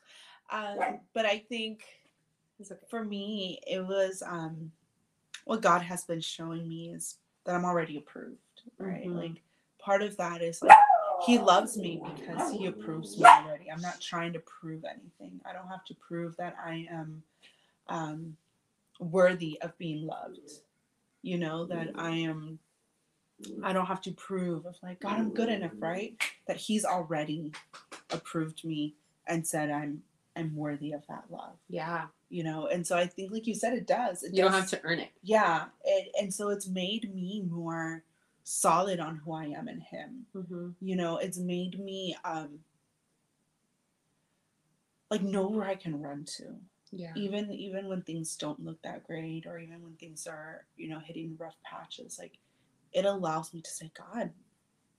Uh, 0.50 0.74
but 1.14 1.24
I 1.24 1.38
think 1.48 1.82
okay. 2.60 2.74
for 2.90 3.02
me, 3.02 3.58
it 3.66 3.80
was 3.80 4.22
um, 4.26 4.70
what 5.46 5.62
God 5.62 5.80
has 5.80 6.04
been 6.04 6.20
showing 6.20 6.68
me 6.68 6.90
is 6.92 7.16
that 7.46 7.54
I'm 7.54 7.64
already 7.64 7.96
approved, 7.96 8.36
right? 8.76 9.06
Mhm. 9.06 9.16
Like 9.16 9.42
part 9.78 10.02
of 10.02 10.14
that 10.18 10.42
is 10.42 10.60
like 10.60 10.76
He 11.24 11.38
loves 11.38 11.78
me 11.78 12.02
because 12.14 12.52
He 12.52 12.66
approves 12.66 13.16
me 13.16 13.24
already. 13.24 13.70
I'm 13.70 13.80
not 13.80 13.98
trying 13.98 14.34
to 14.34 14.40
prove 14.40 14.84
anything. 14.84 15.40
I 15.46 15.54
don't 15.54 15.68
have 15.68 15.84
to 15.86 15.94
prove 15.94 16.36
that 16.36 16.56
I 16.62 16.86
am 16.90 17.22
um, 17.88 18.36
worthy 18.98 19.58
of 19.62 19.76
being 19.78 20.06
loved. 20.06 20.50
You 21.22 21.38
know 21.38 21.64
that 21.64 21.92
I 21.94 22.10
am. 22.10 22.58
I 23.62 23.72
don't 23.72 23.86
have 23.86 24.02
to 24.02 24.12
prove 24.12 24.66
of 24.66 24.76
like 24.82 25.00
God, 25.00 25.18
I'm 25.18 25.30
good 25.30 25.48
enough, 25.48 25.72
right? 25.78 26.14
That 26.46 26.56
He's 26.56 26.84
already 26.84 27.52
approved 28.10 28.64
me 28.64 28.94
and 29.26 29.46
said 29.46 29.70
I'm 29.70 30.02
I'm 30.36 30.54
worthy 30.56 30.92
of 30.92 31.06
that 31.08 31.24
love 31.30 31.56
Yeah, 31.68 32.06
you 32.28 32.44
know 32.44 32.66
and 32.68 32.86
so 32.86 32.96
i 32.96 33.06
think 33.06 33.32
like 33.32 33.46
you 33.46 33.54
said 33.54 33.72
it 33.74 33.86
does 33.86 34.22
it 34.22 34.32
you 34.34 34.42
don't 34.42 34.52
have 34.52 34.68
to 34.70 34.80
earn 34.84 35.00
it. 35.00 35.10
yeah 35.22 35.64
it, 35.84 36.08
and 36.20 36.32
so 36.32 36.48
it's 36.50 36.68
made 36.68 37.12
me 37.14 37.42
more 37.50 38.04
solid 38.44 39.00
on 39.00 39.16
who 39.16 39.32
i 39.32 39.44
am 39.46 39.68
in 39.68 39.80
him 39.80 40.26
Mm-hmm. 40.34 40.70
you 40.80 40.96
know 40.96 41.16
it's 41.18 41.38
made 41.38 41.78
me 41.78 42.16
um 42.24 42.60
like 45.10 45.22
know 45.22 45.48
where 45.48 45.66
i 45.66 45.74
can 45.74 46.00
run 46.00 46.24
to 46.38 46.56
Yeah. 46.92 47.12
even 47.16 47.52
even 47.52 47.88
when 47.88 48.02
things 48.02 48.36
don't 48.36 48.64
look 48.64 48.80
that 48.82 49.04
great 49.04 49.46
or 49.46 49.58
even 49.58 49.82
when 49.82 49.94
things 49.94 50.26
are 50.26 50.64
you 50.76 50.88
know 50.88 51.00
hitting 51.00 51.36
rough 51.38 51.56
patches 51.64 52.18
like 52.18 52.38
it 52.92 53.04
allows 53.04 53.52
me 53.54 53.60
to 53.60 53.70
say 53.70 53.90
god 53.96 54.30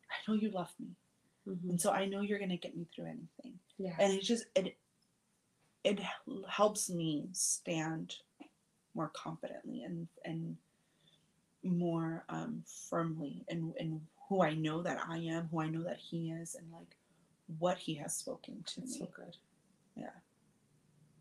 i 0.10 0.16
know 0.28 0.34
you 0.36 0.50
love 0.52 0.72
me 0.80 0.88
Mhm. 1.48 1.70
and 1.72 1.82
so 1.82 1.92
i 1.92 2.06
know 2.06 2.22
you're 2.22 2.38
going 2.38 2.50
to 2.52 2.58
get 2.58 2.78
me 2.78 2.86
through 2.94 3.06
anything 3.06 3.58
Yeah. 3.78 3.96
and 4.00 4.14
it 4.14 4.22
just 4.22 4.46
it 4.56 4.78
it 5.84 6.00
helps 6.48 6.89
me 6.89 7.30
stand 7.34 8.16
more 8.94 9.10
confidently 9.16 9.82
and 9.84 10.08
and 10.24 10.58
more 11.64 12.24
um 12.30 12.64
firmly 12.89 13.44
in 13.48 13.74
in 13.78 14.02
who 14.30 14.42
I 14.42 14.54
know 14.54 14.82
that 14.82 14.98
I 15.10 15.18
am, 15.18 15.50
who 15.52 15.60
I 15.60 15.68
know 15.68 15.84
that 15.84 15.98
he 15.98 16.32
is, 16.32 16.56
and 16.56 16.72
like 16.72 16.96
what 17.60 17.78
he 17.78 17.96
has 17.96 18.16
spoken 18.16 18.64
to 18.66 18.80
That's 18.80 18.94
me. 18.94 19.00
so 19.00 19.08
good. 19.14 19.36
Yeah. 19.98 20.14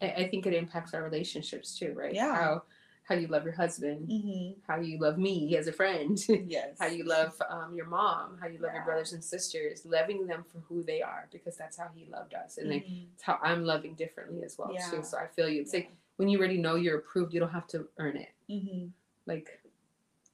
I, 0.01 0.23
I 0.23 0.29
think 0.31 0.47
it 0.47 0.55
impacts 0.55 0.95
our 0.95 1.03
relationships 1.03 1.77
too, 1.77 1.93
right? 1.97 2.15
Yeah. 2.15 2.33
How 2.37 2.63
how 3.09 3.15
you 3.17 3.27
love 3.27 3.45
your 3.45 3.55
husband, 3.55 4.09
Mm-hmm. 4.09 4.61
how 4.69 4.79
you 4.81 4.99
love 4.99 5.19
me 5.19 5.57
as 5.57 5.67
a 5.67 5.73
friend, 5.73 6.19
Yes. 6.47 6.77
how 6.79 6.87
you 6.87 7.05
love 7.05 7.35
um, 7.49 7.75
your 7.75 7.87
mom, 7.87 8.39
how 8.41 8.47
you 8.47 8.59
love 8.59 8.73
your 8.75 8.85
brothers 8.85 9.13
and 9.13 9.23
sisters, 9.25 9.85
loving 9.85 10.27
them 10.27 10.45
for 10.53 10.59
who 10.61 10.83
they 10.85 11.03
are 11.03 11.27
because 11.33 11.57
that's 11.57 11.77
how 11.77 11.89
he 11.95 12.07
loved 12.11 12.35
us, 12.35 12.59
and 12.59 12.71
Mhm. 12.71 13.07
it's 13.15 13.23
how 13.23 13.39
I'm 13.43 13.65
loving 13.65 13.95
differently 13.95 14.45
as 14.45 14.57
well 14.59 14.73
Yeah. 14.73 14.89
too. 14.91 15.03
So 15.03 15.19
I 15.19 15.27
feel 15.27 15.49
you. 15.49 15.61
It's 15.63 15.75
like 15.75 15.91
when 16.17 16.29
you 16.29 16.39
already 16.39 16.59
know 16.59 16.77
you're 16.77 16.99
approved, 16.99 17.35
you 17.35 17.41
don't 17.41 17.51
have 17.51 17.67
to 17.69 17.89
earn 17.99 18.17
it. 18.17 18.31
Mhm. 18.49 18.91
Like, 19.27 19.61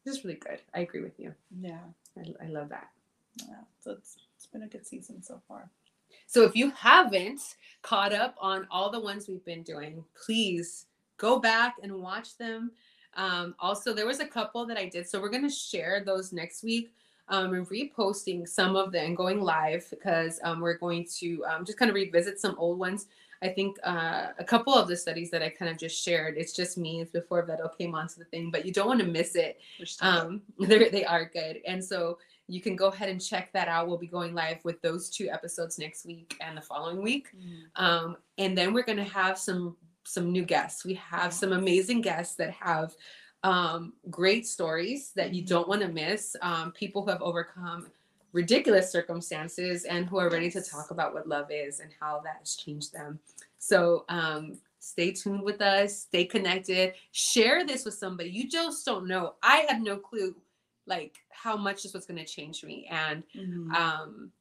this 0.05 0.17
is 0.19 0.25
really 0.25 0.37
good. 0.39 0.61
I 0.75 0.81
agree 0.81 1.01
with 1.03 1.19
you. 1.19 1.35
Yeah. 1.61 1.81
I, 2.17 2.35
I 2.45 2.47
love 2.49 2.69
that. 2.71 2.91
Yeah. 3.47 3.61
So 3.81 3.93
it's 3.93 4.17
it's 4.37 4.47
been 4.47 4.63
a 4.63 4.69
good 4.69 4.87
season 4.87 5.23
so 5.23 5.41
far. 5.49 5.71
So 6.27 6.43
if 6.45 6.55
you 6.57 6.71
haven't 6.71 7.57
caught 7.83 8.13
up 8.13 8.35
on 8.39 8.67
all 8.71 8.91
the 8.91 9.01
ones 9.01 9.29
we've 9.29 9.45
been 9.45 9.63
doing, 9.63 10.05
please 10.25 10.87
go 11.17 11.39
back 11.39 11.77
and 11.83 11.93
watch 11.95 12.37
them. 12.39 12.71
Um, 13.15 13.55
also, 13.59 13.93
there 13.95 14.07
was 14.07 14.21
a 14.21 14.27
couple 14.27 14.67
that 14.67 14.77
I 14.77 14.87
did, 14.89 15.09
so 15.09 15.21
we're 15.21 15.31
gonna 15.31 15.51
share 15.51 16.03
those 16.05 16.33
next 16.33 16.63
week. 16.63 16.93
Um, 17.29 17.55
and 17.55 17.69
reposting 17.69 18.47
some 18.47 18.77
of 18.77 18.93
them 18.93 19.07
and 19.07 19.17
going 19.17 19.41
live 19.41 19.85
because 19.91 20.39
um, 20.45 20.61
we're 20.61 20.79
going 20.79 21.05
to 21.19 21.45
um, 21.47 21.65
just 21.65 21.77
kind 21.77 21.89
of 21.89 21.97
revisit 21.97 22.39
some 22.39 22.55
old 22.57 22.79
ones. 22.79 23.09
I 23.43 23.49
think 23.49 23.79
uh, 23.83 24.29
a 24.39 24.45
couple 24.45 24.73
of 24.73 24.87
the 24.87 24.97
studies 24.97 25.33
that 25.33 25.43
I 25.43 25.49
kind 25.49 25.69
of 25.69 25.77
just 25.77 26.01
shared, 26.01 26.37
it's 26.39 26.53
just 26.53 26.79
me. 26.79 27.01
It's 27.01 27.11
before 27.11 27.43
Vero 27.45 27.69
came 27.77 27.97
onto 27.97 28.21
the 28.21 28.27
thing, 28.27 28.53
but 28.53 28.65
you 28.65 28.73
don't 28.73 28.87
want 28.87 29.01
to 29.01 29.07
miss 29.07 29.35
it 29.35 29.59
We're 29.81 29.87
still 29.87 30.09
good. 30.13 30.21
um 30.21 30.43
they're, 30.69 31.25
good 31.33 31.63
and 31.67 31.85
so 31.85 32.19
you 32.47 32.61
can 32.61 32.77
go 32.77 32.87
ahead 32.91 33.09
and 33.09 33.21
check 33.21 33.53
that 33.55 33.67
out 33.67 33.89
we'll 33.89 33.99
be 33.99 34.07
going 34.07 34.33
live 34.33 34.65
with 34.65 34.81
those 34.83 35.11
two 35.11 35.29
episodes 35.29 35.81
next 35.81 36.07
week 36.07 36.37
and 36.41 36.57
the 36.57 36.63
following 36.63 37.03
week 37.03 37.27
Mhm. 37.37 37.63
um 37.75 38.17
and 38.39 38.57
then 38.57 38.73
we're 38.73 38.85
going 38.85 38.99
to 38.99 39.13
have 39.23 39.37
some 39.37 39.77
some 40.07 40.31
new 40.33 40.45
guests. 40.45 40.85
We 40.85 40.95
have 40.95 41.33
some 41.33 41.53
amazing 41.53 42.01
guests 42.01 42.37
that 42.37 42.51
have 42.53 42.95
um 43.43 43.93
great 44.11 44.47
stories 44.47 45.13
that 45.15 45.35
you 45.35 45.43
Mhm. 45.43 45.49
don't 45.49 45.69
want 45.69 45.83
to 45.83 45.89
miss 45.89 46.35
um 46.41 46.73
people 46.73 47.05
who 47.05 47.11
have 47.11 47.23
overcome 47.23 47.91
ridiculous 48.33 48.91
circumstances 48.91 49.85
and 49.85 50.07
who 50.07 50.19
are 50.19 50.31
ready 50.31 50.51
to 50.51 50.63
talk 50.63 50.91
about 50.91 51.15
what 51.15 51.29
love 51.29 51.51
is 51.51 51.81
and 51.81 51.91
how 52.01 52.21
that 52.25 52.37
has 52.39 52.57
changed 52.57 52.93
them. 52.93 53.19
So 53.59 54.05
um 54.09 54.59
stay 54.79 55.13
tuned 55.13 55.43
with 55.43 55.61
us 55.61 55.99
stay 56.03 56.25
connected 56.25 56.95
share 57.13 57.67
this 57.67 57.85
with 57.85 57.95
somebody. 57.95 58.31
You 58.31 58.49
just 58.49 58.85
don't 58.87 59.07
know. 59.07 59.35
I 59.43 59.67
had 59.69 59.83
no 59.83 59.97
clue 59.97 60.35
like 60.87 61.17
how 61.31 61.57
much 61.57 61.83
this 61.83 61.93
was 61.93 62.07
going 62.07 62.19
to 62.19 62.25
change 62.25 62.65
me 62.65 62.87
and 62.91 63.23
Mhm. 63.35 63.75
um 63.75 64.33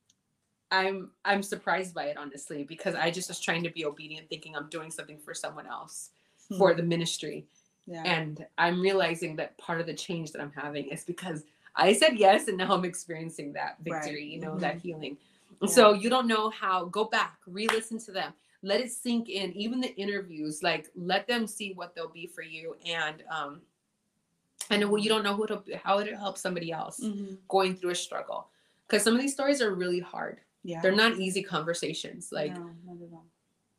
i'm 0.71 1.11
i'm 1.25 1.43
surprised 1.43 1.93
by 1.93 2.05
it 2.05 2.17
honestly 2.17 2.63
because 2.63 2.95
i 2.95 3.11
just 3.11 3.27
was 3.29 3.39
trying 3.39 3.63
to 3.63 3.69
be 3.69 3.85
obedient 3.85 4.27
thinking 4.29 4.55
i'm 4.55 4.67
doing 4.69 4.91
something 4.91 5.17
for 5.19 5.33
someone 5.33 5.67
else 5.67 6.09
for 6.57 6.73
the 6.73 6.83
ministry 6.83 7.45
yeah. 7.87 8.03
and 8.05 8.45
i'm 8.57 8.81
realizing 8.81 9.35
that 9.35 9.57
part 9.57 9.79
of 9.79 9.87
the 9.87 9.93
change 9.93 10.31
that 10.31 10.41
i'm 10.41 10.51
having 10.55 10.85
is 10.89 11.03
because 11.03 11.43
i 11.75 11.93
said 11.93 12.17
yes 12.17 12.47
and 12.47 12.57
now 12.57 12.73
i'm 12.73 12.85
experiencing 12.85 13.53
that 13.53 13.77
Right. 13.85 14.03
victory 14.03 14.25
you 14.25 14.39
know 14.39 14.57
that 14.59 14.77
healing 14.81 15.17
Yeah. 15.61 15.67
so 15.69 15.93
you 15.93 16.09
don't 16.09 16.27
know 16.27 16.49
how 16.49 16.85
go 16.85 17.05
back 17.05 17.37
re-listen 17.47 17.99
to 17.99 18.11
them 18.11 18.33
let 18.61 18.79
it 18.81 18.91
sink 18.91 19.29
in 19.29 19.53
even 19.53 19.79
the 19.81 19.95
interviews 19.95 20.63
like 20.63 20.89
let 20.95 21.27
them 21.27 21.45
see 21.47 21.73
what 21.73 21.93
they'll 21.95 22.09
be 22.09 22.27
for 22.27 22.41
you 22.41 22.75
and 22.85 23.23
um 23.29 23.61
and 24.71 24.81
you 24.81 25.09
don't 25.09 25.23
know 25.23 25.35
who 25.35 25.43
it'll, 25.43 25.63
how 25.83 25.99
it'll 25.99 26.17
help 26.17 26.37
somebody 26.37 26.71
else 26.71 26.99
Mhm. 26.99 27.37
going 27.47 27.75
through 27.75 27.91
a 27.91 27.95
struggle 27.95 28.49
because 28.87 29.03
some 29.03 29.13
of 29.13 29.21
these 29.21 29.33
stories 29.33 29.61
are 29.61 29.73
really 29.73 29.99
hard 29.99 30.41
yeah. 30.65 30.81
they're 30.81 30.95
not 30.95 31.17
easy 31.19 31.43
conversations 31.43 32.29
like 32.31 32.55
no, 32.55 32.63
all. 33.13 33.25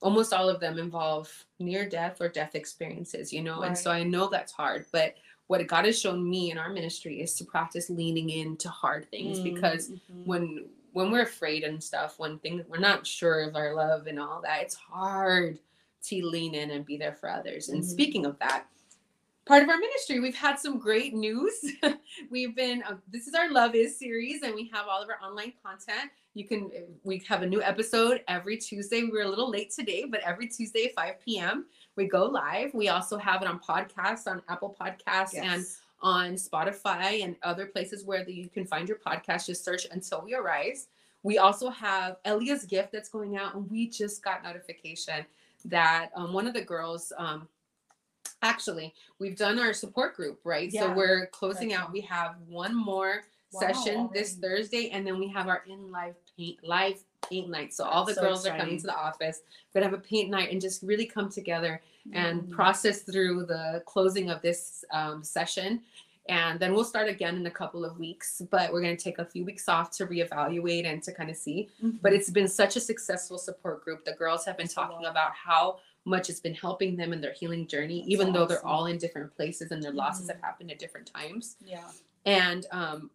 almost 0.01 0.32
all 0.32 0.49
of 0.49 0.61
them 0.61 0.78
involve 0.78 1.30
near 1.59 1.89
death 1.89 2.20
or 2.20 2.28
death 2.28 2.55
experiences, 2.55 3.32
you 3.32 3.43
know, 3.43 3.62
and 3.62 3.76
so 3.76 3.91
I 3.91 4.03
know 4.03 4.28
that's 4.28 4.53
hard. 4.53 4.87
But 4.93 5.16
what 5.49 5.66
God 5.66 5.84
has 5.84 6.01
shown 6.01 6.28
me 6.28 6.51
in 6.51 6.59
our 6.59 6.70
ministry 6.70 7.20
is 7.20 7.34
to 7.34 7.45
practice 7.45 7.91
leaning 7.91 8.30
into 8.30 8.68
hard 8.68 9.11
things 9.11 9.41
because 9.41 9.91
Mhm. 9.91 10.01
when 10.24 10.68
when 10.93 11.11
we're 11.11 11.22
afraid 11.22 11.62
and 11.62 11.82
stuff, 11.84 12.18
when 12.18 12.39
things 12.39 12.64
we're 12.68 12.78
not 12.78 13.07
sure 13.07 13.43
of 13.43 13.55
our 13.55 13.74
love 13.74 14.07
and 14.07 14.18
all 14.18 14.41
that, 14.41 14.62
it's 14.62 14.74
hard 14.74 15.59
to 16.05 16.24
lean 16.24 16.55
in 16.55 16.70
and 16.70 16.87
be 16.87 16.97
there 16.97 17.12
for 17.12 17.28
others. 17.28 17.68
And 17.68 17.82
Mhm. 17.82 17.84
speaking 17.84 18.24
of 18.24 18.39
that, 18.39 18.66
part 19.47 19.63
of 19.63 19.69
our 19.69 19.79
ministry, 19.79 20.19
we've 20.21 20.35
had 20.35 20.59
some 20.59 20.79
great 20.79 21.15
news. 21.15 21.55
we've 22.31 22.55
been 22.55 22.83
uh, 22.83 22.97
this 23.09 23.27
is 23.27 23.35
our 23.35 23.51
Love 23.51 23.75
Is 23.75 23.99
series, 23.99 24.43
and 24.43 24.55
we 24.55 24.69
have 24.75 24.87
all 24.89 25.03
of 25.03 25.09
our 25.09 25.19
online 25.27 25.53
content. 25.65 26.11
You 26.35 26.45
can 26.45 26.71
we 27.05 27.23
have 27.29 27.43
a 27.43 27.47
new 27.47 27.63
episode 27.63 28.23
every 28.29 28.59
Tuesday. 28.59 29.05
We 29.05 29.13
were 29.13 29.23
a 29.23 29.29
little 29.29 29.49
late 29.49 29.71
today, 29.71 30.05
but 30.05 30.21
every 30.21 30.49
Tuesday 30.49 30.93
5 30.95 31.21
p.m. 31.25 31.67
we 31.95 32.07
go 32.07 32.27
live. 32.27 32.75
We 32.75 32.89
also 32.89 33.17
have 33.17 33.41
it 33.41 33.49
on 33.49 33.61
podcasts 33.61 34.27
on 34.27 34.43
Apple 34.49 34.77
Podcasts 34.79 35.39
and 35.39 35.65
on 36.03 36.35
Spotify 36.35 37.25
and 37.25 37.37
other 37.43 37.67
places 37.67 38.05
where 38.05 38.25
the, 38.25 38.35
you 38.35 38.49
can 38.49 38.67
find 38.67 38.89
your 38.89 38.99
podcast. 38.99 39.47
Just 39.47 39.65
search 39.65 39.87
Until 39.91 40.23
We 40.23 40.35
Arise. 40.35 40.89
We 41.23 41.39
also 41.39 41.71
have 41.71 42.17
Elia's 42.25 42.65
gift 42.65 42.93
that's 42.93 43.09
going 43.09 43.37
out, 43.37 43.55
and 43.55 43.71
we 43.71 43.89
just 43.89 44.23
got 44.23 44.43
notification 44.43 45.25
that 45.65 46.11
um, 46.15 46.33
one 46.33 46.47
of 46.47 46.55
the 46.55 46.61
girls, 46.61 47.13
um, 47.17 47.49
actually, 48.43 48.95
we've 49.18 49.37
done 49.37 49.59
our 49.59 49.72
support 49.72 50.16
group, 50.16 50.41
right? 50.45 50.72
So 50.72 50.93
we're 50.93 51.26
closing 51.26 51.70
that's 51.70 51.80
out. 51.82 51.93
We 51.93 52.01
have 52.03 52.37
one 52.49 52.74
more 52.74 53.24
session 53.51 54.11
this. 54.12 54.34
Thursday, 54.34 54.91
and 54.91 55.07
then 55.07 55.18
we 55.18 55.28
have 55.28 55.49
our 55.49 55.62
in 55.68 55.91
live 55.91 56.14
paint 56.37 56.59
live 56.62 57.03
paint 57.28 57.49
night. 57.49 57.72
So 57.72 57.84
all 57.84 58.05
the 58.05 58.14
so 58.14 58.20
girls 58.20 58.47
are 58.47 58.57
coming 58.57 58.78
to 58.78 58.87
the 58.87 58.95
office. 58.97 59.41
We're 59.74 59.80
gonna 59.80 59.91
have 59.91 59.99
a 59.99 60.03
paint 60.03 60.30
night 60.30 60.51
and 60.53 60.61
just 60.61 60.82
really 60.82 61.07
come 61.07 61.28
together 61.30 61.80
and 62.12 62.43
Mm. 62.43 62.51
process 62.51 63.03
through 63.03 63.47
the 63.47 63.82
closing 63.87 64.30
of 64.30 64.43
this 64.43 64.84
um, 64.93 65.24
session. 65.24 65.82
And 66.28 66.59
then 66.61 66.72
we'll 66.74 66.84
start 66.84 67.09
again 67.09 67.37
in 67.37 67.47
a 67.47 67.51
couple 67.51 67.84
of 67.84 67.99
weeks, 67.99 68.43
but 68.51 68.72
we're 68.72 68.80
going 68.80 68.97
to 68.97 69.03
take 69.03 69.18
a 69.18 69.24
few 69.24 69.45
weeks 69.45 69.68
off 69.68 69.91
to 69.93 70.07
reevaluate 70.07 70.84
and 70.84 71.01
to 71.05 71.12
kind 71.12 71.30
of 71.30 71.37
see. 71.37 71.68
But 72.03 72.12
Mhm. 72.12 72.16
it's 72.16 72.30
been 72.30 72.49
such 72.49 72.74
a 72.76 72.80
successful 72.80 73.39
support 73.39 73.84
group. 73.84 74.05
The 74.05 74.12
girls 74.12 74.45
have 74.45 74.57
been 74.57 74.66
talking 74.68 75.07
about 75.07 75.32
how 75.32 75.78
much 76.07 76.31
it's 76.31 76.41
been 76.41 76.55
helping 76.55 76.97
them 76.97 77.13
in 77.13 77.21
their 77.21 77.33
healing 77.33 77.67
journey, 77.67 77.99
That's 78.01 78.11
even 78.11 78.33
though 78.33 78.47
they're 78.47 78.65
all 78.65 78.87
in 78.87 78.97
different 78.97 79.35
places 79.37 79.73
and 79.73 79.83
their 79.83 79.93
losses 79.93 80.27
Mhm. 80.29 80.35
have 80.35 80.41
happened 80.41 80.71
at 80.71 80.79
different 80.79 81.11
times. 81.13 81.57
yeah. 81.61 81.91
And 82.25 82.67
um, 82.73 83.11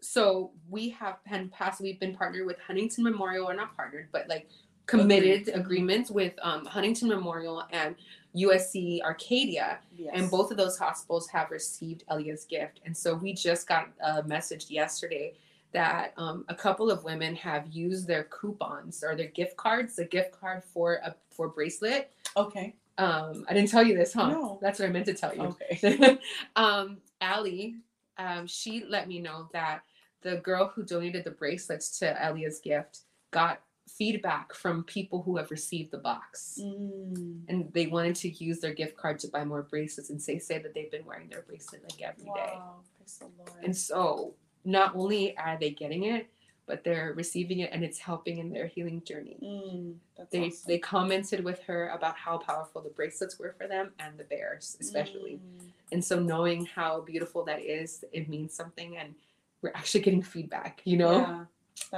so 0.00 0.52
we 0.68 0.88
have 0.90 1.18
been 1.30 1.48
past, 1.50 1.80
we've 1.80 2.00
been 2.00 2.14
partnered 2.16 2.46
with 2.46 2.58
Huntington 2.60 3.04
Memorial, 3.04 3.48
or 3.48 3.54
not 3.54 3.76
partnered, 3.76 4.08
but 4.12 4.28
like 4.28 4.48
committed 4.86 5.48
Agreed. 5.48 5.54
agreements 5.60 6.10
with 6.10 6.34
um, 6.42 6.64
Huntington 6.64 7.08
Memorial 7.08 7.64
and 7.72 7.96
USC 8.36 9.00
Arcadia. 9.02 9.78
Yes. 9.96 10.12
And 10.14 10.30
both 10.30 10.50
of 10.52 10.56
those 10.56 10.78
hospitals 10.78 11.28
have 11.28 11.50
received 11.50 12.04
Elia's 12.08 12.44
gift. 12.44 12.80
And 12.84 12.96
so 12.96 13.14
we 13.14 13.32
just 13.32 13.66
got 13.66 13.88
a 14.00 14.22
message 14.24 14.70
yesterday 14.70 15.34
that 15.76 16.14
um, 16.16 16.46
a 16.48 16.54
couple 16.54 16.90
of 16.90 17.04
women 17.04 17.36
have 17.36 17.66
used 17.66 18.06
their 18.06 18.24
coupons 18.24 19.04
or 19.04 19.14
their 19.14 19.26
gift 19.26 19.58
cards, 19.58 19.98
a 19.98 20.06
gift 20.06 20.32
card 20.32 20.64
for 20.64 20.94
a 21.04 21.14
for 21.30 21.48
bracelet. 21.48 22.10
Okay. 22.34 22.74
Um, 22.96 23.44
I 23.46 23.52
didn't 23.52 23.68
tell 23.68 23.82
you 23.82 23.94
this, 23.94 24.14
huh? 24.14 24.30
No. 24.30 24.58
That's 24.62 24.78
what 24.78 24.88
I 24.88 24.90
meant 24.90 25.04
to 25.04 25.12
tell 25.12 25.36
you. 25.36 25.54
Okay. 25.82 26.18
um, 26.56 26.96
Allie, 27.20 27.74
um, 28.16 28.46
she 28.46 28.86
let 28.88 29.06
me 29.06 29.20
know 29.20 29.50
that 29.52 29.82
the 30.22 30.36
girl 30.36 30.72
who 30.74 30.82
donated 30.82 31.24
the 31.24 31.30
bracelets 31.30 31.98
to 31.98 32.16
Elia's 32.26 32.58
gift 32.58 33.00
got 33.30 33.60
feedback 33.86 34.54
from 34.54 34.82
people 34.84 35.20
who 35.22 35.36
have 35.36 35.50
received 35.50 35.90
the 35.90 35.98
box. 35.98 36.58
Mm. 36.58 37.42
And 37.48 37.70
they 37.74 37.86
wanted 37.86 38.16
to 38.16 38.30
use 38.30 38.60
their 38.60 38.72
gift 38.72 38.96
card 38.96 39.18
to 39.20 39.28
buy 39.28 39.44
more 39.44 39.62
bracelets, 39.62 40.08
and 40.08 40.18
they 40.20 40.38
say 40.38 40.58
that 40.58 40.72
they've 40.72 40.90
been 40.90 41.04
wearing 41.04 41.28
their 41.28 41.42
bracelet 41.42 41.82
like 41.82 42.00
every 42.00 42.24
day. 42.24 42.54
Wow. 42.54 42.76
Praise 42.96 43.18
the 43.18 43.26
Lord. 43.36 43.62
And 43.62 43.76
so, 43.76 44.36
not 44.66 44.94
only 44.96 45.36
are 45.38 45.56
they 45.58 45.70
getting 45.70 46.04
it, 46.04 46.26
but 46.66 46.82
they're 46.82 47.12
receiving 47.16 47.60
it, 47.60 47.70
and 47.72 47.84
it's 47.84 47.98
helping 47.98 48.38
in 48.38 48.50
their 48.50 48.66
healing 48.66 49.00
journey. 49.04 49.36
Mm, 49.40 49.94
They 50.32 50.48
awesome. 50.48 50.64
they 50.66 50.78
commented 50.78 51.44
with 51.44 51.62
her 51.62 51.88
about 51.90 52.16
how 52.16 52.38
powerful 52.38 52.82
the 52.82 52.90
bracelets 52.90 53.38
were 53.38 53.54
for 53.56 53.68
them 53.68 53.92
and 54.00 54.18
the 54.18 54.24
bears, 54.24 54.76
especially. 54.80 55.34
Mm. 55.60 55.68
And 55.92 56.04
so 56.04 56.18
knowing 56.18 56.66
how 56.66 57.02
beautiful 57.02 57.44
that 57.44 57.62
is, 57.62 58.04
it 58.12 58.28
means 58.28 58.52
something 58.52 58.96
and 58.98 59.14
we're 59.62 59.70
actually 59.76 60.00
getting 60.00 60.22
feedback, 60.22 60.82
you 60.84 60.96
know? 60.96 61.18
Yeah. 61.18 61.44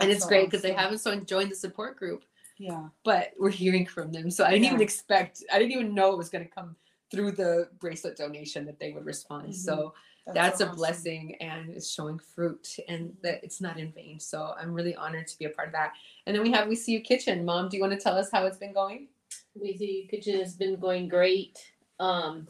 and 0.00 0.10
it's 0.10 0.22
so 0.24 0.28
great 0.28 0.46
because 0.50 0.60
they 0.62 0.72
haven't 0.72 0.98
so 0.98 1.18
joined 1.20 1.50
the 1.50 1.56
support 1.56 1.96
group, 1.96 2.24
Yeah. 2.58 2.88
but 3.04 3.32
we're 3.38 3.50
hearing 3.50 3.86
from 3.86 4.12
them. 4.12 4.30
So 4.30 4.44
I 4.44 4.50
didn't 4.50 4.66
even 4.66 4.80
expect, 4.82 5.44
I 5.52 5.58
didn't 5.58 5.72
even 5.72 5.94
know 5.94 6.12
it 6.12 6.18
was 6.18 6.28
going 6.28 6.44
to 6.44 6.50
come 6.50 6.76
through 7.10 7.32
the 7.32 7.68
bracelet 7.78 8.16
donation 8.18 8.66
that 8.66 8.78
they 8.78 8.92
would 8.92 9.06
respond. 9.06 9.48
Mhm. 9.48 9.54
So 9.54 9.94
that's, 10.34 10.58
so 10.58 10.64
a 10.64 10.68
awesome. 10.68 10.76
blessing 10.76 11.36
and 11.40 11.70
it's 11.70 11.92
showing 11.92 12.18
fruit 12.18 12.76
and 12.88 13.16
that 13.22 13.42
it's 13.42 13.60
not 13.60 13.78
in 13.78 13.92
vain. 13.92 14.20
So 14.20 14.52
I'm 14.60 14.72
really 14.72 14.94
honored 14.94 15.26
to 15.28 15.38
be 15.38 15.46
a 15.46 15.50
part 15.50 15.68
of 15.68 15.72
that. 15.72 15.92
And 16.26 16.34
then 16.34 16.42
we 16.42 16.50
have 16.52 16.68
We 16.68 16.74
See 16.74 16.92
You 16.92 17.00
Kitchen. 17.00 17.44
Mom, 17.44 17.68
do 17.68 17.76
you 17.76 17.82
want 17.82 17.92
to 17.94 18.00
tell 18.00 18.16
us 18.16 18.30
how 18.30 18.46
it's 18.46 18.58
been 18.58 18.72
going? 18.74 19.08
We 19.54 19.76
see 19.76 20.02
You 20.02 20.08
kitchen 20.08 20.38
has 20.38 20.54
been 20.54 20.76
going 20.76 21.08
great. 21.08 21.58
Um, 21.98 22.48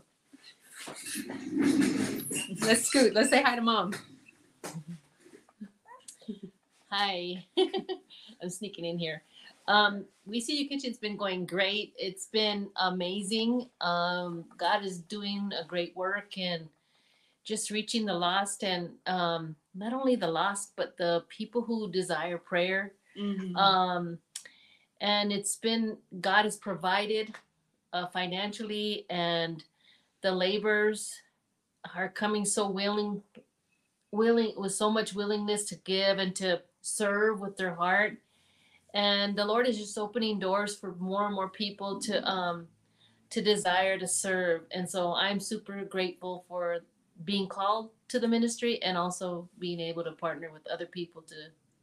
Let's 2.60 2.84
scoot. 2.86 3.14
Let's 3.14 3.30
say 3.30 3.42
hi 3.42 3.56
to 3.56 3.62
mom. 3.62 3.94
hi, 6.90 7.44
I'm 8.42 8.50
sneaking 8.50 8.84
in 8.84 8.98
here. 8.98 9.22
Um, 9.66 10.04
we 10.24 10.40
see 10.40 10.58
you 10.58 10.68
kitchen's 10.68 10.98
been 10.98 11.16
going 11.16 11.46
great. 11.46 11.92
It's 11.98 12.26
been 12.26 12.70
amazing. 12.76 13.68
Um, 13.80 14.44
God 14.56 14.84
is 14.84 15.00
doing 15.00 15.50
a 15.60 15.66
great 15.66 15.94
work 15.96 16.38
and 16.38 16.68
just 17.48 17.70
reaching 17.70 18.04
the 18.04 18.14
lost, 18.14 18.62
and 18.62 18.90
um, 19.06 19.56
not 19.74 19.92
only 19.94 20.14
the 20.16 20.30
lost, 20.40 20.72
but 20.76 20.96
the 20.98 21.24
people 21.38 21.62
who 21.62 21.90
desire 21.90 22.38
prayer. 22.38 22.92
Mhm. 23.18 23.56
um 23.56 24.18
and 25.00 25.32
it's 25.32 25.56
been 25.56 25.84
god 26.20 26.44
has 26.44 26.56
provided 26.56 27.26
uh, 27.92 28.06
financially 28.18 29.06
and 29.10 29.64
the 30.22 30.30
laborers 30.30 31.00
are 31.96 32.08
coming 32.22 32.44
so 32.44 32.62
willing 32.80 33.22
willing 34.12 34.52
with 34.56 34.74
so 34.82 34.88
much 34.90 35.14
willingness 35.14 35.64
to 35.70 35.76
give 35.92 36.18
and 36.18 36.34
to 36.36 36.60
serve 36.80 37.40
with 37.40 37.56
their 37.56 37.74
heart 37.74 38.12
and 38.94 39.34
the 39.36 39.44
lord 39.52 39.66
is 39.66 39.78
just 39.78 39.98
opening 39.98 40.38
doors 40.38 40.72
for 40.80 40.90
more 41.10 41.26
and 41.26 41.34
more 41.34 41.50
people 41.50 41.90
to 42.00 42.14
um 42.34 42.68
to 43.30 43.42
desire 43.42 43.96
to 43.98 44.06
serve 44.06 44.60
and 44.76 44.88
so 44.94 45.00
i'm 45.14 45.40
super 45.40 45.84
grateful 45.84 46.44
for 46.48 46.64
being 47.24 47.46
called 47.48 47.90
to 48.08 48.18
the 48.18 48.28
ministry 48.28 48.82
and 48.82 48.96
also 48.96 49.48
being 49.58 49.80
able 49.80 50.04
to 50.04 50.12
partner 50.12 50.50
with 50.52 50.66
other 50.68 50.86
people 50.86 51.22
to 51.22 51.34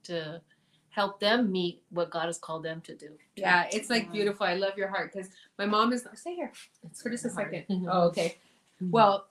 to 0.04 0.42
help 0.90 1.20
them 1.20 1.52
meet 1.52 1.84
what 1.90 2.10
God 2.10 2.28
has 2.28 2.38
called 2.38 2.64
them 2.64 2.80
to 2.82 2.96
do. 2.96 3.10
Yeah, 3.36 3.68
it's 3.72 3.90
like 3.90 4.12
beautiful. 4.12 4.46
I 4.46 4.54
love 4.56 4.78
your 4.78 4.88
heart 4.88 5.12
because 5.14 5.30
my 5.58 5.66
mom 5.66 5.92
is. 5.92 6.08
Stay 6.14 6.36
here 6.36 6.52
It's 6.84 7.02
for 7.02 7.10
just 7.10 7.26
a 7.26 7.30
hard. 7.30 7.52
second. 7.52 7.88
Oh, 7.92 8.04
okay. 8.08 8.38
Well, 8.80 9.28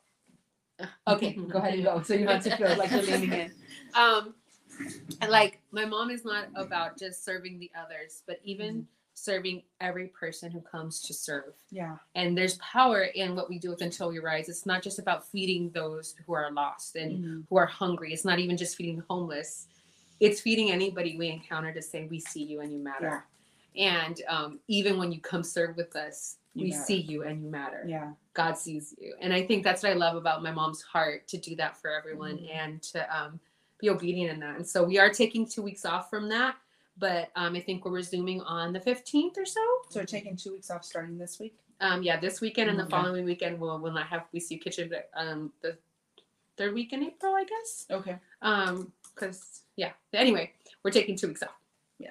okay, 1.09 1.32
go 1.32 1.59
ahead 1.59 1.74
and 1.74 1.84
go. 1.84 2.02
So 2.02 2.14
you 2.14 2.26
have 2.26 2.42
to 2.44 2.57
feel 2.57 2.76
like 2.76 2.90
you're 2.90 3.02
leaning 3.02 3.32
in. 3.32 3.52
Um, 3.94 4.34
and 5.20 5.30
like 5.30 5.61
my 5.70 5.84
mom 5.84 6.11
is 6.11 6.24
not 6.24 6.48
about 6.57 6.98
just 6.98 7.24
serving 7.24 7.61
the 7.61 7.70
others, 7.80 8.24
but 8.26 8.40
even 8.42 8.88
serving 9.14 9.62
every 9.80 10.08
person 10.08 10.50
who 10.50 10.60
comes 10.60 11.00
to 11.02 11.14
serve. 11.14 11.54
Yeah. 11.70 11.96
And 12.14 12.36
there's 12.36 12.56
power 12.58 13.02
in 13.02 13.36
what 13.36 13.48
we 13.48 13.58
do 13.58 13.70
with 13.70 13.80
Until 13.80 14.08
We 14.10 14.18
Arise. 14.18 14.48
It's 14.48 14.66
not 14.66 14.82
just 14.82 14.98
about 14.98 15.26
feeding 15.28 15.70
those 15.70 16.14
who 16.26 16.34
are 16.34 16.50
lost 16.50 16.96
and 16.96 17.24
Mhm. 17.24 17.46
who 17.48 17.56
are 17.56 17.66
hungry. 17.66 18.12
It's 18.12 18.24
not 18.24 18.38
even 18.40 18.56
just 18.56 18.76
feeding 18.76 18.96
the 18.98 19.04
homeless. 19.08 19.68
It's 20.20 20.40
feeding 20.40 20.70
anybody 20.70 21.16
we 21.16 21.28
encounter 21.28 21.72
to 21.72 21.80
say 21.82 22.06
we 22.06 22.18
see 22.20 22.42
you 22.42 22.60
and 22.60 22.72
you 22.72 22.78
matter. 22.78 23.24
And 23.76 24.20
um, 24.28 24.60
even 24.68 24.98
when 24.98 25.10
you 25.12 25.20
come 25.20 25.42
serve 25.42 25.76
with 25.76 25.94
us, 25.96 26.36
You 26.54 26.64
we 26.64 26.70
matter. 26.70 26.84
see 26.84 27.00
you 27.00 27.22
and 27.24 27.42
you 27.42 27.50
matter. 27.50 27.84
Yeah. 27.86 28.12
God 28.32 28.56
sees 28.58 28.94
you. 28.98 29.14
And 29.20 29.32
I 29.32 29.44
think 29.46 29.62
that's 29.64 29.82
what 29.82 29.90
I 29.92 29.94
love 29.94 30.16
about 30.16 30.42
my 30.42 30.50
mom's 30.52 30.82
heart 30.82 31.26
to 31.28 31.38
do 31.38 31.54
that 31.56 31.76
for 31.76 31.90
everyone 31.90 32.38
Mhm. 32.38 32.50
and 32.50 32.82
to 32.82 33.16
um, 33.16 33.40
be 33.78 33.90
obedient 33.90 34.32
in 34.32 34.40
that. 34.40 34.56
And 34.56 34.66
so 34.66 34.82
we 34.84 34.98
are 34.98 35.10
taking 35.10 35.46
two 35.46 35.62
weeks 35.62 35.84
off 35.84 36.08
from 36.10 36.28
that, 36.30 36.56
but 36.99 37.30
um, 37.36 37.55
I 37.55 37.61
think 37.61 37.84
we're 37.84 37.90
resuming 37.92 38.40
on 38.42 38.72
the 38.72 38.80
15th 38.80 39.36
or 39.36 39.45
so. 39.47 39.61
So 39.90 40.01
we're 40.01 40.07
taking 40.07 40.36
two 40.36 40.53
weeks 40.53 40.70
off 40.70 40.84
starting 40.84 41.18
this 41.18 41.38
week. 41.38 41.57
Um, 41.80 42.03
yeah, 42.03 42.18
this 42.18 42.40
weekend 42.40 42.70
and 42.70 42.78
the 42.78 42.84
Okay. 42.84 42.90
following 42.90 43.24
weekend 43.24 43.59
we'll, 43.61 43.78
we'll 43.80 43.92
not 43.92 44.07
have 44.07 44.22
We 44.32 44.40
See 44.40 44.59
Kitchen, 44.59 44.88
but 44.90 45.11
um, 45.16 45.53
the 45.61 45.76
third 46.57 46.72
week 46.74 46.92
in 46.92 47.03
April, 47.03 47.34
I 47.34 47.45
guess. 47.45 47.86
Okay. 47.90 48.16
Um, 48.42 48.92
because 49.14 49.62
yeah. 49.76 49.90
Anyway, 50.12 50.53
we're 50.82 50.90
taking 50.90 51.16
two 51.16 51.28
weeks 51.28 51.42
off. 51.42 51.51
Yeah. 51.99 52.11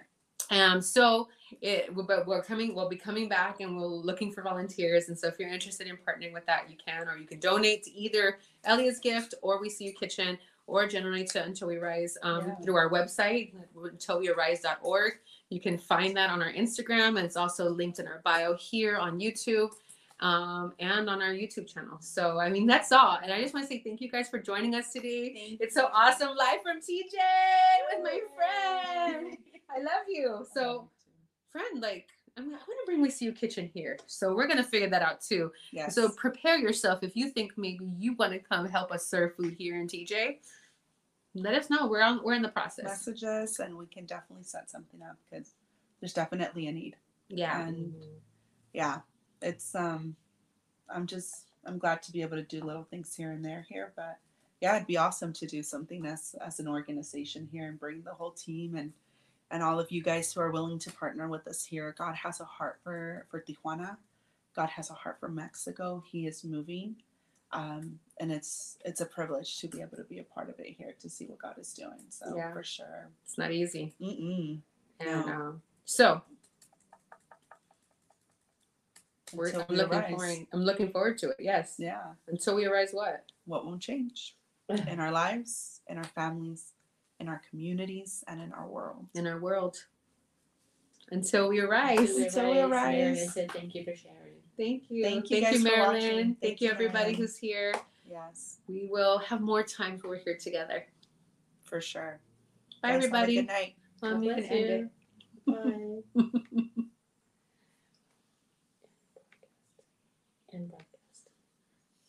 Um. 0.51 0.81
So 0.81 1.29
it, 1.61 1.89
but 1.95 2.25
we're 2.27 2.41
coming. 2.43 2.75
We'll 2.75 2.89
be 2.89 2.95
coming 2.95 3.27
back, 3.29 3.59
and 3.61 3.75
we're 3.77 3.85
looking 3.87 4.31
for 4.31 4.41
volunteers. 4.41 5.09
And 5.09 5.17
so, 5.17 5.27
if 5.27 5.37
you're 5.39 5.49
interested 5.49 5.87
in 5.87 5.97
partnering 5.97 6.33
with 6.33 6.45
that, 6.45 6.69
you 6.69 6.77
can, 6.85 7.07
or 7.07 7.17
you 7.17 7.25
can 7.25 7.39
donate 7.39 7.83
to 7.83 7.91
either 7.91 8.37
Elia's 8.65 8.99
Gift 8.99 9.33
or 9.41 9.59
We 9.59 9.69
See 9.69 9.85
You 9.85 9.93
Kitchen, 9.93 10.37
or 10.67 10.87
generally 10.87 11.25
to 11.25 11.43
Until 11.43 11.67
We 11.67 11.77
Arise 11.77 12.17
um, 12.23 12.47
Yeah. 12.47 12.55
through 12.63 12.75
our 12.77 12.89
website, 12.89 13.53
untilwearise.org. 13.75 15.13
You 15.49 15.59
can 15.59 15.77
find 15.77 16.15
that 16.17 16.29
on 16.29 16.41
our 16.41 16.51
Instagram, 16.51 17.17
and 17.17 17.19
it's 17.19 17.35
also 17.37 17.69
linked 17.69 17.99
in 17.99 18.07
our 18.07 18.21
bio 18.23 18.55
here 18.55 18.97
on 18.97 19.19
YouTube 19.19 19.71
um, 20.19 20.73
and 20.79 21.09
on 21.09 21.21
our 21.21 21.31
YouTube 21.33 21.67
channel. 21.71 21.97
So, 21.99 22.39
I 22.39 22.49
mean, 22.49 22.65
that's 22.65 22.91
all. 22.91 23.19
And 23.21 23.31
I 23.31 23.41
just 23.41 23.53
want 23.53 23.67
to 23.67 23.73
say 23.73 23.81
thank 23.83 23.99
you 24.01 24.09
guys 24.09 24.29
for 24.29 24.39
joining 24.39 24.73
us 24.73 24.91
today. 24.93 25.57
It's 25.59 25.75
so 25.75 25.89
awesome 25.93 26.35
live 26.37 26.61
from 26.63 26.77
TJ 26.77 27.17
with 27.91 28.03
my 28.03 28.19
friend. 28.35 29.37
I 29.69 29.79
love 29.79 30.05
you. 30.07 30.45
So, 30.53 30.89
friend, 31.51 31.81
like, 31.81 32.07
I'm, 32.37 32.45
I'm 32.45 32.49
going 32.49 32.59
to 32.59 32.85
bring 32.85 33.09
See 33.09 33.25
You 33.25 33.31
Kitchen 33.31 33.69
here. 33.73 33.97
So, 34.07 34.35
we're 34.35 34.47
going 34.47 34.57
to 34.57 34.63
figure 34.63 34.89
that 34.89 35.01
out 35.01 35.21
too. 35.21 35.51
Yes. 35.71 35.95
So, 35.95 36.09
prepare 36.09 36.57
yourself 36.57 37.03
if 37.03 37.15
you 37.15 37.29
think 37.29 37.53
maybe 37.57 37.85
you 37.97 38.13
want 38.13 38.33
to 38.33 38.39
come 38.39 38.67
help 38.67 38.91
us 38.91 39.07
serve 39.07 39.35
food 39.35 39.55
here 39.57 39.79
in 39.79 39.87
TJ. 39.87 40.37
Let 41.35 41.55
us 41.55 41.69
know. 41.69 41.87
We're 41.87 42.03
on. 42.03 42.21
We're 42.23 42.33
in 42.33 42.41
the 42.43 42.49
process. 42.49 42.85
message 42.85 43.23
us 43.23 43.59
and 43.59 43.75
we 43.75 43.87
can 43.87 44.05
definitely 44.05 44.43
set 44.43 44.69
something 44.69 45.01
up 45.01 45.17
because 45.29 45.53
there's 45.99 46.13
definitely 46.13 46.67
a 46.67 46.71
need. 46.71 46.95
Yeah. 47.29 47.67
And 47.67 47.93
yeah, 48.73 48.99
it's 49.41 49.73
um 49.73 50.15
I'm 50.93 51.07
just 51.07 51.45
I'm 51.65 51.77
glad 51.77 52.01
to 52.03 52.11
be 52.11 52.21
able 52.21 52.37
to 52.37 52.43
do 52.43 52.61
little 52.63 52.83
things 52.83 53.15
here 53.15 53.31
and 53.31 53.43
there 53.43 53.65
here, 53.69 53.93
but 53.95 54.17
yeah, 54.61 54.75
it'd 54.75 54.87
be 54.87 54.97
awesome 54.97 55.33
to 55.33 55.47
do 55.47 55.63
something 55.63 56.05
as 56.05 56.35
as 56.45 56.59
an 56.59 56.67
organization 56.67 57.47
here 57.51 57.67
and 57.67 57.79
bring 57.79 58.01
the 58.03 58.13
whole 58.13 58.31
team 58.31 58.75
and 58.75 58.93
and 59.53 59.61
all 59.63 59.79
of 59.79 59.91
you 59.91 60.01
guys 60.03 60.33
who 60.33 60.41
are 60.41 60.51
willing 60.51 60.79
to 60.79 60.91
partner 60.91 61.29
with 61.29 61.47
us 61.47 61.63
here. 61.63 61.95
God 61.97 62.15
has 62.15 62.41
a 62.41 62.45
heart 62.45 62.79
for 62.83 63.25
for 63.29 63.39
Tijuana. 63.39 63.97
God 64.55 64.69
has 64.69 64.89
a 64.89 64.93
heart 64.93 65.17
for 65.19 65.29
Mexico. 65.29 66.03
He 66.11 66.27
is 66.27 66.43
moving. 66.43 66.95
Um, 67.51 67.99
and 68.19 68.31
it's 68.31 68.77
it's 68.83 68.99
a 68.99 69.05
privilege 69.05 69.59
to 69.59 69.67
be 69.67 69.79
able 69.81 69.95
to 69.97 70.03
be 70.03 70.17
a 70.19 70.23
part 70.23 70.49
of 70.49 70.59
it 70.59 70.75
here 70.77 70.95
to 70.99 71.09
see 71.09 71.25
what 71.27 71.37
God 71.37 71.55
is 71.59 71.71
doing. 71.73 71.99
So 72.09 72.35
Yeah. 72.35 72.51
for 72.51 72.63
sure. 72.63 73.09
It's 73.23 73.37
not 73.37 73.51
easy. 73.51 73.93
Mm-mm. 74.01 74.59
And 74.99 75.25
No. 75.27 75.31
um, 75.33 75.61
so 75.85 76.21
we're, 79.33 79.49
I'm 79.53 79.65
we 79.69 79.75
looking 79.77 79.99
arise. 79.99 80.09
forward. 80.09 80.47
I'm 80.51 80.61
looking 80.63 80.91
forward 80.91 81.17
to 81.19 81.29
it. 81.29 81.37
Yes. 81.39 81.75
Yeah. 81.77 82.03
Until 82.27 82.55
we 82.55 82.65
arise, 82.65 82.89
what? 82.91 83.23
What 83.45 83.65
won't 83.65 83.81
change 83.81 84.35
in 84.69 84.99
our 84.99 85.11
lives, 85.11 85.81
in 85.87 85.97
our 85.97 86.03
families, 86.03 86.72
in 87.23 87.29
our 87.29 87.41
communities, 87.49 88.21
and 88.27 88.41
in 88.41 88.51
our 88.51 88.67
world. 88.67 89.05
In 89.15 89.25
our 89.25 89.39
world. 89.39 89.77
Until 91.11 91.47
we 91.47 91.61
arise. 91.61 92.09
Until 92.17 92.51
we 92.51 92.59
arise. 92.59 92.95
Marilyn 92.97 93.29
said 93.29 93.51
thank 93.51 93.73
you 93.75 93.83
for 93.85 93.95
sharing. 93.95 94.17
Thank 94.57 94.83
you. 94.89 95.03
Thank 95.03 95.29
you 95.31 95.41
Thank 95.41 95.45
guys 95.45 95.53
you, 95.55 95.63
Marilyn. 95.63 95.93
watching. 95.93 96.17
Thank, 96.17 96.41
Thank 96.41 96.61
you, 96.61 96.67
you, 96.67 96.73
everybody 96.73 96.99
Marilyn. 97.11 97.15
who's 97.15 97.37
here. 97.37 97.73
Yes, 98.09 98.57
We 98.67 98.87
will 98.91 99.17
have 99.19 99.39
more 99.39 99.63
time 99.63 99.97
where 100.01 100.17
we're 100.17 100.23
here 100.23 100.37
together. 100.37 100.85
for 101.63 101.79
sure. 101.79 102.19
Bye, 102.81 102.89
Guys, 102.89 103.03
have 103.05 103.13
a 103.13 103.15
everybody. 103.15 103.35
Good 103.35 103.47
night. 103.47 103.75
Um, 104.03 104.21
you 104.23 104.33
can 104.35 104.43
end 104.43 104.91
it. 105.47 106.03
Bye. 106.15 106.63